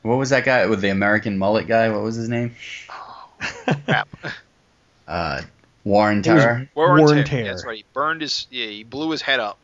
What 0.01 0.17
was 0.17 0.31
that 0.31 0.47
guy 0.47 0.65
with 0.65 0.81
the 0.81 0.89
American 0.89 1.37
mullet 1.37 1.67
guy? 1.67 1.91
What 1.91 2.03
was 2.03 2.15
his 2.17 2.31
name? 2.31 2.57
Crap. 3.85 4.09
Uh, 5.07 5.43
Warren 5.85 6.19
was- 6.19 6.27
Terror. 6.27 6.69
Warren, 6.75 7.01
Warren 7.03 7.25
Terry. 7.25 7.25
Terror. 7.45 7.45
That's 7.49 7.67
right. 7.67 7.77
He 7.77 7.85
burned 7.93 8.23
his. 8.23 8.47
Yeah, 8.51 8.67
he 8.69 8.85
blew 8.85 9.11
his 9.11 9.21
head 9.23 9.39
up, 9.41 9.59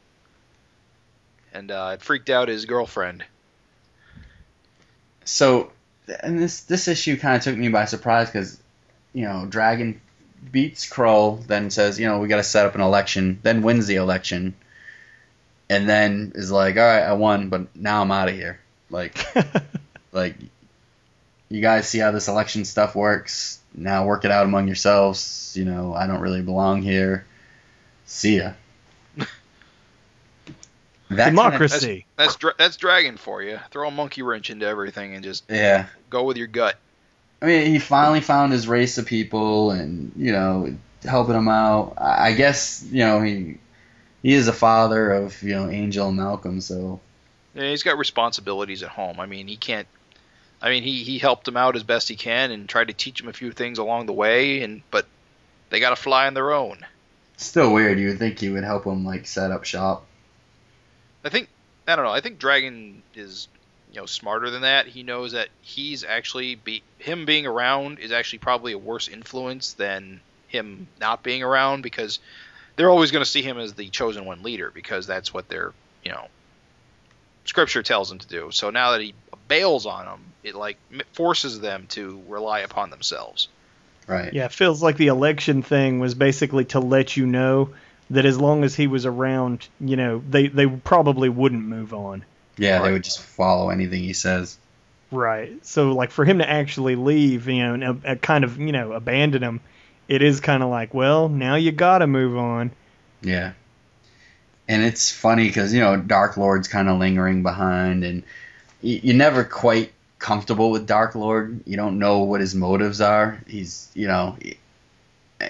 and 1.55 1.71
uh, 1.71 1.93
it 1.95 2.03
freaked 2.03 2.29
out 2.31 2.49
his 2.49 2.65
girlfriend. 2.67 3.25
So, 5.27 5.71
and 6.21 6.39
this 6.39 6.63
this 6.63 6.89
issue 6.89 7.17
kind 7.17 7.37
of 7.37 7.43
took 7.43 7.57
me 7.57 7.69
by 7.69 7.85
surprise 7.85 8.29
because, 8.29 8.61
you 9.13 9.25
know, 9.25 9.47
Dragon 9.47 10.01
beats 10.51 10.89
Kroll, 10.89 11.37
then 11.37 11.71
says, 11.71 11.99
you 11.99 12.07
know, 12.07 12.19
we 12.19 12.29
got 12.29 12.37
to 12.37 12.43
set 12.43 12.67
up 12.67 12.75
an 12.75 12.81
election, 12.81 13.39
then 13.43 13.63
wins 13.63 13.87
the 13.87 13.97
election, 13.97 14.55
and 15.71 15.89
then 15.89 16.33
is 16.35 16.51
like, 16.51 16.77
all 16.77 16.83
right, 16.83 17.03
I 17.03 17.15
won, 17.15 17.49
but 17.49 17.75
now 17.75 18.03
I'm 18.03 18.11
out 18.11 18.29
of 18.29 18.35
here. 18.35 18.61
Like, 18.91 19.19
like, 20.13 20.37
you 21.49 21.61
guys 21.61 21.89
see 21.89 21.99
how 21.99 22.11
this 22.11 22.29
election 22.29 22.65
stuff 22.65 22.95
works. 22.95 23.61
Now 23.75 24.07
work 24.07 24.25
it 24.25 24.31
out 24.31 24.45
among 24.45 24.67
yourselves. 24.67 25.55
You 25.57 25.65
know, 25.65 25.95
I 25.95 26.07
don't 26.07 26.21
really 26.21 26.43
belong 26.43 26.83
here. 26.83 27.27
See 28.07 28.39
ya. 28.39 28.53
That 31.17 31.27
kinda- 31.27 31.43
Democracy. 31.43 32.07
That's 32.17 32.37
dra- 32.37 32.55
that's 32.59 32.77
Dragon 32.77 33.17
for 33.17 33.43
you. 33.43 33.61
Throw 33.71 33.89
a 33.89 33.91
monkey 33.91 34.23
wrench 34.23 34.51
into 34.51 34.67
everything 34.67 35.15
and 35.15 35.25
just 35.25 35.45
yeah. 35.49 35.87
go 36.11 36.25
with 36.25 36.37
your 36.37 36.47
gut. 36.47 36.77
I 37.43 37.47
mean, 37.47 37.67
he 37.67 37.79
finally 37.79 38.21
found 38.21 38.53
his 38.53 38.67
race 38.67 38.97
of 38.97 39.07
people, 39.07 39.71
and 39.71 40.13
you 40.17 40.33
know, 40.33 40.75
helping 41.05 41.35
them 41.35 41.49
out. 41.49 41.95
I 41.99 42.29
I 42.29 42.33
guess 42.33 42.85
you 42.91 43.05
know 43.05 43.21
he 43.23 43.59
he 44.23 44.33
is 44.33 44.49
a 44.49 44.53
father 44.53 45.13
of 45.13 45.43
you 45.43 45.55
know 45.55 45.69
Angel 45.69 46.09
and 46.09 46.17
Malcolm, 46.17 46.61
so 46.61 47.01
Yeah, 47.55 47.71
he's 47.71 47.83
got 47.83 47.99
responsibilities 47.99 48.83
at 48.83 48.89
home. 48.89 49.21
I 49.21 49.27
mean, 49.27 49.49
he 49.49 49.57
can't 49.57 49.89
I 50.65 50.71
mean, 50.71 50.83
he 50.83 51.05
he 51.05 51.19
helped 51.19 51.47
him 51.47 51.59
out 51.59 51.77
as 51.77 51.83
best 51.83 52.09
he 52.09 52.17
can 52.17 52.51
and 52.51 52.67
tried 52.67 52.89
to 52.89 52.95
teach 52.95 53.21
him 53.21 53.29
a 53.29 53.35
few 53.35 53.53
things 53.53 53.77
along 53.79 54.07
the 54.07 54.15
way, 54.15 54.63
and 54.63 54.81
but 54.91 55.07
they 55.69 55.79
got 55.79 55.91
to 55.91 55.97
fly 55.97 56.27
on 56.27 56.33
their 56.33 56.53
own. 56.53 56.79
Still 57.37 57.71
weird. 57.71 58.01
You 58.01 58.09
would 58.09 58.19
think 58.19 58.39
he 58.39 58.49
would 58.49 58.65
help 58.65 58.85
them 58.85 59.05
like 59.05 59.27
set 59.27 59.51
up 59.51 59.65
shop. 59.65 60.07
I 61.25 61.29
think 61.31 61.49
I 61.87 61.97
don't 61.97 62.05
know. 62.05 62.13
I 62.13 62.21
think 62.21 62.39
Dragon 62.39 63.03
is 63.15 63.49
you 63.93 64.01
know 64.01 64.07
smarter 64.07 64.51
than 64.51 64.63
that. 64.63 64.87
He 64.87 65.03
knows 65.03 65.33
that 65.33 65.49
he's 65.63 66.05
actually 66.05 66.55
be 66.55 66.83
him 66.99 67.25
being 67.25 67.47
around 67.47 67.99
is 67.99 68.13
actually 68.13 68.41
probably 68.41 68.73
a 68.73 68.79
worse 68.79 69.09
influence 69.09 69.73
than 69.75 70.21
him 70.49 70.87
not 71.01 71.23
being 71.23 71.43
around 71.43 71.83
because 71.83 72.19
they're 72.77 72.91
always 72.91 73.11
going 73.11 73.25
to 73.25 73.31
see 73.31 73.43
him 73.43 73.59
as 73.59 73.75
the 73.75 73.89
chosen 73.89 74.25
one 74.25 74.43
leader 74.43 74.71
because 74.73 75.07
that's 75.07 75.33
what 75.33 75.49
their 75.49 75.73
you 76.05 76.13
know 76.13 76.27
scripture 77.45 77.83
tells 77.83 78.09
them 78.09 78.19
to 78.19 78.27
do. 78.27 78.51
So 78.51 78.71
now 78.71 78.93
that 78.93 79.01
he 79.01 79.15
bails 79.49 79.87
on 79.87 80.07
them, 80.07 80.21
it 80.43 80.55
like 80.55 80.79
forces 81.13 81.61
them 81.61 81.87
to 81.91 82.23
rely 82.29 82.61
upon 82.61 82.91
themselves. 82.91 83.49
Right. 84.07 84.33
Yeah, 84.33 84.47
it 84.47 84.53
feels 84.53 84.83
like 84.83 84.97
the 84.97 85.07
election 85.07 85.63
thing 85.63 85.99
was 85.99 86.15
basically 86.15 86.67
to 86.67 86.81
let 86.81 87.17
you 87.17 87.27
know 87.27 87.71
that 88.11 88.25
as 88.25 88.39
long 88.39 88.65
as 88.65 88.75
he 88.75 88.87
was 88.87 89.07
around, 89.07 89.69
you 89.81 89.97
know, 89.97 90.23
they 90.29 90.49
they 90.49 90.67
probably 90.67 91.29
wouldn't 91.29 91.65
move 91.65 91.93
on. 91.95 92.25
Yeah, 92.57 92.79
Right. 92.79 92.85
they 92.85 92.93
would 92.93 93.05
just 93.05 93.21
follow 93.21 93.71
anything 93.71 94.03
he 94.03 94.13
says. 94.13 94.59
Right. 95.11 95.65
So 95.65 95.93
like 95.93 96.11
for 96.11 96.25
him 96.25 96.39
to 96.39 96.49
actually 96.49 96.97
leave, 96.97 97.49
you 97.49 97.63
know, 97.63 97.75
and 97.75 98.07
uh, 98.07 98.15
kind 98.17 98.45
of, 98.45 98.59
you 98.59 98.73
know, 98.73 98.93
abandon 98.93 99.43
him, 99.43 99.61
it 100.09 100.23
is 100.23 100.41
kind 100.41 100.63
of 100.63 100.69
like, 100.71 100.93
well, 100.93 101.29
now 101.29 101.55
you 101.57 101.73
got 101.73 101.99
to 101.99 102.07
move 102.07 102.37
on. 102.37 102.73
Yeah. 103.23 103.53
And 104.69 104.83
it's 104.83 105.11
funny 105.11 105.47
because, 105.47 105.73
you 105.75 105.81
know, 105.81 105.97
Dark 105.97 106.37
Lord's 106.37 106.69
kind 106.69 106.89
of 106.89 106.99
lingering 106.99 107.43
behind, 107.43 108.03
and 108.03 108.23
you're 108.81 109.15
never 109.15 109.45
quite 109.45 109.93
comfortable 110.19 110.71
with 110.71 110.87
Dark 110.87 111.15
Lord. 111.15 111.61
You 111.67 111.77
don't 111.77 111.99
know 111.99 112.21
what 112.21 112.41
his 112.41 112.55
motives 112.55 113.01
are. 113.01 113.41
He's, 113.47 113.91
you 113.95 114.07
know, 114.09 114.37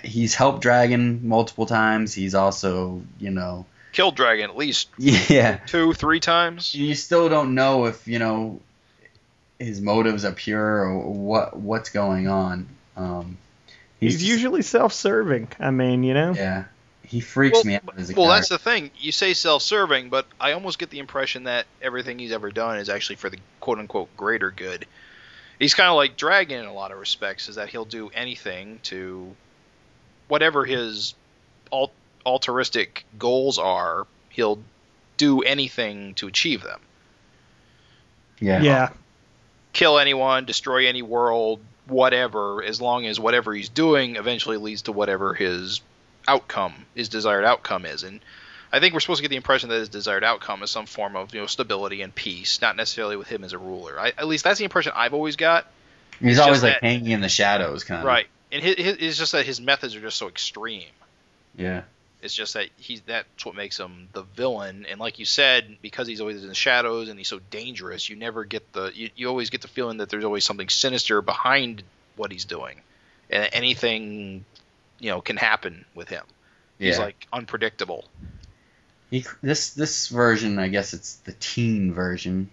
he's 0.02 0.34
helped 0.34 0.60
Dragon 0.62 1.26
multiple 1.28 1.66
times. 1.66 2.12
He's 2.14 2.34
also, 2.34 3.02
you 3.18 3.30
know, 3.30 3.66
Killed 3.92 4.16
Dragon 4.16 4.50
at 4.50 4.56
least 4.56 4.88
yeah. 4.98 5.58
two, 5.66 5.92
three 5.92 6.20
times. 6.20 6.74
You 6.74 6.94
still 6.94 7.28
don't 7.28 7.54
know 7.54 7.86
if, 7.86 8.08
you 8.08 8.18
know, 8.18 8.60
his 9.58 9.80
motives 9.80 10.24
are 10.24 10.32
pure 10.32 10.84
or 10.84 10.98
what 11.12 11.56
what's 11.56 11.90
going 11.90 12.26
on. 12.28 12.68
Um, 12.96 13.36
He's, 14.00 14.14
just- 14.14 14.26
usually 14.26 14.62
self-serving. 14.62 15.48
I 15.60 15.70
mean, 15.70 16.02
you 16.02 16.14
know. 16.14 16.34
Yeah. 16.34 16.64
He 17.06 17.20
freaks 17.20 17.54
Well, 17.58 17.64
me 17.64 17.74
out 17.76 17.82
as 17.96 18.10
a 18.10 18.14
well, 18.14 18.26
character. 18.26 18.34
that's 18.36 18.48
the 18.48 18.58
thing. 18.58 18.90
You 18.98 19.12
say 19.12 19.34
self-serving, 19.34 20.08
but 20.08 20.26
I 20.40 20.52
almost 20.52 20.78
get 20.78 20.90
the 20.90 20.98
impression 20.98 21.44
that 21.44 21.66
everything 21.80 22.18
he's 22.18 22.32
ever 22.32 22.50
done 22.50 22.78
is 22.78 22.88
actually 22.88 23.16
for 23.16 23.30
the 23.30 23.38
quote-unquote 23.60 24.16
greater 24.16 24.50
good. 24.50 24.86
He's 25.58 25.74
kind 25.74 25.88
of 25.90 25.96
like 25.96 26.16
Dragon 26.16 26.60
in 26.60 26.66
a 26.66 26.72
lot 26.72 26.90
of 26.90 26.98
respects, 26.98 27.48
is 27.48 27.56
that 27.56 27.68
he'll 27.68 27.84
do 27.84 28.10
anything 28.14 28.80
to 28.84 29.36
whatever 30.28 30.64
his 30.64 31.14
alt- 31.72 31.92
altruistic 32.26 33.04
goals 33.18 33.58
are. 33.58 34.06
He'll 34.30 34.58
do 35.16 35.42
anything 35.42 36.14
to 36.14 36.26
achieve 36.26 36.62
them. 36.62 36.80
yeah. 38.40 38.60
Yeah. 38.62 38.88
Kill 39.72 39.98
anyone, 39.98 40.44
destroy 40.44 40.86
any 40.86 41.02
world, 41.02 41.60
whatever, 41.86 42.62
as 42.62 42.80
long 42.80 43.06
as 43.06 43.18
whatever 43.18 43.52
he's 43.52 43.68
doing 43.68 44.16
eventually 44.16 44.56
leads 44.56 44.82
to 44.82 44.92
whatever 44.92 45.34
his 45.34 45.80
outcome, 46.28 46.72
his 46.94 47.08
desired 47.08 47.44
outcome 47.44 47.84
is. 47.84 48.04
And 48.04 48.20
I 48.72 48.78
think 48.80 48.94
we're 48.94 49.00
supposed 49.00 49.18
to 49.18 49.22
get 49.22 49.30
the 49.30 49.36
impression 49.36 49.68
that 49.70 49.78
his 49.80 49.88
desired 49.88 50.22
outcome 50.22 50.62
is 50.62 50.70
some 50.70 50.86
form 50.86 51.16
of 51.16 51.34
you 51.34 51.40
know 51.40 51.46
stability 51.46 52.02
and 52.02 52.14
peace, 52.14 52.60
not 52.60 52.76
necessarily 52.76 53.16
with 53.16 53.26
him 53.28 53.42
as 53.42 53.52
a 53.52 53.58
ruler. 53.58 53.98
I, 53.98 54.08
at 54.16 54.28
least 54.28 54.44
that's 54.44 54.58
the 54.58 54.64
impression 54.64 54.92
I've 54.94 55.14
always 55.14 55.34
got. 55.36 55.66
He's 56.20 56.38
It's 56.38 56.40
always 56.40 56.62
like 56.62 56.74
that- 56.74 56.82
hanging 56.84 57.10
in 57.10 57.20
the 57.20 57.28
shadows, 57.28 57.82
kind 57.82 58.00
of. 58.00 58.06
Right, 58.06 58.26
and 58.54 58.62
his, 58.62 58.76
his, 58.76 58.96
it's 59.00 59.18
just 59.18 59.32
that 59.32 59.44
his 59.44 59.60
methods 59.60 59.94
are 59.96 60.00
just 60.00 60.16
so 60.16 60.28
extreme. 60.28 60.88
Yeah. 61.56 61.82
It's 62.22 62.34
just 62.34 62.54
that 62.54 62.68
he's 62.78 63.02
that's 63.02 63.44
what 63.44 63.54
makes 63.54 63.78
him 63.78 64.08
the 64.14 64.22
villain. 64.22 64.86
And 64.88 64.98
like 64.98 65.18
you 65.18 65.26
said, 65.26 65.76
because 65.82 66.06
he's 66.06 66.22
always 66.22 66.42
in 66.42 66.48
the 66.48 66.54
shadows 66.54 67.10
and 67.10 67.18
he's 67.18 67.28
so 67.28 67.40
dangerous, 67.50 68.08
you 68.08 68.16
never 68.16 68.44
get 68.44 68.72
the 68.72 68.90
you, 68.94 69.10
you 69.14 69.28
always 69.28 69.50
get 69.50 69.60
the 69.60 69.68
feeling 69.68 69.98
that 69.98 70.08
there's 70.08 70.24
always 70.24 70.44
something 70.44 70.70
sinister 70.70 71.20
behind 71.20 71.82
what 72.16 72.32
he's 72.32 72.46
doing, 72.46 72.80
and 73.28 73.50
anything 73.52 74.46
you 75.00 75.10
know 75.10 75.20
can 75.20 75.36
happen 75.36 75.84
with 75.94 76.08
him. 76.08 76.24
He's 76.78 76.96
Yeah. 76.96 77.04
like 77.04 77.26
unpredictable. 77.30 78.06
He, 79.10 79.26
this 79.42 79.74
this 79.74 80.08
version, 80.08 80.58
I 80.58 80.68
guess 80.68 80.94
it's 80.94 81.16
the 81.16 81.32
teen 81.32 81.92
version 81.92 82.48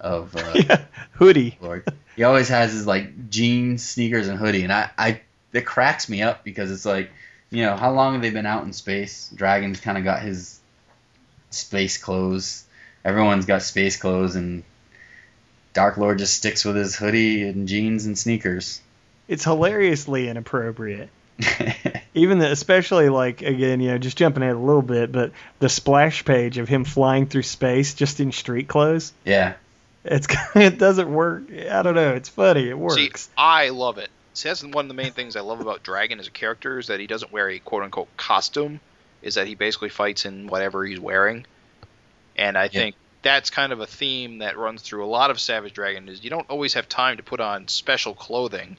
of 0.00 0.34
uh, 0.36 0.52
yeah. 0.54 0.84
Hoodie. 1.12 1.58
Lord. 1.60 1.86
He 2.16 2.24
always 2.24 2.48
has 2.48 2.72
his 2.72 2.86
like 2.86 3.30
jeans, 3.30 3.84
sneakers, 3.84 4.28
and 4.28 4.38
hoodie, 4.38 4.64
and 4.64 4.72
I, 4.72 4.90
I 4.98 5.20
it 5.52 5.64
cracks 5.66 6.08
me 6.08 6.22
up 6.22 6.44
because 6.44 6.70
it's 6.70 6.84
like, 6.84 7.10
you 7.50 7.62
know, 7.64 7.76
how 7.76 7.92
long 7.92 8.14
have 8.14 8.22
they 8.22 8.30
been 8.30 8.46
out 8.46 8.64
in 8.64 8.72
space? 8.72 9.30
Dragon's 9.34 9.80
kind 9.80 9.98
of 9.98 10.04
got 10.04 10.22
his 10.22 10.60
space 11.50 11.98
clothes. 11.98 12.64
Everyone's 13.04 13.46
got 13.46 13.62
space 13.62 13.96
clothes, 13.96 14.34
and 14.34 14.64
Dark 15.72 15.96
Lord 15.96 16.18
just 16.18 16.34
sticks 16.34 16.64
with 16.64 16.76
his 16.76 16.96
hoodie 16.96 17.48
and 17.48 17.68
jeans 17.68 18.06
and 18.06 18.18
sneakers. 18.18 18.80
It's 19.28 19.44
hilariously 19.44 20.28
inappropriate. 20.28 21.10
Even 22.14 22.40
the, 22.40 22.50
especially 22.50 23.08
like 23.10 23.42
again, 23.42 23.80
you 23.80 23.90
know, 23.90 23.98
just 23.98 24.16
jumping 24.16 24.42
ahead 24.42 24.56
a 24.56 24.58
little 24.58 24.82
bit, 24.82 25.12
but 25.12 25.32
the 25.60 25.68
splash 25.68 26.24
page 26.24 26.58
of 26.58 26.68
him 26.68 26.84
flying 26.84 27.26
through 27.26 27.42
space 27.42 27.94
just 27.94 28.18
in 28.18 28.32
street 28.32 28.66
clothes. 28.66 29.12
yeah, 29.24 29.54
It's 30.10 30.26
it 30.54 30.78
doesn't 30.78 31.12
work. 31.12 31.44
I 31.70 31.82
don't 31.82 31.94
know. 31.94 32.14
It's 32.14 32.28
funny. 32.28 32.68
It 32.68 32.78
works. 32.78 32.94
See, 32.96 33.10
I 33.36 33.68
love 33.70 33.98
it. 33.98 34.10
See, 34.34 34.48
that's 34.48 34.62
one 34.62 34.84
of 34.84 34.88
the 34.88 34.94
main 34.94 35.12
things 35.12 35.36
I 35.36 35.40
love 35.40 35.60
about 35.60 35.82
Dragon 35.82 36.18
as 36.20 36.26
a 36.28 36.30
character 36.30 36.78
is 36.78 36.86
that 36.86 37.00
he 37.00 37.06
doesn't 37.06 37.32
wear 37.32 37.48
a 37.50 37.58
quote 37.58 37.82
unquote 37.82 38.08
costume. 38.16 38.80
Is 39.20 39.34
that 39.34 39.46
he 39.48 39.54
basically 39.54 39.88
fights 39.88 40.24
in 40.26 40.46
whatever 40.46 40.84
he's 40.84 41.00
wearing, 41.00 41.44
and 42.36 42.56
I 42.56 42.64
Yeah. 42.64 42.68
think 42.68 42.94
that's 43.22 43.50
kind 43.50 43.72
of 43.72 43.80
a 43.80 43.86
theme 43.86 44.38
that 44.38 44.56
runs 44.56 44.80
through 44.82 45.04
a 45.04 45.08
lot 45.10 45.30
of 45.32 45.40
Savage 45.40 45.72
Dragon. 45.72 46.08
Is 46.08 46.22
you 46.22 46.30
don't 46.30 46.48
always 46.48 46.74
have 46.74 46.88
time 46.88 47.16
to 47.16 47.22
put 47.24 47.40
on 47.40 47.66
special 47.66 48.14
clothing 48.14 48.76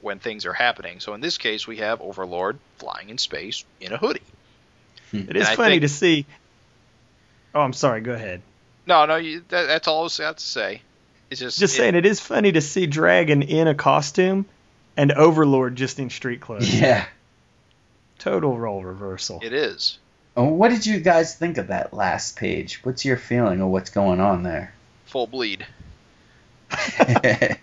when 0.00 0.18
things 0.18 0.46
are 0.46 0.54
happening. 0.54 1.00
So 1.00 1.12
in 1.14 1.20
this 1.20 1.36
case, 1.38 1.66
we 1.66 1.76
have 1.78 2.00
Overlord 2.00 2.58
flying 2.78 3.10
in 3.10 3.18
space 3.18 3.64
in 3.80 3.92
a 3.92 3.98
hoodie. 3.98 4.22
Hmm. 5.10 5.28
it 5.28 5.36
is 5.36 5.42
and 5.42 5.52
I 5.52 5.56
funny 5.56 5.70
think- 5.74 5.82
to 5.82 5.88
see. 5.88 6.26
Oh, 7.54 7.60
I'm 7.60 7.72
sorry. 7.74 8.00
Go 8.00 8.12
ahead. 8.12 8.40
No, 8.86 9.06
no, 9.06 9.16
you, 9.16 9.42
that, 9.48 9.66
that's 9.66 9.88
all 9.88 10.00
I 10.00 10.02
was 10.04 10.18
got 10.18 10.36
to 10.38 10.44
say. 10.44 10.82
It's 11.30 11.40
just 11.40 11.58
Just 11.58 11.74
it- 11.74 11.78
saying, 11.78 11.94
it 11.94 12.04
is 12.06 12.20
funny 12.20 12.52
to 12.52 12.60
see 12.60 12.86
Dragon 12.86 13.42
in 13.42 13.66
a 13.68 13.74
costume 13.74 14.46
and 14.96 15.10
Overlord 15.12 15.76
just 15.76 15.98
in 15.98 16.10
street 16.10 16.40
clothes. 16.40 16.72
yeah. 16.80 17.06
Total 18.18 18.56
role 18.56 18.82
reversal. 18.84 19.40
It 19.42 19.52
is. 19.52 19.98
Oh, 20.36 20.44
what 20.48 20.70
did 20.70 20.84
you 20.86 21.00
guys 21.00 21.34
think 21.36 21.58
of 21.58 21.68
that 21.68 21.94
last 21.94 22.36
page? 22.36 22.80
What's 22.84 23.04
your 23.04 23.16
feeling 23.16 23.60
of 23.60 23.68
what's 23.68 23.90
going 23.90 24.20
on 24.20 24.42
there? 24.42 24.74
Full 25.06 25.26
bleed. 25.26 25.66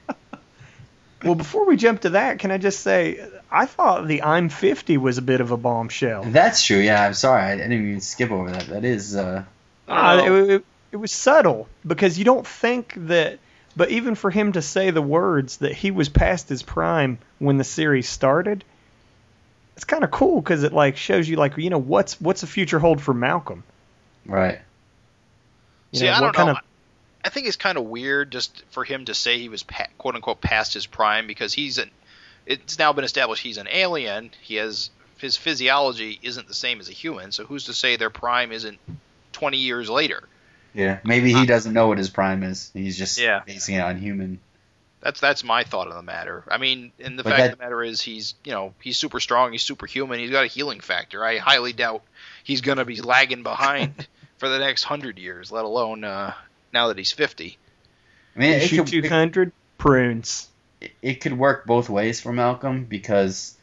Well, 1.24 1.36
before 1.36 1.68
we 1.68 1.78
jump 1.78 2.02
to 2.02 2.10
that, 2.12 2.40
can 2.40 2.50
I 2.50 2.58
just 2.58 2.80
say 2.80 3.24
I 3.52 3.68
thought 3.68 4.08
the 4.08 4.24
I'm 4.24 4.50
50 4.50 4.98
was 4.98 5.20
a 5.20 5.22
bit 5.22 5.40
of 5.40 5.52
a 5.52 5.58
bombshell. 5.58 6.24
That's 6.24 6.66
true. 6.66 6.80
Yeah, 6.80 7.04
I'm 7.06 7.14
sorry. 7.14 7.44
I 7.44 7.56
didn't 7.58 7.74
even 7.74 8.02
skip 8.02 8.32
over 8.32 8.50
that. 8.50 8.66
That 8.70 8.84
is. 8.86 9.16
uh 9.16 9.44
Uh, 9.88 10.20
Oh. 10.24 10.36
it, 10.46 10.50
it, 10.50 10.66
it 10.92 10.98
was 10.98 11.12
subtle 11.12 11.68
because 11.86 12.18
you 12.20 12.26
don't 12.26 12.46
think 12.46 12.94
that, 13.08 13.40
but 13.76 13.90
even 13.92 14.16
for 14.16 14.30
him 14.30 14.52
to 14.54 14.62
say 14.62 14.92
the 14.92 15.02
words 15.02 15.58
that 15.58 15.74
he 15.74 15.92
was 15.92 16.10
past 16.10 16.50
his 16.50 16.64
prime 16.64 17.18
when 17.40 17.58
the 17.58 17.64
series 17.64 18.10
started, 18.10 18.64
it's 19.76 19.86
kind 19.86 20.04
of 20.04 20.12
cool 20.12 20.42
because 20.42 20.64
it 20.64 20.74
like 20.74 20.98
shows 20.98 21.28
you 21.28 21.38
like 21.38 21.58
you 21.58 21.70
know 21.70 21.78
what's 21.78 22.20
what's 22.20 22.42
the 22.42 22.48
future 22.48 22.80
hold 22.80 23.02
for 23.02 23.14
Malcolm. 23.14 23.64
Right. 24.26 24.60
You 25.92 26.00
See, 26.00 26.06
know, 26.06 26.12
I 26.12 26.16
what 26.16 26.26
don't 26.28 26.36
kind 26.36 26.48
know. 26.48 26.54
of 26.54 26.60
I 27.24 27.30
think 27.30 27.48
it's 27.48 27.58
kind 27.58 27.78
of 27.78 27.86
weird 27.86 28.32
just 28.32 28.64
for 28.72 28.84
him 28.84 29.06
to 29.06 29.14
say 29.14 29.38
he 29.38 29.50
was 29.50 29.64
pa- 29.64 29.88
quote 29.98 30.16
unquote 30.16 30.42
past 30.42 30.74
his 30.74 30.86
prime 30.86 31.28
because 31.28 31.54
he's 31.54 31.78
an. 31.78 31.90
It's 32.46 32.80
now 32.80 32.92
been 32.92 33.06
established 33.06 33.44
he's 33.44 33.58
an 33.58 33.68
alien. 33.72 34.32
He 34.42 34.56
has 34.56 34.90
his 35.20 35.38
physiology 35.38 36.20
isn't 36.24 36.48
the 36.48 36.54
same 36.54 36.80
as 36.80 36.90
a 36.90 36.94
human. 36.94 37.32
So 37.32 37.46
who's 37.46 37.66
to 37.66 37.74
say 37.74 37.96
their 37.96 38.10
prime 38.10 38.52
isn't 38.52 38.80
twenty 39.32 39.58
years 39.58 39.90
later? 39.90 40.24
Yeah. 40.74 41.00
Maybe 41.04 41.34
he 41.34 41.46
doesn't 41.46 41.74
know 41.74 41.88
what 41.88 41.98
his 41.98 42.10
prime 42.10 42.44
is. 42.44 42.72
He's 42.74 42.98
just 42.98 43.18
Yeah. 43.20 43.42
basing 43.46 43.76
it 43.76 43.82
on 43.82 43.98
human. 43.98 44.40
That's 45.02 45.20
that's 45.20 45.44
my 45.44 45.64
thought 45.64 45.88
on 45.88 45.96
the 45.96 46.02
matter. 46.04 46.44
I 46.48 46.58
mean, 46.58 46.92
and 47.00 47.18
the 47.18 47.24
But 47.24 47.32
fact 47.32 47.40
that- 47.42 47.52
of 47.54 47.58
the 47.58 47.64
matter 47.64 47.84
is 47.84 48.02
he's 48.02 48.36
you 48.46 48.52
know 48.52 48.74
he's 48.82 48.98
super 48.98 49.20
strong. 49.20 49.52
He's 49.52 49.64
superhuman. 49.64 50.20
He's 50.20 50.30
got 50.32 50.44
a 50.44 50.48
healing 50.48 50.80
factor. 50.80 51.26
I 51.26 51.38
highly 51.40 51.74
doubt 51.74 52.04
he's 52.44 52.62
gonna 52.62 52.86
be 52.86 53.02
lagging 53.02 53.42
behind 53.44 54.08
for 54.38 54.48
the 54.48 54.60
next 54.60 54.84
hundred 54.84 55.18
years, 55.18 55.52
let 55.52 55.66
alone 55.66 56.04
uh, 56.04 56.34
now 56.72 56.88
that 56.90 56.98
he's 57.00 57.12
fifty. 57.12 57.58
I 58.36 58.40
mean, 58.40 58.54
it 58.54 58.68
shoot 58.68 58.88
200 58.88 59.52
prunes. 59.78 60.48
it 61.02 61.16
could 61.20 61.38
work 61.38 61.66
both 61.66 61.90
ways 61.90 62.22
for 62.22 62.32
Malcolm 62.32 62.86
because 62.86 63.58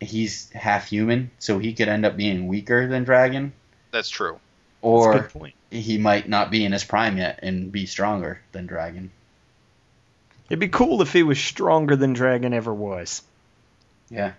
he's 0.00 0.48
half 0.52 0.88
human, 0.88 1.30
so 1.40 1.58
he 1.58 1.74
could 1.74 1.88
end 1.88 2.06
up 2.06 2.16
being 2.16 2.46
weaker 2.46 2.86
than 2.88 3.02
Dragon, 3.04 3.52
That's 3.90 4.08
true. 4.08 4.38
That's 4.80 4.84
a 4.84 4.86
or 4.86 5.18
good 5.20 5.30
point. 5.30 5.54
he 5.70 5.98
might 5.98 6.28
not 6.28 6.50
be 6.50 6.64
in 6.64 6.72
his 6.72 6.84
prime 6.84 7.18
yet 7.18 7.40
and 7.42 7.70
be 7.72 7.86
stronger 7.86 8.40
than 8.52 8.66
Dragon. 8.66 9.10
It'd 10.48 10.60
be 10.60 10.68
cool 10.68 11.02
if 11.02 11.12
he 11.12 11.22
was 11.22 11.38
stronger 11.38 11.94
than 11.96 12.12
Dragon 12.14 12.54
ever 12.54 12.72
was. 12.72 13.22
Yeah. 14.08 14.32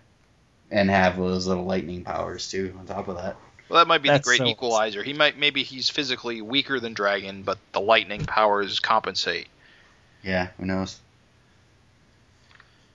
And 0.72 0.90
have 0.90 1.18
those 1.18 1.46
little 1.48 1.66
lightning 1.66 2.04
powers 2.04 2.50
too 2.50 2.76
on 2.80 2.86
top 2.86 3.08
of 3.08 3.18
that. 3.18 3.36
Well, 3.68 3.80
that 3.80 3.88
might 3.88 4.02
be 4.02 4.10
That's 4.10 4.26
the 4.26 4.30
great 4.30 4.38
so- 4.40 4.48
equalizer. 4.48 5.04
He 5.04 5.14
might 5.14 5.38
maybe 5.38 5.62
he's 5.64 5.90
physically 5.90 6.42
weaker 6.42 6.80
than 6.80 6.94
Dragon, 6.94 7.44
but 7.44 7.60
the 7.74 7.82
lightning 7.82 8.26
powers 8.26 8.80
compensate. 8.80 9.48
Yeah, 10.24 10.48
who 10.58 10.66
knows? 10.66 11.00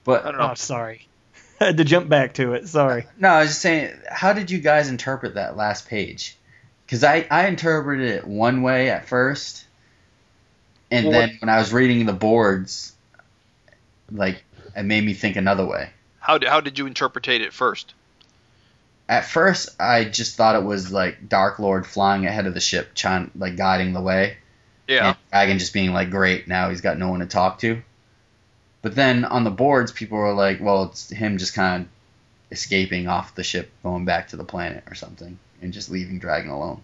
But 0.04 0.24
I 0.24 0.30
don't 0.30 0.40
know. 0.40 0.50
Oh, 0.50 0.54
sorry. 0.54 1.06
I 1.60 1.66
had 1.66 1.76
to 1.78 1.84
jump 1.84 2.08
back 2.08 2.34
to 2.34 2.54
it. 2.54 2.68
Sorry. 2.68 3.06
No, 3.18 3.28
I 3.28 3.40
was 3.40 3.50
just 3.50 3.60
saying, 3.62 3.94
how 4.10 4.32
did 4.32 4.50
you 4.50 4.58
guys 4.58 4.88
interpret 4.88 5.34
that 5.34 5.56
last 5.56 5.88
page? 5.88 6.36
Because 6.84 7.04
I, 7.04 7.26
I 7.30 7.46
interpreted 7.46 8.08
it 8.08 8.26
one 8.26 8.62
way 8.62 8.90
at 8.90 9.08
first, 9.08 9.64
and 10.90 11.06
Well, 11.06 11.18
then 11.18 11.36
when 11.40 11.48
I 11.48 11.58
was 11.58 11.72
reading 11.72 12.06
the 12.06 12.12
boards, 12.12 12.94
like, 14.10 14.44
it 14.76 14.84
made 14.84 15.04
me 15.04 15.14
think 15.14 15.36
another 15.36 15.64
way. 15.64 15.90
How 16.20 16.38
did, 16.38 16.48
how 16.48 16.60
did 16.60 16.78
you 16.78 16.86
interpretate 16.86 17.40
it 17.40 17.52
first? 17.52 17.94
At 19.08 19.24
first, 19.24 19.68
I 19.80 20.04
just 20.04 20.36
thought 20.36 20.56
it 20.56 20.64
was 20.64 20.92
like 20.92 21.28
Dark 21.28 21.58
Lord 21.58 21.86
flying 21.86 22.26
ahead 22.26 22.46
of 22.46 22.54
the 22.54 22.60
ship, 22.60 22.94
trying, 22.94 23.30
like, 23.34 23.56
guiding 23.56 23.92
the 23.92 24.00
way. 24.00 24.36
Yeah. 24.86 25.08
And 25.08 25.16
Dragon 25.30 25.58
just 25.58 25.72
being 25.72 25.92
like, 25.92 26.10
great, 26.10 26.48
now 26.48 26.70
he's 26.70 26.80
got 26.80 26.98
no 26.98 27.08
one 27.08 27.20
to 27.20 27.26
talk 27.26 27.58
to. 27.60 27.82
But 28.82 28.94
then 28.94 29.24
on 29.24 29.44
the 29.44 29.50
boards, 29.50 29.92
people 29.92 30.18
were 30.18 30.34
like, 30.34 30.60
well, 30.60 30.84
it's 30.84 31.08
him 31.08 31.38
just 31.38 31.54
kind 31.54 31.84
of 31.84 31.88
escaping 32.50 33.08
off 33.08 33.34
the 33.34 33.42
ship, 33.42 33.70
going 33.82 34.04
back 34.04 34.28
to 34.28 34.36
the 34.36 34.44
planet 34.44 34.84
or 34.86 34.94
something, 34.94 35.38
and 35.64 35.72
just 35.72 35.90
leaving 35.90 36.18
Dragon 36.18 36.50
alone. 36.50 36.82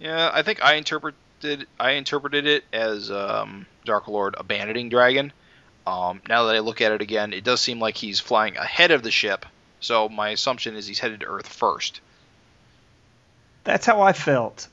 Yeah, 0.00 0.30
I 0.32 0.42
think 0.42 0.64
I 0.64 0.74
interpreted 0.74 1.66
I 1.78 1.92
interpreted 1.92 2.46
it 2.46 2.64
as 2.72 3.10
um, 3.10 3.66
Dark 3.84 4.08
Lord 4.08 4.34
abandoning 4.38 4.88
Dragon. 4.88 5.32
Um, 5.86 6.20
now 6.28 6.44
that 6.44 6.56
I 6.56 6.60
look 6.60 6.80
at 6.80 6.92
it 6.92 7.02
again, 7.02 7.32
it 7.32 7.44
does 7.44 7.60
seem 7.60 7.78
like 7.78 7.96
he's 7.96 8.20
flying 8.20 8.56
ahead 8.56 8.90
of 8.90 9.02
the 9.02 9.10
ship. 9.10 9.46
So 9.80 10.08
my 10.08 10.30
assumption 10.30 10.76
is 10.76 10.86
he's 10.86 10.98
headed 10.98 11.20
to 11.20 11.26
Earth 11.26 11.48
first. 11.48 12.00
That's 13.64 13.86
how 13.86 14.00
I 14.00 14.12
felt. 14.12 14.68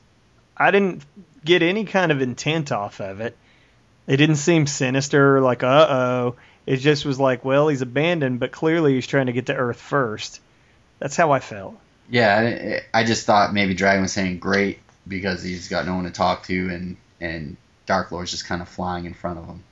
I 0.56 0.70
didn't 0.70 1.04
get 1.44 1.62
any 1.62 1.84
kind 1.84 2.12
of 2.12 2.22
intent 2.22 2.72
off 2.72 3.00
of 3.00 3.20
it. 3.20 3.36
It 4.06 4.16
didn't 4.16 4.36
seem 4.36 4.66
sinister, 4.66 5.40
like, 5.40 5.62
uh 5.62 5.86
oh. 5.90 6.36
It 6.66 6.76
just 6.76 7.04
was 7.04 7.18
like, 7.18 7.44
well, 7.44 7.68
he's 7.68 7.82
abandoned, 7.82 8.38
but 8.38 8.52
clearly 8.52 8.94
he's 8.94 9.06
trying 9.06 9.26
to 9.26 9.32
get 9.32 9.46
to 9.46 9.54
Earth 9.54 9.80
first. 9.80 10.40
That's 10.98 11.16
how 11.16 11.32
I 11.32 11.40
felt. 11.40 11.76
Yeah, 12.10 12.80
I 12.92 13.00
I 13.00 13.04
just 13.04 13.24
thought 13.24 13.54
maybe 13.54 13.74
Dragon 13.74 14.02
was 14.02 14.12
saying 14.12 14.38
great 14.38 14.80
because 15.06 15.42
he's 15.42 15.68
got 15.68 15.86
no 15.86 15.94
one 15.94 16.04
to 16.04 16.10
talk 16.10 16.44
to, 16.46 16.68
and 16.68 16.96
and 17.20 17.56
Dark 17.86 18.10
Lord's 18.12 18.30
just 18.30 18.46
kind 18.46 18.60
of 18.60 18.68
flying 18.68 19.04
in 19.04 19.14
front 19.14 19.38
of 19.38 19.46
him. 19.46 19.62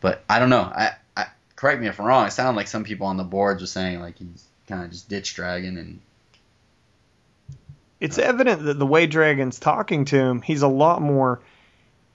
But 0.00 0.22
I 0.28 0.38
don't 0.38 0.50
know. 0.50 0.60
I, 0.60 0.92
I 1.16 1.26
correct 1.54 1.80
me 1.80 1.88
if 1.88 2.00
I'm 2.00 2.06
wrong. 2.06 2.26
It 2.26 2.32
sounded 2.32 2.56
like 2.56 2.68
some 2.68 2.84
people 2.84 3.06
on 3.06 3.16
the 3.16 3.24
boards 3.24 3.60
were 3.60 3.66
saying 3.66 4.00
like 4.00 4.18
he's 4.18 4.44
kind 4.66 4.84
of 4.84 4.90
just 4.90 5.08
ditched 5.08 5.36
Dragon 5.36 5.76
and 5.78 6.00
It's 8.00 8.18
evident 8.18 8.64
that 8.64 8.78
the 8.78 8.86
way 8.86 9.06
Dragon's 9.06 9.58
talking 9.58 10.04
to 10.06 10.18
him, 10.18 10.42
he's 10.42 10.62
a 10.62 10.68
lot 10.68 11.00
more, 11.00 11.40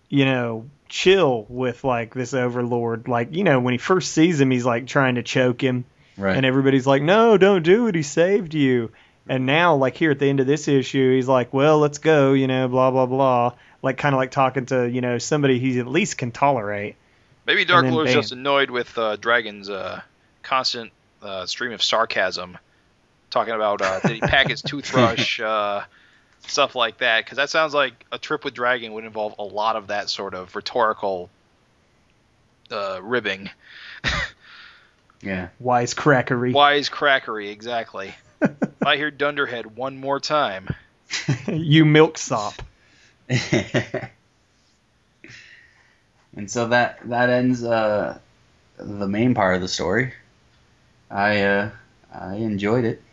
you 0.09 0.25
know, 0.25 0.69
chill 0.89 1.45
with 1.49 1.83
like 1.83 2.13
this 2.13 2.33
overlord. 2.33 3.07
Like, 3.07 3.35
you 3.35 3.43
know, 3.43 3.59
when 3.59 3.73
he 3.73 3.77
first 3.77 4.11
sees 4.11 4.39
him, 4.39 4.51
he's 4.51 4.65
like 4.65 4.87
trying 4.87 5.15
to 5.15 5.23
choke 5.23 5.61
him. 5.61 5.85
right. 6.17 6.35
and 6.35 6.45
everybody's 6.45 6.85
like, 6.85 7.01
"No, 7.01 7.37
don't 7.37 7.63
do 7.63 7.87
it. 7.87 7.95
He 7.95 8.03
saved 8.03 8.53
you." 8.53 8.91
And 9.27 9.45
now, 9.45 9.75
like 9.75 9.95
here 9.95 10.11
at 10.11 10.19
the 10.19 10.27
end 10.27 10.39
of 10.39 10.47
this 10.47 10.67
issue, 10.67 11.15
he's 11.15 11.27
like, 11.27 11.53
"Well, 11.53 11.79
let's 11.79 11.99
go," 11.99 12.33
you 12.33 12.47
know, 12.47 12.67
blah 12.67 12.91
blah 12.91 13.05
blah. 13.05 13.53
Like 13.81 13.97
kind 13.97 14.13
of 14.15 14.17
like 14.17 14.31
talking 14.31 14.65
to 14.67 14.89
you 14.89 15.01
know 15.01 15.17
somebody 15.17 15.59
he 15.59 15.79
at 15.79 15.87
least 15.87 16.17
can 16.17 16.31
tolerate. 16.31 16.95
Maybe 17.45 17.65
Dark 17.65 17.85
then 17.85 17.93
Lord's 17.93 18.11
bam. 18.11 18.21
just 18.21 18.31
annoyed 18.31 18.69
with 18.69 18.97
uh, 18.97 19.15
Dragon's 19.15 19.69
uh, 19.69 20.01
constant 20.43 20.91
uh, 21.21 21.45
stream 21.45 21.71
of 21.71 21.81
sarcasm, 21.81 22.57
talking 23.29 23.53
about 23.53 23.81
uh, 23.81 23.99
did 23.99 24.11
he 24.11 24.21
pack 24.21 24.49
his 24.49 24.61
toothbrush, 24.63 25.39
uh, 25.39 25.83
stuff 26.47 26.75
like 26.75 26.99
that. 26.99 27.23
Because 27.23 27.37
that 27.37 27.49
sounds 27.49 27.73
like 27.73 28.05
a 28.11 28.17
trip 28.17 28.43
with 28.43 28.53
Dragon 28.53 28.93
would 28.93 29.05
involve 29.05 29.35
a 29.39 29.43
lot 29.43 29.75
of 29.75 29.87
that 29.87 30.09
sort 30.09 30.33
of 30.33 30.55
rhetorical 30.55 31.29
uh, 32.71 32.99
ribbing. 33.01 33.49
yeah. 35.21 35.49
Wisecrackery. 35.61 36.53
Wise 36.53 36.89
crackery, 36.89 37.51
exactly. 37.51 38.13
if 38.81 38.87
I 38.87 38.97
hear 38.97 39.11
Dunderhead 39.11 39.77
one 39.77 39.97
more 39.97 40.19
time, 40.19 40.67
you 41.47 41.85
milksop. 41.85 42.55
and 43.29 44.09
so 46.47 46.69
that 46.69 46.97
that 47.05 47.29
ends 47.29 47.63
uh, 47.63 48.17
the 48.77 49.07
main 49.07 49.35
part 49.35 49.55
of 49.55 49.61
the 49.61 49.67
story. 49.67 50.13
I 51.11 51.41
uh, 51.41 51.69
I 52.11 52.35
enjoyed 52.35 52.85
it. 52.85 53.03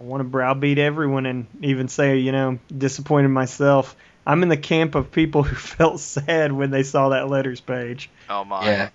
I 0.00 0.02
want 0.02 0.22
to 0.22 0.24
browbeat 0.24 0.78
everyone 0.78 1.26
and 1.26 1.46
even 1.60 1.86
say, 1.86 2.18
you 2.18 2.32
know, 2.32 2.58
disappointed 2.76 3.28
myself. 3.28 3.94
I'm 4.26 4.42
in 4.42 4.48
the 4.48 4.56
camp 4.56 4.96
of 4.96 5.12
people 5.12 5.44
who 5.44 5.54
felt 5.76 6.00
sad 6.00 6.50
when 6.50 6.72
they 6.72 6.82
saw 6.82 7.10
that 7.10 7.28
letters 7.28 7.60
page. 7.60 8.10
oh 8.28 8.42
my, 8.44 8.64
Yeah. 8.64 8.88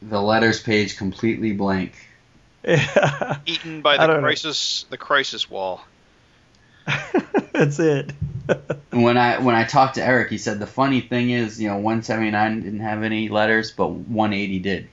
The 0.00 0.22
letters 0.22 0.62
page 0.62 0.96
completely 0.96 1.52
blank. 1.52 2.07
Eaten 2.64 3.82
by 3.82 3.96
the 3.96 4.06
don't 4.06 4.16
know. 4.16 4.22
crisis, 4.22 4.84
the 4.90 4.96
crisis 4.96 5.48
wall. 5.50 5.82
That's 7.52 7.78
it. 7.78 8.12
When 8.90 9.18
I 9.18 9.38
when 9.40 9.54
I 9.54 9.64
talked 9.64 9.96
to 9.96 10.02
Erik, 10.02 10.30
he 10.30 10.38
said 10.38 10.58
the 10.58 10.66
funny 10.66 11.02
thing 11.02 11.28
is, 11.28 11.60
you 11.60 11.68
know, 11.68 11.74
179 11.74 12.62
didn't 12.62 12.80
have 12.80 13.02
any 13.02 13.28
letters, 13.28 13.72
but 13.72 13.88
180 13.88 14.58
did. 14.60 14.88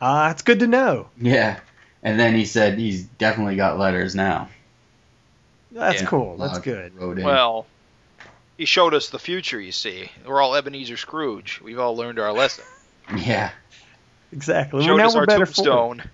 Ah, 0.00 0.32
it's 0.32 0.42
good 0.42 0.58
to 0.58 0.66
know. 0.66 1.08
Yeah. 1.16 1.60
And 2.02 2.18
then 2.18 2.34
he 2.34 2.44
said 2.44 2.78
he's 2.78 3.04
definitely 3.04 3.54
got 3.54 3.78
letters 3.78 4.16
now. 4.16 4.48
That's 5.70 6.02
Yeah. 6.02 6.08
cool. 6.08 6.36
That's 6.36 6.54
Log 6.54 6.62
good. 6.64 6.98
Well, 6.98 7.66
he 8.58 8.64
showed 8.64 8.92
us 8.92 9.10
the 9.10 9.20
future. 9.20 9.60
You 9.60 9.72
see, 9.72 10.10
we're 10.26 10.42
all 10.42 10.56
Ebenezer 10.56 10.96
Scrooge. 10.96 11.60
We've 11.62 11.78
all 11.78 11.96
learned 11.96 12.18
our 12.18 12.32
lesson. 12.32 12.64
yeah. 13.16 13.52
Exactly. 14.32 14.84
Showed 14.84 14.96
now 14.96 15.06
us 15.06 15.14
we're 15.14 15.20
our 15.20 15.26
better 15.26 15.46
for 15.46 15.98
it. 15.98 16.06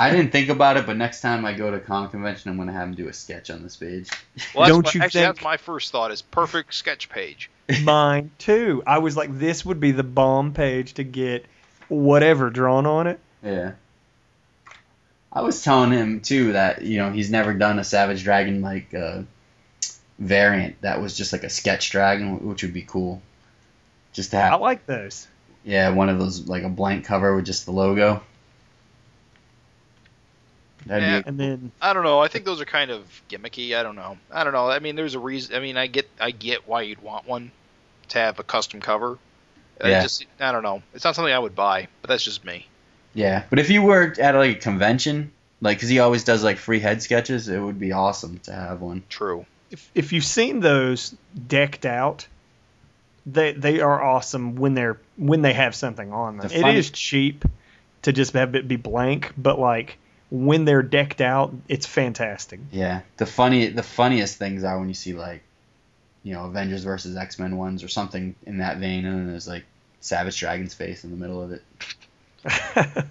Tombstone. 0.00 0.14
I 0.14 0.16
didn't 0.16 0.32
think 0.32 0.48
about 0.48 0.76
it, 0.76 0.86
but 0.86 0.96
next 0.96 1.20
time 1.20 1.44
I 1.44 1.52
go 1.52 1.70
to 1.70 1.78
con 1.80 2.08
convention, 2.10 2.50
I'm 2.50 2.56
gonna 2.56 2.72
have 2.72 2.88
him 2.88 2.94
do 2.94 3.08
a 3.08 3.12
sketch 3.12 3.50
on 3.50 3.62
this 3.62 3.76
page. 3.76 4.08
Well, 4.54 4.64
that's 4.64 4.68
Don't 4.70 4.84
my, 4.86 4.90
you 4.94 5.00
actually, 5.04 5.20
think- 5.20 5.34
that's 5.36 5.44
my 5.44 5.56
first 5.56 5.92
thought. 5.92 6.10
Is 6.10 6.22
perfect 6.22 6.74
sketch 6.74 7.08
page. 7.08 7.50
Mine 7.82 8.30
too. 8.38 8.82
I 8.86 8.98
was 8.98 9.16
like, 9.16 9.38
this 9.38 9.64
would 9.64 9.80
be 9.80 9.92
the 9.92 10.02
bomb 10.02 10.52
page 10.54 10.94
to 10.94 11.04
get 11.04 11.46
whatever 11.88 12.50
drawn 12.50 12.86
on 12.86 13.06
it. 13.06 13.20
Yeah. 13.44 13.72
I 15.32 15.42
was 15.42 15.62
telling 15.62 15.92
him 15.92 16.20
too 16.20 16.52
that 16.54 16.82
you 16.82 16.98
know 16.98 17.10
he's 17.12 17.30
never 17.30 17.54
done 17.54 17.78
a 17.78 17.84
Savage 17.84 18.24
Dragon 18.24 18.62
like 18.62 18.92
uh, 18.94 19.22
variant 20.18 20.80
that 20.82 21.00
was 21.00 21.16
just 21.16 21.32
like 21.32 21.44
a 21.44 21.50
sketch 21.50 21.90
dragon, 21.90 22.48
which 22.48 22.62
would 22.62 22.74
be 22.74 22.82
cool. 22.82 23.22
Just 24.12 24.32
to 24.32 24.38
have. 24.38 24.54
I 24.54 24.56
like 24.56 24.86
those. 24.86 25.28
yeah 25.64 25.90
one 25.90 26.08
of 26.08 26.18
those 26.18 26.48
like 26.48 26.64
a 26.64 26.68
blank 26.68 27.04
cover 27.04 27.36
with 27.36 27.46
just 27.46 27.64
the 27.66 27.72
logo. 27.72 28.22
That'd 30.86 31.02
Yeah. 31.08 31.20
be 31.22 31.28
And 31.28 31.38
then 31.40 31.72
I 31.80 31.92
don't 31.92 32.04
know. 32.04 32.20
I 32.20 32.28
think 32.28 32.44
those 32.44 32.60
are 32.60 32.64
kind 32.64 32.90
of 32.90 33.04
gimmicky. 33.28 33.76
I 33.76 33.82
don't 33.82 33.96
know. 33.96 34.18
I 34.32 34.44
don't 34.44 34.52
know. 34.52 34.68
I 34.70 34.78
mean, 34.78 34.96
there's 34.96 35.14
a 35.14 35.18
reason. 35.18 35.54
I 35.54 35.60
mean, 35.60 35.76
I 35.76 35.86
get 35.86 36.08
I 36.20 36.30
get 36.30 36.66
why 36.68 36.82
you'd 36.82 37.02
want 37.02 37.26
one 37.26 37.50
to 38.08 38.18
have 38.18 38.38
a 38.38 38.42
custom 38.42 38.80
cover. 38.80 39.18
I 39.82 39.90
Yeah. 39.90 40.02
just 40.02 40.26
I 40.38 40.52
don't 40.52 40.62
know. 40.62 40.82
It's 40.94 41.04
not 41.04 41.14
something 41.14 41.32
I 41.32 41.38
would 41.38 41.54
buy, 41.54 41.88
but 42.02 42.08
that's 42.08 42.24
just 42.24 42.44
me. 42.44 42.66
yeah. 43.14 43.44
But 43.50 43.58
if 43.58 43.70
you 43.70 43.82
were 43.82 44.14
at 44.20 44.34
like 44.34 44.56
a 44.56 44.60
convention, 44.60 45.32
like 45.60 45.76
because 45.78 45.88
he 45.88 45.98
always 45.98 46.24
does 46.24 46.42
like 46.44 46.56
free 46.58 46.80
head 46.80 47.02
sketches, 47.02 47.48
it 47.48 47.58
would 47.58 47.78
be 47.80 47.92
awesome 47.92 48.38
to 48.44 48.52
have 48.52 48.80
one. 48.80 49.02
True. 49.08 49.46
if 49.70 49.90
if 49.94 50.12
you've 50.12 50.24
seen 50.24 50.60
those 50.60 51.14
decked 51.46 51.86
out, 51.86 52.26
they 53.26 53.52
they 53.52 53.80
are 53.80 54.02
awesome 54.02 54.56
when 54.56 54.74
they're 54.74 54.98
when 55.16 55.42
they 55.42 55.52
have 55.52 55.74
something 55.74 56.12
on 56.12 56.38
them. 56.38 56.48
The 56.48 56.56
It 56.58 56.62
funny- 56.62 56.82
cheap 56.82 57.44
to 58.02 58.12
just 58.12 58.32
have 58.32 58.54
it 58.54 58.66
be 58.66 58.76
blank, 58.76 59.32
but 59.36 59.58
like 59.58 59.98
when 60.30 60.64
they're 60.64 60.82
decked 60.82 61.20
out, 61.20 61.52
it's 61.68 61.86
fantastic. 61.86 62.60
Yeah, 62.70 63.00
the 63.16 63.26
funny, 63.26 63.66
the 63.68 63.82
funniest 63.82 64.36
things 64.38 64.64
are 64.64 64.78
when 64.78 64.88
you 64.88 64.94
see 64.94 65.12
like, 65.12 65.42
you 66.22 66.34
know, 66.34 66.44
Avengers 66.44 66.84
versus 66.84 67.16
X 67.16 67.38
Men 67.38 67.56
ones 67.56 67.82
or 67.82 67.88
something 67.88 68.34
in 68.46 68.58
that 68.58 68.78
vein, 68.78 69.04
and 69.04 69.18
then 69.18 69.26
there's 69.28 69.48
like 69.48 69.64
Savage 70.00 70.38
Dragon's 70.38 70.74
face 70.74 71.04
in 71.04 71.10
the 71.10 71.16
middle 71.16 71.42
of 71.42 71.52
it. 71.52 71.62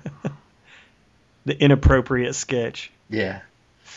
the 1.45 1.61
inappropriate 1.61 2.35
sketch. 2.35 2.91
Yeah, 3.09 3.41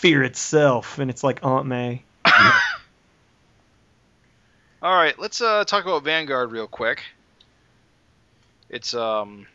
Fear 0.03 0.25
itself, 0.25 0.99
and 0.99 1.11
it's 1.11 1.23
like 1.23 1.45
Aunt 1.45 1.65
May. 1.67 2.03
All 4.83 4.93
right, 4.93 5.17
let's 5.17 5.41
uh, 5.41 5.65
talk 5.65 5.85
about 5.85 6.03
Vanguard 6.03 6.51
real 6.51 6.67
quick. 6.67 7.05
It's 8.69 8.95
um, 8.95 9.47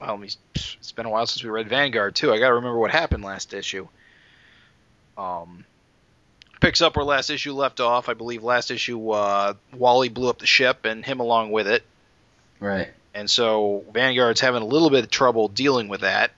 well, 0.00 0.22
it's 0.22 0.92
been 0.92 1.06
a 1.06 1.10
while 1.10 1.26
since 1.26 1.42
we 1.42 1.50
read 1.50 1.68
Vanguard 1.68 2.14
too. 2.14 2.32
I 2.32 2.38
got 2.38 2.48
to 2.48 2.54
remember 2.54 2.78
what 2.78 2.90
happened 2.90 3.24
last 3.24 3.54
issue. 3.54 3.88
Um, 5.16 5.64
picks 6.60 6.82
up 6.82 6.96
where 6.96 7.04
last 7.04 7.30
issue 7.30 7.52
left 7.52 7.80
off. 7.80 8.08
I 8.08 8.14
believe 8.14 8.42
last 8.42 8.70
issue 8.70 9.10
uh, 9.10 9.54
Wally 9.72 10.08
blew 10.08 10.28
up 10.28 10.38
the 10.38 10.46
ship 10.46 10.84
and 10.84 11.04
him 11.04 11.20
along 11.20 11.50
with 11.52 11.68
it. 11.68 11.84
right. 12.60 12.88
and 13.14 13.30
so 13.30 13.84
Vanguard's 13.92 14.40
having 14.40 14.62
a 14.62 14.66
little 14.66 14.90
bit 14.90 15.04
of 15.04 15.10
trouble 15.10 15.48
dealing 15.48 15.88
with 15.88 16.00
that. 16.00 16.32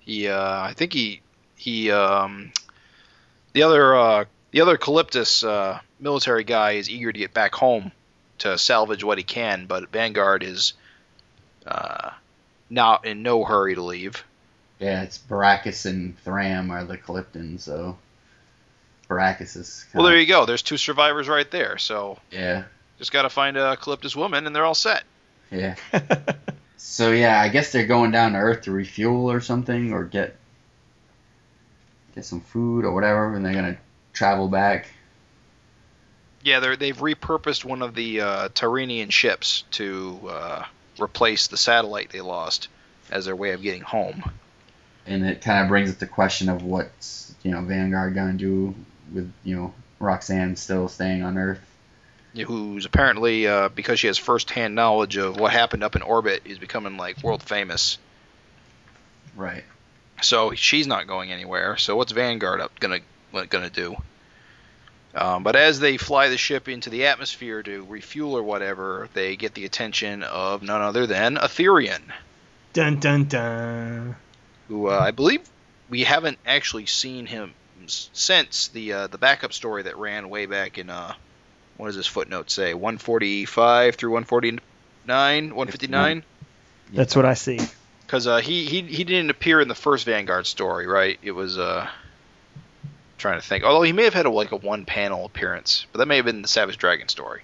He, 0.00 0.28
uh, 0.28 0.60
I 0.60 0.72
think 0.74 0.92
he, 0.92 1.20
he, 1.56 1.90
um, 1.90 2.52
the 3.52 3.64
other, 3.64 3.94
uh, 3.96 4.24
the 4.52 4.60
other 4.60 4.76
Calyptus 4.76 5.42
uh, 5.42 5.80
military 5.98 6.44
guy 6.44 6.72
is 6.72 6.88
eager 6.88 7.12
to 7.12 7.18
get 7.18 7.34
back 7.34 7.54
home 7.54 7.90
to 8.38 8.58
salvage 8.58 9.02
what 9.04 9.18
he 9.18 9.24
can, 9.24 9.66
but 9.66 9.90
Vanguard 9.90 10.42
is 10.42 10.74
uh, 11.66 12.10
not 12.70 13.06
in 13.06 13.22
no 13.22 13.44
hurry 13.44 13.74
to 13.74 13.82
leave. 13.82 14.24
Yeah, 14.78 15.02
it's 15.02 15.18
Baracus 15.18 15.86
and 15.86 16.18
Thram 16.20 16.70
are 16.70 16.84
the 16.84 16.98
Calyptans, 16.98 17.60
so 17.60 17.96
Baracus 19.08 19.56
is. 19.56 19.86
Well, 19.94 20.04
there 20.04 20.18
you 20.18 20.26
go. 20.26 20.44
There's 20.44 20.62
two 20.62 20.76
survivors 20.76 21.28
right 21.28 21.50
there. 21.50 21.78
So 21.78 22.18
Yeah, 22.30 22.64
just 22.98 23.12
got 23.12 23.22
to 23.22 23.30
find 23.30 23.56
a 23.56 23.76
Calyptus 23.76 24.14
woman, 24.14 24.46
and 24.46 24.54
they're 24.54 24.64
all 24.64 24.74
set. 24.74 25.04
yeah. 25.50 25.76
so 26.76 27.12
yeah, 27.12 27.40
I 27.40 27.48
guess 27.48 27.72
they're 27.72 27.86
going 27.86 28.10
down 28.10 28.32
to 28.32 28.38
Earth 28.38 28.62
to 28.62 28.72
refuel 28.72 29.30
or 29.30 29.40
something, 29.40 29.92
or 29.92 30.04
get 30.04 30.36
get 32.14 32.24
some 32.24 32.40
food 32.40 32.84
or 32.84 32.92
whatever, 32.92 33.34
and 33.34 33.44
they're 33.44 33.54
gonna 33.54 33.78
travel 34.12 34.48
back. 34.48 34.88
Yeah, 36.46 36.60
they're, 36.60 36.76
they've 36.76 36.96
repurposed 36.96 37.64
one 37.64 37.82
of 37.82 37.96
the 37.96 38.20
uh, 38.20 38.48
Tyrrhenian 38.50 39.10
ships 39.10 39.64
to 39.72 40.20
uh, 40.30 40.64
replace 40.96 41.48
the 41.48 41.56
satellite 41.56 42.10
they 42.10 42.20
lost 42.20 42.68
as 43.10 43.24
their 43.24 43.34
way 43.34 43.50
of 43.50 43.62
getting 43.62 43.82
home. 43.82 44.22
and 45.08 45.26
it 45.26 45.42
kind 45.42 45.64
of 45.64 45.68
brings 45.68 45.90
up 45.90 45.98
the 45.98 46.06
question 46.06 46.48
of 46.48 46.62
what's 46.62 47.34
you 47.42 47.50
know 47.50 47.62
Vanguard 47.62 48.14
gonna 48.14 48.34
do 48.34 48.76
with 49.12 49.32
you 49.42 49.56
know 49.56 49.74
Roxanne 49.98 50.54
still 50.54 50.86
staying 50.86 51.24
on 51.24 51.36
Earth. 51.36 51.58
Who's 52.46 52.86
apparently, 52.86 53.48
uh, 53.48 53.68
because 53.70 53.98
she 53.98 54.06
has 54.06 54.16
first-hand 54.16 54.76
knowledge 54.76 55.16
of 55.16 55.40
what 55.40 55.50
happened 55.50 55.82
up 55.82 55.96
in 55.96 56.02
orbit, 56.02 56.42
is 56.44 56.58
becoming 56.58 56.96
like 56.96 57.24
world 57.24 57.42
famous. 57.42 57.98
Right. 59.34 59.64
So 60.22 60.52
she's 60.52 60.86
not 60.86 61.08
going 61.08 61.32
anywhere. 61.32 61.76
So 61.76 61.96
what's 61.96 62.12
Vanguard 62.12 62.60
up 62.60 62.78
gonna 62.78 63.00
gonna 63.48 63.68
do? 63.68 63.96
Um, 65.16 65.42
but 65.42 65.56
as 65.56 65.80
they 65.80 65.96
fly 65.96 66.28
the 66.28 66.36
ship 66.36 66.68
into 66.68 66.90
the 66.90 67.06
atmosphere 67.06 67.62
to 67.62 67.84
refuel 67.88 68.36
or 68.36 68.42
whatever, 68.42 69.08
they 69.14 69.36
get 69.36 69.54
the 69.54 69.64
attention 69.64 70.22
of 70.22 70.62
none 70.62 70.82
other 70.82 71.06
than 71.06 71.36
Aetherian, 71.36 72.02
Dun 72.74 73.00
dun 73.00 73.24
dun. 73.24 74.16
who 74.68 74.88
uh, 74.90 74.98
I 74.98 75.12
believe 75.12 75.40
we 75.88 76.04
haven't 76.04 76.38
actually 76.44 76.84
seen 76.84 77.24
him 77.24 77.54
since 77.86 78.68
the 78.68 78.92
uh, 78.92 79.06
the 79.06 79.16
backup 79.16 79.54
story 79.54 79.84
that 79.84 79.96
ran 79.96 80.28
way 80.28 80.44
back 80.44 80.76
in 80.76 80.90
uh, 80.90 81.14
what 81.78 81.86
does 81.86 81.96
this 81.96 82.06
footnote 82.06 82.50
say? 82.50 82.74
145 82.74 83.94
through 83.94 84.10
149, 84.10 85.54
159. 85.54 86.24
That's 86.92 87.16
what 87.16 87.24
I 87.24 87.34
see. 87.34 87.58
Because 88.02 88.26
uh, 88.26 88.38
he, 88.38 88.66
he 88.66 88.82
he 88.82 89.04
didn't 89.04 89.30
appear 89.30 89.60
in 89.62 89.68
the 89.68 89.74
first 89.74 90.04
Vanguard 90.04 90.46
story, 90.46 90.86
right? 90.86 91.18
It 91.22 91.32
was 91.32 91.58
uh, 91.58 91.88
trying 93.18 93.40
to 93.40 93.46
think. 93.46 93.64
Although 93.64 93.82
he 93.82 93.92
may 93.92 94.04
have 94.04 94.14
had 94.14 94.26
a, 94.26 94.30
like 94.30 94.52
a 94.52 94.56
one 94.56 94.84
panel 94.84 95.24
appearance, 95.24 95.86
but 95.92 95.98
that 95.98 96.06
may 96.06 96.16
have 96.16 96.24
been 96.24 96.42
the 96.42 96.48
Savage 96.48 96.78
Dragon 96.78 97.08
story. 97.08 97.42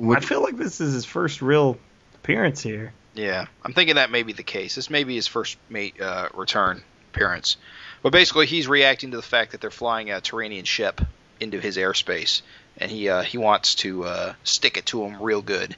I 0.00 0.20
feel 0.20 0.42
like 0.42 0.56
this 0.56 0.80
is 0.80 0.94
his 0.94 1.04
first 1.04 1.42
real 1.42 1.78
appearance 2.14 2.62
here. 2.62 2.92
Yeah, 3.14 3.46
I'm 3.64 3.72
thinking 3.72 3.96
that 3.96 4.10
may 4.10 4.22
be 4.22 4.32
the 4.32 4.42
case. 4.42 4.74
This 4.74 4.88
may 4.88 5.04
be 5.04 5.14
his 5.14 5.26
first 5.26 5.58
mate, 5.68 6.00
uh, 6.00 6.28
return 6.34 6.82
appearance. 7.12 7.56
But 8.02 8.12
basically, 8.12 8.46
he's 8.46 8.66
reacting 8.66 9.10
to 9.10 9.16
the 9.16 9.22
fact 9.22 9.52
that 9.52 9.60
they're 9.60 9.70
flying 9.70 10.10
a 10.10 10.20
Tyrrhenian 10.20 10.64
ship 10.64 11.00
into 11.38 11.60
his 11.60 11.76
airspace, 11.76 12.42
and 12.78 12.90
he 12.90 13.08
uh, 13.08 13.22
he 13.22 13.36
wants 13.36 13.74
to 13.76 14.04
uh, 14.04 14.34
stick 14.44 14.76
it 14.76 14.86
to 14.86 15.04
him 15.04 15.20
real 15.22 15.42
good. 15.42 15.76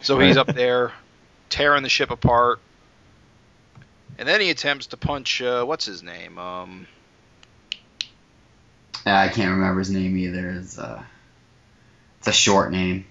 So 0.00 0.18
he's 0.18 0.36
up 0.36 0.48
there 0.48 0.92
tearing 1.50 1.82
the 1.82 1.88
ship 1.88 2.10
apart, 2.10 2.60
and 4.18 4.28
then 4.28 4.40
he 4.40 4.50
attempts 4.50 4.88
to 4.88 4.96
punch 4.96 5.40
uh, 5.40 5.64
what's 5.64 5.84
his 5.84 6.02
name? 6.02 6.38
Um, 6.38 6.86
I 9.06 9.28
can't 9.28 9.50
remember 9.50 9.80
his 9.80 9.90
name 9.90 10.16
either. 10.16 10.50
It's 10.50 10.78
uh, 10.78 11.02
it's 12.18 12.28
a 12.28 12.32
short 12.32 12.72
name. 12.72 13.06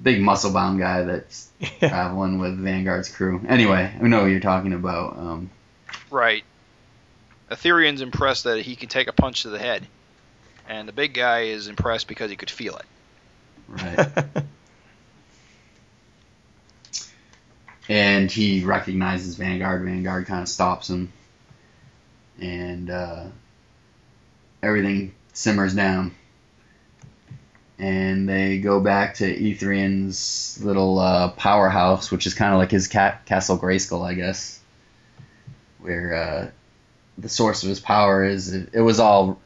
Big 0.00 0.20
muscle 0.20 0.52
bound 0.52 0.78
guy 0.78 1.02
that's 1.02 1.50
traveling 1.78 2.38
with 2.38 2.58
Vanguard's 2.58 3.08
crew. 3.08 3.42
Anyway, 3.48 3.92
I 3.94 4.02
know 4.02 4.22
what 4.22 4.26
you're 4.26 4.40
talking 4.40 4.72
about. 4.72 5.16
Um, 5.16 5.50
right. 6.10 6.44
Aetherian's 7.50 8.00
impressed 8.00 8.44
that 8.44 8.62
he 8.62 8.76
can 8.76 8.88
take 8.88 9.08
a 9.08 9.12
punch 9.12 9.42
to 9.42 9.50
the 9.50 9.58
head, 9.58 9.86
and 10.68 10.88
the 10.88 10.92
big 10.92 11.14
guy 11.14 11.40
is 11.40 11.68
impressed 11.68 12.08
because 12.08 12.30
he 12.30 12.36
could 12.36 12.50
feel 12.50 12.76
it. 12.76 12.86
right. 13.68 14.44
and 17.88 18.30
he 18.30 18.64
recognizes 18.64 19.36
Vanguard. 19.36 19.84
Vanguard 19.84 20.26
kind 20.26 20.42
of 20.42 20.48
stops 20.48 20.88
him, 20.88 21.12
and 22.40 22.90
uh, 22.90 23.24
everything 24.62 25.14
simmers 25.32 25.74
down. 25.74 26.14
And 27.78 28.28
they 28.28 28.58
go 28.58 28.78
back 28.78 29.16
to 29.16 29.24
Etherian's 29.24 30.58
little 30.62 30.98
uh, 30.98 31.30
powerhouse, 31.30 32.10
which 32.12 32.26
is 32.26 32.34
kind 32.34 32.52
of 32.52 32.58
like 32.58 32.70
his 32.70 32.86
cat, 32.86 33.26
Castle 33.26 33.58
Grayskull, 33.58 34.06
I 34.06 34.14
guess, 34.14 34.60
where 35.80 36.14
uh, 36.14 36.50
the 37.18 37.28
source 37.28 37.64
of 37.64 37.68
his 37.68 37.80
power 37.80 38.24
is. 38.24 38.52
It, 38.52 38.70
it 38.72 38.80
was 38.80 39.00
all 39.00 39.40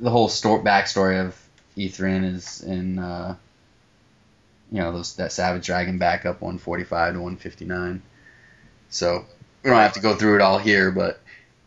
the 0.00 0.10
whole 0.10 0.28
sto- 0.28 0.62
backstory 0.62 1.26
of 1.26 1.36
Etherian 1.76 2.34
is 2.34 2.62
in. 2.62 2.98
Uh, 2.98 3.36
you 4.70 4.78
know 4.78 4.92
those 4.92 5.16
that 5.16 5.32
Savage 5.32 5.66
Dragon 5.66 5.98
backup 5.98 6.40
145 6.40 7.14
to 7.14 7.20
159. 7.20 8.02
So 8.88 9.24
we 9.62 9.70
don't 9.70 9.78
have 9.78 9.94
to 9.94 10.00
go 10.00 10.14
through 10.14 10.36
it 10.36 10.40
all 10.40 10.58
here, 10.58 10.90
but 10.90 11.20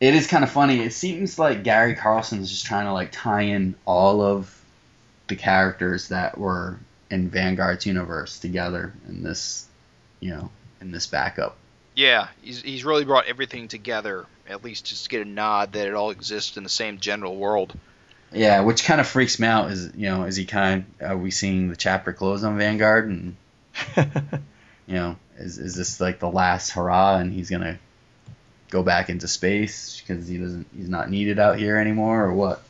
it 0.04 0.16
is 0.16 0.28
kind 0.28 0.44
of 0.44 0.52
funny. 0.52 0.82
It 0.82 0.92
seems 0.92 1.40
like 1.40 1.64
Gary 1.64 1.96
Carlson 1.96 2.42
is 2.42 2.50
just 2.50 2.66
trying 2.66 2.88
to 2.88 2.92
like 2.92 3.14
tie 3.14 3.44
in 3.44 3.74
all 3.86 4.22
of 4.22 4.54
the 5.30 5.38
characters 5.38 6.10
that 6.10 6.38
were 6.38 6.78
in 7.10 7.30
Vanguard's 7.30 7.86
universe 7.86 8.38
together 8.40 8.92
in 9.08 9.24
this, 9.24 9.66
you 10.20 10.32
know, 10.32 10.52
in 10.82 10.92
this 10.92 11.08
backup. 11.08 11.56
Yeah, 11.96 12.28
he's 12.42 12.62
he's 12.62 12.84
really 12.84 13.06
brought 13.06 13.28
everything 13.28 13.70
together. 13.70 14.26
At 14.46 14.62
least 14.62 14.84
just 14.88 15.06
to 15.06 15.10
get 15.10 15.26
a 15.26 15.30
nod 15.30 15.72
that 15.72 15.88
it 15.88 15.94
all 15.94 16.10
exists 16.10 16.58
in 16.58 16.64
the 16.64 16.70
same 16.70 16.98
general 16.98 17.38
world. 17.38 17.74
Yeah, 18.34 18.60
which 18.60 18.84
kind 18.84 19.00
of 19.00 19.08
freaks 19.08 19.40
me 19.40 19.48
out. 19.48 19.72
Is 19.72 19.90
you 19.96 20.10
know, 20.10 20.26
is 20.26 20.36
he 20.36 20.44
kind? 20.44 20.84
Of, 21.00 21.12
Are 21.12 21.18
we 21.18 21.32
seeing 21.32 21.70
the 21.70 21.78
chapter 21.78 22.12
close 22.12 22.44
on 22.44 22.58
Vanguard, 22.58 23.08
and 23.08 23.38
you 24.86 24.96
know, 24.96 25.16
is 25.38 25.60
is 25.60 25.76
this 25.76 26.02
like 26.02 26.20
the 26.20 26.30
last 26.30 26.72
hurrah, 26.72 27.20
and 27.20 27.32
he's 27.32 27.50
gonna 27.50 27.80
go 28.74 28.84
back 28.84 29.10
into 29.10 29.28
space 29.28 30.02
because 30.02 30.28
he 30.28 30.40
doesn't, 30.40 30.68
he's 30.76 30.90
not 30.90 31.10
needed 31.10 31.38
out 31.38 31.58
here 31.60 31.78
anymore, 31.78 32.26
or 32.26 32.34
what? 32.34 32.64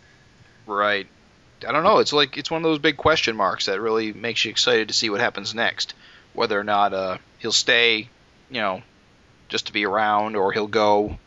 Right. 0.67 1.07
I 1.65 1.71
don't 1.71 1.85
know. 1.85 1.99
It's 1.99 2.11
like 2.11 2.38
it's 2.38 2.51
one 2.51 2.59
of 2.59 2.63
those 2.63 2.80
big 2.80 2.97
question 2.97 3.38
marks 3.38 3.67
that 3.67 3.80
really 3.80 4.11
makes 4.11 4.43
you 4.43 4.51
excited 4.51 4.89
to 4.89 4.93
see 4.93 5.09
what 5.09 5.21
happens 5.21 5.55
next. 5.55 5.93
Whether 6.34 6.59
or 6.59 6.63
not 6.65 6.93
uh, 6.93 7.17
he'll 7.39 7.53
stay, 7.53 8.09
you 8.49 8.61
know, 8.61 8.81
just 9.47 9.67
to 9.67 9.73
be 9.73 9.85
around, 9.85 10.35
or 10.35 10.51
he'll 10.51 10.67
go 10.67 11.17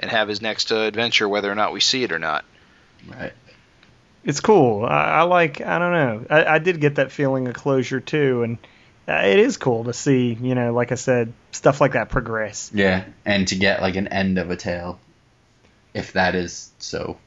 and 0.00 0.10
have 0.10 0.26
his 0.28 0.40
next 0.40 0.72
uh, 0.72 0.76
adventure, 0.76 1.28
whether 1.28 1.52
or 1.52 1.54
not 1.54 1.72
we 1.74 1.80
see 1.80 2.02
it 2.02 2.12
or 2.12 2.18
not. 2.18 2.46
Right. 3.06 3.34
it's 4.24 4.40
cool. 4.40 4.86
I, 4.86 5.10
I 5.10 5.22
like. 5.22 5.60
I 5.60 5.78
don't 5.78 5.92
know. 5.92 6.26
I, 6.30 6.54
I 6.54 6.58
did 6.60 6.80
get 6.80 6.94
that 6.94 7.12
feeling 7.12 7.46
of 7.46 7.54
closure 7.54 8.00
too, 8.00 8.42
and 8.42 8.58
it 9.08 9.38
is 9.38 9.56
cool 9.56 9.84
to 9.84 9.92
see. 9.92 10.34
You 10.34 10.54
know, 10.54 10.72
like 10.72 10.92
I 10.92 10.96
said, 10.96 11.32
stuff 11.52 11.80
like 11.80 11.92
that 11.92 12.08
progress. 12.08 12.70
Yeah, 12.74 13.04
and 13.24 13.46
to 13.48 13.54
get 13.56 13.80
like 13.82 13.96
an 13.96 14.08
end 14.08 14.38
of 14.38 14.50
a 14.50 14.56
tale, 14.56 14.98
if 15.92 16.12
that 16.14 16.34
is 16.34 16.70
so. 16.78 17.18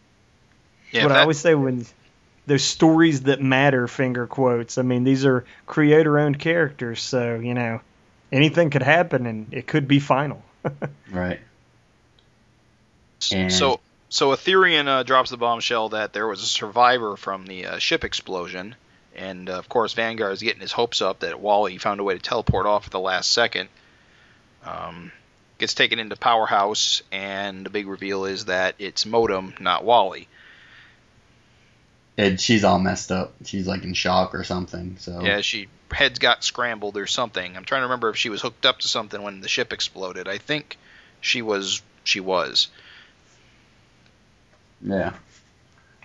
Yeah, 0.92 1.04
what 1.04 1.12
if 1.12 1.18
I 1.18 1.22
always 1.22 1.40
say 1.40 1.54
when 1.56 1.86
there's 2.46 2.64
stories 2.64 3.24
that 3.24 3.42
matter, 3.42 3.88
finger 3.88 4.26
quotes. 4.26 4.78
I 4.78 4.82
mean, 4.82 5.04
these 5.04 5.26
are 5.26 5.44
creator-owned 5.66 6.40
characters, 6.40 7.02
so 7.02 7.36
you 7.36 7.54
know, 7.54 7.82
anything 8.32 8.70
could 8.70 8.84
happen, 8.84 9.26
and 9.26 9.54
it 9.54 9.68
could 9.68 9.88
be 9.88 10.00
final. 10.00 10.44
Right. 11.12 11.40
And- 13.32 13.52
So 13.54 13.80
so 14.10 14.30
Aetherian 14.30 14.88
uh, 14.88 15.04
drops 15.04 15.30
the 15.30 15.38
bombshell 15.38 15.90
that 15.90 16.14
there 16.14 16.28
was 16.28 16.42
a 16.42 16.46
survivor 16.46 17.18
from 17.18 17.46
the 17.46 17.66
uh, 17.66 17.78
ship 17.80 18.04
explosion, 18.06 18.76
and 19.18 19.50
uh, 19.50 19.54
of 19.54 19.68
course 19.70 19.94
Vanguard 19.94 20.34
is 20.34 20.42
getting 20.42 20.62
his 20.62 20.72
hopes 20.72 21.02
up 21.02 21.20
that 21.20 21.40
Wally 21.40 21.78
found 21.78 22.00
a 22.00 22.04
way 22.04 22.14
to 22.16 22.20
teleport 22.22 22.66
off 22.66 22.86
at 22.86 22.92
the 22.92 23.00
last 23.00 23.32
second. 23.32 23.70
Um, 24.64 25.12
gets 25.58 25.74
taken 25.74 26.00
into 26.00 26.16
Powerhouse, 26.16 27.02
and 27.12 27.66
the 27.66 27.70
big 27.70 27.88
reveal 27.88 28.26
is 28.26 28.46
that 28.46 28.76
it's 28.80 29.06
Modem, 29.06 29.54
not 29.60 29.84
Wally. 29.84 30.28
And 32.18 32.40
she's 32.42 32.64
all 32.64 32.80
messed 32.80 33.12
up. 33.12 33.34
She's 33.46 33.68
like 33.68 33.84
in 33.84 33.94
shock 33.94 34.34
or 34.34 34.44
something. 34.44 34.98
So 35.00 35.22
Yeah, 35.22 35.42
she 35.42 35.68
heads 35.92 36.20
got 36.20 36.44
scrambled 36.44 36.98
or 36.98 37.08
something. 37.08 37.56
I'm 37.56 37.64
trying 37.64 37.82
to 37.82 37.86
remember 37.86 38.10
if 38.10 38.18
she 38.18 38.30
was 38.30 38.42
hooked 38.42 38.66
up 38.66 38.80
to 38.80 38.88
something 38.88 39.22
when 39.22 39.42
the 39.42 39.48
ship 39.48 39.72
exploded. 39.72 40.28
I 40.28 40.38
think 40.38 40.78
she 41.22 41.42
was. 41.42 41.82
She 42.04 42.20
was. 42.20 42.70
Yeah. 44.82 45.14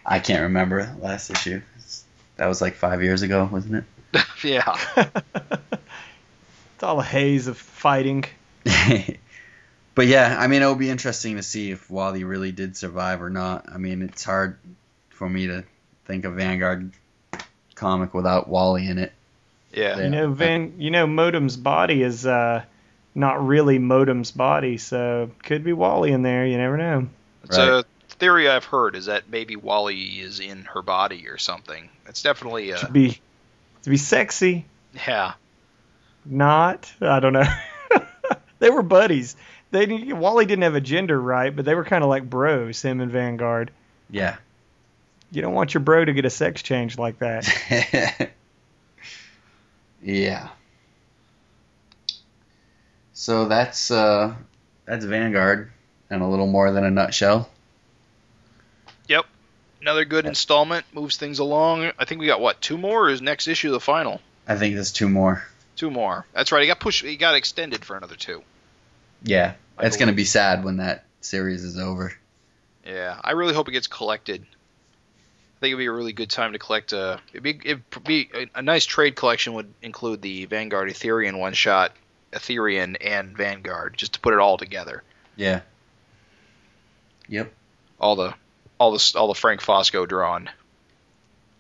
I 0.05 0.19
can't 0.19 0.43
remember 0.43 0.95
last 1.01 1.31
issue. 1.31 1.63
It's- 1.77 2.05
That 2.43 2.49
was 2.49 2.61
like 2.61 2.75
five 2.75 3.05
years 3.05 3.23
ago, 3.23 3.49
wasn't 3.53 3.77
it? 3.77 3.85
yeah. 4.43 4.77
it's 4.97 6.83
all 6.83 6.99
a 6.99 7.05
haze 7.05 7.47
of 7.47 7.57
fighting. 7.57 8.25
but 9.95 10.09
yeah, 10.09 10.37
I 10.37 10.49
mean, 10.49 10.61
it'll 10.61 10.75
be 10.75 10.91
interesting 10.91 11.37
to 11.37 11.45
see 11.45 11.71
if 11.71 11.89
Wally 11.89 12.25
really 12.25 12.51
did 12.51 12.77
survive 12.77 13.23
or 13.23 13.31
not. 13.31 13.71
I 13.73 13.79
mean, 13.79 14.03
it's 14.03 14.25
hard 14.25 14.59
for 15.11 15.29
me 15.29 15.47
to 15.47 15.63
think 16.07 16.25
of 16.25 16.35
Vanguard 16.35 16.91
comic 17.77 18.13
without 18.13 18.49
Wally 18.49 18.89
in 18.89 18.99
it. 18.99 19.13
Yeah. 19.73 19.99
Yeah. 19.99 20.03
You 20.03 20.11
know, 20.11 20.33
Van. 20.33 20.75
You 20.79 20.91
know, 20.91 21.07
Modem's 21.07 21.57
body 21.57 22.03
is 22.03 22.27
uh, 22.27 22.65
not 23.15 23.47
really 23.47 23.79
Modem's 23.79 24.33
body, 24.33 24.79
so 24.79 25.31
could 25.45 25.63
be 25.63 25.73
Wally 25.75 26.11
in 26.11 26.23
there. 26.23 26.45
You 26.45 26.59
never 26.59 26.77
know. 26.77 27.09
It's 27.45 27.57
a 27.57 27.85
theory 28.13 28.49
I've 28.49 28.65
heard 28.65 28.95
is 28.97 29.07
that 29.07 29.29
maybe 29.29 29.57
Wally 29.57 30.21
is 30.21 30.41
in 30.41 30.63
her 30.65 30.83
body 30.83 31.29
or 31.29 31.39
something. 31.39 31.89
It's 32.07 32.23
definitely 32.23 32.69
To 32.69 32.87
uh, 32.87 32.91
be 32.91 33.21
to 33.83 33.91
be 33.91 33.97
sexy, 33.97 34.65
yeah. 34.95 35.35
not. 36.25 36.93
I 37.01 37.19
don't 37.21 37.33
know. 37.33 37.45
they 38.61 38.71
were 38.71 38.83
buddies. 38.83 39.35
They 39.73 39.87
didn't- 39.87 40.19
Wally 40.19 40.47
didn't 40.47 40.63
have 40.63 40.75
a 40.77 40.81
gender, 40.81 41.21
right? 41.21 41.55
But 41.55 41.65
they 41.65 41.75
were 41.75 41.85
kind 41.85 42.05
of 42.05 42.11
like 42.11 42.29
bros, 42.29 42.81
him 42.83 43.01
and 43.01 43.11
Vanguard. 43.11 43.71
Yeah. 44.11 44.37
You 45.33 45.43
don't 45.43 45.55
want 45.55 45.75
your 45.75 45.81
bro 45.81 46.05
to 46.05 46.13
get 46.13 46.25
a 46.27 46.31
sex 46.31 46.63
change 46.63 46.99
like 46.99 47.19
that. 47.21 48.31
yeah. 50.03 50.49
So 53.13 53.47
that's 53.49 53.91
uh 53.91 54.35
that's 54.85 55.05
Vanguard 55.05 55.71
in 56.11 56.21
a 56.21 56.29
little 56.29 56.47
more 56.47 56.71
than 56.73 56.85
a 56.85 56.91
nutshell. 56.91 57.49
Another 59.83 60.05
good 60.05 60.27
installment 60.27 60.87
moves 60.95 61.17
things 61.17 61.41
along. 61.41 61.91
I 61.99 62.05
think 62.05 62.21
we 62.21 62.29
got 62.29 62.41
what 62.41 62.61
two 62.61 62.79
more? 62.79 63.07
Or 63.07 63.11
is 63.11 63.21
next 63.21 63.49
issue 63.49 63.73
the 63.73 63.81
final? 63.81 64.21
I 64.47 64.57
think 64.57 64.77
there's 64.77 64.93
two 64.93 65.09
more. 65.09 65.45
Two 65.75 65.91
more. 65.91 66.25
That's 66.33 66.53
right. 66.53 66.63
He 66.63 66.69
got 66.69 66.79
pushed. 66.79 67.05
He 67.05 67.17
got 67.17 67.35
extended 67.35 67.85
for 67.85 67.97
another 67.97 68.15
two. 68.15 68.43
Yeah. 69.25 69.55
I 69.77 69.87
It's 69.87 69.97
gonna 69.97 70.13
be 70.13 70.25
sad 70.25 70.63
when 70.65 70.77
that 70.77 71.05
series 71.21 71.65
is 71.65 71.79
over. 71.79 72.13
Yeah, 72.87 73.19
I 73.23 73.33
really 73.33 73.55
hope 73.55 73.69
it 73.69 73.73
gets 73.73 73.89
collected. 73.89 74.43
I 74.43 75.61
think 75.61 75.71
it'd 75.73 75.79
be 75.79 75.87
a 75.87 75.93
really 75.93 76.13
good 76.13 76.31
time 76.31 76.53
to 76.53 76.59
collect. 76.59 76.93
Uh, 76.93 77.19
it'd 77.33 77.43
be, 77.43 77.61
it'd 77.65 77.83
be 78.05 78.31
a, 78.35 78.59
a 78.59 78.63
nice 78.63 78.85
trade 78.85 79.15
collection 79.15 79.55
would 79.55 79.73
include 79.83 80.23
the 80.23 80.47
Vanguard 80.47 80.89
Ethereum 80.91 81.39
one 81.39 81.55
shot, 81.55 81.93
Ethereum 82.33 82.97
and 83.01 83.37
Vanguard, 83.37 83.97
just 83.97 84.15
to 84.15 84.21
put 84.21 84.33
it 84.33 84.41
all 84.41 84.59
together. 84.59 85.03
Yeah. 85.37 85.61
Yep. 87.29 87.53
All 88.01 88.17
the, 88.17 88.35
all 88.83 88.93
the, 88.93 89.13
all 89.17 89.29
the 89.29 89.35
Frank 89.35 89.61
Fosco 89.61 90.07
drawn. 90.09 90.51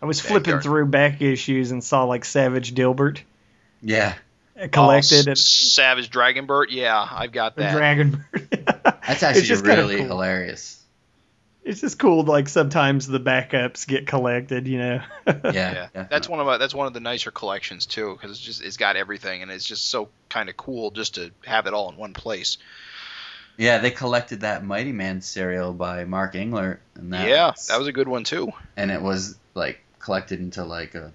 I 0.02 0.06
was 0.06 0.20
flipping 0.20 0.44
Vanguard. 0.44 0.62
through 0.64 0.86
back 0.86 1.22
issues 1.22 1.70
and 1.70 1.82
saw 1.82 2.04
like 2.04 2.24
Savage 2.24 2.74
Dilbert 2.74 3.20
Yeah. 3.80 4.14
uh, 4.60 4.66
collected 4.66 5.28
Oh, 5.28 5.30
at 5.30 5.38
S- 5.38 5.46
Savage 5.46 6.10
Dragonbird. 6.10 6.66
Yeah, 6.70 7.06
I've 7.10 7.30
got 7.32 7.54
that. 7.56 7.72
Dragon. 7.72 8.24
That's 8.84 9.22
actually 9.22 9.42
just 9.42 9.64
really 9.64 9.96
cool. 9.98 10.06
hilarious. 10.06 10.80
It's 11.64 11.80
just 11.80 11.96
cool. 12.00 12.24
Like 12.24 12.48
sometimes 12.48 13.06
the 13.06 13.20
backups 13.20 13.86
get 13.86 14.08
collected. 14.08 14.66
You 14.66 14.78
know. 14.78 15.02
Yeah. 15.44 15.88
yeah, 15.94 16.06
that's 16.10 16.28
one 16.28 16.40
of 16.40 16.46
my, 16.46 16.58
that's 16.58 16.74
one 16.74 16.88
of 16.88 16.92
the 16.94 16.98
nicer 17.00 17.30
collections 17.30 17.86
too, 17.86 18.12
because 18.14 18.32
it's 18.32 18.40
just 18.40 18.60
it's 18.64 18.76
got 18.76 18.96
everything 18.96 19.42
and 19.42 19.50
it's 19.52 19.64
just 19.64 19.88
so 19.88 20.08
kind 20.28 20.48
of 20.48 20.56
cool 20.56 20.90
just 20.90 21.14
to 21.14 21.30
have 21.46 21.66
it 21.68 21.74
all 21.74 21.88
in 21.90 21.96
one 21.96 22.12
place. 22.14 22.58
Yeah, 23.62 23.78
they 23.78 23.92
collected 23.92 24.40
that 24.40 24.64
Mighty 24.64 24.90
Man 24.90 25.20
serial 25.20 25.72
by 25.72 26.04
Mark 26.04 26.34
Englert, 26.34 26.78
and 26.96 27.12
that 27.12 27.28
yeah, 27.28 27.52
that 27.68 27.78
was 27.78 27.86
a 27.86 27.92
good 27.92 28.08
one 28.08 28.24
too. 28.24 28.50
and 28.76 28.90
it 28.90 29.00
was 29.00 29.36
like 29.54 29.80
collected 30.00 30.40
into 30.40 30.64
like 30.64 30.96
a, 30.96 31.12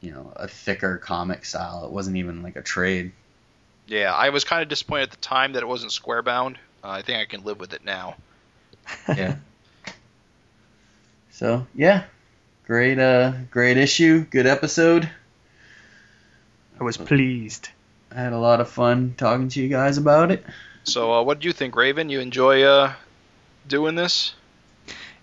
you 0.00 0.10
know, 0.10 0.32
a 0.34 0.48
thicker 0.48 0.98
comic 0.98 1.44
style. 1.44 1.84
It 1.84 1.92
wasn't 1.92 2.16
even 2.16 2.42
like 2.42 2.56
a 2.56 2.62
trade. 2.62 3.12
Yeah, 3.86 4.12
I 4.12 4.30
was 4.30 4.42
kind 4.42 4.60
of 4.60 4.68
disappointed 4.68 5.04
at 5.04 5.10
the 5.12 5.16
time 5.18 5.52
that 5.52 5.62
it 5.62 5.68
wasn't 5.68 5.92
square 5.92 6.20
bound. 6.20 6.58
Uh, 6.82 6.88
I 6.88 7.02
think 7.02 7.20
I 7.20 7.26
can 7.26 7.44
live 7.44 7.60
with 7.60 7.72
it 7.72 7.84
now. 7.84 8.16
Yeah. 9.16 9.36
so 11.30 11.64
yeah, 11.76 12.06
great, 12.66 12.98
uh, 12.98 13.34
great 13.52 13.76
issue, 13.76 14.24
good 14.24 14.48
episode. 14.48 15.08
I 16.80 16.82
was 16.82 16.96
pleased. 16.96 17.68
I 18.10 18.16
had 18.16 18.32
a 18.32 18.38
lot 18.38 18.60
of 18.60 18.68
fun 18.68 19.14
talking 19.16 19.48
to 19.50 19.62
you 19.62 19.68
guys 19.68 19.96
about 19.96 20.32
it. 20.32 20.44
So, 20.88 21.12
uh, 21.12 21.22
what 21.22 21.40
do 21.40 21.46
you 21.46 21.52
think, 21.52 21.76
Raven? 21.76 22.08
You 22.08 22.20
enjoy 22.20 22.62
uh, 22.62 22.94
doing 23.66 23.94
this? 23.94 24.34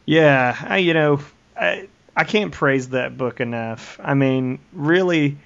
Yeah, 0.06 0.56
I, 0.62 0.78
you 0.78 0.94
know, 0.94 1.22
I 1.60 1.88
I 2.16 2.24
can't 2.24 2.52
praise 2.52 2.90
that 2.90 3.18
book 3.18 3.42
enough. 3.42 4.00
I 4.02 4.14
mean, 4.14 4.60
really, 4.72 5.38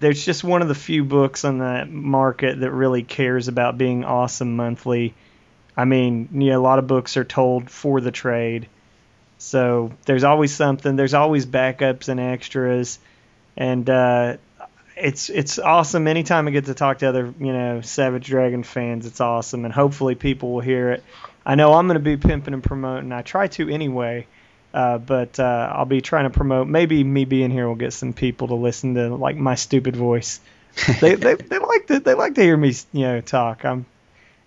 there's 0.00 0.24
just 0.24 0.42
one 0.42 0.62
of 0.62 0.68
the 0.68 0.74
few 0.74 1.04
books 1.04 1.44
on 1.44 1.58
the 1.58 1.84
market 1.84 2.60
that 2.60 2.70
really 2.70 3.02
cares 3.02 3.48
about 3.48 3.76
being 3.76 4.04
awesome 4.04 4.56
monthly. 4.56 5.14
I 5.76 5.84
mean, 5.84 6.30
you 6.32 6.50
know, 6.50 6.60
a 6.60 6.62
lot 6.62 6.78
of 6.78 6.86
books 6.86 7.18
are 7.18 7.24
told 7.24 7.68
for 7.68 8.00
the 8.00 8.12
trade, 8.12 8.66
so 9.36 9.92
there's 10.06 10.24
always 10.24 10.54
something. 10.54 10.96
There's 10.96 11.14
always 11.14 11.44
backups 11.44 12.08
and 12.08 12.18
extras, 12.18 12.98
and 13.58 13.88
uh, 13.90 14.36
it's 14.96 15.28
it's 15.28 15.58
awesome. 15.58 16.06
Anytime 16.06 16.46
I 16.48 16.50
get 16.50 16.66
to 16.66 16.74
talk 16.74 16.98
to 16.98 17.08
other 17.08 17.32
you 17.38 17.52
know 17.52 17.80
Savage 17.80 18.26
Dragon 18.26 18.62
fans, 18.62 19.06
it's 19.06 19.20
awesome, 19.20 19.64
and 19.64 19.74
hopefully 19.74 20.14
people 20.14 20.52
will 20.52 20.60
hear 20.60 20.90
it. 20.90 21.04
I 21.44 21.54
know 21.56 21.74
I'm 21.74 21.86
going 21.86 21.96
to 21.96 22.00
be 22.00 22.16
pimping 22.16 22.54
and 22.54 22.62
promoting. 22.62 23.12
I 23.12 23.22
try 23.22 23.48
to 23.48 23.68
anyway, 23.68 24.26
uh, 24.72 24.98
but 24.98 25.38
uh, 25.38 25.72
I'll 25.74 25.84
be 25.84 26.00
trying 26.00 26.24
to 26.24 26.30
promote. 26.30 26.68
Maybe 26.68 27.04
me 27.04 27.24
being 27.24 27.50
here 27.50 27.68
will 27.68 27.74
get 27.74 27.92
some 27.92 28.12
people 28.12 28.48
to 28.48 28.54
listen 28.54 28.94
to 28.94 29.14
like 29.14 29.36
my 29.36 29.54
stupid 29.54 29.96
voice. 29.96 30.40
They 31.00 31.14
they, 31.14 31.34
they 31.34 31.58
like 31.58 31.86
to 31.86 32.00
they 32.00 32.14
like 32.14 32.34
to 32.34 32.42
hear 32.42 32.56
me 32.56 32.74
you 32.92 33.02
know 33.02 33.20
talk. 33.20 33.64
I'm 33.64 33.86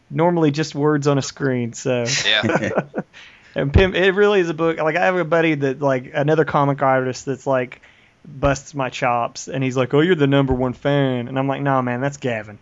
normally 0.10 0.52
just 0.52 0.76
words 0.76 1.07
on 1.07 1.18
a 1.18 1.22
screen, 1.22 1.72
so 1.72 2.06
Yeah. 2.26 2.82
and 3.56 3.74
Pimp, 3.74 3.95
it 3.95 4.11
really 4.11 4.41
is 4.41 4.49
a 4.49 4.53
book. 4.53 4.78
Like 4.78 4.98
I 4.98 5.06
have 5.06 5.15
a 5.15 5.24
buddy 5.24 5.56
that 5.56 5.82
like 5.82 6.11
another 6.14 6.44
comic 6.44 6.82
artist 6.82 7.26
that's 7.26 7.48
like 7.48 7.82
busts 8.27 8.75
my 8.75 8.89
chops, 8.89 9.47
and 9.47 9.63
he's 9.63 9.77
like, 9.77 9.93
"Oh, 9.93 10.01
you're 10.01 10.15
the 10.15 10.27
number 10.27 10.53
one 10.53 10.73
fan," 10.73 11.27
and 11.27 11.39
I'm 11.39 11.47
like, 11.47 11.61
"No, 11.61 11.81
man, 11.81 12.01
that's 12.01 12.17
Gavin." 12.17 12.59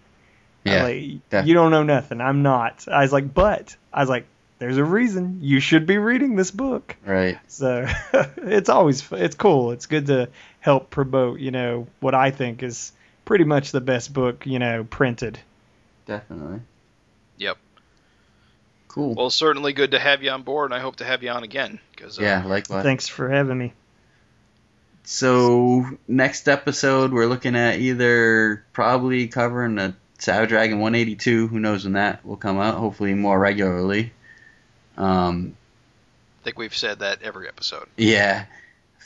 Yeah, 0.64 0.84
like, 0.84 1.30
definitely. 1.30 1.50
you 1.50 1.54
don't 1.54 1.72
know 1.72 1.84
nothing. 1.84 2.22
I'm 2.22 2.42
not. 2.42 2.88
I 2.88 3.02
was 3.02 3.14
like, 3.14 3.34
but 3.34 3.76
I 3.94 4.00
was 4.00 4.10
like, 4.10 4.26
there's 4.58 4.78
a 4.78 4.84
reason 4.84 5.40
you 5.42 5.60
should 5.60 5.86
be 5.86 5.98
reading 5.98 6.36
this 6.36 6.52
book. 6.52 6.96
right. 7.06 7.38
So 7.48 7.88
it's 8.38 8.70
always 8.70 9.04
it's 9.12 9.36
cool. 9.36 9.72
It's 9.72 9.86
good 9.86 10.08
to 10.08 10.30
help 10.60 10.90
promote, 10.90 11.40
you 11.40 11.52
know, 11.52 11.88
what 12.00 12.16
I 12.16 12.32
think 12.32 12.64
is 12.64 12.92
pretty 13.26 13.44
much 13.44 13.72
the 13.72 13.82
best 13.82 14.14
book, 14.14 14.46
you 14.46 14.60
know, 14.60 14.84
printed. 14.84 15.40
Definitely. 16.06 16.62
Yep. 17.38 17.58
Cool. 18.88 19.14
Well, 19.14 19.30
certainly 19.30 19.74
good 19.74 19.92
to 19.92 20.00
have 20.00 20.24
you 20.24 20.32
on 20.32 20.44
board, 20.44 20.72
and 20.72 20.80
I 20.80 20.82
hope 20.82 20.98
to 20.98 21.06
have 21.06 21.22
you 21.22 21.30
on 21.30 21.44
again. 21.44 21.80
Cause, 21.98 22.18
uh, 22.18 22.24
yeah, 22.24 22.46
likewise. 22.46 22.84
Thanks 22.84 23.08
for 23.08 23.30
having 23.30 23.58
me. 23.58 23.74
So 25.06 25.86
next 26.08 26.48
episode, 26.48 27.12
we're 27.14 27.28
looking 27.28 27.56
at 27.56 27.80
either 27.80 28.66
probably 28.74 29.28
covering 29.28 29.76
the 29.76 29.94
Savage 30.18 30.50
Dragon 30.50 30.80
182. 30.80 31.48
Who 31.48 31.60
knows 31.60 31.84
when 31.84 31.94
that 31.94 32.26
will 32.26 32.38
come 32.38 32.60
out? 32.60 32.76
Hopefully 32.76 33.14
more 33.14 33.38
regularly. 33.40 34.12
Um, 34.98 35.56
I 36.42 36.44
think 36.46 36.58
we've 36.58 36.76
said 36.76 37.00
that 37.00 37.22
every 37.22 37.48
episode. 37.48 37.88
yeah. 37.98 38.46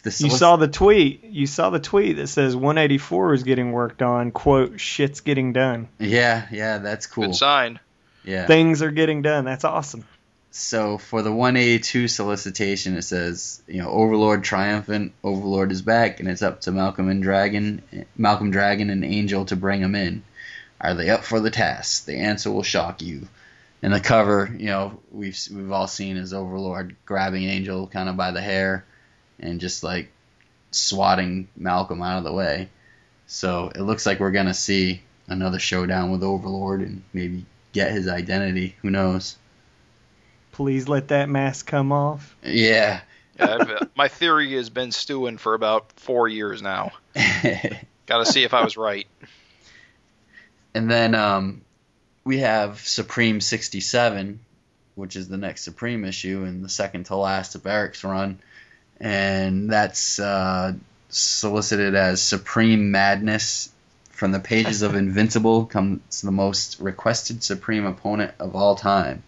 If 0.01 0.21
You 0.21 0.29
solic- 0.29 0.37
saw 0.37 0.55
the 0.55 0.69
tweet. 0.69 1.25
You 1.25 1.45
saw 1.45 1.71
the 1.71 1.79
tweet 1.79 2.15
that 2.15 2.27
says 2.27 2.55
184 2.55 3.33
is 3.33 3.43
getting 3.43 3.73
worked 3.73 4.01
on. 4.01 4.31
Quote, 4.31 4.79
shit's 4.79 5.19
getting 5.19 5.51
done. 5.51 5.89
Yeah, 5.99 6.47
yeah, 6.53 6.77
that's 6.77 7.05
cool. 7.05 7.25
Good 7.25 7.35
sign. 7.35 7.79
Yeah. 8.23 8.47
Things 8.47 8.81
are 8.81 8.91
getting 8.91 9.21
done. 9.23 9.43
That's 9.43 9.65
awesome. 9.65 10.05
So 10.51 10.97
for 10.97 11.21
the 11.21 11.31
182 11.31 12.07
solicitation, 12.07 12.97
it 12.97 13.03
says, 13.03 13.61
you 13.67 13.81
know, 13.81 13.89
Overlord 13.89 14.43
triumphant, 14.43 15.13
Overlord 15.23 15.71
is 15.71 15.83
back, 15.83 16.19
and 16.19 16.27
it's 16.27 16.41
up 16.41 16.61
to 16.61 16.71
Malcolm 16.71 17.07
and 17.07 17.21
Dragon, 17.21 17.83
Malcolm 18.17 18.49
Dragon 18.49 18.89
and 18.89 19.05
Angel 19.05 19.45
to 19.45 19.55
bring 19.55 19.81
him 19.81 19.93
in. 19.93 20.23
Are 20.81 20.95
they 20.95 21.09
up 21.09 21.23
for 21.23 21.39
the 21.39 21.51
task? 21.51 22.05
The 22.05 22.15
answer 22.15 22.49
will 22.49 22.63
shock 22.63 23.01
you. 23.01 23.27
And 23.81 23.93
the 23.93 23.99
cover, 23.99 24.53
you 24.57 24.67
know, 24.67 24.99
we've 25.11 25.37
we've 25.53 25.71
all 25.71 25.87
seen 25.87 26.17
is 26.17 26.33
Overlord 26.33 26.95
grabbing 27.05 27.43
Angel 27.43 27.87
kind 27.87 28.09
of 28.09 28.17
by 28.17 28.31
the 28.31 28.41
hair, 28.41 28.85
and 29.39 29.61
just 29.61 29.83
like 29.83 30.11
swatting 30.71 31.47
Malcolm 31.55 32.01
out 32.01 32.17
of 32.17 32.23
the 32.23 32.33
way. 32.33 32.69
So 33.27 33.71
it 33.73 33.81
looks 33.81 34.05
like 34.05 34.19
we're 34.19 34.31
gonna 34.31 34.53
see 34.53 35.01
another 35.27 35.59
showdown 35.59 36.11
with 36.11 36.23
Overlord 36.23 36.81
and 36.81 37.03
maybe 37.13 37.45
get 37.71 37.91
his 37.91 38.07
identity. 38.07 38.75
Who 38.81 38.89
knows? 38.89 39.37
Please 40.59 40.89
let 40.89 41.07
that 41.07 41.29
mask 41.29 41.67
come 41.67 41.93
off. 41.93 42.35
Yeah. 42.43 42.99
Yeah, 43.39 43.79
my 43.95 44.09
theory 44.09 44.51
has 44.55 44.69
been 44.69 44.91
stewing 44.91 45.37
for 45.37 45.53
about 45.53 45.93
four 45.93 46.27
years 46.27 46.61
now. 46.61 46.91
Got 48.05 48.17
to 48.17 48.25
see 48.25 48.43
if 48.43 48.53
I 48.53 48.65
was 48.65 48.75
right. 48.75 49.07
and 50.75 50.91
then 50.91 51.15
um, 51.15 51.61
we 52.25 52.39
have 52.39 52.81
Supreme 52.81 53.39
67, 53.39 54.41
which 54.95 55.15
is 55.15 55.29
the 55.29 55.37
next 55.37 55.61
Supreme 55.61 56.03
issue 56.03 56.43
and 56.43 56.61
the 56.61 56.67
second 56.67 57.05
to 57.05 57.15
last 57.15 57.55
of 57.55 57.65
Erik's 57.65 58.03
run. 58.03 58.37
And 58.99 59.71
that's 59.71 60.19
uh, 60.19 60.73
solicited 61.07 61.95
as 61.95 62.21
Supreme 62.21 62.91
Madness. 62.91 63.71
From 64.11 64.33
the 64.33 64.41
pages 64.41 64.81
of 64.81 64.95
Invincible 64.95 65.67
comes 65.67 66.19
the 66.19 66.33
most 66.33 66.81
requested 66.81 67.45
Supreme 67.45 67.85
opponent 67.85 68.33
of 68.39 68.57
all 68.57 68.75
time. 68.75 69.23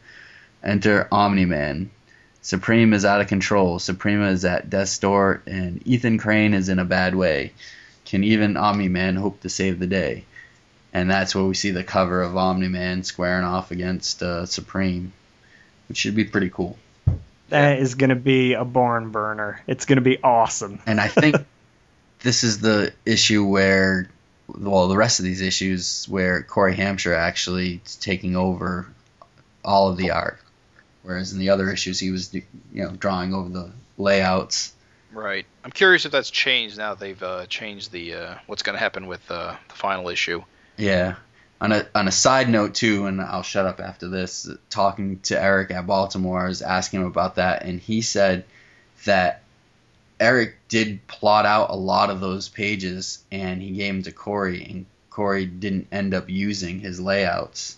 Enter 0.63 1.07
Omni 1.11 1.45
Man. 1.45 1.91
Supreme 2.41 2.93
is 2.93 3.05
out 3.05 3.21
of 3.21 3.27
control. 3.27 3.79
Suprema 3.79 4.29
is 4.29 4.45
at 4.45 4.69
death's 4.69 4.97
door, 4.97 5.41
and 5.45 5.85
Ethan 5.85 6.17
Crane 6.17 6.53
is 6.53 6.69
in 6.69 6.79
a 6.79 6.85
bad 6.85 7.15
way. 7.15 7.53
Can 8.05 8.23
even 8.23 8.57
Omni 8.57 8.87
Man 8.87 9.15
hope 9.15 9.41
to 9.41 9.49
save 9.49 9.79
the 9.79 9.87
day? 9.87 10.25
And 10.93 11.09
that's 11.09 11.33
where 11.33 11.45
we 11.45 11.53
see 11.53 11.71
the 11.71 11.83
cover 11.83 12.21
of 12.21 12.35
Omni 12.35 12.67
Man 12.67 13.03
squaring 13.03 13.45
off 13.45 13.71
against 13.71 14.21
uh, 14.21 14.45
Supreme, 14.45 15.13
which 15.87 15.97
should 15.97 16.15
be 16.15 16.25
pretty 16.25 16.49
cool. 16.49 16.77
That 17.49 17.79
is 17.79 17.95
going 17.95 18.09
to 18.09 18.15
be 18.15 18.53
a 18.53 18.65
barn 18.65 19.11
burner. 19.11 19.61
It's 19.67 19.85
going 19.85 19.97
to 19.97 20.03
be 20.03 20.21
awesome. 20.23 20.79
And 20.85 20.99
I 20.99 21.07
think 21.07 21.35
this 22.19 22.43
is 22.43 22.59
the 22.59 22.93
issue 23.05 23.45
where, 23.45 24.09
well, 24.47 24.87
the 24.87 24.97
rest 24.97 25.19
of 25.19 25.25
these 25.25 25.41
issues 25.41 26.05
where 26.09 26.43
Corey 26.43 26.75
Hamscher 26.75 27.15
actually 27.15 27.81
is 27.85 27.95
taking 27.97 28.35
over 28.35 28.87
all 29.63 29.89
of 29.89 29.97
the 29.97 30.11
art, 30.11 30.39
whereas 31.03 31.33
in 31.33 31.39
the 31.39 31.49
other 31.49 31.71
issues 31.71 31.99
he 31.99 32.11
was, 32.11 32.33
you 32.33 32.43
know, 32.73 32.91
drawing 32.91 33.33
over 33.33 33.49
the 33.49 33.71
layouts. 33.97 34.73
Right. 35.13 35.45
I'm 35.63 35.71
curious 35.71 36.05
if 36.05 36.11
that's 36.11 36.29
changed 36.29 36.77
now. 36.77 36.95
They've 36.95 37.21
uh, 37.21 37.45
changed 37.47 37.91
the 37.91 38.13
uh, 38.13 38.35
what's 38.47 38.63
going 38.63 38.75
to 38.75 38.79
happen 38.79 39.07
with 39.07 39.29
uh, 39.29 39.55
the 39.67 39.75
final 39.75 40.09
issue. 40.09 40.43
Yeah. 40.77 41.15
On 41.59 41.71
a 41.71 41.85
on 41.93 42.07
a 42.07 42.11
side 42.11 42.49
note 42.49 42.73
too, 42.73 43.05
and 43.05 43.21
I'll 43.21 43.43
shut 43.43 43.65
up 43.65 43.79
after 43.79 44.07
this. 44.07 44.49
Talking 44.69 45.19
to 45.21 45.39
Erik 45.39 45.69
at 45.71 45.85
Baltimore, 45.85 46.45
I 46.45 46.47
was 46.47 46.61
asking 46.61 47.01
him 47.01 47.07
about 47.07 47.35
that, 47.35 47.63
and 47.65 47.79
he 47.79 48.01
said 48.01 48.45
that 49.05 49.43
Erik 50.19 50.55
did 50.69 51.05
plot 51.07 51.45
out 51.45 51.69
a 51.69 51.75
lot 51.75 52.09
of 52.09 52.19
those 52.19 52.49
pages, 52.49 53.23
and 53.31 53.61
he 53.61 53.71
gave 53.71 53.93
them 53.93 54.03
to 54.03 54.11
Corey, 54.11 54.63
and 54.63 54.85
Corey 55.09 55.45
didn't 55.45 55.87
end 55.91 56.13
up 56.13 56.29
using 56.29 56.79
his 56.79 56.99
layouts. 56.99 57.77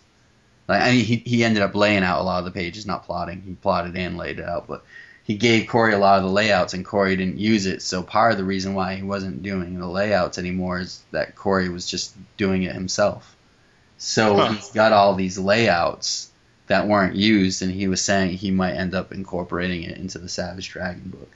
Like 0.74 0.82
I 0.82 0.92
mean, 0.92 1.06
he 1.06 1.18
he 1.18 1.44
ended 1.44 1.64
up 1.64 1.76
laying 1.76 2.04
out 2.04 2.20
a 2.20 2.24
lot 2.24 2.40
of 2.40 2.46
the 2.46 2.52
pages, 2.52 2.86
not 2.86 3.06
plotting. 3.06 3.42
He 3.42 3.54
plotted 3.54 3.96
and 3.96 4.18
laid 4.18 4.40
it 4.40 4.46
out, 4.46 4.68
but 4.68 4.84
he 5.24 5.36
gave 5.36 5.68
Corey 5.68 5.94
a 5.94 5.98
lot 6.00 6.18
of 6.18 6.24
the 6.24 6.30
layouts, 6.30 6.74
and 6.74 6.84
Corey 6.86 7.16
didn't 7.16 7.40
use 7.40 7.66
it. 7.66 7.82
So 7.82 8.04
part 8.04 8.32
of 8.32 8.38
the 8.38 8.44
reason 8.44 8.74
why 8.74 8.96
he 8.96 9.04
wasn't 9.04 9.44
doing 9.44 9.80
the 9.80 9.88
layouts 9.88 10.38
anymore 10.38 10.80
is 10.80 11.02
that 11.12 11.36
Corey 11.36 11.70
was 11.70 11.86
just 11.86 12.14
doing 12.38 12.64
it 12.64 12.74
himself. 12.74 13.36
So 13.98 14.36
Huh. 14.36 14.54
he's 14.54 14.72
got 14.72 14.92
all 14.92 15.16
these 15.16 15.38
layouts 15.38 16.30
that 16.68 16.88
weren't 16.88 17.16
used, 17.16 17.62
and 17.62 17.72
he 17.72 17.88
was 17.88 18.02
saying 18.02 18.38
he 18.38 18.52
might 18.52 18.74
end 18.74 18.96
up 18.96 19.12
incorporating 19.12 19.84
it 19.84 19.98
into 19.98 20.18
the 20.18 20.28
Savage 20.30 20.70
Dragon 20.70 21.10
book. 21.10 21.32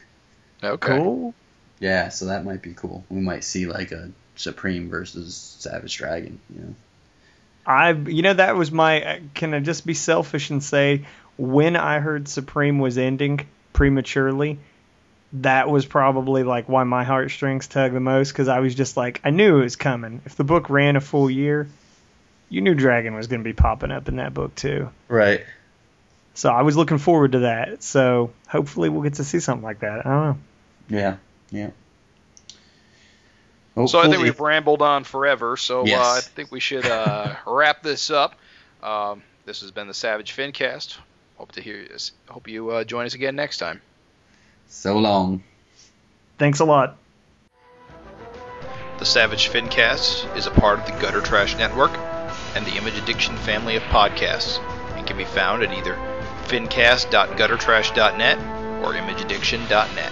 Okay. 0.63 0.97
Cool. 0.97 1.33
Yeah, 1.79 2.09
so 2.09 2.25
that 2.25 2.43
might 2.43 2.61
be 2.61 2.73
cool. 2.73 3.05
We 3.09 3.21
might 3.21 3.43
see 3.43 3.67
like 3.67 3.91
a 3.91 4.09
Supreme 4.35 4.89
versus 4.89 5.55
Savage 5.59 5.95
Dragon. 5.95 6.39
You 6.53 6.61
know. 6.61 6.75
I, 7.67 7.91
you 7.91 8.21
know, 8.21 8.33
that 8.33 8.55
was 8.55 8.71
my. 8.71 9.03
Uh, 9.03 9.19
can 9.33 9.53
I 9.53 9.59
just 9.59 9.85
be 9.85 9.93
selfish 9.93 10.49
and 10.49 10.63
say, 10.63 11.05
when 11.37 11.75
I 11.75 11.99
heard 11.99 12.27
Supreme 12.29 12.79
was 12.79 12.97
ending 12.97 13.45
prematurely, 13.73 14.57
that 15.33 15.69
was 15.69 15.85
probably 15.85 16.43
like 16.43 16.69
why 16.69 16.83
my 16.85 17.03
heartstrings 17.03 17.67
tugged 17.67 17.93
the 17.93 17.99
most 17.99 18.31
because 18.31 18.47
I 18.47 18.59
was 18.59 18.73
just 18.73 18.95
like, 18.95 19.21
I 19.23 19.29
knew 19.29 19.59
it 19.59 19.63
was 19.63 19.75
coming. 19.75 20.21
If 20.25 20.35
the 20.35 20.45
book 20.45 20.69
ran 20.69 20.95
a 20.95 21.01
full 21.01 21.29
year, 21.29 21.67
you 22.49 22.61
knew 22.61 22.73
Dragon 22.73 23.13
was 23.13 23.27
going 23.27 23.41
to 23.41 23.43
be 23.43 23.53
popping 23.53 23.91
up 23.91 24.07
in 24.07 24.15
that 24.15 24.33
book 24.33 24.55
too. 24.55 24.89
Right. 25.09 25.45
So 26.33 26.49
I 26.49 26.61
was 26.61 26.77
looking 26.77 26.97
forward 26.99 27.33
to 27.33 27.39
that. 27.39 27.83
So 27.83 28.31
hopefully 28.47 28.89
we'll 28.89 29.03
get 29.03 29.15
to 29.15 29.23
see 29.23 29.39
something 29.39 29.63
like 29.63 29.79
that. 29.79 30.05
I 30.05 30.09
don't 30.09 30.23
know. 30.23 30.37
Yeah. 30.89 31.17
Yeah. 31.51 31.69
So 33.85 33.99
I 33.99 34.07
think 34.09 34.23
we've 34.23 34.39
rambled 34.39 34.81
on 34.81 35.03
forever. 35.03 35.55
So 35.57 35.85
Yes. 35.85 35.99
uh, 36.03 36.17
I 36.17 36.21
think 36.21 36.51
we 36.51 36.59
should 36.59 36.85
uh, 36.85 37.35
wrap 37.45 37.83
this 37.83 38.09
up. 38.09 38.33
Um, 38.81 39.21
this 39.45 39.61
has 39.61 39.69
been 39.71 39.87
the 39.87 39.93
Savage 39.93 40.35
Fincast. 40.35 40.97
Hope 41.37 41.51
to 41.51 41.61
hear. 41.61 41.77
You, 41.77 41.95
hope 42.27 42.47
you 42.47 42.69
uh, 42.71 42.83
join 42.83 43.05
us 43.05 43.13
again 43.13 43.35
next 43.35 43.57
time. 43.59 43.81
so 44.67 44.97
long. 44.97 45.43
Thanks 46.39 46.59
a 46.59 46.65
lot. 46.65 46.97
The 48.99 49.05
Savage 49.05 49.49
Fincast 49.49 50.35
is 50.35 50.47
a 50.47 50.51
part 50.51 50.79
of 50.79 50.85
the 50.87 50.91
Gutter 50.93 51.21
Trash 51.21 51.55
Network 51.57 51.91
and 52.55 52.65
the 52.65 52.75
Image 52.77 52.97
Addiction 52.97 53.35
family 53.37 53.75
of 53.75 53.83
podcasts 53.83 54.57
and 54.97 55.05
can 55.05 55.17
be 55.17 55.25
found 55.25 55.61
at 55.61 55.71
either 55.71 55.95
fincast.guttertrash.net 56.45 58.37
or 58.83 58.93
imageaddiction.net. 58.93 60.11